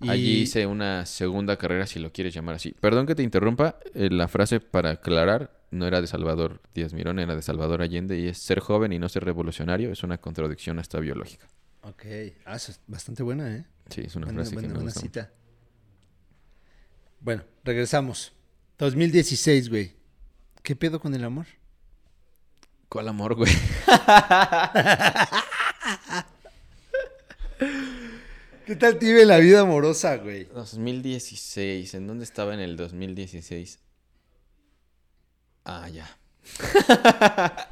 Y- 0.00 0.10
Allí 0.10 0.40
hice 0.42 0.66
una 0.66 1.06
segunda 1.06 1.56
carrera, 1.56 1.86
si 1.86 1.98
lo 1.98 2.12
quieres 2.12 2.34
llamar 2.34 2.56
así. 2.56 2.72
Perdón 2.80 3.06
que 3.06 3.14
te 3.14 3.22
interrumpa, 3.22 3.78
eh, 3.94 4.10
la 4.10 4.28
frase 4.28 4.60
para 4.60 4.90
aclarar 4.90 5.56
no 5.70 5.86
era 5.86 6.00
de 6.00 6.06
Salvador 6.06 6.60
Díaz 6.74 6.92
Mirón, 6.92 7.18
era 7.18 7.34
de 7.34 7.42
Salvador 7.42 7.82
Allende 7.82 8.18
y 8.18 8.28
es 8.28 8.38
ser 8.38 8.60
joven 8.60 8.92
y 8.92 8.98
no 8.98 9.08
ser 9.08 9.24
revolucionario 9.24 9.90
es 9.90 10.02
una 10.02 10.18
contradicción 10.18 10.78
hasta 10.78 11.00
biológica. 11.00 11.46
Ok, 11.82 12.04
ah, 12.44 12.56
eso 12.56 12.72
es 12.72 12.80
bastante 12.86 13.22
buena, 13.22 13.50
¿eh? 13.50 13.64
Sí, 13.88 14.02
es 14.04 14.14
una 14.16 14.26
Buena, 14.26 14.40
frase 14.42 14.54
buena- 14.54 14.68
que 14.68 14.68
me 14.68 14.74
buena 14.74 14.84
gusta 14.86 15.00
mucho. 15.00 15.12
cita. 15.12 15.32
Bueno, 17.20 17.44
regresamos. 17.64 18.32
2016, 18.78 19.70
güey. 19.70 19.94
¿Qué 20.62 20.76
pedo 20.76 21.00
con 21.00 21.14
el 21.14 21.24
amor? 21.24 21.46
¿Cuál 22.88 23.08
amor, 23.08 23.34
güey? 23.34 23.50
¿Qué 28.66 28.74
tal 28.76 28.98
te 28.98 29.06
iba 29.06 29.20
en 29.20 29.28
la 29.28 29.38
vida 29.38 29.60
amorosa, 29.60 30.16
güey? 30.16 30.44
2016, 30.46 31.94
¿en 31.94 32.06
dónde 32.06 32.24
estaba 32.24 32.52
en 32.52 32.60
el 32.60 32.76
2016? 32.76 33.78
Ah, 35.64 35.88
ya. 35.88 36.18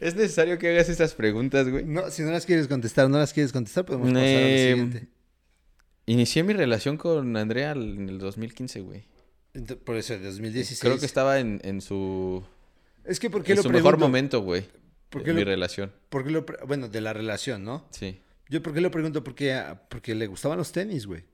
es 0.00 0.14
necesario 0.16 0.58
que 0.58 0.70
hagas 0.70 0.88
estas 0.88 1.14
preguntas, 1.14 1.68
güey. 1.68 1.84
No, 1.84 2.10
si 2.10 2.22
no 2.22 2.30
las 2.30 2.44
quieres 2.46 2.68
contestar, 2.68 3.08
no 3.08 3.18
las 3.18 3.32
quieres 3.32 3.52
contestar, 3.52 3.84
podemos 3.86 4.08
pasar 4.08 4.22
a 4.26 4.30
lo 4.30 4.36
Eh, 4.36 4.68
siguiente. 4.70 5.08
Inicié 6.06 6.42
mi 6.42 6.52
relación 6.54 6.96
con 6.98 7.36
Andrea 7.36 7.72
en 7.72 8.08
el 8.08 8.18
2015, 8.18 8.80
güey. 8.80 9.04
Ent- 9.54 9.78
Por 9.78 9.96
eso, 9.96 10.12
de 10.14 10.20
2016. 10.24 10.80
Creo 10.80 10.98
que 10.98 11.06
estaba 11.06 11.38
en, 11.38 11.60
en 11.64 11.80
su, 11.80 12.42
Es 13.04 13.18
que, 13.20 13.30
¿por 13.30 13.42
qué 13.44 13.52
en 13.52 13.56
lo 13.58 13.62
su 13.62 13.68
pregunto? 13.68 13.90
mejor 13.92 13.98
momento, 14.00 14.40
güey. 14.42 14.64
¿Por 15.10 15.22
qué 15.22 15.32
mi 15.32 15.40
lo- 15.40 15.46
relación. 15.46 15.92
¿Por 16.10 16.24
qué 16.24 16.30
lo 16.30 16.44
pre- 16.44 16.58
bueno, 16.66 16.88
de 16.88 17.00
la 17.00 17.12
relación, 17.14 17.64
¿no? 17.64 17.86
Sí. 17.90 18.20
Yo, 18.48 18.62
¿por 18.62 18.72
qué 18.74 18.80
lo 18.80 18.90
pregunto? 18.90 19.22
Porque, 19.22 19.52
ah, 19.52 19.80
porque 19.88 20.14
le 20.14 20.26
gustaban 20.26 20.58
los 20.58 20.72
tenis, 20.72 21.06
güey. 21.06 21.24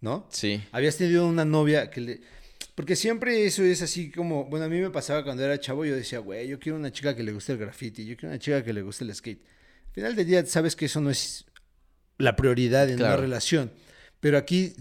¿No? 0.00 0.28
Sí. 0.30 0.62
Habías 0.72 0.96
tenido 0.96 1.26
una 1.26 1.44
novia 1.44 1.90
que 1.90 2.00
le... 2.00 2.20
Porque 2.74 2.94
siempre 2.96 3.44
eso 3.46 3.62
es 3.62 3.82
así 3.82 4.10
como... 4.10 4.44
Bueno, 4.46 4.66
a 4.66 4.68
mí 4.68 4.78
me 4.80 4.90
pasaba 4.90 5.24
cuando 5.24 5.42
era 5.44 5.58
chavo, 5.58 5.84
yo 5.84 5.94
decía, 5.96 6.18
güey, 6.18 6.46
yo 6.48 6.58
quiero 6.58 6.76
una 6.76 6.92
chica 6.92 7.14
que 7.16 7.22
le 7.22 7.32
guste 7.32 7.52
el 7.52 7.58
graffiti, 7.58 8.04
yo 8.04 8.16
quiero 8.16 8.28
una 8.28 8.38
chica 8.38 8.62
que 8.62 8.72
le 8.72 8.82
guste 8.82 9.04
el 9.04 9.14
skate. 9.14 9.40
Al 9.88 9.92
final 9.94 10.16
del 10.16 10.26
día, 10.26 10.44
sabes 10.46 10.76
que 10.76 10.86
eso 10.86 11.00
no 11.00 11.10
es 11.10 11.44
la 12.18 12.36
prioridad 12.36 12.88
en 12.88 12.96
una 12.96 13.06
Claro. 13.06 13.22
relación. 13.22 13.72
Pero 14.20 14.36
aquí, 14.38 14.74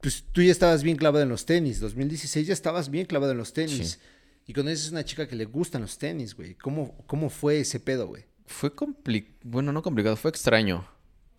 pues 0.00 0.24
tú 0.32 0.42
ya 0.42 0.52
estabas 0.52 0.82
bien 0.82 0.96
clavado 0.96 1.22
en 1.22 1.28
los 1.28 1.44
tenis. 1.44 1.80
2016 1.80 2.46
ya 2.46 2.52
estabas 2.54 2.90
bien 2.90 3.06
clavado 3.06 3.32
en 3.32 3.38
los 3.38 3.52
tenis. 3.52 3.92
Sí. 3.92 3.98
Y 4.46 4.52
conoces 4.52 4.90
una 4.90 5.04
chica 5.04 5.28
que 5.28 5.36
le 5.36 5.44
gustan 5.44 5.82
los 5.82 5.98
tenis, 5.98 6.34
güey. 6.34 6.54
¿Cómo, 6.54 6.96
¿Cómo 7.06 7.30
fue 7.30 7.60
ese 7.60 7.78
pedo, 7.80 8.06
güey? 8.08 8.24
Fue 8.46 8.74
complicado, 8.74 9.34
bueno, 9.44 9.72
no 9.72 9.82
complicado, 9.82 10.16
fue 10.16 10.30
extraño, 10.30 10.86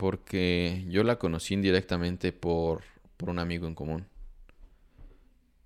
porque 0.01 0.83
yo 0.89 1.03
la 1.03 1.19
conocí 1.19 1.53
indirectamente 1.53 2.33
por, 2.33 2.81
por 3.17 3.29
un 3.29 3.37
amigo 3.37 3.67
en 3.67 3.75
común. 3.75 4.07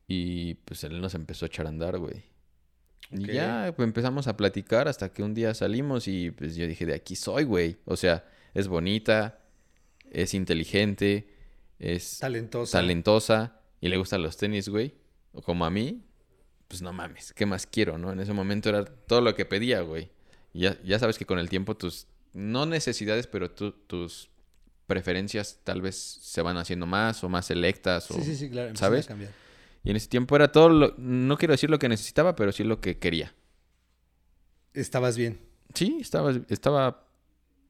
Y 0.10 0.56
pues 0.66 0.84
él 0.84 1.00
nos 1.00 1.16
empezó 1.16 1.46
a 1.46 1.48
echar 1.48 1.68
a 1.68 1.70
andar, 1.70 1.98
güey. 2.00 2.26
Y 3.12 3.32
ya 3.32 3.72
pues, 3.74 3.88
empezamos 3.88 4.28
a 4.28 4.36
platicar 4.36 4.90
hasta 4.90 5.14
que 5.14 5.24
un 5.24 5.34
día 5.34 5.54
salimos 5.54 6.10
y 6.10 6.32
pues 6.32 6.58
yo 6.58 6.68
dije, 6.68 6.86
de 6.86 6.96
aquí 6.96 7.16
soy, 7.16 7.46
güey. 7.46 7.78
O 7.86 7.96
sea, 7.96 8.26
es 8.54 8.68
bonita, 8.68 9.40
es 10.12 10.34
inteligente, 10.34 11.30
es 11.80 12.20
Talentosa. 12.20 12.80
talentosa 12.80 13.62
y 13.80 13.88
le 13.88 13.96
gustan 13.96 14.22
los 14.22 14.36
tenis, 14.36 14.68
güey. 14.68 14.96
O 15.32 15.42
como 15.42 15.66
a 15.66 15.70
mí, 15.70 16.04
pues 16.68 16.82
no 16.82 16.92
mames, 16.92 17.32
¿qué 17.32 17.46
más 17.46 17.66
quiero, 17.66 17.98
no? 17.98 18.12
En 18.12 18.20
ese 18.20 18.34
momento 18.34 18.68
era 18.68 18.84
todo 18.84 19.22
lo 19.22 19.34
que 19.34 19.46
pedía, 19.46 19.80
güey. 19.80 20.10
Ya, 20.52 20.78
ya 20.84 21.00
sabes 21.00 21.18
que 21.18 21.26
con 21.26 21.40
el 21.40 21.48
tiempo 21.48 21.78
tus, 21.78 22.08
no 22.36 22.66
necesidades, 22.68 23.26
pero 23.28 23.50
tu- 23.50 23.72
tus 23.72 24.30
preferencias 24.86 25.60
tal 25.64 25.82
vez 25.82 25.96
se 25.96 26.42
van 26.44 26.58
haciendo 26.58 26.86
más 26.86 27.24
o 27.24 27.30
más 27.30 27.48
selectas. 27.48 28.12
O, 28.12 28.14
Sí, 28.14 28.22
sí, 28.24 28.36
sí, 28.36 28.50
claro. 28.50 28.68
empiezan 28.68 28.86
a 28.86 28.90
¿sabes? 28.90 29.08
cambiar. 29.08 29.32
Y 29.84 29.90
en 29.90 29.96
ese 29.96 30.08
tiempo 30.08 30.36
era 30.36 30.52
todo, 30.52 30.70
lo, 30.70 30.94
no 30.98 31.38
quiero 31.38 31.54
decir 31.54 31.70
lo 31.70 31.80
que 31.80 31.90
necesitaba, 31.90 32.36
pero 32.36 32.52
sí 32.52 32.64
lo 32.64 32.80
que 32.82 32.98
quería. 33.00 33.34
Estabas 34.74 35.18
bien. 35.18 35.40
Sí, 35.74 35.98
estaba, 36.02 36.34
estaba 36.50 37.08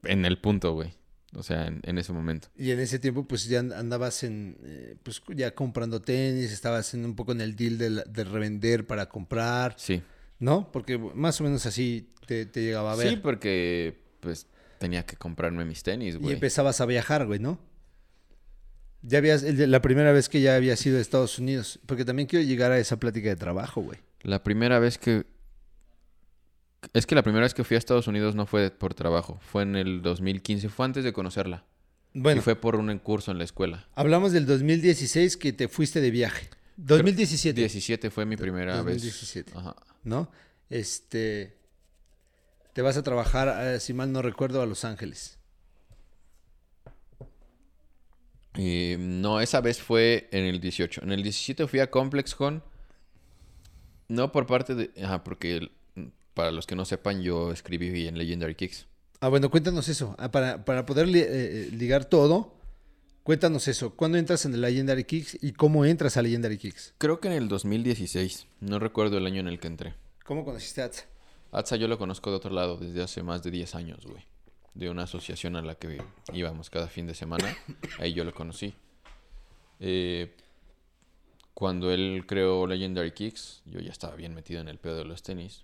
en 0.03 0.26
el 0.26 0.39
punto, 0.39 0.74
güey. 0.74 0.93
O 1.36 1.43
sea, 1.43 1.68
en, 1.68 1.82
en 1.84 1.97
ese 1.97 2.13
momento. 2.13 2.47
Y 2.57 2.72
en 2.72 2.80
ese 2.80 2.97
tiempo, 2.99 3.26
pues 3.28 3.45
ya 3.47 3.59
andabas 3.59 4.24
en, 4.24 4.57
eh, 4.63 4.95
pues 5.03 5.22
ya 5.36 5.53
comprando 5.53 6.01
tenis, 6.01 6.51
estabas 6.51 6.93
en 6.93 7.03
un 7.03 7.16
poco 7.16 7.34
en 7.34 7.41
el 7.41 7.55
deal 7.55 7.78
de, 7.78 7.89
la- 7.89 8.03
de 8.03 8.24
revender 8.24 8.88
para 8.88 9.09
comprar, 9.09 9.76
Sí. 9.78 10.01
¿no? 10.39 10.72
Porque 10.72 10.97
más 10.97 11.41
o 11.41 11.43
menos 11.43 11.66
así 11.66 12.09
te, 12.26 12.45
te 12.45 12.61
llegaba 12.63 12.93
a 12.93 12.95
ver. 12.95 13.09
Sí, 13.09 13.16
porque 13.18 13.97
pues 14.22 14.47
tenía 14.80 15.05
que 15.05 15.15
comprarme 15.15 15.65
mis 15.65 15.84
tenis, 15.84 16.15
y 16.15 16.17
güey. 16.17 16.34
empezabas 16.34 16.82
a 16.82 16.86
viajar, 16.86 17.26
güey, 17.26 17.39
¿no? 17.39 17.59
Ya 19.01 19.19
habías, 19.19 19.43
la 19.43 19.82
primera 19.82 20.11
vez 20.11 20.30
que 20.30 20.41
ya 20.41 20.55
habías 20.55 20.84
ido 20.86 20.97
a 20.97 21.01
Estados 21.01 21.38
Unidos, 21.38 21.80
porque 21.86 22.05
también 22.05 22.28
quiero 22.28 22.43
llegar 22.45 22.71
a 22.71 22.80
esa 22.80 22.97
plática 22.99 23.30
de 23.30 23.36
trabajo, 23.36 23.82
güey. 23.82 23.99
La 24.23 24.43
primera 24.43 24.80
vez 24.80 24.97
que... 24.97 25.26
Es 26.93 27.05
que 27.05 27.15
la 27.15 27.23
primera 27.23 27.43
vez 27.43 27.53
que 27.53 27.63
fui 27.63 27.76
a 27.76 27.78
Estados 27.78 28.07
Unidos 28.07 28.36
no 28.36 28.45
fue 28.45 28.69
por 28.71 28.93
trabajo, 28.93 29.39
fue 29.41 29.63
en 29.63 29.76
el 29.76 30.01
2015, 30.01 30.69
fue 30.69 30.86
antes 30.86 31.03
de 31.03 31.13
conocerla. 31.13 31.65
Bueno, 32.13 32.39
Y 32.39 32.43
fue 32.43 32.55
por 32.55 32.76
un 32.76 32.97
curso 32.99 33.32
en 33.32 33.38
la 33.38 33.43
escuela. 33.43 33.88
hablamos 33.95 34.32
del 34.32 34.45
2016 34.45 35.38
que 35.38 35.51
te 35.53 35.67
fuiste 35.67 35.99
de 36.01 36.11
viaje. 36.11 36.49
2017, 36.78 37.59
17 37.59 38.09
fue 38.09 38.26
mi 38.26 38.38
primera 38.38 38.78
2017. 38.78 39.51
vez. 39.51 39.59
Ajá. 39.59 39.76
¿no? 40.03 40.32
Este, 40.69 41.57
te 42.76 42.82
vas 42.82 42.97
a 42.97 43.03
trabajar, 43.03 43.47
eh, 43.65 43.80
si 43.80 43.93
mal 43.93 44.11
no 44.11 44.21
recuerdo, 44.21 44.61
a 44.61 44.65
Los 44.65 44.84
Ángeles. 44.84 45.39
Y, 48.57 48.95
no, 48.99 49.39
esa 49.39 49.61
vez 49.61 49.82
fue 49.82 50.28
en 50.34 50.43
el 50.43 50.59
18. 50.59 51.01
En 51.03 51.13
el 51.13 51.23
17 51.23 51.67
fui 51.67 51.80
a 51.80 51.89
ComplexCon. 51.89 52.61
No 54.09 54.34
por 54.34 54.45
parte 54.45 54.76
de... 54.76 54.91
Ajá, 55.01 55.23
porque 55.23 55.71
para 56.34 56.51
los 56.51 56.67
que 56.67 56.76
no 56.76 56.84
sepan, 56.84 57.21
yo 57.21 57.53
escribí 57.53 58.07
en 58.07 58.17
Legendary 58.17 58.55
Kicks. 58.55 58.88
Ah, 59.21 59.30
bueno, 59.30 59.49
cuéntanos 59.49 59.88
eso. 59.88 60.13
Ah, 60.19 60.30
para, 60.32 60.65
para 60.65 60.86
poder 60.86 61.07
li- 61.07 61.23
eh, 61.26 61.69
ligar 61.71 62.03
todo, 62.03 62.55
cuéntanos 63.23 63.69
eso. 63.69 63.95
¿Cuándo 63.95 64.17
entras 64.17 64.43
en 64.45 64.53
el 64.53 64.59
Legendary 64.59 65.05
Kicks 65.05 65.38
y 65.41 65.53
cómo 65.53 65.86
entras 65.86 66.17
a 66.17 66.21
Legendary 66.21 66.57
Kicks? 66.57 66.93
Creo 66.97 67.21
que 67.21 67.30
en 67.30 67.36
el 67.36 67.47
2016. 67.47 68.47
No 68.59 68.80
recuerdo 68.80 69.17
el 69.17 69.26
año 69.26 69.39
en 69.39 69.47
el 69.47 69.59
que 69.61 69.67
entré. 69.67 69.95
¿Cómo 70.26 70.43
conociste 70.43 70.82
a 70.82 70.86
Atza? 70.86 71.05
Atza 71.51 71.75
yo 71.75 71.87
lo 71.87 71.97
conozco 71.97 72.29
de 72.29 72.35
otro 72.37 72.51
lado 72.51 72.77
desde 72.77 73.01
hace 73.01 73.23
más 73.23 73.43
de 73.43 73.51
10 73.51 73.75
años, 73.75 74.05
güey. 74.05 74.23
De 74.73 74.89
una 74.89 75.03
asociación 75.03 75.55
a 75.55 75.61
la 75.61 75.75
que 75.75 76.01
íbamos 76.33 76.69
cada 76.69 76.87
fin 76.87 77.07
de 77.07 77.13
semana. 77.13 77.55
Ahí 77.99 78.13
yo 78.13 78.23
lo 78.23 78.33
conocí. 78.33 78.73
Eh, 79.79 80.35
cuando 81.53 81.91
él 81.91 82.25
creó 82.27 82.67
Legendary 82.67 83.11
Kicks, 83.11 83.61
yo 83.65 83.79
ya 83.79 83.91
estaba 83.91 84.15
bien 84.15 84.33
metido 84.35 84.59
en 84.59 84.67
el 84.67 84.77
pedo 84.77 84.97
de 84.97 85.05
los 85.05 85.23
tenis. 85.23 85.63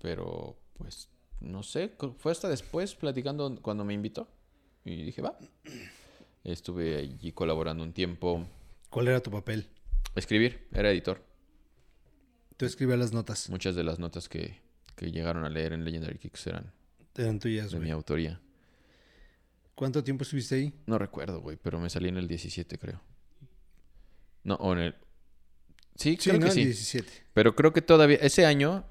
Pero, 0.00 0.56
pues, 0.78 1.08
no 1.40 1.62
sé. 1.62 1.92
Fue 2.18 2.32
hasta 2.32 2.48
después 2.48 2.94
platicando 2.94 3.60
cuando 3.60 3.84
me 3.84 3.92
invitó. 3.92 4.28
Y 4.84 5.04
dije, 5.04 5.20
va. 5.20 5.38
Estuve 6.44 6.96
allí 6.96 7.32
colaborando 7.32 7.82
un 7.82 7.92
tiempo. 7.92 8.46
¿Cuál 8.88 9.08
era 9.08 9.20
tu 9.20 9.30
papel? 9.30 9.68
Escribir, 10.14 10.66
era 10.72 10.90
editor. 10.90 11.22
Tú 12.56 12.64
escribías 12.64 12.98
las 12.98 13.12
notas. 13.12 13.50
Muchas 13.50 13.74
de 13.74 13.84
las 13.84 13.98
notas 13.98 14.28
que, 14.30 14.60
que 14.96 15.12
llegaron 15.12 15.44
a 15.44 15.48
leer 15.48 15.72
en 15.74 15.84
Legendary 15.84 16.18
Kicks 16.18 16.46
eran 16.48 16.72
Eran 17.14 17.38
tuyas, 17.38 17.70
de 17.70 17.78
mi 17.78 17.90
autoría. 17.90 18.40
¿Cuánto 19.74 20.02
tiempo 20.02 20.22
estuviste 20.22 20.54
ahí? 20.54 20.72
No 20.86 20.98
recuerdo, 20.98 21.40
güey, 21.40 21.58
pero 21.62 21.78
me 21.78 21.90
salí 21.90 22.08
en 22.08 22.16
el 22.16 22.26
17, 22.26 22.78
creo. 22.78 23.00
No, 24.42 24.54
o 24.54 24.72
en 24.72 24.78
el... 24.78 24.94
Sí, 25.96 26.16
creo 26.16 26.38
¿no? 26.40 26.46
que 26.46 26.52
sí. 26.52 26.64
17. 26.64 27.10
Pero 27.34 27.54
creo 27.54 27.72
que 27.74 27.82
todavía... 27.82 28.16
Ese 28.16 28.46
año, 28.46 28.86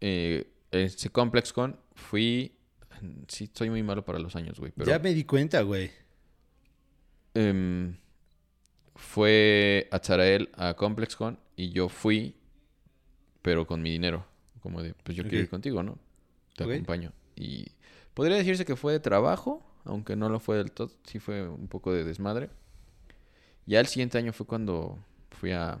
eh, 0.00 0.52
ese 0.70 1.10
ComplexCon, 1.10 1.78
fui... 1.94 2.56
Sí, 3.28 3.50
soy 3.52 3.70
muy 3.70 3.82
malo 3.82 4.04
para 4.04 4.18
los 4.18 4.36
años, 4.36 4.60
güey, 4.60 4.72
pero... 4.76 4.88
Ya 4.88 4.98
me 4.98 5.12
di 5.14 5.24
cuenta, 5.24 5.62
güey. 5.62 5.90
em, 7.34 7.96
fue 8.94 9.88
a 9.90 9.98
Zarael 9.98 10.50
a 10.54 10.74
ComplexCon 10.74 11.40
y 11.56 11.70
yo 11.70 11.88
fui, 11.88 12.36
pero 13.42 13.66
con 13.66 13.80
mi 13.82 13.90
dinero. 13.90 14.26
Como 14.62 14.82
de, 14.82 14.94
pues 15.02 15.16
yo 15.16 15.22
quiero 15.22 15.38
ir 15.44 15.50
contigo, 15.50 15.82
¿no? 15.82 15.98
Te 16.56 16.64
acompaño. 16.74 17.12
Y 17.36 17.66
podría 18.14 18.36
decirse 18.36 18.64
que 18.64 18.76
fue 18.76 18.92
de 18.92 19.00
trabajo, 19.00 19.62
aunque 19.84 20.16
no 20.16 20.28
lo 20.28 20.40
fue 20.40 20.56
del 20.58 20.72
todo. 20.72 20.90
Sí 21.04 21.18
fue 21.18 21.48
un 21.48 21.68
poco 21.68 21.92
de 21.92 22.04
desmadre. 22.04 22.50
Ya 23.66 23.80
el 23.80 23.86
siguiente 23.86 24.18
año 24.18 24.32
fue 24.32 24.46
cuando 24.46 24.98
fui 25.30 25.52
a, 25.52 25.78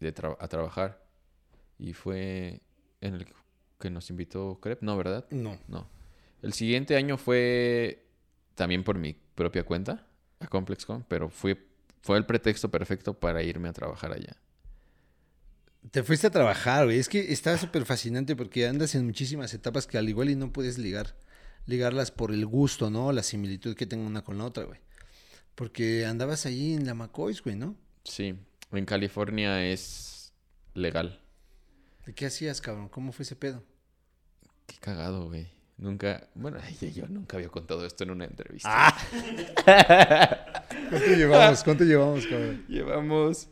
de 0.00 0.14
tra- 0.14 0.36
a 0.40 0.48
trabajar. 0.48 1.04
Y 1.78 1.92
fue 1.92 2.60
en 3.00 3.14
el 3.14 3.26
que 3.78 3.90
nos 3.90 4.10
invitó 4.10 4.58
Crep, 4.60 4.82
¿no, 4.82 4.96
verdad? 4.96 5.26
No. 5.30 5.58
No. 5.68 5.86
El 6.42 6.52
siguiente 6.52 6.96
año 6.96 7.16
fue 7.16 8.06
también 8.54 8.84
por 8.84 8.98
mi 8.98 9.12
propia 9.34 9.64
cuenta 9.64 10.06
a 10.40 10.46
ComplexCon, 10.46 11.04
pero 11.08 11.28
fue, 11.28 11.66
fue 12.02 12.16
el 12.18 12.26
pretexto 12.26 12.70
perfecto 12.70 13.14
para 13.14 13.42
irme 13.42 13.68
a 13.68 13.72
trabajar 13.72 14.12
allá. 14.12 14.36
Te 15.90 16.02
fuiste 16.02 16.26
a 16.26 16.30
trabajar, 16.30 16.86
güey. 16.86 16.98
Es 16.98 17.08
que 17.08 17.32
está 17.32 17.56
súper 17.58 17.84
fascinante 17.84 18.36
porque 18.36 18.66
andas 18.66 18.94
en 18.94 19.04
muchísimas 19.04 19.52
etapas 19.54 19.86
que 19.86 19.98
al 19.98 20.08
igual 20.08 20.30
y 20.30 20.36
no 20.36 20.52
puedes 20.52 20.78
ligar. 20.78 21.16
Ligarlas 21.66 22.10
por 22.10 22.32
el 22.32 22.46
gusto, 22.46 22.90
¿no? 22.90 23.12
La 23.12 23.22
similitud 23.22 23.74
que 23.74 23.86
tenga 23.86 24.06
una 24.06 24.22
con 24.22 24.38
la 24.38 24.44
otra, 24.44 24.64
güey. 24.64 24.80
Porque 25.54 26.04
andabas 26.06 26.46
ahí 26.46 26.74
en 26.74 26.86
la 26.86 26.94
McCoy's, 26.94 27.42
güey, 27.42 27.56
¿no? 27.56 27.76
Sí, 28.04 28.34
en 28.72 28.84
California 28.84 29.64
es 29.66 30.32
legal. 30.74 31.20
¿De 32.06 32.14
qué 32.14 32.26
hacías, 32.26 32.60
cabrón? 32.60 32.88
¿Cómo 32.88 33.12
fue 33.12 33.22
ese 33.22 33.36
pedo? 33.36 33.62
Qué 34.66 34.76
cagado, 34.78 35.28
güey. 35.28 35.48
Nunca, 35.76 36.28
bueno, 36.34 36.58
yo 36.94 37.06
nunca 37.08 37.36
había 37.36 37.48
contado 37.48 37.84
esto 37.86 38.04
en 38.04 38.10
una 38.10 38.24
entrevista. 38.24 38.68
Ah. 38.70 40.64
¿Cuánto 40.90 41.08
llevamos? 41.08 41.64
¿Cuánto 41.64 41.84
llevamos, 41.84 42.26
cabrón? 42.26 42.64
Llevamos 42.68 43.48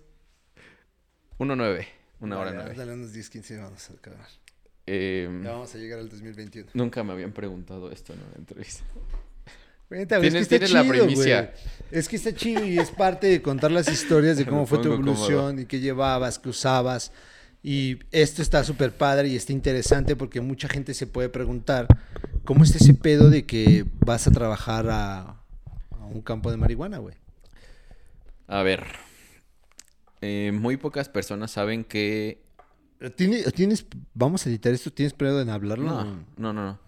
1.9, 1.38 1.86
una 2.22 2.38
hora 2.38 2.52
nueve. 2.52 2.74
Dale 2.76 2.92
unos 2.94 3.12
10, 3.12 3.30
15 3.30 3.56
vamos 3.58 3.90
a 3.90 3.92
acabar. 3.94 4.26
Em, 4.86 5.42
Ya 5.44 5.50
vamos 5.52 5.74
a 5.74 5.78
llegar 5.78 5.98
al 6.00 6.08
2021. 6.08 6.70
nunca 6.74 7.04
me 7.04 7.12
habían 7.12 7.32
preguntado 7.32 7.90
esto 7.92 8.12
en 8.14 8.20
una 8.20 8.36
entrevista. 8.36 8.82
Cuenta, 9.88 10.16
es 10.18 10.32
que 10.32 10.38
está 10.38 10.48
tienes 10.48 10.70
la 10.72 10.82
chido, 10.82 10.92
primicia. 11.06 11.40
güey. 11.42 11.54
Es 11.90 12.08
que 12.08 12.16
está 12.16 12.34
chido 12.34 12.64
y 12.64 12.78
es 12.78 12.90
parte 12.90 13.26
de 13.26 13.42
contar 13.42 13.70
las 13.70 13.88
historias 13.88 14.38
de 14.38 14.46
cómo 14.46 14.66
fue 14.66 14.78
tu 14.78 14.84
cómodo. 14.90 15.10
evolución 15.12 15.58
y 15.60 15.66
qué 15.66 15.80
llevabas, 15.80 16.38
qué 16.38 16.48
usabas. 16.48 17.12
Y 17.62 17.98
esto 18.10 18.42
está 18.42 18.64
súper 18.64 18.90
padre 18.92 19.28
y 19.28 19.36
está 19.36 19.52
interesante 19.52 20.16
porque 20.16 20.40
mucha 20.40 20.66
gente 20.68 20.94
se 20.94 21.06
puede 21.06 21.28
preguntar 21.28 21.86
cómo 22.44 22.64
está 22.64 22.78
ese 22.78 22.94
pedo 22.94 23.30
de 23.30 23.44
que 23.46 23.84
vas 24.04 24.26
a 24.26 24.30
trabajar 24.32 24.88
a, 24.90 25.20
a 25.90 26.04
un 26.06 26.22
campo 26.22 26.50
de 26.50 26.56
marihuana, 26.56 26.98
güey. 26.98 27.14
A 28.48 28.62
ver, 28.62 28.84
eh, 30.22 30.52
muy 30.52 30.76
pocas 30.78 31.08
personas 31.08 31.50
saben 31.50 31.84
que 31.84 32.42
¿Tienes, 33.16 33.52
¿Tienes, 33.52 33.84
vamos 34.14 34.46
a 34.46 34.48
editar 34.48 34.72
esto? 34.72 34.92
¿Tienes 34.92 35.12
pedo 35.12 35.40
en 35.40 35.50
hablarlo? 35.50 35.84
No, 35.84 36.04
no, 36.36 36.52
no, 36.52 36.52
no. 36.52 36.78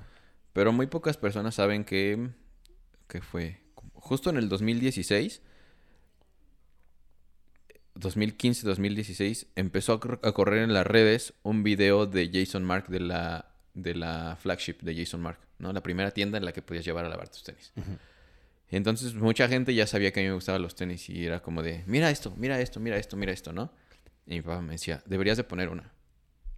Pero 0.52 0.73
muy 0.73 0.86
pocas 0.86 1.16
personas 1.16 1.56
saben 1.56 1.85
que, 1.85 2.31
que 3.09 3.20
fue 3.20 3.61
justo 3.94 4.31
en 4.31 4.36
el 4.36 4.48
2016, 4.48 5.43
2015-2016, 7.97 9.48
empezó 9.56 9.94
a 9.94 10.32
correr 10.32 10.62
en 10.62 10.73
las 10.73 10.86
redes 10.86 11.35
un 11.43 11.62
video 11.62 12.06
de 12.06 12.31
Jason 12.32 12.62
Mark 12.65 12.89
de 12.89 13.01
la, 13.01 13.51
de 13.73 13.94
la 13.94 14.36
flagship 14.40 14.82
de 14.82 14.94
Jason 14.94 15.20
Mark, 15.20 15.39
¿no? 15.59 15.73
La 15.73 15.82
primera 15.82 16.11
tienda 16.12 16.39
en 16.39 16.44
la 16.44 16.52
que 16.52 16.62
podías 16.62 16.85
llevar 16.85 17.05
a 17.05 17.09
lavar 17.09 17.28
tus 17.28 17.43
tenis. 17.43 17.73
Entonces 18.70 19.15
mucha 19.15 19.49
gente 19.49 19.74
ya 19.74 19.86
sabía 19.86 20.12
que 20.12 20.20
a 20.20 20.23
mí 20.23 20.28
me 20.28 20.35
gustaban 20.35 20.62
los 20.62 20.74
tenis 20.74 21.09
y 21.09 21.24
era 21.27 21.41
como 21.41 21.62
de, 21.62 21.85
mira 21.86 22.11
esto, 22.11 22.32
mira 22.36 22.61
esto, 22.61 22.81
mira 22.81 22.97
esto, 22.97 23.16
mira 23.16 23.32
esto, 23.32 23.53
¿no? 23.53 23.70
Y 24.27 24.36
mi 24.36 24.43
papá 24.43 24.61
me 24.62 24.73
decía, 24.73 25.03
deberías 25.07 25.36
de 25.36 25.45
poner 25.45 25.69
una 25.69 25.93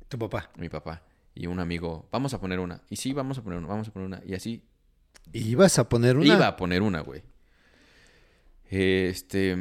Tu 0.09 0.19
papá. 0.19 0.51
mi 0.57 0.69
papá 0.69 1.03
y 1.35 1.47
un 1.47 1.61
amigo, 1.61 2.09
vamos 2.11 2.33
a 2.33 2.41
poner 2.41 2.59
una. 2.61 2.81
Y 2.89 2.97
sí, 2.97 3.13
vamos 3.13 3.37
a 3.39 3.43
poner 3.43 3.59
una, 3.59 3.69
vamos 3.69 3.89
a 3.89 3.93
poner 3.93 4.07
una. 4.07 4.23
Y 4.25 4.35
así 4.35 4.63
¿Ibas 5.33 5.79
a 5.79 5.89
poner 5.89 6.17
una? 6.17 6.27
iba 6.27 6.47
a 6.47 6.57
poner 6.57 6.83
una, 6.83 7.01
güey. 7.01 7.23
Este. 8.71 9.57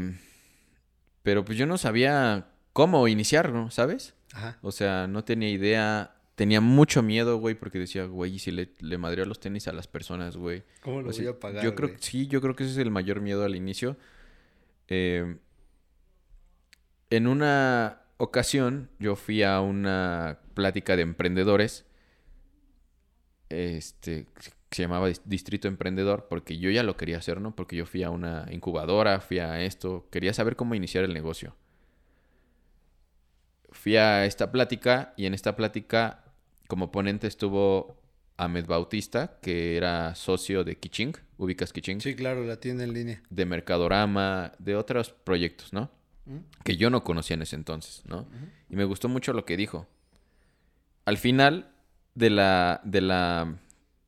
Pero 1.24 1.44
pues 1.44 1.58
yo 1.58 1.66
no 1.66 1.78
sabía 1.78 2.48
cómo 2.74 3.08
iniciar, 3.08 3.52
¿no? 3.52 3.72
¿Sabes? 3.72 4.14
Ajá. 4.34 4.58
O 4.62 4.72
sea, 4.72 5.08
no 5.08 5.24
tenía 5.24 5.50
idea. 5.50 6.15
Tenía 6.36 6.60
mucho 6.62 7.02
miedo, 7.02 7.38
güey, 7.38 7.56
porque 7.56 7.80
decía, 7.80 8.06
güey, 8.06 8.36
¿y 8.36 8.40
si 8.40 8.52
le, 8.52 8.70
le 8.80 8.98
madreo 8.98 9.26
los 9.26 9.40
tenis 9.40 9.68
a 9.70 9.74
las 9.74 9.88
personas, 9.88 10.36
güey? 10.38 10.64
¿Cómo 10.82 11.02
lo 11.02 11.10
O 11.10 11.14
sea, 11.14 11.24
voy 11.26 11.34
a 11.34 11.40
pagar? 11.40 11.64
yo 11.64 11.76
creo 11.76 11.90
güey? 11.90 12.02
sí, 12.02 12.28
yo 12.28 12.42
creo 12.42 12.56
que 12.56 12.64
ese 12.64 12.74
es 12.74 12.78
el 12.80 12.92
mayor 12.92 13.22
miedo 13.22 13.44
al 13.46 13.56
inicio. 13.56 13.98
Eh, 14.90 15.38
en 17.10 17.28
una 17.28 18.02
ocasión, 18.18 18.90
yo 19.00 19.16
fui 19.16 19.44
a 19.44 19.62
una 19.62 20.40
plática 20.54 20.96
de 20.96 21.04
emprendedores. 21.04 21.86
Este 23.50 24.26
que 24.34 24.76
se 24.76 24.82
llamaba 24.82 25.08
Dis- 25.10 25.22
Distrito 25.26 25.68
Emprendedor, 25.68 26.28
porque 26.30 26.58
yo 26.58 26.70
ya 26.72 26.84
lo 26.84 26.98
quería 26.98 27.18
hacer, 27.18 27.40
¿no? 27.40 27.56
Porque 27.56 27.76
yo 27.76 27.86
fui 27.86 28.04
a 28.04 28.10
una 28.10 28.48
incubadora, 28.52 29.22
fui 29.22 29.40
a 29.40 29.62
esto, 29.64 30.08
quería 30.12 30.34
saber 30.34 30.56
cómo 30.56 30.76
iniciar 30.76 31.04
el 31.06 31.14
negocio. 31.14 31.56
Fui 33.72 33.98
a 33.98 34.26
esta 34.26 34.52
plática 34.52 35.14
y 35.18 35.26
en 35.26 35.34
esta 35.34 35.56
plática 35.56 36.24
como 36.68 36.92
ponente 36.92 37.28
estuvo 37.28 37.98
Ahmed 38.38 38.66
Bautista, 38.66 39.38
que 39.42 39.78
era 39.78 40.14
socio 40.16 40.64
de 40.64 40.78
Kiching, 40.78 41.14
ubicas 41.38 41.72
Kiching, 41.72 42.02
Sí, 42.02 42.16
claro, 42.16 42.44
la 42.44 42.60
tienda 42.60 42.84
en 42.84 42.94
línea. 42.94 43.22
de 43.30 43.46
Mercadorama, 43.46 44.52
de 44.60 44.76
otros 44.76 45.12
proyectos, 45.12 45.72
¿no? 45.74 45.90
¿Mm? 46.26 46.38
Que 46.64 46.76
yo 46.78 46.90
no 46.90 47.04
conocía 47.04 47.36
en 47.36 47.44
ese 47.44 47.56
entonces, 47.56 48.04
¿no? 48.06 48.28
Y 48.70 48.76
me 48.76 48.84
gustó 48.84 49.08
mucho 49.10 49.32
lo 49.34 49.46
que 49.46 49.56
dijo. 49.58 49.88
Al 51.06 51.18
final 51.18 51.72
de 52.16 52.30
la, 52.30 52.82
de 52.84 53.02
la, 53.02 53.56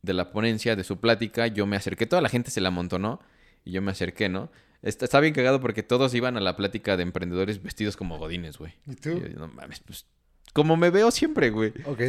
de 0.01 0.13
la 0.13 0.31
ponencia, 0.31 0.75
de 0.75 0.83
su 0.83 0.99
plática, 0.99 1.47
yo 1.47 1.65
me 1.67 1.75
acerqué, 1.77 2.05
toda 2.05 2.21
la 2.21 2.29
gente 2.29 2.49
se 2.51 2.59
la 2.61 2.69
amontonó 2.69 3.19
y 3.63 3.71
yo 3.71 3.81
me 3.81 3.91
acerqué, 3.91 4.29
¿no? 4.29 4.49
Está, 4.81 5.05
está 5.05 5.19
bien 5.19 5.33
cagado 5.33 5.59
porque 5.59 5.83
todos 5.83 6.13
iban 6.15 6.37
a 6.37 6.39
la 6.41 6.55
plática 6.55 6.97
de 6.97 7.03
emprendedores 7.03 7.61
vestidos 7.61 7.97
como 7.97 8.17
godines, 8.17 8.57
güey. 8.57 8.73
¿Y 8.87 8.95
tú? 8.95 9.09
Y 9.11 9.21
yo, 9.33 9.39
no 9.39 9.47
mames, 9.47 9.79
pues, 9.81 10.05
como 10.53 10.75
me 10.77 10.89
veo 10.89 11.11
siempre, 11.11 11.49
güey. 11.49 11.73
Ok. 11.85 12.01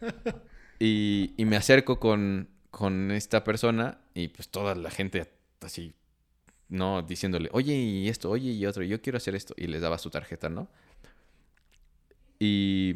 Y, 0.80 1.34
y 1.36 1.44
me 1.44 1.56
acerco 1.56 1.98
con, 1.98 2.48
con 2.70 3.10
esta 3.10 3.42
persona 3.44 3.98
y 4.14 4.28
pues 4.28 4.48
toda 4.48 4.74
la 4.76 4.90
gente 4.90 5.28
así, 5.60 5.94
¿no? 6.68 7.02
Diciéndole, 7.02 7.50
oye, 7.52 7.74
y 7.76 8.08
esto, 8.08 8.30
oye, 8.30 8.52
y 8.52 8.66
otro, 8.66 8.84
yo 8.84 9.02
quiero 9.02 9.18
hacer 9.18 9.34
esto. 9.36 9.54
Y 9.56 9.68
les 9.68 9.82
daba 9.82 9.98
su 9.98 10.10
tarjeta, 10.10 10.48
¿no? 10.50 10.68
Y 12.38 12.94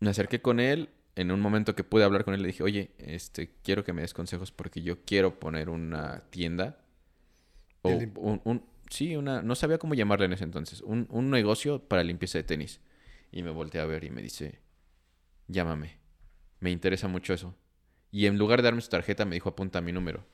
me 0.00 0.10
acerqué 0.10 0.40
con 0.42 0.60
él. 0.60 0.90
En 1.16 1.32
un 1.32 1.40
momento 1.40 1.74
que 1.74 1.84
pude 1.84 2.04
hablar 2.04 2.24
con 2.24 2.34
él, 2.34 2.42
le 2.42 2.48
dije, 2.48 2.62
oye, 2.62 2.92
este, 2.98 3.52
quiero 3.64 3.84
que 3.84 3.92
me 3.92 4.02
des 4.02 4.14
consejos 4.14 4.52
porque 4.52 4.82
yo 4.82 5.04
quiero 5.04 5.40
poner 5.40 5.68
una 5.68 6.22
tienda. 6.30 6.78
O 7.82 8.10
un, 8.16 8.40
un- 8.44 8.64
sí, 8.90 9.16
una, 9.16 9.42
no 9.42 9.54
sabía 9.54 9.78
cómo 9.78 9.94
llamarle 9.94 10.26
en 10.26 10.32
ese 10.34 10.44
entonces. 10.44 10.80
Un, 10.82 11.06
un 11.10 11.30
negocio 11.30 11.80
para 11.88 12.02
limpieza 12.04 12.38
de 12.38 12.44
tenis. 12.44 12.80
Y 13.32 13.42
me 13.42 13.50
volteé 13.50 13.80
a 13.80 13.86
ver 13.86 14.04
y 14.04 14.10
me 14.10 14.22
dice, 14.22 14.60
llámame. 15.48 15.97
Me 16.60 16.70
interesa 16.70 17.08
mucho 17.08 17.32
eso. 17.32 17.54
Y 18.10 18.26
en 18.26 18.38
lugar 18.38 18.60
de 18.60 18.64
darme 18.64 18.80
su 18.80 18.88
tarjeta, 18.88 19.24
me 19.24 19.36
dijo, 19.36 19.48
apunta 19.48 19.80
mi 19.80 19.92
número. 19.92 20.24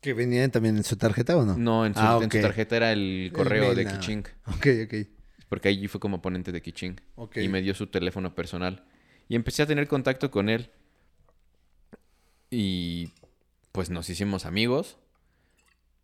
¿Que 0.00 0.14
venían 0.14 0.50
también 0.50 0.76
en 0.76 0.84
su 0.84 0.96
tarjeta 0.96 1.36
o 1.36 1.44
no? 1.44 1.56
No, 1.58 1.84
en 1.84 1.94
su, 1.94 2.00
Ah, 2.00 2.18
en 2.22 2.30
su 2.30 2.40
tarjeta 2.40 2.76
era 2.76 2.92
el 2.92 3.30
correo 3.34 3.74
de. 3.74 3.86
Kiching. 3.86 4.24
Ok, 4.46 4.66
ok. 4.86 4.94
Porque 5.48 5.68
ahí 5.68 5.86
fue 5.88 6.00
como 6.00 6.22
ponente 6.22 6.52
de 6.52 6.62
Kiching. 6.62 7.00
Ok. 7.16 7.36
Y 7.38 7.48
me 7.48 7.60
dio 7.60 7.74
su 7.74 7.88
teléfono 7.88 8.34
personal. 8.34 8.84
Y 9.28 9.34
empecé 9.36 9.62
a 9.62 9.66
tener 9.66 9.86
contacto 9.88 10.30
con 10.30 10.48
él. 10.48 10.70
Y 12.50 13.10
pues 13.72 13.90
nos 13.90 14.08
hicimos 14.08 14.46
amigos. 14.46 14.96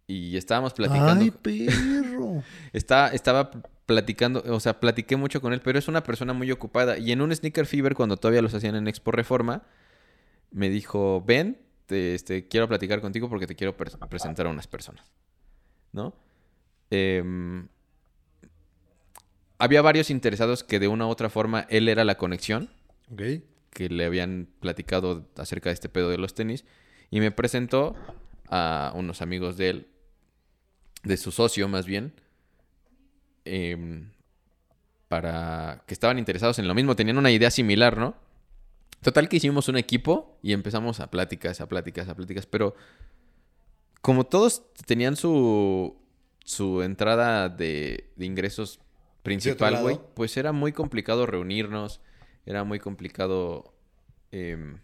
Y 0.06 0.36
estábamos 0.36 0.74
platicando. 0.74 1.24
¡Ay, 1.24 1.30
perro! 1.30 2.42
Está, 2.72 3.08
estaba 3.08 3.50
platicando, 3.86 4.42
o 4.52 4.60
sea, 4.60 4.80
platiqué 4.80 5.16
mucho 5.16 5.40
con 5.40 5.52
él, 5.52 5.60
pero 5.62 5.78
es 5.78 5.88
una 5.88 6.02
persona 6.02 6.32
muy 6.32 6.50
ocupada. 6.52 6.98
Y 6.98 7.12
en 7.12 7.20
un 7.22 7.34
Sneaker 7.34 7.66
Fever, 7.66 7.94
cuando 7.94 8.16
todavía 8.16 8.42
los 8.42 8.52
hacían 8.54 8.74
en 8.74 8.88
Expo 8.88 9.12
Reforma, 9.12 9.62
me 10.50 10.68
dijo, 10.68 11.22
ven, 11.26 11.58
te- 11.86 12.14
este, 12.14 12.48
quiero 12.48 12.66
platicar 12.68 13.00
contigo 13.00 13.28
porque 13.28 13.46
te 13.46 13.54
quiero 13.54 13.76
pre- 13.76 13.90
presentar 14.10 14.46
a 14.46 14.50
unas 14.50 14.66
personas. 14.66 15.04
¿No? 15.92 16.14
Em, 16.90 17.68
había 19.58 19.82
varios 19.82 20.10
interesados 20.10 20.62
que 20.64 20.78
de 20.78 20.88
una 20.88 21.06
u 21.06 21.10
otra 21.10 21.30
forma 21.30 21.66
él 21.70 21.88
era 21.88 22.04
la 22.04 22.16
conexión 22.16 22.70
que 23.70 23.88
le 23.88 24.04
habían 24.04 24.48
platicado 24.60 25.28
acerca 25.36 25.70
de 25.70 25.74
este 25.74 25.88
pedo 25.88 26.10
de 26.10 26.18
los 26.18 26.34
tenis 26.34 26.64
y 27.10 27.20
me 27.20 27.30
presentó 27.30 27.94
a 28.48 28.92
unos 28.94 29.22
amigos 29.22 29.56
de 29.56 29.70
él, 29.70 29.86
de 31.04 31.16
su 31.16 31.30
socio 31.32 31.68
más 31.68 31.86
bien, 31.86 32.12
em, 33.46 34.10
para 35.08 35.84
que 35.86 35.94
estaban 35.94 36.18
interesados 36.18 36.58
en 36.58 36.68
lo 36.68 36.74
mismo, 36.74 36.96
tenían 36.96 37.18
una 37.18 37.30
idea 37.30 37.50
similar, 37.50 37.96
¿no? 37.96 38.14
Total 39.02 39.28
que 39.28 39.36
hicimos 39.36 39.68
un 39.68 39.76
equipo 39.76 40.38
y 40.42 40.52
empezamos 40.52 41.00
a 41.00 41.10
pláticas, 41.10 41.60
a 41.60 41.68
pláticas, 41.68 42.08
a 42.08 42.14
pláticas, 42.14 42.46
pero 42.46 42.74
como 44.00 44.24
todos 44.24 44.62
tenían 44.86 45.16
su, 45.16 45.96
su 46.44 46.82
entrada 46.82 47.48
de, 47.48 48.10
de 48.16 48.26
ingresos 48.26 48.80
principal, 49.22 49.82
güey, 49.82 49.98
pues 50.14 50.36
era 50.36 50.52
muy 50.52 50.72
complicado 50.72 51.26
reunirnos, 51.26 52.00
era 52.46 52.62
muy 52.62 52.78
complicado 52.78 53.74
em, 54.30 54.78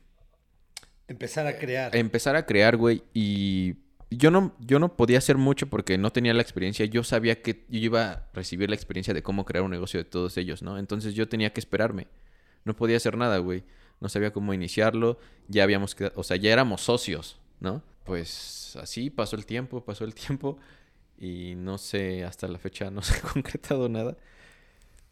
Empezar 1.07 1.47
a 1.47 1.59
crear. 1.59 1.95
empezar 1.95 2.37
a 2.37 2.47
crear, 2.47 2.77
güey, 2.77 3.05
y 3.15 3.75
yo 4.17 4.31
no, 4.31 4.55
yo 4.61 4.79
no 4.79 4.97
podía 4.97 5.19
hacer 5.19 5.37
mucho 5.39 5.69
porque 5.69 5.99
no 5.99 6.13
tenía 6.13 6.35
la 6.35 6.43
experiencia. 6.43 6.87
Yo 6.87 7.05
sabía 7.05 7.43
que 7.43 7.65
yo 7.69 7.79
iba 7.79 8.11
a 8.11 8.29
recibir 8.33 8.69
la 8.69 8.77
experiencia 8.77 9.15
de 9.15 9.23
cómo 9.23 9.45
crear 9.45 9.65
un 9.65 9.71
negocio 9.71 9.99
de 9.99 10.05
todos 10.05 10.37
ellos, 10.37 10.63
¿no? 10.63 10.79
Entonces 10.79 11.15
yo 11.15 11.29
tenía 11.29 11.53
que 11.53 11.61
esperarme. 11.61 12.09
No 12.65 12.75
podía 12.77 12.97
hacer 12.97 13.17
nada, 13.17 13.39
güey. 13.39 13.65
No 14.01 14.09
sabía 14.09 14.33
cómo 14.33 14.55
iniciarlo. 14.55 15.19
Ya 15.49 15.63
habíamos 15.63 15.95
quedado, 15.95 16.15
o 16.17 16.23
sea, 16.23 16.37
ya 16.37 16.53
éramos 16.53 16.81
socios, 16.83 17.41
¿no? 17.61 17.83
Pues 18.05 18.77
así 18.81 19.11
pasó 19.11 19.37
el 19.37 19.47
tiempo, 19.47 19.85
pasó 19.85 20.05
el 20.05 20.15
tiempo. 20.15 20.59
Y 21.19 21.55
no 21.57 21.79
sé, 21.79 22.25
hasta 22.25 22.49
la 22.49 22.59
fecha 22.59 22.91
no 22.91 23.03
se 23.03 23.15
ha 23.15 23.21
concretado 23.21 23.89
nada. 23.89 24.17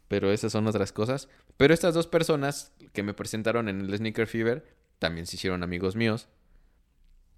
Pero 0.07 0.31
esas 0.31 0.51
son 0.51 0.67
otras 0.67 0.91
cosas. 0.91 1.29
Pero 1.57 1.73
estas 1.73 1.93
dos 1.93 2.07
personas 2.07 2.73
que 2.93 3.03
me 3.03 3.13
presentaron 3.13 3.69
en 3.69 3.81
el 3.81 3.97
Sneaker 3.97 4.27
Fever 4.27 4.65
también 4.99 5.25
se 5.25 5.37
hicieron 5.37 5.63
amigos 5.63 5.95
míos. 5.95 6.27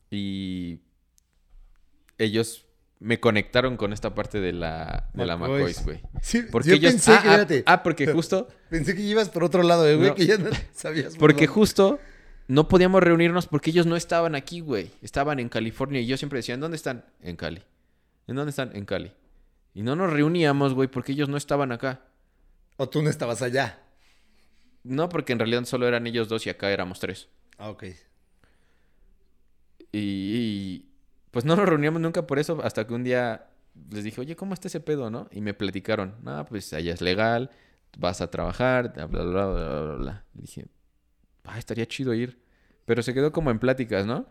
Y 0.09 0.79
ellos 2.17 2.65
me 2.99 3.19
conectaron 3.19 3.75
con 3.75 3.91
esta 3.91 4.15
parte 4.15 4.39
de 4.39 4.53
la, 4.53 5.09
de 5.13 5.25
la 5.25 5.35
McCoy's. 5.35 5.83
Güey. 5.83 6.01
Sí, 6.21 6.43
Porque 6.49 6.69
yo 6.69 6.75
ellos... 6.75 6.91
pensé 6.93 7.11
ah, 7.13 7.45
que, 7.45 7.63
ah, 7.65 7.73
ah, 7.73 7.83
porque 7.83 8.07
justo... 8.07 8.47
pensé 8.69 8.95
que 8.95 9.01
ibas 9.01 9.29
por 9.29 9.43
otro 9.43 9.61
lado, 9.61 9.87
eh, 9.87 9.95
güey, 9.95 10.09
No. 10.09 10.15
que 10.15 10.25
ya 10.25 10.37
no 10.37 10.49
sabías. 10.73 11.13
por 11.13 11.19
Porque 11.19 11.47
justo 11.47 11.99
no 12.47 12.67
podíamos 12.67 13.03
reunirnos 13.03 13.47
porque 13.47 13.71
ellos 13.71 13.85
no 13.85 13.95
estaban 13.95 14.35
aquí, 14.35 14.61
güey. 14.61 14.91
Estaban 15.01 15.39
en 15.39 15.49
California 15.49 15.99
y 16.01 16.05
yo 16.05 16.17
siempre 16.17 16.37
decía, 16.39 16.55
¿en 16.55 16.61
dónde 16.61 16.77
están? 16.77 17.05
En 17.21 17.35
Cali. 17.35 17.61
¿En 18.27 18.35
dónde 18.35 18.51
están? 18.51 18.75
En 18.75 18.85
Cali. 18.85 19.11
Y 19.73 19.81
no 19.81 19.95
nos 19.95 20.11
reuníamos, 20.11 20.73
güey, 20.73 20.87
porque 20.87 21.13
ellos 21.13 21.29
no 21.29 21.37
estaban 21.37 21.71
acá. 21.71 22.01
O 22.77 22.87
tú 22.87 23.01
no 23.01 23.09
estabas 23.09 23.41
allá. 23.41 23.81
No, 24.83 25.09
porque 25.09 25.33
en 25.33 25.39
realidad 25.39 25.65
solo 25.65 25.87
eran 25.87 26.07
ellos 26.07 26.27
dos 26.27 26.45
y 26.45 26.49
acá 26.49 26.71
éramos 26.71 26.99
tres. 26.99 27.27
Ah, 27.57 27.69
ok. 27.69 27.83
Y, 29.91 29.99
y, 29.99 30.92
pues 31.33 31.45
no 31.45 31.55
nos 31.55 31.67
reuníamos 31.67 31.99
nunca 31.99 32.27
por 32.27 32.37
eso 32.37 32.61
hasta 32.63 32.85
que 32.85 32.93
un 32.93 33.03
día 33.03 33.47
les 33.89 34.03
dije, 34.03 34.21
oye, 34.21 34.35
¿cómo 34.35 34.53
está 34.53 34.67
ese 34.67 34.79
pedo, 34.79 35.09
no? 35.09 35.27
Y 35.31 35.41
me 35.41 35.55
platicaron, 35.55 36.13
no, 36.21 36.45
pues 36.45 36.71
allá 36.73 36.93
es 36.93 37.01
legal, 37.01 37.49
vas 37.97 38.21
a 38.21 38.29
trabajar, 38.29 38.93
bla, 38.93 39.07
bla, 39.07 39.23
bla, 39.23 39.47
bla, 39.47 39.95
bla. 39.95 40.25
Y 40.35 40.41
dije, 40.41 40.67
ah, 41.45 41.57
estaría 41.57 41.87
chido 41.87 42.13
ir. 42.13 42.39
Pero 42.85 43.01
se 43.01 43.15
quedó 43.15 43.31
como 43.31 43.49
en 43.49 43.57
pláticas, 43.57 44.05
¿no? 44.05 44.27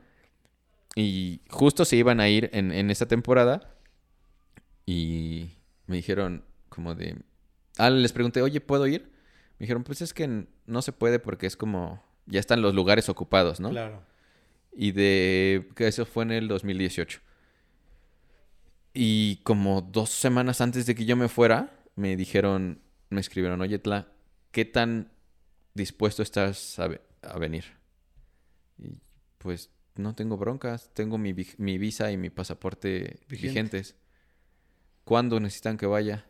Y 0.94 1.40
justo 1.50 1.84
se 1.84 1.96
iban 1.96 2.20
a 2.20 2.28
ir 2.28 2.50
en, 2.52 2.70
en 2.70 2.88
esa 2.88 3.08
temporada 3.08 3.74
y 4.86 5.56
me 5.88 5.96
dijeron 5.96 6.44
como 6.68 6.94
de... 6.94 7.16
Ah, 7.78 7.90
les 7.90 8.12
pregunté, 8.12 8.42
oye, 8.42 8.60
¿puedo 8.60 8.86
ir? 8.86 9.10
Me 9.58 9.64
dijeron, 9.64 9.82
pues 9.82 10.02
es 10.02 10.14
que 10.14 10.46
no 10.66 10.82
se 10.82 10.92
puede 10.92 11.18
porque 11.18 11.48
es 11.48 11.56
como... 11.56 12.00
Ya 12.26 12.38
están 12.38 12.62
los 12.62 12.74
lugares 12.74 13.08
ocupados, 13.08 13.58
¿no? 13.58 13.70
Claro. 13.70 14.04
Y 14.74 14.92
de 14.92 15.68
que 15.76 15.86
eso 15.88 16.06
fue 16.06 16.24
en 16.24 16.32
el 16.32 16.48
2018. 16.48 17.20
Y 18.94 19.36
como 19.42 19.80
dos 19.82 20.10
semanas 20.10 20.60
antes 20.60 20.86
de 20.86 20.94
que 20.94 21.04
yo 21.04 21.16
me 21.16 21.28
fuera, 21.28 21.78
me 21.96 22.16
dijeron, 22.16 22.80
me 23.10 23.20
escribieron, 23.20 23.60
oye, 23.60 23.78
Tla, 23.78 24.08
¿qué 24.50 24.64
tan 24.64 25.10
dispuesto 25.74 26.22
estás 26.22 26.78
a, 26.78 26.88
ve- 26.88 27.00
a 27.22 27.38
venir? 27.38 27.64
Y 28.78 28.98
pues 29.38 29.70
no 29.94 30.14
tengo 30.14 30.36
broncas, 30.36 30.90
tengo 30.94 31.16
mi, 31.18 31.34
mi 31.58 31.78
visa 31.78 32.10
y 32.12 32.16
mi 32.16 32.30
pasaporte 32.30 33.20
Vigente. 33.28 33.46
vigentes. 33.48 33.94
¿Cuándo 35.04 35.40
necesitan 35.40 35.76
que 35.78 35.86
vaya? 35.86 36.26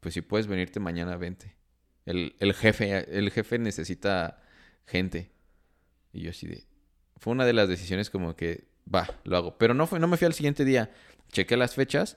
Pues 0.00 0.14
si 0.14 0.22
puedes 0.22 0.46
venirte 0.46 0.80
mañana, 0.80 1.16
vente. 1.16 1.54
El, 2.04 2.34
el 2.40 2.52
jefe, 2.54 3.16
el 3.16 3.30
jefe 3.30 3.58
necesita 3.58 4.42
gente. 4.86 5.30
Y 6.12 6.22
yo 6.22 6.30
así 6.30 6.46
de... 6.48 6.64
Fue 7.20 7.32
una 7.32 7.44
de 7.44 7.52
las 7.52 7.68
decisiones 7.68 8.10
como 8.10 8.34
que, 8.34 8.64
va, 8.92 9.08
lo 9.24 9.36
hago. 9.36 9.56
Pero 9.58 9.72
no, 9.74 9.86
fue, 9.86 10.00
no 10.00 10.08
me 10.08 10.16
fui 10.16 10.26
al 10.26 10.34
siguiente 10.34 10.64
día. 10.64 10.90
Chequé 11.30 11.56
las 11.56 11.74
fechas 11.74 12.16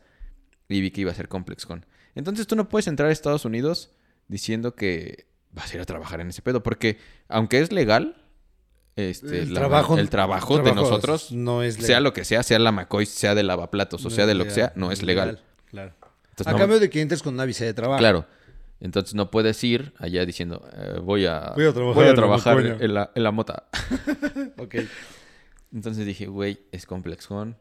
y 0.67 0.81
vi 0.81 0.89
que 0.89 1.01
iba 1.01 1.11
a 1.11 1.15
ser 1.15 1.27
ComplexCon. 1.27 1.85
Entonces 2.15 2.47
tú 2.47 2.55
no 2.55 2.67
puedes 2.69 2.88
entrar 2.88 3.09
a 3.09 3.11
Estados 3.11 3.45
Unidos 3.45 3.91
diciendo 4.27 4.73
que 4.75 5.27
vas 5.51 5.71
a 5.71 5.75
ir 5.75 5.81
a 5.81 5.85
trabajar 5.85 6.19
en 6.21 6.30
ese 6.30 6.41
pedo. 6.41 6.63
Porque 6.63 6.97
aunque 7.27 7.59
es 7.59 7.71
legal, 7.71 8.15
este, 8.95 9.39
El 9.41 9.53
la- 9.53 9.59
trabajo- 9.59 9.97
el 9.97 10.09
trabajo, 10.09 10.57
de 10.57 10.63
trabajo 10.63 10.81
nosotros, 10.89 11.31
no 11.31 11.63
es 11.63 11.75
sea 11.75 11.99
lo 11.99 12.13
que 12.13 12.23
sea, 12.25 12.43
sea 12.43 12.59
la 12.59 12.71
McCoy, 12.71 13.05
sea 13.05 13.35
de 13.35 13.43
lavaplatos 13.43 14.01
o 14.05 14.09
No 14.09 14.15
sea 14.15 14.25
de 14.25 14.35
lo 14.35 14.43
que 14.45 14.51
sea, 14.51 14.71
no 14.75 14.91
es 14.91 15.01
legal. 15.03 15.41
Claro. 15.69 15.93
Entonces, 16.30 16.47
a 16.47 16.51
no- 16.51 16.57
cambio 16.57 16.80
de 16.80 16.89
que 16.89 17.01
entres 17.01 17.21
con 17.21 17.34
una 17.34 17.45
visa 17.45 17.65
de 17.65 17.73
trabajo. 17.73 17.99
Claro. 17.99 18.25
Entonces 18.84 19.15
no 19.15 19.31
puedes 19.31 19.64
ir 19.64 19.93
allá 19.97 20.26
diciendo, 20.26 20.61
eh, 20.73 20.99
voy 21.01 21.26
a, 21.26 21.53
Voy 21.55 21.65
a 21.65 21.73
trabajar 21.73 21.95
voy 21.95 22.03
a 22.05 22.10
en 22.10 22.10
la 22.10 22.15
trabajar 22.15 22.55
Macoña". 22.57 22.77
en 22.81 22.93
la, 22.93 23.11
en 23.15 23.23
la 23.23 23.31
mota. 23.31 23.64
Ok. 24.60 24.76
Entonces 25.73 26.05
dije, 26.05 26.27
güey, 26.27 26.60
es 26.72 26.85
complexón. 26.85 27.57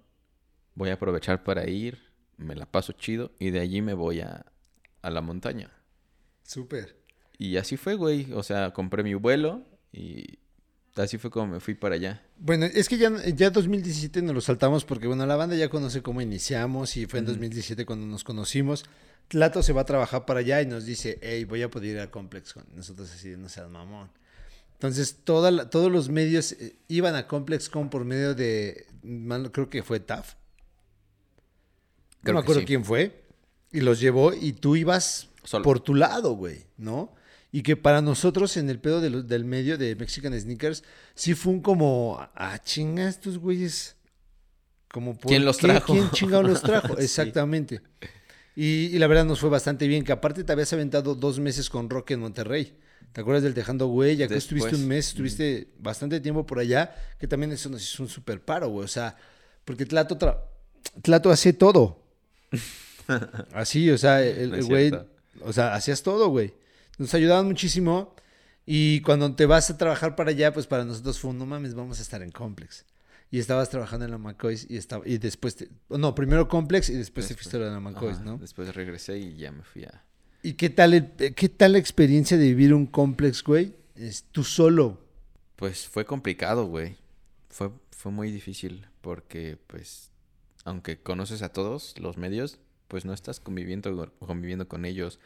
Voy 0.75 0.91
a 0.91 0.95
aprovechar 0.95 1.45
para 1.45 1.69
ir, 1.71 1.99
me 2.37 2.55
la 2.57 2.67
paso 2.67 2.93
chido 2.93 3.31
y 3.39 3.51
de 3.51 3.61
allí 3.61 3.83
me 3.83 3.95
voy 3.95 4.21
a, 4.21 4.47
a 5.01 5.11
la 5.11 5.23
montaña. 5.23 5.71
Súper. 6.43 6.97
Y 7.39 7.57
así 7.57 7.77
fue, 7.77 7.95
güey. 7.95 8.33
O 8.33 8.43
sea, 8.43 8.73
compré 8.73 9.03
mi 9.05 9.15
vuelo 9.15 9.63
y 9.93 10.41
así 10.97 11.19
fue 11.19 11.31
como 11.31 11.47
me 11.55 11.61
fui 11.61 11.75
para 11.75 11.95
allá. 11.95 12.23
Bueno, 12.39 12.67
es 12.67 12.89
que 12.89 12.99
ya, 12.99 13.11
ya 13.35 13.51
2017 13.51 14.23
nos 14.23 14.35
lo 14.35 14.41
saltamos 14.41 14.85
porque, 14.85 15.07
bueno, 15.07 15.25
la 15.27 15.37
banda 15.37 15.57
ya 15.57 15.69
conoce 15.69 16.03
cómo 16.03 16.21
iniciamos 16.21 16.97
y 16.97 17.07
fue 17.07 17.21
en 17.21 17.27
2017 17.27 17.87
cuando 17.87 18.07
nos 18.07 18.25
conocimos. 18.25 18.85
Tlato 19.29 19.63
se 19.63 19.73
va 19.73 19.83
a 19.83 19.87
trabajar 19.87 20.27
para 20.27 20.41
allá 20.41 20.61
y 20.61 20.67
nos 20.67 20.85
dice, 20.85 21.19
hey, 21.23 21.45
voy 21.45 21.63
a 21.63 21.71
poder 21.71 21.91
ir 21.97 22.01
a 22.01 22.11
ComplexCon. 22.11 22.65
Nosotros 22.75 23.11
así, 23.13 23.31
no 23.37 23.49
seas 23.49 23.71
mamón. 23.71 24.11
Entonces, 24.75 25.17
toda 25.25 25.51
la- 25.51 25.71
todos 25.71 25.91
los 25.93 26.09
medios 26.09 26.53
eh, 26.53 26.77
iban 26.89 27.15
a 27.15 27.27
ComplexCon 27.29 27.89
por 27.89 28.05
medio 28.05 28.35
de, 28.35 28.87
creo 29.53 29.71
que 29.71 29.83
fue 29.83 30.01
TAF. 30.01 30.35
No 32.23 32.33
me 32.35 32.41
acuerdo 32.41 32.61
sí. 32.61 32.67
quién 32.67 32.85
fue. 32.85 33.23
Y 33.73 33.81
los 33.81 34.01
llevó 34.01 34.35
y 34.35 34.53
tú 34.53 34.77
ibas 34.77 35.29
Solo. 35.45 35.65
por 35.65 35.81
tu 35.81 35.95
lado, 35.95 36.33
güey, 36.35 36.67
¿no? 36.77 37.15
Y 37.55 37.63
que 37.63 37.77
para 37.77 38.01
nosotros 38.01 38.57
en 38.57 38.71
el 38.71 38.81
pedo 38.81 39.01
de 39.03 39.11
lo- 39.11 39.23
del 39.23 39.45
medio 39.45 39.77
de 39.77 39.95
Mexican 39.95 40.33
Sneakers, 40.39 40.83
sí 41.15 41.35
fue 41.35 41.53
un 41.53 41.61
como, 41.61 42.19
ah, 42.35 42.59
chinga, 42.65 43.07
estos 43.09 43.37
güeyes. 43.39 43.95
Como, 44.91 45.17
¿por 45.17 45.29
¿Quién 45.31 45.45
los 45.45 45.59
qué? 45.59 45.67
trajo? 45.69 45.93
¿Quién 45.93 46.11
chingado 46.11 46.43
los 46.43 46.63
trajo? 46.63 46.95
Sí. 46.97 47.05
Exactamente. 47.05 47.81
Y, 48.57 48.87
y 48.87 48.99
la 48.99 49.07
verdad 49.07 49.25
nos 49.27 49.41
fue 49.41 49.51
bastante 49.51 49.87
bien, 49.87 50.03
que 50.05 50.13
aparte 50.13 50.45
te 50.45 50.53
habías 50.53 50.73
aventado 50.73 51.15
dos 51.15 51.39
meses 51.39 51.69
con 51.71 51.89
Rock 51.91 52.11
en 52.13 52.21
Monterrey. 52.21 52.77
¿Te 53.13 53.21
acuerdas 53.21 53.43
del 53.43 53.53
Dejando 53.53 53.89
Huella? 53.89 54.27
Que 54.29 54.37
estuviste 54.37 54.75
un 54.75 54.89
mes, 54.89 55.09
estuviste 55.09 55.69
bastante 55.79 56.21
tiempo 56.21 56.47
por 56.47 56.59
allá, 56.59 56.95
que 57.19 57.27
también 57.27 57.53
eso 57.53 57.69
nos 57.69 57.83
hizo 57.83 58.03
un 58.03 58.09
super 58.09 58.43
paro, 58.43 58.69
güey. 58.71 58.85
O 58.85 58.89
sea, 58.89 59.17
porque 59.67 59.85
Tlato, 59.85 60.17
Tlato 61.03 61.31
hace 61.31 61.53
todo. 61.53 62.03
Así, 63.53 63.91
o 63.91 63.99
sea, 63.99 64.23
el 64.23 64.51
No 64.51 64.57
el 64.57 64.65
güey, 64.65 64.93
o 65.43 65.53
sea, 65.53 65.75
hacías 65.75 66.03
todo, 66.03 66.29
güey. 66.29 66.55
Nos 66.99 67.15
ayudaban 67.15 67.47
muchísimo. 67.47 68.15
Y 68.65 69.01
cuando 69.01 69.35
te 69.35 69.47
vas 69.47 69.71
a 69.71 69.77
trabajar 69.79 70.15
para 70.15 70.31
allá, 70.31 70.53
pues 70.53 70.67
para 70.67 70.85
nosotros 70.85 71.19
fue, 71.19 71.31
un, 71.31 71.39
no 71.39 71.47
mames, 71.47 71.75
vamos 71.75 71.99
a 71.99 72.03
estar 72.03 72.23
en 72.23 72.31
Complex. 72.31 72.85
Y 73.31 73.39
estabas 73.39 73.71
trabajando 73.71 74.05
en 74.05 74.11
la 74.11 74.19
McCoys 74.19 74.67
y 74.71 74.77
estaba, 74.77 75.03
y 75.09 75.19
después, 75.19 75.57
te- 75.57 75.69
no, 75.89 76.15
primero 76.15 76.49
Complex 76.49 76.91
y 76.91 76.95
después, 76.95 77.27
te 77.27 77.35
fuiste 77.35 77.57
a 77.57 77.61
la 77.61 77.81
McCoys, 77.81 78.17
Ajá, 78.17 78.25
¿no? 78.25 78.39
Después 78.39 78.73
regresé 78.75 79.19
y 79.19 79.37
ya 79.37 79.51
me 79.51 79.63
fui 79.63 79.85
a... 79.85 80.05
¿Y 80.43 80.53
qué 80.53 80.71
tal, 80.71 80.95
el- 80.95 81.35
qué 81.35 81.49
tal 81.49 81.73
la 81.73 81.79
experiencia 81.79 82.37
de 82.37 82.45
vivir 82.45 82.75
un 82.75 82.87
Complex, 82.87 83.43
güey? 83.43 83.75
Es 83.97 84.25
tú 84.33 84.45
solo. 84.45 85.01
Pues 85.57 85.89
fue 85.89 86.05
complicado, 86.05 86.67
güey. 86.67 86.97
Fue, 87.49 87.71
fue 87.91 88.13
muy 88.13 88.31
difícil 88.31 88.87
porque, 89.01 89.59
pues, 89.67 90.11
aunque 90.65 91.01
conoces 91.01 91.43
a 91.43 91.49
todos 91.51 91.95
los 91.99 92.17
medios, 92.19 92.59
pues 92.89 93.05
no 93.05 93.13
estás 93.15 93.41
conviviendo, 93.41 94.13
conviviendo 94.21 94.69
con 94.69 94.85
ellos. 94.85 95.19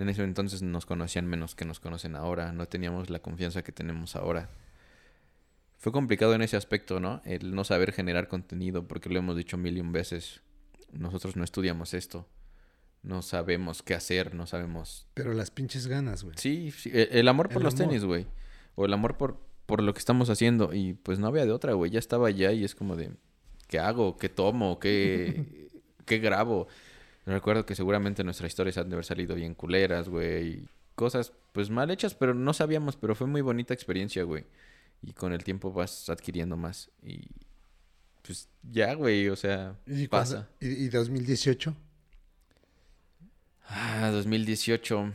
En 0.00 0.08
ese 0.08 0.22
entonces 0.22 0.62
nos 0.62 0.86
conocían 0.86 1.26
menos 1.26 1.54
que 1.54 1.64
nos 1.64 1.78
conocen 1.80 2.16
ahora. 2.16 2.52
No 2.52 2.66
teníamos 2.66 3.10
la 3.10 3.18
confianza 3.20 3.62
que 3.62 3.72
tenemos 3.72 4.16
ahora. 4.16 4.50
Fue 5.78 5.92
complicado 5.92 6.34
en 6.34 6.42
ese 6.42 6.56
aspecto, 6.56 7.00
¿no? 7.00 7.22
El 7.24 7.54
no 7.54 7.64
saber 7.64 7.92
generar 7.92 8.28
contenido, 8.28 8.86
porque 8.86 9.08
lo 9.08 9.18
hemos 9.18 9.36
dicho 9.36 9.56
mil 9.56 9.76
y 9.76 9.80
un 9.80 9.92
veces. 9.92 10.42
Nosotros 10.92 11.36
no 11.36 11.44
estudiamos 11.44 11.94
esto. 11.94 12.26
No 13.02 13.22
sabemos 13.22 13.82
qué 13.82 13.94
hacer, 13.94 14.34
no 14.34 14.46
sabemos 14.46 15.06
Pero 15.14 15.32
las 15.32 15.50
pinches 15.50 15.86
ganas, 15.86 16.22
güey. 16.22 16.34
Sí, 16.38 16.70
sí, 16.70 16.90
e- 16.92 17.08
el 17.12 17.28
amor 17.28 17.48
por 17.48 17.58
El 17.58 17.64
los 17.64 17.74
amor. 17.74 17.86
tenis, 17.88 18.04
güey. 18.04 18.26
O 18.74 18.84
el 18.84 18.92
amor 18.92 19.16
por, 19.16 19.40
por 19.64 19.82
lo 19.82 19.94
que 19.94 19.98
estamos 20.00 20.28
haciendo. 20.28 20.74
Y 20.74 20.94
pues 20.94 21.18
no 21.18 21.26
había 21.26 21.46
de 21.46 21.52
otra, 21.52 21.72
güey. 21.72 21.90
Ya 21.90 21.98
estaba 21.98 22.28
allá 22.28 22.52
y 22.52 22.62
es 22.64 22.74
como 22.74 22.96
de, 22.96 23.12
¿qué 23.68 23.78
hago? 23.78 24.18
¿Qué 24.18 24.28
tomo? 24.28 24.78
¿Qué, 24.78 25.70
¿qué 26.04 26.18
grabo? 26.18 26.68
Recuerdo 27.30 27.64
que 27.64 27.74
seguramente 27.74 28.24
nuestras 28.24 28.48
historias 28.48 28.76
han 28.78 28.88
de 28.88 28.96
haber 28.96 29.04
salido 29.04 29.36
bien 29.36 29.54
culeras, 29.54 30.08
güey. 30.08 30.68
Cosas 30.94 31.32
pues 31.52 31.70
mal 31.70 31.90
hechas, 31.90 32.14
pero 32.14 32.34
no 32.34 32.52
sabíamos. 32.52 32.96
Pero 32.96 33.14
fue 33.14 33.26
muy 33.26 33.40
bonita 33.40 33.72
experiencia, 33.72 34.24
güey. 34.24 34.44
Y 35.02 35.12
con 35.12 35.32
el 35.32 35.44
tiempo 35.44 35.72
vas 35.72 36.10
adquiriendo 36.10 36.56
más. 36.56 36.90
Y 37.02 37.28
pues 38.22 38.48
ya, 38.62 38.94
güey, 38.94 39.28
o 39.28 39.36
sea, 39.36 39.76
¿Y, 39.86 40.08
pasa. 40.08 40.48
y, 40.60 40.66
y 40.68 40.88
2018? 40.88 41.74
Ah, 43.68 44.10
2018. 44.12 45.12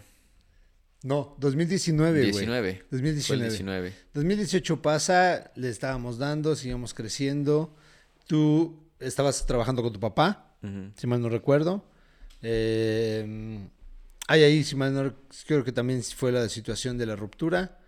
No, 1.03 1.35
2019, 1.37 2.19
güey. 2.19 2.31
19. 2.31 2.83
Fue 2.89 2.97
el 2.97 3.03
2019. 3.03 3.49
19. 3.49 3.93
2018 4.13 4.81
pasa, 4.81 5.51
le 5.55 5.69
estábamos 5.69 6.17
dando, 6.17 6.55
seguimos 6.55 6.93
creciendo. 6.93 7.75
Tú 8.25 8.81
estabas 8.99 9.45
trabajando 9.45 9.83
con 9.83 9.93
tu 9.93 9.99
papá, 9.99 10.55
si 10.95 11.05
mal 11.05 11.21
no 11.21 11.29
recuerdo. 11.29 11.85
Eh, 12.47 13.59
hay 14.27 14.43
ahí, 14.43 14.63
si 14.63 14.75
mal 14.75 14.93
no 14.93 15.15
creo 15.47 15.63
que 15.63 15.71
también 15.71 16.03
fue 16.03 16.31
la 16.31 16.47
situación 16.47 16.97
de 16.97 17.07
la 17.07 17.15
ruptura. 17.15 17.79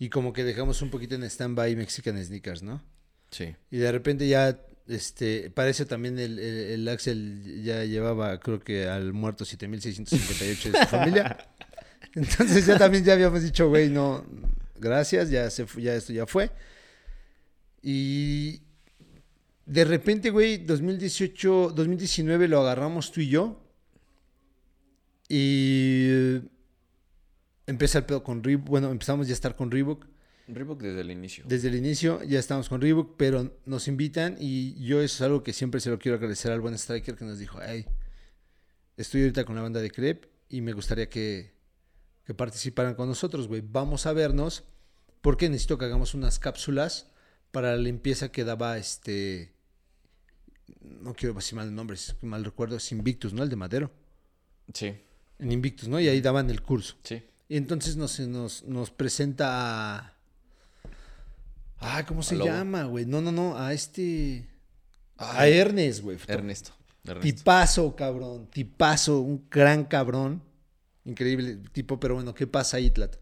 Y 0.00 0.08
como 0.08 0.32
que 0.32 0.42
dejamos 0.42 0.82
un 0.82 0.90
poquito 0.90 1.14
en 1.14 1.22
stand-by 1.22 1.76
Mexican 1.76 2.22
Sneakers, 2.22 2.62
¿no? 2.62 2.82
Sí. 3.30 3.54
Y 3.70 3.76
de 3.76 3.92
repente 3.92 4.26
ya, 4.26 4.58
este, 4.88 5.50
parece 5.50 5.86
también 5.86 6.18
el, 6.18 6.38
el, 6.40 6.56
el 6.70 6.88
Axel 6.88 7.62
ya 7.62 7.84
llevaba, 7.84 8.40
creo 8.40 8.58
que 8.58 8.88
al 8.88 9.12
muerto 9.12 9.44
7658 9.44 10.72
de 10.72 10.78
su 10.80 10.86
familia. 10.86 11.38
Entonces 12.14 12.66
ya 12.66 12.78
también 12.78 13.04
ya 13.04 13.12
habíamos 13.12 13.42
dicho, 13.42 13.68
güey, 13.68 13.90
no, 13.90 14.24
gracias, 14.76 15.30
ya 15.30 15.48
se 15.50 15.66
ya 15.78 15.94
esto 15.94 16.12
ya 16.12 16.26
fue. 16.26 16.50
Y 17.82 18.62
de 19.66 19.84
repente, 19.84 20.30
güey, 20.30 20.58
2018, 20.58 21.72
2019 21.74 22.48
lo 22.48 22.60
agarramos 22.60 23.12
tú 23.12 23.20
y 23.20 23.28
yo. 23.28 23.60
Y 25.28 26.06
eh, 26.08 26.42
el 27.66 27.78
pedo 27.78 28.22
con 28.22 28.42
Reebok. 28.42 28.68
Bueno, 28.68 28.90
empezamos 28.90 29.28
ya 29.28 29.32
a 29.32 29.34
estar 29.34 29.56
con 29.56 29.70
Reebok. 29.70 30.06
Reebok 30.48 30.82
desde 30.82 31.00
el 31.00 31.10
inicio. 31.10 31.44
Desde 31.46 31.68
el 31.68 31.76
inicio 31.76 32.22
ya 32.24 32.38
estamos 32.38 32.68
con 32.68 32.80
Reebok, 32.80 33.16
pero 33.16 33.56
nos 33.64 33.88
invitan 33.88 34.36
y 34.38 34.74
yo 34.84 35.00
eso 35.00 35.16
es 35.16 35.22
algo 35.22 35.42
que 35.42 35.52
siempre 35.52 35.80
se 35.80 35.90
lo 35.90 35.98
quiero 35.98 36.16
agradecer 36.16 36.50
al 36.50 36.60
buen 36.60 36.74
Striker 36.74 37.16
que 37.16 37.24
nos 37.24 37.38
dijo, 37.38 37.60
hey, 37.64 37.86
estoy 38.96 39.22
ahorita 39.22 39.44
con 39.44 39.54
la 39.54 39.62
banda 39.62 39.80
de 39.80 39.90
Crep 39.90 40.26
y 40.48 40.60
me 40.60 40.72
gustaría 40.72 41.08
que, 41.08 41.54
que 42.24 42.34
participaran 42.34 42.94
con 42.94 43.08
nosotros, 43.08 43.46
güey. 43.46 43.62
Vamos 43.64 44.06
a 44.06 44.12
vernos 44.12 44.64
porque 45.20 45.48
necesito 45.48 45.78
que 45.78 45.84
hagamos 45.84 46.14
unas 46.14 46.40
cápsulas 46.40 47.11
para 47.52 47.76
la 47.76 47.82
limpieza 47.82 48.32
que 48.32 48.44
daba 48.44 48.78
este... 48.78 49.52
No 50.80 51.14
quiero 51.14 51.34
decir 51.34 51.54
mal 51.54 51.68
el 51.68 51.74
nombre, 51.74 51.96
si 51.96 52.12
mal 52.22 52.44
recuerdo, 52.44 52.76
es 52.76 52.90
Invictus, 52.90 53.32
¿no? 53.32 53.42
El 53.42 53.48
de 53.48 53.56
Madero. 53.56 53.92
Sí, 54.74 54.94
En 55.38 55.52
Invictus, 55.52 55.88
¿no? 55.88 56.00
Y 56.00 56.08
ahí 56.08 56.20
daban 56.20 56.50
el 56.50 56.62
curso. 56.62 56.96
sí. 57.04 57.22
Y 57.48 57.58
entonces 57.58 57.96
nos, 57.96 58.18
nos, 58.20 58.64
nos 58.64 58.90
presenta 58.90 59.98
a... 59.98 60.16
Ah, 61.80 62.06
¿cómo 62.06 62.22
se 62.22 62.36
llama, 62.36 62.84
güey? 62.84 63.04
No, 63.04 63.20
no, 63.20 63.30
no, 63.30 63.58
a 63.58 63.74
este... 63.74 64.48
A 65.18 65.46
Ernest, 65.46 66.00
güey. 66.00 66.16
Ernesto. 66.28 66.72
Ernesto. 67.04 67.20
Tipazo, 67.20 67.94
cabrón. 67.94 68.48
Tipazo, 68.50 69.20
un 69.20 69.46
gran 69.50 69.84
cabrón. 69.84 70.42
Increíble 71.04 71.58
tipo, 71.72 72.00
pero 72.00 72.14
bueno, 72.14 72.32
¿qué 72.32 72.46
pasa 72.46 72.78
ahí, 72.78 72.90
Tlat? 72.90 73.16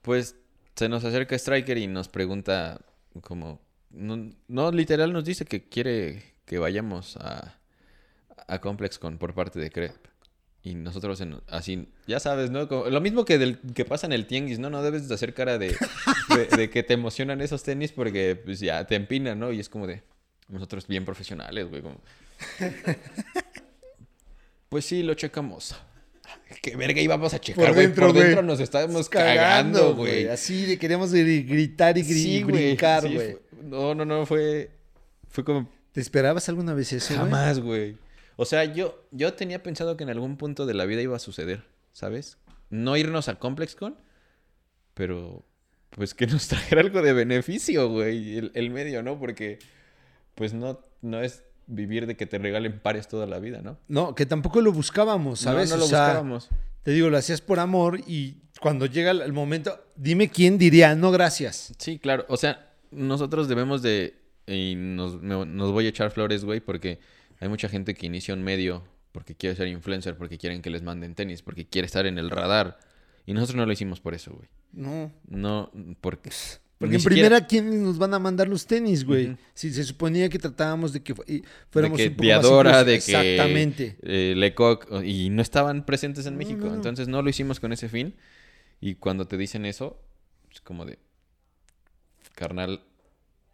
Pues 0.00 0.36
se 0.74 0.88
nos 0.88 1.04
acerca 1.04 1.36
Striker 1.36 1.76
y 1.76 1.86
nos 1.86 2.08
pregunta 2.08 2.80
como, 3.22 3.60
no, 3.90 4.30
no, 4.48 4.70
literal 4.72 5.12
nos 5.12 5.24
dice 5.24 5.44
que 5.44 5.68
quiere 5.68 6.22
que 6.44 6.58
vayamos 6.58 7.16
a, 7.16 7.58
a 8.46 8.60
ComplexCon 8.60 9.18
por 9.18 9.34
parte 9.34 9.58
de 9.58 9.70
Crep. 9.70 9.94
Y 10.62 10.74
nosotros 10.74 11.20
en- 11.22 11.40
así, 11.48 11.88
ya 12.06 12.20
sabes, 12.20 12.50
¿no? 12.50 12.68
Como- 12.68 12.84
lo 12.90 13.00
mismo 13.00 13.24
que 13.24 13.38
del 13.38 13.58
que 13.74 13.84
pasa 13.86 14.06
en 14.06 14.12
el 14.12 14.26
tianguis, 14.26 14.58
¿no? 14.58 14.68
No 14.68 14.82
debes 14.82 15.08
de 15.08 15.14
hacer 15.14 15.32
cara 15.32 15.56
de, 15.58 15.74
de, 16.28 16.46
de 16.56 16.70
que 16.70 16.82
te 16.82 16.92
emocionan 16.94 17.40
esos 17.40 17.62
tenis 17.62 17.92
porque 17.92 18.36
pues 18.36 18.60
ya 18.60 18.86
te 18.86 18.94
empinan, 18.94 19.38
¿no? 19.38 19.52
Y 19.52 19.60
es 19.60 19.68
como 19.70 19.86
de 19.86 20.02
nosotros 20.48 20.86
bien 20.86 21.04
profesionales, 21.06 21.68
güey. 21.70 21.80
como- 21.82 22.00
Pues 24.68 24.84
sí, 24.84 25.02
lo 25.02 25.14
checamos. 25.14 25.74
Qué 26.62 26.76
verga 26.76 27.00
íbamos 27.00 27.32
a 27.34 27.40
checar, 27.40 27.64
Por 27.64 27.74
güey. 27.74 27.86
dentro, 27.86 28.06
Por 28.08 28.16
dentro 28.22 28.42
nos 28.42 28.60
estábamos 28.60 29.08
cagando, 29.08 29.94
güey. 29.94 30.28
Así 30.28 30.66
de 30.66 30.78
queremos 30.78 31.12
gri- 31.14 31.46
gritar 31.46 31.96
y 31.98 32.02
gri- 32.02 32.22
Sí, 32.22 32.42
güey. 32.42 32.66
brincar, 32.68 33.10
güey. 33.12 33.36
no, 33.62 33.94
no, 33.94 34.04
no, 34.04 34.26
fue. 34.26 34.70
Fue 35.28 35.44
como. 35.44 35.70
¿Te 35.92 36.00
esperabas 36.00 36.48
alguna 36.48 36.74
vez 36.74 36.92
eso? 36.92 37.14
Jamás, 37.14 37.58
güey. 37.60 37.96
O 38.36 38.44
sea, 38.44 38.64
yo, 38.64 39.04
yo 39.10 39.34
tenía 39.34 39.62
pensado 39.62 39.96
que 39.96 40.04
en 40.04 40.10
algún 40.10 40.36
punto 40.36 40.64
de 40.66 40.74
la 40.74 40.86
vida 40.86 41.02
iba 41.02 41.16
a 41.16 41.20
suceder, 41.20 41.64
¿sabes? 41.92 42.38
No 42.70 42.96
irnos 42.96 43.28
a 43.28 43.34
ComplexCon, 43.38 43.96
pero 44.94 45.44
pues 45.90 46.14
que 46.14 46.26
nos 46.26 46.48
trajera 46.48 46.80
algo 46.80 47.02
de 47.02 47.12
beneficio, 47.12 47.88
güey, 47.88 48.38
el, 48.38 48.52
el 48.54 48.70
medio, 48.70 49.02
¿no? 49.02 49.18
Porque 49.18 49.58
pues 50.34 50.54
no, 50.54 50.80
no 51.02 51.20
es 51.22 51.42
vivir 51.70 52.06
de 52.06 52.16
que 52.16 52.26
te 52.26 52.38
regalen 52.38 52.80
pares 52.80 53.08
toda 53.08 53.26
la 53.26 53.38
vida, 53.38 53.60
¿no? 53.62 53.78
No, 53.88 54.14
que 54.14 54.26
tampoco 54.26 54.60
lo 54.60 54.72
buscábamos, 54.72 55.40
¿sabes? 55.40 55.70
No, 55.70 55.76
no 55.76 55.82
O 55.82 55.84
lo 55.84 55.88
sea, 55.88 56.04
buscábamos. 56.06 56.48
Te 56.82 56.90
digo, 56.92 57.10
lo 57.10 57.16
hacías 57.16 57.40
por 57.40 57.58
amor 57.60 58.00
y 58.06 58.36
cuando 58.60 58.86
llega 58.86 59.10
el 59.10 59.20
el 59.22 59.32
momento, 59.32 59.78
dime 59.96 60.28
quién 60.28 60.58
diría, 60.58 60.94
no 60.94 61.10
gracias. 61.10 61.72
Sí, 61.78 61.98
claro. 61.98 62.24
O 62.28 62.36
sea, 62.36 62.72
nosotros 62.90 63.48
debemos 63.48 63.82
de... 63.82 64.14
Y 64.46 64.74
nos, 64.76 65.20
me- 65.22 65.46
nos 65.46 65.70
voy 65.72 65.86
a 65.86 65.90
echar 65.90 66.10
flores, 66.10 66.44
güey, 66.44 66.60
porque 66.60 66.98
hay 67.38 67.48
mucha 67.48 67.68
gente 67.68 67.94
que 67.94 68.06
inicia 68.06 68.34
un 68.34 68.42
medio 68.42 68.82
porque 69.12 69.34
quiere 69.34 69.54
ser 69.56 69.68
influencer, 69.68 70.16
porque 70.16 70.38
quieren 70.38 70.62
que 70.62 70.70
les 70.70 70.82
manden 70.82 71.14
tenis, 71.14 71.42
porque 71.42 71.66
quiere 71.66 71.86
estar 71.86 72.06
en 72.06 72.18
el 72.18 72.30
radar. 72.30 72.78
Y 73.26 73.32
nosotros 73.34 73.56
no 73.56 73.66
lo 73.66 73.72
hicimos 73.72 74.00
por 74.00 74.14
eso, 74.14 74.32
güey. 74.32 74.48
No. 74.72 75.12
No, 75.28 75.70
porque... 76.00 76.30
Porque 76.80 76.92
ni 76.92 76.96
en 76.96 77.00
siquiera- 77.02 77.28
primera, 77.28 77.46
¿quién 77.46 77.82
nos 77.84 77.98
van 77.98 78.14
a 78.14 78.18
mandar 78.18 78.48
los 78.48 78.66
tenis, 78.66 79.04
güey? 79.04 79.36
Si 79.52 79.70
se 79.70 79.84
suponía 79.84 80.30
que 80.30 80.38
tratábamos 80.38 80.94
de 80.94 81.02
que 81.02 81.14
fu- 81.14 81.22
y 81.26 81.40
de 81.40 81.44
fuéramos 81.68 81.98
que 81.98 82.06
un 82.08 82.10
poco 82.14 82.22
más 82.22 82.26
Diadora, 82.26 82.70
inclusivos. 82.80 82.86
de 82.86 83.12
que 83.12 83.30
Exactamente. 83.30 83.96
eh, 84.02 84.34
Lecoq, 84.34 84.86
y 85.04 85.28
no 85.28 85.42
estaban 85.42 85.84
presentes 85.84 86.24
en 86.24 86.38
México. 86.38 86.60
no, 86.64 86.70
no. 86.70 86.74
Entonces 86.76 87.06
no 87.06 87.20
lo 87.20 87.28
hicimos 87.28 87.60
con 87.60 87.74
ese 87.74 87.90
fin. 87.90 88.14
Y 88.80 88.94
cuando 88.94 89.26
te 89.28 89.36
dicen 89.36 89.66
eso, 89.66 90.00
es 90.50 90.62
como 90.62 90.86
de, 90.86 90.98
carnal, 92.34 92.80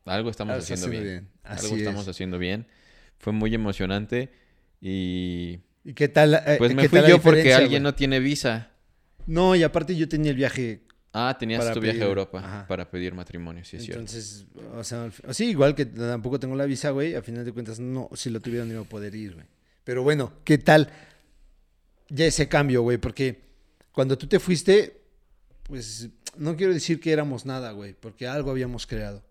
algo 0.05 0.31
estamos 0.31 0.57
haciendo 0.57 0.89
bien. 0.89 1.03
bien. 1.03 1.28
Así 1.43 1.66
Algo 1.66 1.77
estamos 1.78 2.03
es. 2.03 2.09
haciendo 2.09 2.39
bien. 2.39 2.66
Fue 3.19 3.32
muy 3.32 3.53
emocionante 3.55 4.31
y 4.81 5.59
¿Y 5.85 5.94
qué 5.94 6.09
tal? 6.09 6.35
eh, 6.35 6.57
pues 6.59 6.74
me 6.74 6.82
qué 6.82 6.89
fui 6.89 7.01
tal 7.01 7.09
yo 7.11 7.20
porque 7.20 7.55
alguien 7.55 7.82
güey? 7.82 7.93
no 7.93 7.94
tiene 7.94 8.20
visa. 8.20 8.70
No, 9.27 9.57
y 9.57 9.65
aparte 9.65 9.97
yo 9.97 10.09
tenía 10.09 10.31
el 10.31 10.36
viaje. 10.36 10.82
Ah, 11.18 11.34
tenías 11.38 11.62
Para 11.62 11.72
tu 11.72 11.80
viaje 11.80 12.02
a 12.02 12.05
Europa 12.05 12.38
ajá. 12.40 12.66
para 12.66 12.90
pedir 12.90 13.14
matrimonio, 13.14 13.64
sí 13.64 13.78
es 13.78 13.84
cierto. 13.84 14.01
entonces, 14.01 14.44
o 14.74 14.84
sea, 14.84 15.10
sí, 15.30 15.47
igual 15.47 15.74
que 15.74 15.86
tampoco 15.86 16.38
tengo 16.38 16.55
la 16.55 16.66
visa, 16.66 16.90
güey. 16.90 17.14
A 17.14 17.22
final 17.22 17.43
de 17.43 17.52
cuentas, 17.52 17.80
no, 17.80 18.10
si 18.12 18.28
lo 18.28 18.40
tuviera 18.40 18.66
no 18.66 18.72
iba 18.72 18.82
a 18.82 18.84
poder 18.84 19.14
ir, 19.14 19.32
güey. 19.32 19.47
Pero 19.82 20.02
bueno, 20.02 20.34
¿qué 20.44 20.59
tal? 20.59 20.90
Ya 22.10 22.26
ese 22.26 22.48
cambio, 22.48 22.82
güey, 22.82 22.98
porque 22.98 23.40
cuando 23.93 24.18
tú 24.18 24.26
te 24.26 24.38
fuiste, 24.38 25.01
pues 25.62 26.10
no 26.36 26.55
quiero 26.55 26.74
decir 26.74 27.01
que 27.01 27.12
éramos 27.12 27.47
nada, 27.47 27.72
güey, 27.72 27.94
porque 27.94 28.26
algo 28.26 28.51
habíamos 28.51 28.86
creado. 28.86 29.24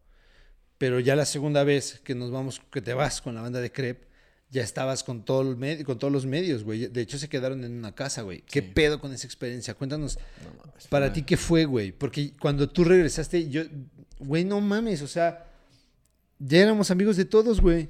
Pero 0.80 1.00
ya 1.00 1.16
la 1.16 1.26
segunda 1.26 1.64
vez 1.64 2.02
que 2.04 2.16
nos 2.16 2.32
vamos, 2.32 2.64
que 2.72 2.82
te 2.82 2.96
vas 2.96 3.22
con 3.22 3.36
la 3.36 3.42
banda 3.42 3.62
de 3.62 3.72
Crep, 3.72 4.06
ya 4.52 4.62
estabas 4.64 5.04
con, 5.04 5.26
todo 5.26 5.42
el 5.42 5.58
med- 5.58 5.84
con 5.84 6.00
todos 6.00 6.14
los 6.14 6.26
medios, 6.26 6.64
güey. 6.64 6.88
De 6.88 7.02
hecho, 7.02 7.18
se 7.18 7.28
quedaron 7.30 7.64
en 7.64 7.74
una 7.74 7.94
casa, 7.94 8.22
güey. 8.22 8.42
¿Qué 8.42 8.62
Sí. 8.62 8.72
pedo 8.74 9.00
con 9.02 9.12
esa 9.14 9.28
experiencia? 9.28 9.74
Cuéntanos, 9.74 10.18
No 10.44 10.66
mames, 10.66 10.88
para 10.88 11.12
ti, 11.12 11.24
¿qué 11.24 11.36
fue, 11.38 11.66
güey? 11.66 11.92
Porque 11.92 12.34
cuando 12.40 12.70
tú 12.70 12.84
regresaste, 12.84 13.50
yo, 13.50 13.64
güey, 14.20 14.46
no 14.46 14.62
mames, 14.62 15.02
o 15.02 15.08
sea, 15.08 15.46
ya 16.40 16.60
éramos 16.62 16.92
amigos 16.92 17.18
de 17.18 17.26
todos, 17.26 17.60
güey. 17.60 17.90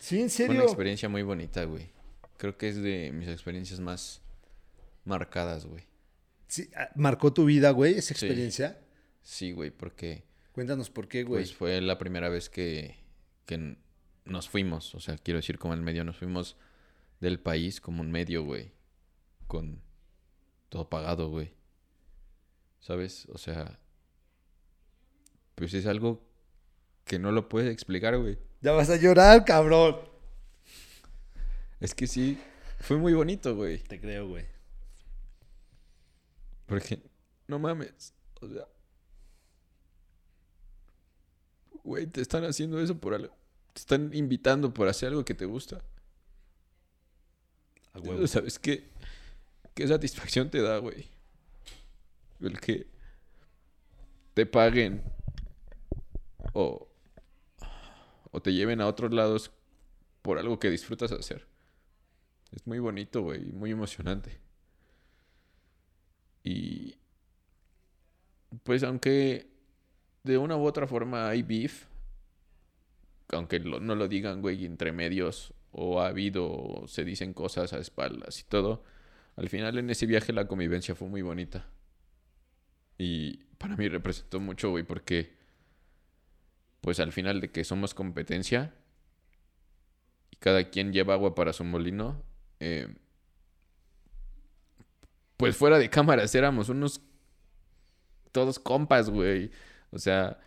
Sí, 0.00 0.20
en 0.20 0.30
Fue 0.30 0.44
una 0.46 0.54
serio. 0.54 0.62
experiencia 0.64 1.08
muy 1.08 1.22
bonita, 1.22 1.64
güey. 1.64 1.88
Creo 2.36 2.56
que 2.56 2.68
es 2.68 2.76
de 2.76 3.10
mis 3.12 3.28
experiencias 3.28 3.80
más 3.80 4.20
marcadas, 5.04 5.66
güey. 5.66 5.84
Sí, 6.46 6.70
ah, 6.76 6.88
marcó 6.94 7.32
tu 7.32 7.44
vida, 7.44 7.70
güey, 7.70 7.94
esa 7.98 8.14
Sí. 8.14 8.24
experiencia. 8.26 8.78
Sí, 9.22 9.52
güey, 9.52 9.70
porque 9.70 10.24
Cuéntanos 10.52 10.88
por 10.90 11.08
qué, 11.08 11.24
güey. 11.24 11.42
pues 11.42 11.54
fue 11.54 11.80
la 11.80 11.98
primera 11.98 12.28
vez 12.28 12.48
que, 12.48 12.96
que 13.44 13.76
nos 14.28 14.48
fuimos. 14.48 14.94
O 14.94 15.00
sea, 15.00 15.18
quiero 15.18 15.38
decir, 15.38 15.58
como 15.58 15.74
el 15.74 15.82
medio, 15.82 16.04
nos 16.04 16.16
fuimos 16.16 16.56
del 17.20 17.40
país 17.40 17.80
como 17.80 18.02
un 18.02 18.10
medio, 18.10 18.44
güey. 18.44 18.72
Con 19.46 19.82
todo 20.68 20.88
pagado, 20.88 21.28
güey. 21.30 21.54
¿Sabes? 22.80 23.26
O 23.32 23.38
sea, 23.38 23.78
pues 25.54 25.74
es 25.74 25.86
algo 25.86 26.24
que 27.04 27.18
no 27.18 27.32
lo 27.32 27.48
puedes 27.48 27.72
explicar, 27.72 28.16
güey. 28.18 28.38
Ya 28.60 28.72
vas 28.72 28.90
a 28.90 28.96
llorar, 28.96 29.44
cabrón. 29.44 29.96
Es 31.80 31.94
que 31.94 32.06
sí, 32.06 32.40
fue 32.80 32.96
muy 32.96 33.14
bonito, 33.14 33.54
güey. 33.54 33.78
Te 33.78 34.00
creo, 34.00 34.28
güey. 34.28 34.46
Porque, 36.66 37.02
no 37.46 37.58
mames, 37.58 38.14
o 38.40 38.48
sea... 38.48 38.68
Güey, 41.82 42.06
te 42.06 42.20
están 42.20 42.44
haciendo 42.44 42.78
eso 42.80 42.98
por 42.98 43.14
algo. 43.14 43.37
Te 43.78 43.82
están 43.82 44.10
invitando 44.12 44.74
por 44.74 44.88
hacer 44.88 45.10
algo 45.10 45.24
que 45.24 45.34
te 45.34 45.44
gusta. 45.44 45.80
A 47.92 48.00
huevo. 48.00 48.26
¿Sabes 48.26 48.58
qué? 48.58 48.88
¿Qué 49.72 49.86
satisfacción 49.86 50.50
te 50.50 50.60
da, 50.60 50.78
güey? 50.78 51.06
El 52.40 52.58
que 52.58 52.88
te 54.34 54.46
paguen 54.46 55.04
o, 56.54 56.88
o 58.32 58.42
te 58.42 58.52
lleven 58.52 58.80
a 58.80 58.88
otros 58.88 59.14
lados 59.14 59.52
por 60.22 60.38
algo 60.38 60.58
que 60.58 60.70
disfrutas 60.70 61.12
hacer. 61.12 61.46
Es 62.50 62.66
muy 62.66 62.80
bonito, 62.80 63.22
güey, 63.22 63.44
muy 63.44 63.70
emocionante. 63.70 64.40
Y 66.42 66.96
pues 68.64 68.82
aunque 68.82 69.46
de 70.24 70.36
una 70.36 70.56
u 70.56 70.64
otra 70.64 70.88
forma 70.88 71.28
hay 71.28 71.44
beef, 71.44 71.86
aunque 73.32 73.60
no 73.60 73.94
lo 73.94 74.08
digan, 74.08 74.40
güey, 74.40 74.64
entre 74.64 74.92
medios, 74.92 75.54
o 75.70 76.00
ha 76.00 76.08
habido, 76.08 76.50
o 76.50 76.88
se 76.88 77.04
dicen 77.04 77.34
cosas 77.34 77.72
a 77.72 77.78
espaldas 77.78 78.40
y 78.40 78.44
todo, 78.44 78.82
al 79.36 79.48
final 79.48 79.78
en 79.78 79.90
ese 79.90 80.06
viaje 80.06 80.32
la 80.32 80.48
convivencia 80.48 80.94
fue 80.94 81.08
muy 81.08 81.22
bonita. 81.22 81.66
Y 82.96 83.44
para 83.58 83.76
mí 83.76 83.88
representó 83.88 84.40
mucho, 84.40 84.70
güey, 84.70 84.84
porque, 84.84 85.36
pues 86.80 87.00
al 87.00 87.12
final 87.12 87.40
de 87.40 87.50
que 87.50 87.64
somos 87.64 87.94
competencia 87.94 88.74
y 90.30 90.36
cada 90.36 90.70
quien 90.70 90.92
lleva 90.92 91.14
agua 91.14 91.34
para 91.34 91.52
su 91.52 91.64
molino, 91.64 92.22
eh, 92.60 92.88
pues 95.36 95.56
fuera 95.56 95.78
de 95.78 95.88
cámaras 95.88 96.34
éramos 96.34 96.68
unos 96.68 97.00
todos 98.32 98.58
compas, 98.58 99.10
güey. 99.10 99.50
O 99.90 99.98
sea, 99.98 100.40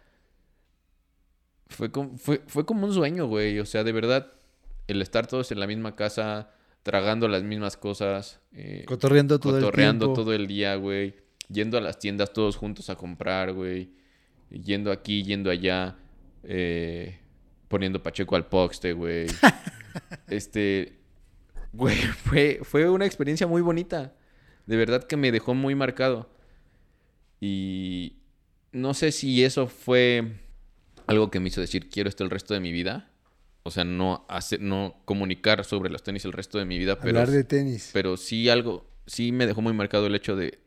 fue 1.71 1.91
como, 1.91 2.17
fue, 2.17 2.41
fue 2.47 2.65
como 2.65 2.85
un 2.85 2.93
sueño, 2.93 3.27
güey. 3.27 3.59
O 3.59 3.65
sea, 3.65 3.83
de 3.83 3.91
verdad, 3.91 4.33
el 4.87 5.01
estar 5.01 5.27
todos 5.27 5.51
en 5.51 5.59
la 5.59 5.67
misma 5.67 5.95
casa, 5.95 6.51
tragando 6.83 7.27
las 7.27 7.43
mismas 7.43 7.77
cosas, 7.77 8.39
eh, 8.53 8.83
Cotorreando 8.87 9.39
todo 9.39 9.53
cotorreando 9.53 10.05
el 10.05 10.09
tiempo. 10.09 10.21
todo 10.21 10.33
el 10.33 10.47
día, 10.47 10.75
güey. 10.75 11.15
Yendo 11.49 11.77
a 11.77 11.81
las 11.81 11.99
tiendas 11.99 12.31
todos 12.33 12.55
juntos 12.55 12.89
a 12.89 12.95
comprar, 12.95 13.53
güey. 13.53 13.91
Yendo 14.49 14.91
aquí, 14.91 15.23
yendo 15.23 15.49
allá. 15.49 15.95
eh, 16.43 17.17
poniendo 17.67 18.03
Pacheco 18.03 18.35
al 18.35 18.47
poste, 18.47 18.93
güey. 18.93 19.27
este. 20.27 20.99
Güey, 21.73 21.95
fue, 21.97 22.59
fue 22.63 22.89
una 22.89 23.05
experiencia 23.05 23.47
muy 23.47 23.61
bonita. 23.61 24.13
De 24.65 24.75
verdad 24.75 25.03
que 25.03 25.15
me 25.17 25.31
dejó 25.31 25.53
muy 25.53 25.73
marcado. 25.75 26.29
Y 27.39 28.17
no 28.71 28.93
sé 28.93 29.11
si 29.11 29.43
eso 29.43 29.67
fue 29.67 30.33
algo 31.07 31.31
que 31.31 31.39
me 31.39 31.49
hizo 31.49 31.61
decir 31.61 31.89
quiero 31.89 32.09
esto 32.09 32.23
el 32.23 32.29
resto 32.29 32.53
de 32.53 32.59
mi 32.59 32.71
vida. 32.71 33.09
O 33.63 33.69
sea, 33.69 33.83
no, 33.83 34.25
hacer, 34.27 34.59
no 34.59 35.01
comunicar 35.05 35.63
sobre 35.65 35.91
los 35.91 36.01
tenis 36.03 36.25
el 36.25 36.33
resto 36.33 36.57
de 36.57 36.65
mi 36.65 36.79
vida, 36.79 36.97
pero, 36.97 37.19
Hablar 37.19 37.29
de 37.29 37.43
tenis. 37.43 37.91
pero 37.93 38.17
sí 38.17 38.49
algo, 38.49 38.89
sí 39.05 39.31
me 39.31 39.45
dejó 39.45 39.61
muy 39.61 39.73
marcado 39.73 40.07
el 40.07 40.15
hecho 40.15 40.35
de 40.35 40.57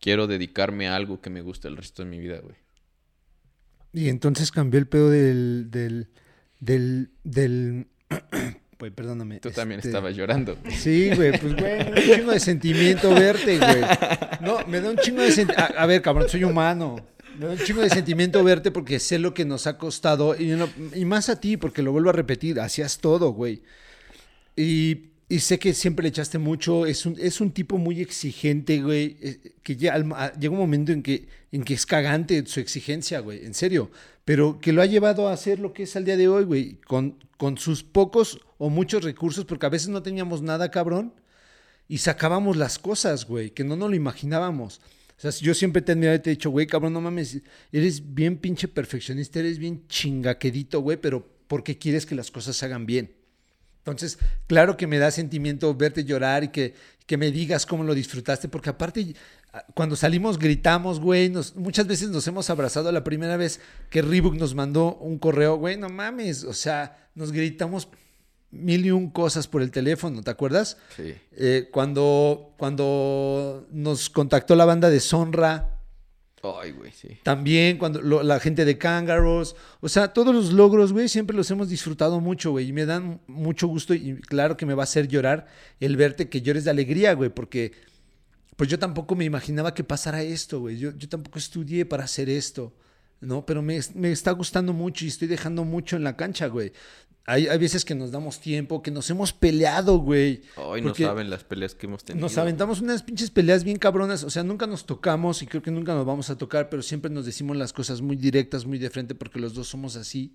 quiero 0.00 0.26
dedicarme 0.26 0.88
a 0.88 0.96
algo 0.96 1.20
que 1.20 1.28
me 1.30 1.42
guste 1.42 1.68
el 1.68 1.76
resto 1.76 2.02
de 2.02 2.08
mi 2.08 2.18
vida, 2.18 2.40
güey. 2.40 2.56
Y 3.92 4.08
entonces 4.08 4.50
cambió 4.50 4.78
el 4.80 4.86
pedo 4.86 5.10
del. 5.10 5.66
del. 5.70 6.08
del. 6.58 7.10
del. 7.24 7.86
Pues 8.80 8.92
perdóname. 8.92 9.40
Tú 9.40 9.50
también 9.50 9.80
este, 9.80 9.90
estabas 9.90 10.16
llorando. 10.16 10.56
Sí, 10.70 11.10
güey, 11.14 11.38
pues 11.38 11.54
güey, 11.54 11.84
me 11.84 11.90
da 11.90 11.90
un 11.90 12.14
chingo 12.16 12.30
de 12.32 12.40
sentimiento 12.40 13.10
verte, 13.10 13.58
güey. 13.58 13.82
No, 14.40 14.66
me 14.66 14.80
da 14.80 14.88
un 14.88 14.96
chingo 14.96 15.20
de 15.20 15.32
sentimiento. 15.32 15.74
A, 15.76 15.82
a 15.82 15.84
ver, 15.84 16.00
cabrón, 16.00 16.30
soy 16.30 16.44
humano. 16.44 16.96
Me 17.38 17.46
da 17.46 17.52
un 17.52 17.58
chingo 17.58 17.80
de 17.82 17.90
sentimiento 17.90 18.42
verte 18.44 18.70
porque 18.70 18.98
sé 18.98 19.18
lo 19.18 19.32
que 19.34 19.44
nos 19.44 19.66
ha 19.66 19.78
costado. 19.78 20.34
Y, 20.38 20.46
no- 20.48 20.68
y 20.94 21.04
más 21.04 21.28
a 21.28 21.40
ti, 21.40 21.56
porque 21.56 21.82
lo 21.82 21.92
vuelvo 21.92 22.10
a 22.10 22.14
repetir. 22.14 22.60
Hacías 22.60 22.98
todo, 22.98 23.30
güey. 23.32 23.62
Y, 24.56 25.10
y 25.28 25.40
sé 25.40 25.58
que 25.58 25.72
siempre 25.74 26.02
le 26.02 26.08
echaste 26.10 26.38
mucho. 26.38 26.86
Es 26.86 27.06
un, 27.06 27.16
es 27.18 27.40
un 27.40 27.52
tipo 27.52 27.78
muy 27.78 28.00
exigente, 28.00 28.82
güey. 28.82 29.16
eh, 29.20 29.52
Que 29.62 29.76
ya, 29.76 29.96
llega 30.38 30.52
un 30.52 30.58
momento 30.58 30.92
en 30.92 31.02
que, 31.02 31.28
en 31.52 31.62
que 31.64 31.74
es 31.74 31.86
cagante 31.86 32.44
su 32.46 32.60
exigencia, 32.60 33.20
güey. 33.20 33.44
En 33.44 33.54
serio. 33.54 33.90
Pero 34.24 34.60
que 34.60 34.72
lo 34.72 34.82
ha 34.82 34.86
llevado 34.86 35.28
a 35.28 35.32
hacer 35.32 35.58
lo 35.60 35.72
que 35.72 35.84
es 35.84 35.96
al 35.96 36.04
día 36.04 36.16
de 36.16 36.28
hoy, 36.28 36.44
güey. 36.44 36.74
Con, 36.86 37.16
con 37.36 37.56
sus 37.58 37.82
pocos 37.82 38.40
o 38.58 38.68
muchos 38.70 39.02
recursos, 39.02 39.44
porque 39.46 39.66
a 39.66 39.70
veces 39.70 39.88
no 39.88 40.02
teníamos 40.02 40.42
nada, 40.42 40.70
cabrón. 40.70 41.14
Y 41.88 41.98
sacábamos 41.98 42.56
las 42.56 42.78
cosas, 42.78 43.24
güey, 43.26 43.50
que 43.50 43.64
no 43.64 43.74
nos 43.76 43.88
lo 43.90 43.96
imaginábamos. 43.96 44.80
O 45.22 45.30
sea, 45.30 45.30
yo 45.42 45.52
siempre 45.52 45.82
te 45.82 45.92
he 45.92 46.14
y 46.14 46.18
te 46.18 46.30
he 46.30 46.34
dicho, 46.34 46.48
güey, 46.48 46.66
cabrón, 46.66 46.94
no 46.94 47.00
mames, 47.02 47.42
eres 47.70 48.14
bien 48.14 48.38
pinche 48.38 48.68
perfeccionista, 48.68 49.38
eres 49.38 49.58
bien 49.58 49.86
chingaquedito, 49.86 50.80
güey, 50.80 50.96
pero 50.96 51.28
porque 51.46 51.76
quieres 51.76 52.06
que 52.06 52.14
las 52.14 52.30
cosas 52.30 52.56
se 52.56 52.64
hagan 52.64 52.86
bien. 52.86 53.12
Entonces, 53.78 54.18
claro 54.46 54.78
que 54.78 54.86
me 54.86 54.96
da 54.96 55.10
sentimiento 55.10 55.74
verte 55.74 56.04
llorar 56.04 56.44
y 56.44 56.48
que, 56.48 56.72
que 57.04 57.18
me 57.18 57.30
digas 57.30 57.66
cómo 57.66 57.84
lo 57.84 57.94
disfrutaste, 57.94 58.48
porque 58.48 58.70
aparte, 58.70 59.14
cuando 59.74 59.94
salimos 59.94 60.38
gritamos, 60.38 61.00
güey, 61.00 61.28
nos- 61.28 61.54
muchas 61.54 61.86
veces 61.86 62.08
nos 62.08 62.26
hemos 62.26 62.48
abrazado. 62.48 62.90
La 62.90 63.04
primera 63.04 63.36
vez 63.36 63.60
que 63.90 64.00
Reebok 64.00 64.36
nos 64.36 64.54
mandó 64.54 64.94
un 64.96 65.18
correo, 65.18 65.56
güey, 65.56 65.76
no 65.76 65.90
mames, 65.90 66.44
o 66.44 66.54
sea, 66.54 67.10
nos 67.14 67.30
gritamos 67.30 67.88
mil 68.52 68.84
y 68.84 68.90
un 68.90 69.10
cosas 69.10 69.46
por 69.46 69.62
el 69.62 69.70
teléfono, 69.70 70.22
¿te 70.22 70.30
acuerdas? 70.30 70.76
Sí. 70.96 71.14
Eh, 71.32 71.68
cuando, 71.72 72.54
cuando 72.58 73.66
nos 73.70 74.10
contactó 74.10 74.56
la 74.56 74.64
banda 74.64 74.90
de 74.90 75.00
Sonra, 75.00 75.76
Ay, 76.42 76.72
güey, 76.72 76.90
sí. 76.92 77.18
también 77.22 77.76
cuando 77.76 78.00
lo- 78.00 78.22
la 78.22 78.40
gente 78.40 78.64
de 78.64 78.78
Kangaroos, 78.78 79.54
o 79.80 79.88
sea, 79.88 80.12
todos 80.14 80.34
los 80.34 80.52
logros, 80.52 80.92
güey, 80.92 81.08
siempre 81.08 81.36
los 81.36 81.50
hemos 81.50 81.68
disfrutado 81.68 82.18
mucho, 82.18 82.50
güey, 82.52 82.68
y 82.68 82.72
me 82.72 82.86
dan 82.86 83.20
mucho 83.26 83.66
gusto 83.68 83.92
y 83.94 84.14
claro 84.22 84.56
que 84.56 84.64
me 84.66 84.74
va 84.74 84.82
a 84.82 84.84
hacer 84.84 85.06
llorar 85.06 85.46
el 85.80 85.96
verte 85.96 86.28
que 86.30 86.40
llores 86.40 86.64
de 86.64 86.70
alegría, 86.70 87.12
güey, 87.12 87.28
porque 87.30 87.72
pues 88.56 88.68
yo 88.70 88.78
tampoco 88.78 89.14
me 89.14 89.24
imaginaba 89.26 89.74
que 89.74 89.84
pasara 89.84 90.22
esto, 90.22 90.60
güey, 90.60 90.78
yo, 90.78 90.90
yo 90.96 91.08
tampoco 91.08 91.38
estudié 91.38 91.84
para 91.86 92.04
hacer 92.04 92.28
esto, 92.30 92.72
¿no? 93.20 93.44
Pero 93.44 93.60
me, 93.62 93.78
me 93.94 94.10
está 94.10 94.32
gustando 94.32 94.72
mucho 94.72 95.04
y 95.04 95.08
estoy 95.08 95.28
dejando 95.28 95.64
mucho 95.64 95.96
en 95.96 96.04
la 96.04 96.16
cancha, 96.16 96.46
güey. 96.46 96.72
Hay, 97.30 97.46
hay 97.46 97.58
veces 97.58 97.84
que 97.84 97.94
nos 97.94 98.10
damos 98.10 98.40
tiempo, 98.40 98.82
que 98.82 98.90
nos 98.90 99.08
hemos 99.08 99.32
peleado, 99.32 99.98
güey. 99.98 100.42
Ay, 100.56 100.82
no 100.82 100.92
saben 100.92 101.30
las 101.30 101.44
peleas 101.44 101.76
que 101.76 101.86
hemos 101.86 102.02
tenido. 102.02 102.26
nos 102.26 102.36
aventamos 102.36 102.80
unas 102.80 103.04
pinches 103.04 103.30
peleas 103.30 103.62
bien 103.62 103.76
cabronas. 103.76 104.24
O 104.24 104.30
sea, 104.30 104.42
nunca 104.42 104.66
nos 104.66 104.84
tocamos 104.84 105.40
y 105.40 105.46
creo 105.46 105.62
que 105.62 105.70
nunca 105.70 105.94
nos 105.94 106.04
vamos 106.04 106.28
a 106.28 106.36
tocar, 106.36 106.68
pero 106.68 106.82
siempre 106.82 107.08
nos 107.08 107.26
decimos 107.26 107.56
las 107.56 107.72
cosas 107.72 108.00
muy 108.00 108.16
directas, 108.16 108.66
muy 108.66 108.78
de 108.78 108.90
frente, 108.90 109.14
porque 109.14 109.38
los 109.38 109.54
dos 109.54 109.68
somos 109.68 109.94
así. 109.94 110.34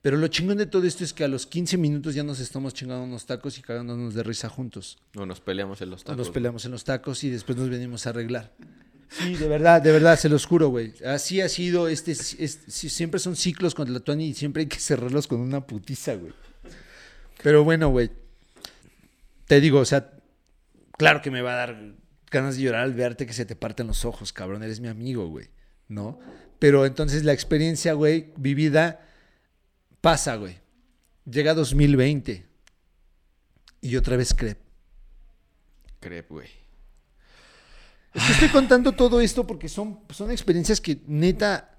Pero 0.00 0.16
lo 0.16 0.26
chingón 0.28 0.56
de 0.56 0.64
todo 0.64 0.86
esto 0.86 1.04
es 1.04 1.12
que 1.12 1.22
a 1.22 1.28
los 1.28 1.46
15 1.46 1.76
minutos 1.76 2.14
ya 2.14 2.22
nos 2.22 2.40
estamos 2.40 2.72
chingando 2.72 3.04
unos 3.04 3.26
tacos 3.26 3.58
y 3.58 3.62
cagándonos 3.62 4.14
de 4.14 4.22
risa 4.22 4.48
juntos. 4.48 4.96
O 5.14 5.26
nos 5.26 5.40
peleamos 5.40 5.82
en 5.82 5.90
los 5.90 6.02
tacos. 6.02 6.16
Nos 6.16 6.30
peleamos 6.30 6.64
en 6.64 6.70
los 6.70 6.84
tacos 6.84 7.22
y 7.24 7.28
después 7.28 7.58
nos 7.58 7.68
venimos 7.68 8.06
a 8.06 8.10
arreglar. 8.10 8.52
Sí, 9.18 9.36
de 9.36 9.46
verdad, 9.46 9.82
de 9.82 9.92
verdad, 9.92 10.18
se 10.18 10.28
los 10.28 10.46
juro, 10.46 10.68
güey. 10.68 10.94
Así 11.04 11.40
ha 11.40 11.48
sido, 11.48 11.88
este, 11.88 12.14
siempre 12.14 13.20
son 13.20 13.36
ciclos 13.36 13.74
con 13.74 13.92
la 13.92 14.00
Tony 14.00 14.28
y 14.28 14.34
siempre 14.34 14.62
hay 14.62 14.68
que 14.68 14.78
cerrarlos 14.80 15.26
con 15.26 15.40
una 15.40 15.66
putiza, 15.66 16.14
güey. 16.14 16.32
Pero 17.42 17.64
bueno, 17.64 17.88
güey. 17.88 18.10
Te 19.46 19.60
digo, 19.60 19.80
o 19.80 19.84
sea, 19.84 20.12
claro 20.96 21.20
que 21.20 21.30
me 21.30 21.42
va 21.42 21.52
a 21.52 21.56
dar 21.56 21.94
ganas 22.30 22.56
de 22.56 22.62
llorar 22.62 22.82
al 22.82 22.94
verte 22.94 23.26
que 23.26 23.34
se 23.34 23.44
te 23.44 23.56
parten 23.56 23.86
los 23.86 24.04
ojos, 24.04 24.32
cabrón. 24.32 24.62
Eres 24.62 24.80
mi 24.80 24.88
amigo, 24.88 25.26
güey. 25.26 25.50
¿No? 25.88 26.18
Pero 26.58 26.86
entonces 26.86 27.24
la 27.24 27.32
experiencia, 27.32 27.92
güey, 27.92 28.32
vivida, 28.36 29.06
pasa, 30.00 30.36
güey. 30.36 30.58
Llega 31.30 31.54
2020 31.54 32.46
y 33.82 33.96
otra 33.96 34.16
vez 34.16 34.32
crep. 34.32 34.58
Crep, 36.00 36.30
güey. 36.30 36.61
Es 38.14 38.22
que 38.26 38.32
estoy 38.32 38.48
contando 38.48 38.92
todo 38.92 39.20
esto 39.20 39.46
porque 39.46 39.68
son, 39.68 40.00
son 40.10 40.30
experiencias 40.30 40.80
que 40.80 41.00
neta. 41.06 41.76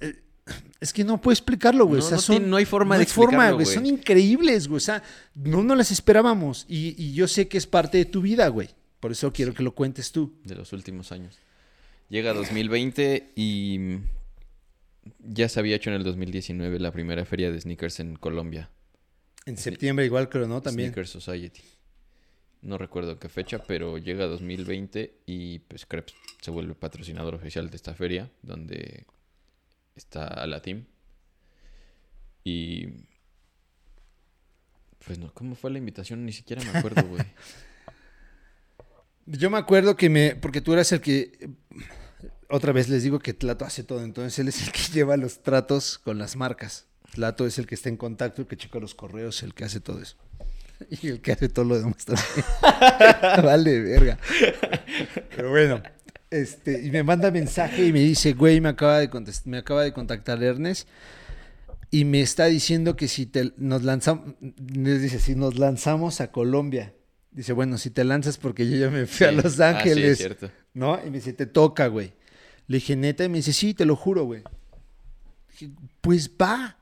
eh, 0.00 0.22
Es 0.80 0.92
que 0.92 1.04
no 1.04 1.20
puedo 1.20 1.32
explicarlo, 1.32 1.86
güey. 1.86 2.00
No, 2.00 2.04
o 2.06 2.08
sea, 2.08 2.16
no 2.16 2.22
son- 2.22 2.36
tiene- 2.36 2.50
no 2.50 2.56
hay 2.56 2.64
forma 2.64 2.98
de 2.98 3.06
forma, 3.06 3.24
explicarlo, 3.46 3.54
güey. 3.56 3.64
güey. 3.66 3.74
Son 3.76 3.86
increíbles, 3.86 4.66
güey. 4.68 4.78
O 4.78 4.80
sea, 4.80 5.02
no 5.34 5.62
nos 5.62 5.76
las 5.76 5.90
esperábamos. 5.92 6.64
Y, 6.68 7.00
y 7.02 7.14
yo 7.14 7.28
sé 7.28 7.46
que 7.46 7.58
es 7.58 7.66
parte 7.66 7.98
de 7.98 8.04
tu 8.06 8.20
vida, 8.22 8.48
güey. 8.48 8.70
Por 8.98 9.12
eso 9.12 9.32
quiero 9.32 9.54
que 9.54 9.62
lo 9.62 9.74
cuentes 9.74 10.10
tú. 10.12 10.34
de 10.44 10.56
los 10.56 10.72
últimos 10.72 11.12
años. 11.12 11.38
Llega 12.08 12.32
2020 12.34 13.32
y 13.36 13.98
ya 15.20 15.48
se 15.48 15.60
había 15.60 15.76
hecho 15.76 15.90
en 15.90 15.96
el 15.96 16.02
2019 16.04 16.78
la 16.80 16.90
primera 16.92 17.24
feria 17.24 17.50
de 17.52 17.60
sneakers 17.60 18.00
en 18.00 18.16
Colombia. 18.16 18.68
En 19.46 19.56
septiembre, 19.56 20.04
igual 20.04 20.28
creo, 20.28 20.46
¿no? 20.46 20.60
También. 20.60 20.88
Sneaker 20.92 21.06
Society. 21.06 21.62
No 22.62 22.78
recuerdo 22.78 23.18
qué 23.18 23.28
fecha, 23.28 23.58
pero 23.66 23.98
llega 23.98 24.26
2020 24.26 25.22
y 25.26 25.58
pues 25.60 25.84
Krebs 25.84 26.14
se 26.40 26.52
vuelve 26.52 26.74
patrocinador 26.74 27.34
oficial 27.34 27.68
de 27.68 27.76
esta 27.76 27.94
feria, 27.94 28.30
donde 28.42 29.06
está 29.96 30.46
la 30.46 30.62
team. 30.62 30.84
Y 32.44 32.86
pues 35.04 35.18
no, 35.18 35.32
¿cómo 35.34 35.56
fue 35.56 35.70
la 35.70 35.78
invitación? 35.78 36.24
Ni 36.24 36.32
siquiera 36.32 36.62
me 36.62 36.78
acuerdo, 36.78 37.02
güey. 37.08 37.22
Yo 39.26 39.50
me 39.50 39.58
acuerdo 39.58 39.96
que 39.96 40.08
me. 40.08 40.36
Porque 40.36 40.60
tú 40.60 40.72
eras 40.72 40.92
el 40.92 41.00
que. 41.00 41.50
Otra 42.48 42.72
vez 42.72 42.88
les 42.88 43.02
digo 43.02 43.18
que 43.18 43.34
Tlato 43.34 43.64
hace 43.64 43.82
todo. 43.82 44.02
Entonces 44.02 44.38
él 44.38 44.48
es 44.48 44.62
el 44.62 44.72
que 44.72 44.82
lleva 44.92 45.16
los 45.16 45.42
tratos 45.42 45.98
con 45.98 46.18
las 46.18 46.36
marcas. 46.36 46.86
Tlato 47.12 47.46
es 47.46 47.58
el 47.58 47.66
que 47.66 47.74
está 47.74 47.88
en 47.88 47.96
contacto, 47.96 48.42
el 48.42 48.48
que 48.48 48.56
checa 48.56 48.78
los 48.78 48.94
correos, 48.94 49.42
el 49.42 49.54
que 49.54 49.64
hace 49.64 49.80
todo 49.80 50.00
eso. 50.00 50.16
Y 51.02 51.08
el 51.08 51.20
que 51.20 51.32
hace 51.32 51.48
todo 51.48 51.64
lo 51.64 51.78
demás 51.78 52.04
también. 52.04 52.26
vale, 53.44 53.80
verga. 53.80 54.18
Pero 55.36 55.50
bueno. 55.50 55.82
Este, 56.30 56.82
y 56.82 56.90
me 56.90 57.02
manda 57.02 57.30
mensaje 57.30 57.84
y 57.84 57.92
me 57.92 58.00
dice, 58.00 58.32
güey, 58.32 58.60
me 58.60 58.70
acaba 58.70 58.98
de 59.00 59.10
me 59.44 59.58
acaba 59.58 59.82
de 59.82 59.92
contactar 59.92 60.42
Ernest 60.42 60.88
y 61.90 62.06
me 62.06 62.22
está 62.22 62.46
diciendo 62.46 62.96
que 62.96 63.06
si 63.06 63.26
te 63.26 63.52
nos 63.58 63.82
lanzamos, 63.82 64.34
dice, 64.40 65.18
si 65.18 65.34
nos 65.34 65.58
lanzamos 65.58 66.22
a 66.22 66.32
Colombia. 66.32 66.94
Dice, 67.30 67.52
bueno, 67.52 67.76
si 67.76 67.90
te 67.90 68.02
lanzas 68.02 68.38
porque 68.38 68.68
yo 68.68 68.76
ya 68.78 68.90
me 68.90 69.04
fui 69.04 69.26
a. 69.26 69.32
Los 69.32 69.60
Ah, 69.60 69.72
sí, 69.82 69.90
es 69.90 69.94
Ángeles. 69.94 70.18
cierto. 70.18 70.50
¿No? 70.72 70.98
Y 71.04 71.10
me 71.10 71.18
dice, 71.18 71.34
te 71.34 71.44
toca, 71.44 71.88
güey. 71.88 72.14
Le 72.66 72.78
dije, 72.78 72.96
neta, 72.96 73.24
y 73.24 73.28
me 73.28 73.36
dice, 73.38 73.52
sí, 73.52 73.74
te 73.74 73.84
lo 73.84 73.94
juro, 73.94 74.24
güey. 74.24 74.42
Dije, 75.50 75.70
pues 76.00 76.30
va. 76.30 76.78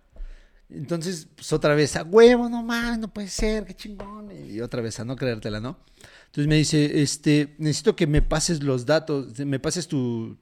Entonces, 0.73 1.29
pues 1.35 1.53
otra 1.53 1.75
vez, 1.75 1.97
a 1.97 2.03
huevo, 2.05 2.49
no 2.49 2.63
mames, 2.63 2.99
no 3.01 3.13
puede 3.13 3.29
ser, 3.29 3.65
qué 3.65 3.75
chingón. 3.75 4.31
Y 4.49 4.61
otra 4.61 4.81
vez, 4.83 5.01
a 5.01 5.05
no 5.05 5.17
creértela, 5.17 5.61
¿no? 5.61 5.79
Entonces 6.27 6.47
me 6.47 6.57
dice, 6.57 7.03
este, 7.03 7.55
necesito 7.59 7.97
que 7.97 8.07
me 8.07 8.23
pases 8.23 8.63
los 8.63 8.87
datos, 8.87 9.39
me 9.41 9.59
pases 9.59 9.89
tu, 9.89 10.37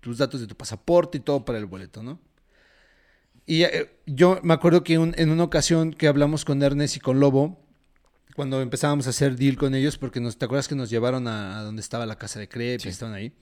tus 0.00 0.18
datos 0.18 0.40
de 0.40 0.46
tu 0.46 0.54
pasaporte 0.56 1.18
y 1.18 1.20
todo 1.20 1.44
para 1.44 1.58
el 1.58 1.66
boleto, 1.66 2.02
¿no? 2.02 2.20
Y 3.46 3.62
eh, 3.62 3.90
yo 4.06 4.40
me 4.42 4.54
acuerdo 4.54 4.84
que 4.84 4.98
un- 4.98 5.14
en 5.16 5.30
una 5.30 5.44
ocasión 5.44 5.92
que 5.92 6.06
hablamos 6.08 6.44
con 6.44 6.62
Ernest 6.62 6.96
y 6.96 7.00
con 7.00 7.20
Lobo, 7.20 7.64
cuando 8.36 8.60
empezábamos 8.62 9.06
a 9.06 9.10
hacer 9.10 9.36
deal 9.36 9.56
con 9.56 9.74
ellos, 9.74 9.98
porque 9.98 10.20
nos, 10.20 10.38
¿te 10.38 10.44
acuerdas 10.44 10.68
que 10.68 10.74
nos 10.74 10.90
llevaron 10.90 11.26
a, 11.28 11.58
a 11.58 11.62
donde 11.62 11.80
estaba 11.80 12.06
la 12.06 12.16
casa 12.16 12.38
de 12.40 12.48
crepes 12.48 12.86
y 12.86 12.88
estaban 12.90 13.14
ahí? 13.14 13.32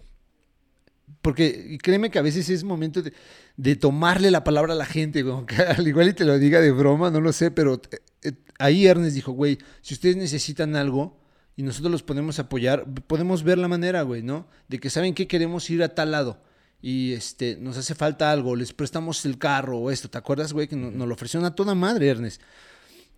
Porque 1.22 1.78
créeme 1.82 2.10
que 2.10 2.18
a 2.18 2.22
veces 2.22 2.48
es 2.50 2.64
momento 2.64 3.02
de, 3.02 3.12
de 3.56 3.76
tomarle 3.76 4.30
la 4.30 4.44
palabra 4.44 4.72
a 4.72 4.76
la 4.76 4.86
gente, 4.86 5.22
güey, 5.22 5.34
aunque 5.34 5.56
al 5.62 5.86
igual 5.86 6.08
y 6.08 6.12
te 6.12 6.24
lo 6.24 6.38
diga 6.38 6.60
de 6.60 6.70
broma, 6.72 7.10
no 7.10 7.20
lo 7.20 7.32
sé, 7.32 7.50
pero 7.50 7.80
eh, 7.90 7.98
eh, 8.22 8.32
ahí 8.58 8.86
Ernest 8.86 9.14
dijo, 9.14 9.32
güey, 9.32 9.58
si 9.82 9.94
ustedes 9.94 10.16
necesitan 10.16 10.76
algo 10.76 11.20
y 11.56 11.62
nosotros 11.62 11.90
los 11.90 12.02
podemos 12.02 12.38
apoyar, 12.38 12.84
podemos 13.06 13.42
ver 13.42 13.58
la 13.58 13.68
manera, 13.68 14.02
güey, 14.02 14.22
¿no? 14.22 14.46
De 14.68 14.78
que 14.78 14.90
saben 14.90 15.14
que 15.14 15.26
queremos 15.26 15.68
ir 15.70 15.82
a 15.82 15.94
tal 15.94 16.10
lado 16.12 16.42
y 16.82 17.12
este 17.14 17.56
nos 17.56 17.76
hace 17.78 17.94
falta 17.94 18.30
algo, 18.30 18.54
les 18.54 18.72
prestamos 18.72 19.24
el 19.24 19.38
carro 19.38 19.78
o 19.78 19.90
esto, 19.90 20.10
¿te 20.10 20.18
acuerdas, 20.18 20.52
güey? 20.52 20.68
Que 20.68 20.76
no- 20.76 20.90
nos, 20.90 21.08
lo 21.08 21.14
ofrecieron 21.14 21.46
a 21.46 21.54
toda 21.54 21.74
madre, 21.74 22.08
Ernest. 22.08 22.40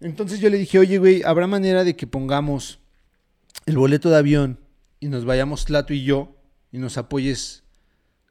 Entonces 0.01 0.39
yo 0.41 0.49
le 0.49 0.59
dije, 0.59 0.79
oye, 0.79 0.99
güey, 0.99 1.23
¿habrá 1.25 1.47
manera 1.49 1.83
de 1.85 1.97
que 1.97 2.07
pongamos 2.07 2.79
el 3.67 3.77
boleto 3.77 4.09
de 4.11 4.17
avión 4.17 4.61
y 5.01 5.09
nos 5.09 5.25
vayamos 5.25 5.65
Tlato 5.65 5.93
y 5.93 6.05
yo 6.05 6.37
y 6.71 6.79
nos 6.79 6.97
apoyes 6.97 7.65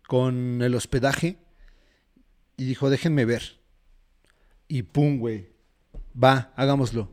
con 0.07 0.61
el 0.61 0.73
hospedaje? 0.73 1.37
Y 2.57 2.65
dijo, 2.65 2.89
déjenme 2.89 3.25
ver. 3.25 3.59
Y 4.67 4.83
pum, 4.83 5.19
güey. 5.19 5.49
Va, 6.21 6.51
hagámoslo. 6.55 7.11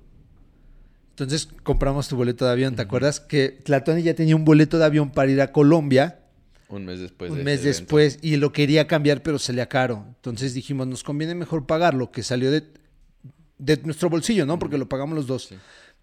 Entonces 1.10 1.48
compramos 1.62 2.08
tu 2.08 2.16
boleto 2.16 2.44
de 2.44 2.52
avión. 2.52 2.74
¿Te 2.74 2.82
acuerdas 2.82 3.20
que 3.20 3.50
Tlatoni 3.50 4.02
ya 4.02 4.14
tenía 4.14 4.34
un 4.34 4.44
boleto 4.44 4.78
de 4.78 4.84
avión 4.84 5.10
para 5.10 5.30
ir 5.30 5.40
a 5.40 5.52
Colombia? 5.52 6.20
Un 6.68 6.86
mes 6.86 6.98
después 6.98 7.30
un 7.30 7.38
de 7.38 7.44
mes 7.44 7.60
evento. 7.60 7.68
después 7.68 8.18
y 8.22 8.36
lo 8.36 8.52
quería 8.52 8.86
cambiar, 8.86 9.22
pero 9.22 9.38
salía 9.38 9.68
caro. 9.68 10.06
Entonces 10.08 10.54
dijimos, 10.54 10.88
nos 10.88 11.04
conviene 11.04 11.34
mejor 11.34 11.66
pagarlo, 11.66 12.10
que 12.10 12.22
salió 12.22 12.50
de, 12.50 12.64
de 13.58 13.76
nuestro 13.84 14.10
bolsillo, 14.10 14.44
¿no? 14.46 14.58
Porque 14.58 14.78
lo 14.78 14.88
pagamos 14.88 15.14
los 15.14 15.26
dos. 15.26 15.44
Sí. 15.44 15.56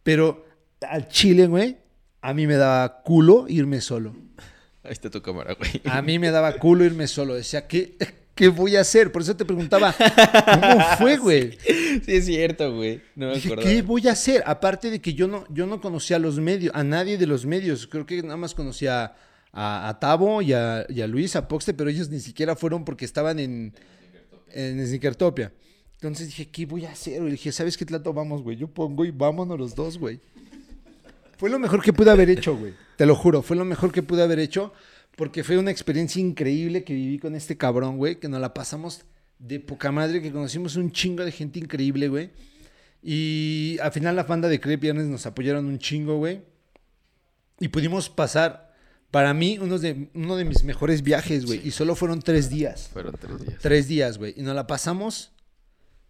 Pero 0.03 0.45
al 0.81 1.09
Chile, 1.09 1.47
güey, 1.47 1.77
a 2.21 2.33
mí 2.33 2.47
me 2.47 2.55
daba 2.55 3.01
culo 3.01 3.47
irme 3.49 3.81
solo. 3.81 4.15
Ahí 4.83 4.91
está 4.91 5.09
tu 5.09 5.21
cámara, 5.21 5.53
güey. 5.53 5.81
A 5.85 6.01
mí 6.01 6.17
me 6.17 6.31
daba 6.31 6.53
culo 6.53 6.83
irme 6.83 7.07
solo. 7.07 7.35
Decía, 7.35 7.67
¿qué, 7.67 7.95
qué 8.33 8.47
voy 8.47 8.75
a 8.75 8.81
hacer? 8.81 9.11
Por 9.11 9.21
eso 9.21 9.35
te 9.35 9.45
preguntaba, 9.45 9.93
¿cómo 9.93 10.79
fue, 10.97 11.17
güey? 11.19 11.57
Sí, 11.61 12.01
es 12.07 12.25
cierto, 12.25 12.75
güey. 12.75 13.01
No 13.15 13.27
me 13.27 13.35
Dije. 13.35 13.55
¿qué 13.57 13.81
voy 13.83 14.07
a 14.07 14.13
hacer? 14.13 14.43
Aparte 14.45 14.89
de 14.89 14.99
que 14.99 15.13
yo 15.13 15.27
no, 15.27 15.45
yo 15.49 15.67
no 15.67 15.79
conocía 15.79 16.15
a 16.15 16.19
los 16.19 16.39
medios, 16.39 16.73
a 16.75 16.83
nadie 16.83 17.17
de 17.17 17.27
los 17.27 17.45
medios. 17.45 17.85
Creo 17.85 18.05
que 18.05 18.23
nada 18.23 18.37
más 18.37 18.55
conocía 18.55 19.13
a, 19.53 19.89
a 19.89 19.99
Tavo 19.99 20.41
y 20.41 20.53
a, 20.53 20.85
y 20.89 21.01
a 21.01 21.07
Luis, 21.07 21.35
a 21.35 21.47
Poxte, 21.47 21.73
pero 21.73 21.89
ellos 21.89 22.09
ni 22.09 22.19
siquiera 22.19 22.55
fueron 22.55 22.83
porque 22.83 23.05
estaban 23.05 23.37
en, 23.37 23.73
en 24.51 24.87
Snickertopia. 24.87 25.51
Entonces 25.95 26.27
dije, 26.27 26.49
¿qué 26.49 26.65
voy 26.65 26.85
a 26.85 26.91
hacer? 26.91 27.21
Y 27.21 27.31
dije, 27.31 27.51
¿sabes 27.51 27.77
qué 27.77 27.85
trato 27.85 28.11
vamos, 28.11 28.41
güey? 28.41 28.57
Yo 28.57 28.67
pongo 28.67 29.05
y 29.05 29.11
vámonos 29.11 29.59
los 29.59 29.75
dos, 29.75 29.99
güey. 29.99 30.19
Fue 31.41 31.49
lo 31.49 31.57
mejor 31.57 31.81
que 31.81 31.91
pude 31.91 32.11
haber 32.11 32.29
hecho, 32.29 32.55
güey. 32.55 32.75
Te 32.97 33.07
lo 33.07 33.15
juro, 33.15 33.41
fue 33.41 33.57
lo 33.57 33.65
mejor 33.65 33.91
que 33.91 34.03
pude 34.03 34.21
haber 34.21 34.37
hecho 34.37 34.73
porque 35.15 35.43
fue 35.43 35.57
una 35.57 35.71
experiencia 35.71 36.21
increíble 36.21 36.83
que 36.83 36.93
viví 36.93 37.17
con 37.17 37.33
este 37.33 37.57
cabrón, 37.57 37.97
güey, 37.97 38.19
que 38.19 38.29
nos 38.29 38.39
la 38.39 38.53
pasamos 38.53 39.05
de 39.39 39.59
poca 39.59 39.91
madre, 39.91 40.21
que 40.21 40.31
conocimos 40.31 40.75
un 40.75 40.91
chingo 40.91 41.25
de 41.25 41.31
gente 41.31 41.57
increíble, 41.57 42.09
güey. 42.09 42.29
Y 43.01 43.79
al 43.81 43.91
final 43.91 44.15
la 44.15 44.21
banda 44.21 44.49
de 44.49 44.59
Creep 44.59 44.81
Viernes 44.81 45.07
nos 45.07 45.25
apoyaron 45.25 45.65
un 45.65 45.79
chingo, 45.79 46.17
güey. 46.17 46.43
Y 47.59 47.69
pudimos 47.69 48.07
pasar, 48.07 48.75
para 49.09 49.33
mí, 49.33 49.57
uno 49.59 49.79
de, 49.79 50.11
uno 50.13 50.35
de 50.35 50.45
mis 50.45 50.63
mejores 50.63 51.01
viajes, 51.01 51.47
güey. 51.47 51.67
Y 51.67 51.71
solo 51.71 51.95
fueron 51.95 52.21
tres 52.21 52.51
días. 52.51 52.87
Fueron 52.93 53.15
tres 53.19 53.39
días. 53.39 53.61
Tres 53.63 53.87
días, 53.87 54.19
güey. 54.19 54.35
Y 54.37 54.43
nos 54.43 54.53
la 54.53 54.67
pasamos 54.67 55.31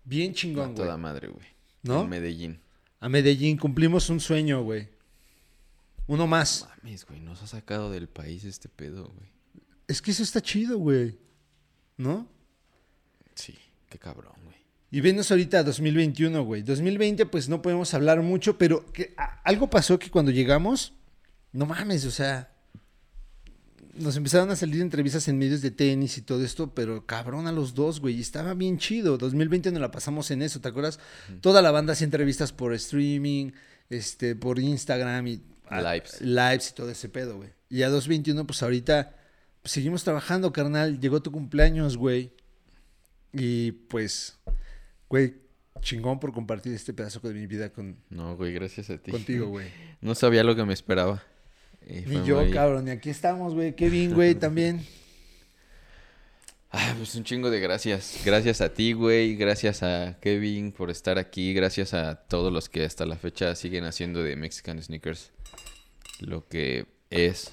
bien 0.04 0.34
chingón, 0.34 0.74
güey. 0.74 0.76
toda 0.76 0.98
madre, 0.98 1.30
güey. 1.30 1.48
¿No? 1.84 2.02
En 2.02 2.10
Medellín. 2.10 2.60
A 3.00 3.08
Medellín 3.08 3.56
cumplimos 3.56 4.10
un 4.10 4.20
sueño, 4.20 4.62
güey. 4.64 4.91
Uno 6.08 6.28
más. 6.28 6.68
Mames, 6.84 7.06
güey. 7.06 7.20
Nos 7.22 7.42
ha 7.44 7.48
sacado 7.48 7.90
del 7.92 8.08
país 8.10 8.44
este 8.44 8.70
pedo, 8.70 9.08
güey. 9.16 9.30
Es 9.88 10.02
que 10.02 10.12
eso 10.12 10.24
está 10.24 10.42
chido, 10.42 10.78
güey. 10.78 11.18
¿No? 11.98 12.28
Sí, 13.36 13.56
qué 13.90 13.98
cabrón, 13.98 14.34
güey. 14.44 14.58
Y 14.92 15.00
venos 15.02 15.32
ahorita 15.32 15.60
a 15.60 15.64
2021, 15.64 16.44
güey. 16.44 16.64
2020, 16.64 17.26
pues 17.28 17.48
no 17.48 17.62
podemos 17.62 17.94
hablar 17.94 18.22
mucho, 18.22 18.58
pero 18.58 18.86
que, 18.92 19.14
a- 19.18 19.42
algo 19.44 19.70
pasó 19.70 19.98
que 20.00 20.10
cuando 20.10 20.32
llegamos, 20.32 20.94
no 21.54 21.66
mames, 21.66 22.06
o 22.06 22.12
sea, 22.12 22.52
nos 23.94 24.16
empezaron 24.18 24.50
a 24.52 24.56
salir 24.56 24.82
entrevistas 24.82 25.28
en 25.28 25.38
medios 25.38 25.62
de 25.62 25.72
tenis 25.72 26.18
y 26.18 26.22
todo 26.22 26.44
esto, 26.44 26.74
pero 26.74 27.06
cabrón 27.06 27.48
a 27.48 27.52
los 27.52 27.74
dos, 27.74 28.00
güey. 28.02 28.16
Y 28.18 28.22
estaba 28.22 28.54
bien 28.54 28.78
chido. 28.78 29.18
2020 29.18 29.72
nos 29.72 29.82
la 29.82 29.92
pasamos 29.92 30.30
en 30.32 30.42
eso, 30.42 30.60
¿te 30.60 30.68
acuerdas? 30.70 31.00
Toda 31.42 31.62
la 31.62 31.72
banda 31.72 31.94
hacía 31.94 32.06
entrevistas 32.06 32.52
por 32.52 32.74
streaming, 32.74 33.52
este, 33.90 34.36
por 34.36 34.60
Instagram 34.60 35.28
y 35.28 35.42
Lives. 35.80 36.22
lives 36.22 36.70
y 36.70 36.74
todo 36.74 36.90
ese 36.90 37.08
pedo, 37.10 37.38
güey. 37.38 37.50
Y 37.70 37.84
a 37.84 37.90
2021, 37.90 38.46
pues 38.46 38.62
ahorita 38.64 39.16
pues, 39.62 39.72
seguimos 39.72 40.04
trabajando, 40.04 40.52
carnal. 40.52 41.00
Llegó 41.00 41.22
tu 41.22 41.32
cumpleaños, 41.32 41.96
güey. 41.98 42.32
Y 43.34 43.72
pues, 43.72 44.38
güey, 45.08 45.36
chingón 45.82 46.20
por 46.20 46.34
compartir 46.34 46.74
este 46.74 46.94
pedazo 46.94 47.20
de 47.22 47.34
mi 47.34 47.48
vida 47.48 47.70
con, 47.72 47.96
No, 48.10 48.36
güey, 48.36 48.54
gracias 48.54 48.90
a 48.90 48.98
ti. 48.98 49.12
contigo, 49.12 49.48
güey. 49.48 49.68
No 50.02 50.16
sabía 50.16 50.44
lo 50.44 50.56
que 50.56 50.66
me 50.66 50.74
esperaba. 50.74 51.24
Y 51.88 52.02
Ni 52.02 52.26
yo, 52.26 52.42
muy- 52.42 52.52
cabrón. 52.52 52.88
Y 52.88 52.92
aquí 52.92 53.10
estamos, 53.10 53.54
güey. 53.54 53.76
Kevin, 53.76 54.14
güey, 54.14 54.36
también. 54.36 54.86
Ah, 56.74 56.94
pues 56.98 57.16
un 57.16 57.26
chingo 57.26 57.50
de 57.50 57.60
gracias. 57.60 58.22
Gracias 58.24 58.62
a 58.62 58.74
ti, 58.74 58.94
güey. 58.94 59.36
Gracias 59.36 59.84
a 59.84 60.18
Kevin 60.22 60.72
por 60.72 60.90
estar 60.90 61.18
aquí. 61.18 61.54
Gracias 61.54 61.94
a 61.94 62.16
todos 62.16 62.52
los 62.54 62.70
que 62.70 62.86
hasta 62.86 63.06
la 63.06 63.18
fecha 63.18 63.56
siguen 63.56 63.84
haciendo 63.84 64.24
de 64.24 64.38
Mexican 64.38 64.82
Sneakers 64.82 65.32
lo 66.22 66.48
que 66.48 66.86
es. 67.10 67.52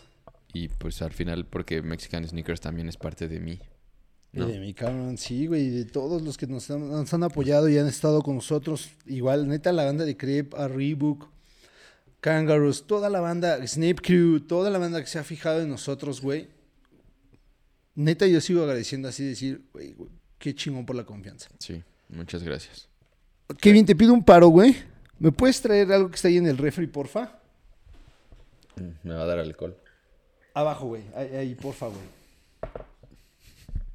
Y 0.53 0.69
pues 0.69 1.03
al 1.03 1.13
final, 1.13 1.47
porque 1.47 1.83
Mexican 1.83 2.27
Sneakers 2.27 2.61
también 2.61 2.89
es 2.89 2.97
parte 2.97 3.29
de 3.29 3.41
mí. 3.41 3.61
Y 4.33 4.39
¿no? 4.39 4.47
de 4.47 4.59
mi 4.59 4.75
cabrón, 4.75 5.17
sí, 5.17 5.47
güey. 5.47 5.67
y 5.67 5.71
De 5.71 5.85
todos 5.85 6.23
los 6.23 6.37
que 6.37 6.47
nos 6.47 6.71
han, 6.71 6.89
nos 6.89 7.13
han 7.13 7.23
apoyado 7.23 7.69
y 7.69 7.79
han 7.79 7.87
estado 7.87 8.23
con 8.23 8.37
nosotros. 8.37 8.91
Igual, 9.07 9.49
neta, 9.49 9.73
la 9.73 9.85
banda 9.85 10.05
de 10.05 10.17
Creep, 10.17 10.55
a 10.55 10.69
Reebok, 10.69 11.29
Kangaroos, 12.21 12.87
toda 12.87 13.11
la 13.11 13.21
banda, 13.21 13.65
Snape 13.67 13.97
Crew, 13.97 14.41
toda 14.41 14.71
la 14.71 14.79
banda 14.79 15.01
que 15.01 15.07
se 15.07 15.19
ha 15.19 15.25
fijado 15.25 15.63
en 15.63 15.71
nosotros, 15.71 16.21
güey. 16.21 16.49
Neta, 17.95 18.27
yo 18.27 18.41
sigo 18.41 18.63
agradeciendo 18.63 19.09
así, 19.09 19.25
decir, 19.25 19.63
güey, 19.73 19.93
güey, 19.93 20.11
qué 20.39 20.55
chingón 20.55 20.87
por 20.87 20.97
la 20.97 21.05
confianza. 21.05 21.49
Sí, 21.59 21.83
muchas 22.09 22.43
gracias. 22.43 22.89
Kevin, 23.61 23.87
te 23.87 23.97
pido 23.97 24.13
un 24.13 24.23
paro, 24.23 24.49
güey. 24.49 24.77
¿Me 25.19 25.33
puedes 25.33 25.61
traer 25.61 25.91
algo 25.93 26.11
que 26.11 26.17
está 26.17 26.29
ahí 26.29 26.37
en 26.37 26.47
el 26.47 26.59
refri, 26.59 26.87
porfa? 26.87 27.38
Me 29.03 29.15
va 29.15 29.23
a 29.23 29.27
dar 29.27 29.39
alcohol. 29.39 29.77
Abajo, 30.55 30.87
güey. 30.87 31.03
Ahí, 31.15 31.35
ahí, 31.37 31.55
porfa, 31.55 31.87
güey. 31.87 32.01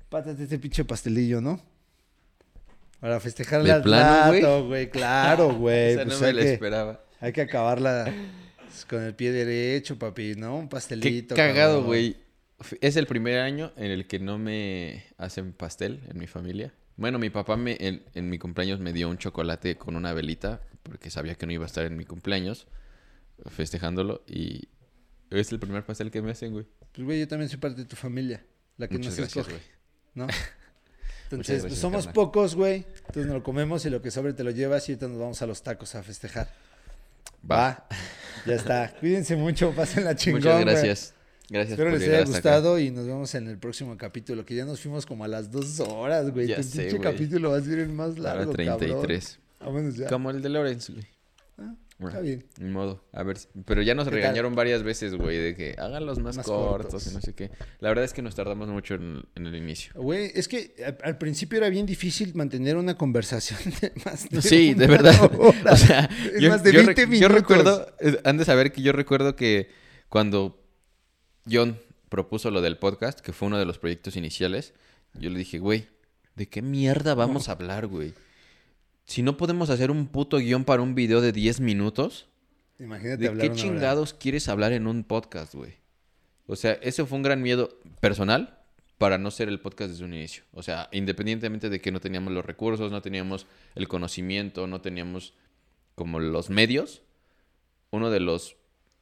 Pátate 0.09 0.43
este 0.43 0.59
pinche 0.59 0.85
pastelillo, 0.85 1.41
¿no? 1.41 1.59
Para 2.99 3.19
festejar 3.19 3.63
¿De 3.63 3.71
al 3.71 3.81
plano, 3.81 4.31
plato, 4.31 4.67
güey. 4.67 4.89
Claro, 4.89 5.53
güey. 5.57 5.91
Esa 5.93 6.05
Pues 6.05 6.19
no 6.19 6.25
me 6.27 6.33
la 6.33 6.41
que, 6.41 6.53
esperaba. 6.53 7.03
hay 7.19 7.33
que 7.33 7.41
acabarla 7.41 8.13
con 8.89 9.03
el 9.03 9.13
pie 9.15 9.31
derecho, 9.31 9.97
papi, 9.99 10.35
¿no? 10.35 10.55
Un 10.57 10.63
Qué 10.67 10.69
pastelito. 10.69 11.35
cagado, 11.35 11.73
cabrón. 11.75 11.85
güey. 11.87 12.17
Es 12.79 12.95
el 12.95 13.07
primer 13.07 13.39
año 13.39 13.73
en 13.75 13.91
el 13.91 14.07
que 14.07 14.19
no 14.19 14.37
me 14.37 15.03
hacen 15.17 15.51
pastel 15.51 16.01
en 16.09 16.17
mi 16.17 16.27
familia. 16.27 16.73
Bueno, 16.95 17.19
mi 17.19 17.29
papá 17.29 17.57
me, 17.57 17.75
en, 17.79 18.03
en 18.13 18.29
mi 18.29 18.37
cumpleaños 18.37 18.79
me 18.79 18.93
dio 18.93 19.09
un 19.09 19.17
chocolate 19.17 19.75
con 19.75 19.95
una 19.97 20.13
velita 20.13 20.61
porque 20.83 21.09
sabía 21.09 21.35
que 21.35 21.45
no 21.45 21.51
iba 21.51 21.63
a 21.63 21.67
estar 21.67 21.85
en 21.85 21.97
mi 21.97 22.05
cumpleaños 22.05 22.67
festejándolo 23.49 24.23
y 24.27 24.67
es 25.29 25.51
el 25.51 25.59
primer 25.59 25.85
pastel 25.85 26.11
que 26.11 26.21
me 26.21 26.31
hacen, 26.31 26.53
güey. 26.53 26.65
Pues, 26.93 27.05
güey, 27.05 27.19
yo 27.19 27.27
también 27.27 27.49
soy 27.49 27.59
parte 27.59 27.81
de 27.81 27.85
tu 27.87 27.95
familia. 27.95 28.45
La 28.77 28.87
que 28.87 28.95
Muchas 28.97 29.11
nos 29.11 29.17
gracias, 29.17 29.47
escoge, 29.47 29.57
güey. 29.57 29.67
¿no? 30.15 30.27
Entonces, 31.25 31.47
gracias, 31.63 31.65
pues 31.71 31.79
somos 31.79 32.05
carnal. 32.05 32.13
pocos, 32.13 32.55
güey. 32.55 32.85
Entonces 32.97 33.25
nos 33.25 33.35
lo 33.35 33.43
comemos 33.43 33.85
y 33.85 33.89
lo 33.89 34.01
que 34.01 34.11
sobre 34.11 34.33
te 34.33 34.43
lo 34.43 34.51
llevas 34.51 34.87
y 34.89 34.91
ahorita 34.91 35.07
nos 35.07 35.17
vamos 35.19 35.41
a 35.41 35.45
los 35.47 35.63
tacos 35.63 35.95
a 35.95 36.03
festejar. 36.03 36.51
Va. 37.49 37.87
Ya 38.45 38.55
está. 38.55 38.93
Cuídense 38.99 39.35
mucho, 39.35 39.71
pasen 39.75 40.03
la 40.05 40.15
chingón, 40.15 40.41
Muchas 40.41 40.53
güey. 40.61 40.65
gracias. 40.65 41.13
Gracias 41.49 41.71
Espero 41.73 41.91
por 41.91 41.99
les 41.99 42.07
haya 42.09 42.19
acá. 42.21 42.29
gustado 42.29 42.79
y 42.79 42.89
nos 42.91 43.05
vemos 43.05 43.33
en 43.35 43.47
el 43.47 43.57
próximo 43.57 43.97
capítulo, 43.97 44.45
que 44.45 44.55
ya 44.55 44.65
nos 44.65 44.79
fuimos 44.79 45.05
como 45.05 45.23
a 45.23 45.27
las 45.27 45.51
dos 45.51 45.79
horas, 45.81 46.31
güey. 46.31 46.47
Ya 46.47 46.61
sé, 46.63 46.89
güey. 46.89 47.01
capítulo 47.01 47.51
va 47.51 47.57
a 47.57 47.61
ser 47.61 47.79
el 47.79 47.89
más 47.89 48.11
Ahora 48.17 48.21
largo, 48.35 48.53
33. 48.53 49.39
cabrón. 49.59 49.73
Vámonos 49.75 49.95
ya. 49.97 50.07
Como 50.07 50.29
el 50.31 50.41
de 50.41 50.49
Lorenz, 50.49 50.89
güey. 50.89 51.05
Está 52.09 52.21
bien. 52.21 52.45
Ni 52.59 52.69
modo. 52.69 53.03
A 53.11 53.23
ver, 53.23 53.37
pero 53.65 53.81
ya 53.81 53.95
nos 53.95 54.07
regañaron 54.07 54.55
varias 54.55 54.83
veces, 54.83 55.15
güey, 55.15 55.37
de 55.37 55.55
que 55.55 55.75
háganlos 55.77 56.19
más, 56.19 56.37
Más 56.37 56.45
cortos, 56.45 56.91
cortos. 56.91 57.07
y 57.11 57.15
no 57.15 57.21
sé 57.21 57.33
qué. 57.33 57.51
La 57.79 57.89
verdad 57.89 58.05
es 58.05 58.13
que 58.13 58.21
nos 58.21 58.35
tardamos 58.35 58.67
mucho 58.69 58.95
en, 58.95 59.23
en 59.35 59.47
el 59.47 59.55
inicio. 59.55 59.93
Güey, 59.95 60.31
es 60.35 60.47
que 60.47 60.75
al, 60.85 60.97
al 61.03 61.17
principio 61.17 61.57
era 61.57 61.69
bien 61.69 61.85
difícil 61.85 62.33
mantener 62.35 62.75
una 62.77 62.95
conversación 62.97 63.59
de 63.81 63.91
más 64.05 64.29
de 64.29 64.41
Sí, 64.41 64.73
de 64.73 64.87
verdad. 64.87 65.31
hora. 65.37 65.73
O 65.73 65.77
sea, 65.77 66.09
Es 66.33 66.41
yo, 66.41 66.49
más 66.49 66.63
de 66.63 66.71
yo 66.73 66.83
20 66.85 66.93
rec- 66.93 67.05
yo 67.05 67.07
minutos. 67.09 67.31
recuerdo, 67.33 67.95
han 68.23 68.37
de 68.37 68.45
saber 68.45 68.71
que 68.71 68.81
yo 68.81 68.91
recuerdo 68.91 69.35
que 69.35 69.69
cuando 70.09 70.61
John 71.49 71.79
propuso 72.09 72.51
lo 72.51 72.61
del 72.61 72.77
podcast, 72.77 73.19
que 73.19 73.33
fue 73.33 73.47
uno 73.47 73.57
de 73.57 73.65
los 73.65 73.79
proyectos 73.79 74.15
iniciales, 74.15 74.73
yo 75.15 75.29
le 75.29 75.37
dije, 75.39 75.59
güey, 75.59 75.87
¿de 76.35 76.47
qué 76.47 76.61
mierda 76.61 77.15
vamos 77.15 77.49
a 77.49 77.53
hablar, 77.53 77.87
güey? 77.87 78.13
Si 79.05 79.21
no 79.21 79.37
podemos 79.37 79.69
hacer 79.69 79.91
un 79.91 80.07
puto 80.07 80.37
guion 80.37 80.63
para 80.63 80.81
un 80.81 80.95
video 80.95 81.21
de 81.21 81.31
10 81.31 81.59
minutos, 81.59 82.27
Imagínate 82.79 83.17
¿de 83.23 83.27
hablar 83.27 83.45
qué 83.47 83.51
hora. 83.51 83.61
chingados 83.61 84.13
quieres 84.13 84.47
hablar 84.47 84.71
en 84.73 84.87
un 84.87 85.03
podcast, 85.03 85.53
güey? 85.53 85.73
O 86.47 86.55
sea, 86.55 86.73
ese 86.81 87.05
fue 87.05 87.17
un 87.17 87.23
gran 87.23 87.41
miedo 87.41 87.79
personal 87.99 88.59
para 88.97 89.17
no 89.17 89.31
ser 89.31 89.49
el 89.49 89.59
podcast 89.59 89.91
desde 89.91 90.05
un 90.05 90.13
inicio. 90.13 90.43
O 90.53 90.63
sea, 90.63 90.89
independientemente 90.91 91.69
de 91.69 91.81
que 91.81 91.91
no 91.91 91.99
teníamos 91.99 92.33
los 92.33 92.45
recursos, 92.45 92.91
no 92.91 93.01
teníamos 93.01 93.45
el 93.75 93.87
conocimiento, 93.87 94.67
no 94.67 94.81
teníamos 94.81 95.33
como 95.95 96.19
los 96.19 96.49
medios, 96.49 97.01
uno 97.91 98.09
de 98.09 98.19
los 98.19 98.55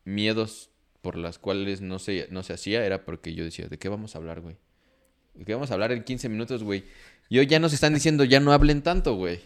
miedos 0.03 0.69
por 1.01 1.15
las 1.17 1.39
cuales 1.39 1.81
no 1.81 1.99
se, 1.99 2.27
no 2.31 2.43
se 2.43 2.53
hacía 2.53 2.85
era 2.85 3.05
porque 3.05 3.33
yo 3.33 3.43
decía, 3.43 3.67
¿de 3.67 3.77
qué 3.79 3.89
vamos 3.89 4.15
a 4.15 4.17
hablar, 4.19 4.41
güey? 4.41 4.57
¿De 5.33 5.45
qué 5.45 5.53
vamos 5.53 5.71
a 5.71 5.75
hablar 5.75 5.91
en 5.91 6.03
15 6.03 6.29
minutos, 6.29 6.63
güey? 6.63 6.83
Y 7.29 7.39
hoy 7.39 7.47
ya 7.47 7.59
nos 7.59 7.73
están 7.73 7.93
diciendo, 7.93 8.23
ya 8.23 8.39
no 8.39 8.51
hablen 8.51 8.81
tanto, 8.81 9.15
güey. 9.15 9.39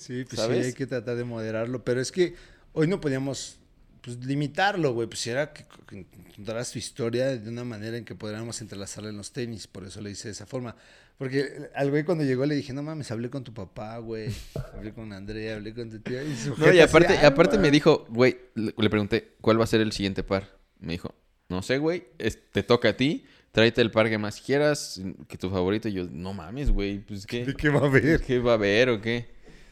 Sí, 0.00 0.24
pues 0.24 0.40
¿Sabes? 0.40 0.58
sí, 0.60 0.64
hay 0.66 0.72
que 0.72 0.86
tratar 0.86 1.16
de 1.16 1.24
moderarlo. 1.24 1.84
Pero 1.84 2.00
es 2.00 2.10
que 2.10 2.34
hoy 2.72 2.86
no 2.88 3.00
podíamos 3.00 3.58
pues, 4.00 4.16
limitarlo, 4.24 4.92
güey. 4.94 5.06
Pues 5.08 5.26
era 5.26 5.52
que, 5.52 5.64
que 5.86 6.06
contaras 6.34 6.72
tu 6.72 6.78
historia 6.78 7.36
de 7.36 7.48
una 7.50 7.64
manera 7.64 7.96
en 7.96 8.04
que 8.04 8.14
podríamos 8.14 8.60
entrelazarla 8.60 9.10
en 9.10 9.16
los 9.16 9.32
tenis. 9.32 9.66
Por 9.66 9.84
eso 9.84 10.00
le 10.00 10.10
hice 10.10 10.28
de 10.28 10.32
esa 10.32 10.46
forma. 10.46 10.74
Porque 11.20 11.68
al 11.74 11.90
güey 11.90 12.02
cuando 12.02 12.24
llegó 12.24 12.46
le 12.46 12.54
dije, 12.54 12.72
no 12.72 12.82
mames, 12.82 13.10
hablé 13.10 13.28
con 13.28 13.44
tu 13.44 13.52
papá, 13.52 13.98
güey. 13.98 14.30
Hablé 14.74 14.94
con 14.94 15.12
Andrea, 15.12 15.56
hablé 15.56 15.74
con 15.74 15.90
tu 15.90 15.98
tía. 16.00 16.22
Y, 16.24 16.34
su 16.34 16.56
No, 16.56 16.72
y 16.72 16.80
aparte, 16.80 17.18
"Ah, 17.18 17.26
aparte 17.26 17.56
me 17.56 17.64
güey". 17.64 17.72
dijo, 17.72 18.06
güey, 18.08 18.38
le, 18.54 18.88
pregunté, 18.88 19.34
¿cuál 19.42 19.60
va 19.60 19.64
a 19.64 19.66
ser 19.66 19.82
el 19.82 19.92
siguiente 19.92 20.22
par? 20.22 20.56
Me 20.78 20.92
dijo, 20.92 21.14
no 21.50 21.60
sé, 21.60 21.76
güey, 21.76 22.04
te 22.52 22.62
toca 22.62 22.88
a 22.88 22.96
ti, 22.96 23.26
tráete 23.52 23.82
el 23.82 23.90
par 23.90 24.08
que 24.08 24.16
más 24.16 24.40
quieras, 24.40 24.98
que 25.28 25.36
tu 25.36 25.50
favorito. 25.50 25.88
Y 25.88 25.92
yo, 25.92 26.08
no 26.10 26.32
mames, 26.32 26.70
güey, 26.70 27.00
pues 27.00 27.26
¿De 27.26 27.44
qué, 27.44 27.54
qué 27.54 27.68
va 27.68 27.80
a 27.80 27.84
haber? 27.84 28.22
¿qué 28.22 28.38
va 28.38 28.52
a 28.52 28.54
haber 28.54 28.88
o 28.88 29.02
qué? 29.02 29.28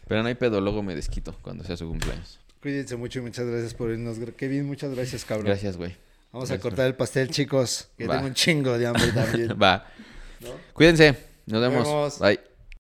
Pero 0.08 0.22
no 0.22 0.28
hay 0.28 0.34
pedo, 0.34 0.60
luego 0.60 0.82
me 0.82 0.94
desquito 0.94 1.34
cuando 1.42 1.64
sea 1.64 1.76
su 1.76 1.86
cumpleaños. 1.86 2.38
Cuídense 2.62 2.96
mucho 2.96 3.20
y 3.20 3.22
muchas 3.22 3.46
gracias 3.46 3.74
por 3.74 3.90
irnos. 3.90 4.16
Kevin, 4.36 4.66
muchas 4.66 4.94
gracias, 4.94 5.24
cabrón. 5.24 5.46
Gracias, 5.46 5.76
güey. 5.76 5.94
Vamos 6.32 6.50
a 6.50 6.58
cortar 6.58 6.86
el 6.86 6.94
pastel, 6.94 7.30
chicos. 7.30 7.88
Que 7.96 8.06
Va. 8.06 8.14
tengo 8.16 8.26
un 8.28 8.34
chingo 8.34 8.76
de 8.78 8.86
hambre 8.86 9.12
también. 9.14 9.56
Va. 9.60 9.86
Cuídense. 10.72 11.14
Nos 11.46 11.60
vemos. 11.60 11.78
Nos 11.78 11.86
vemos. 11.86 12.18
Bye. 12.18 12.47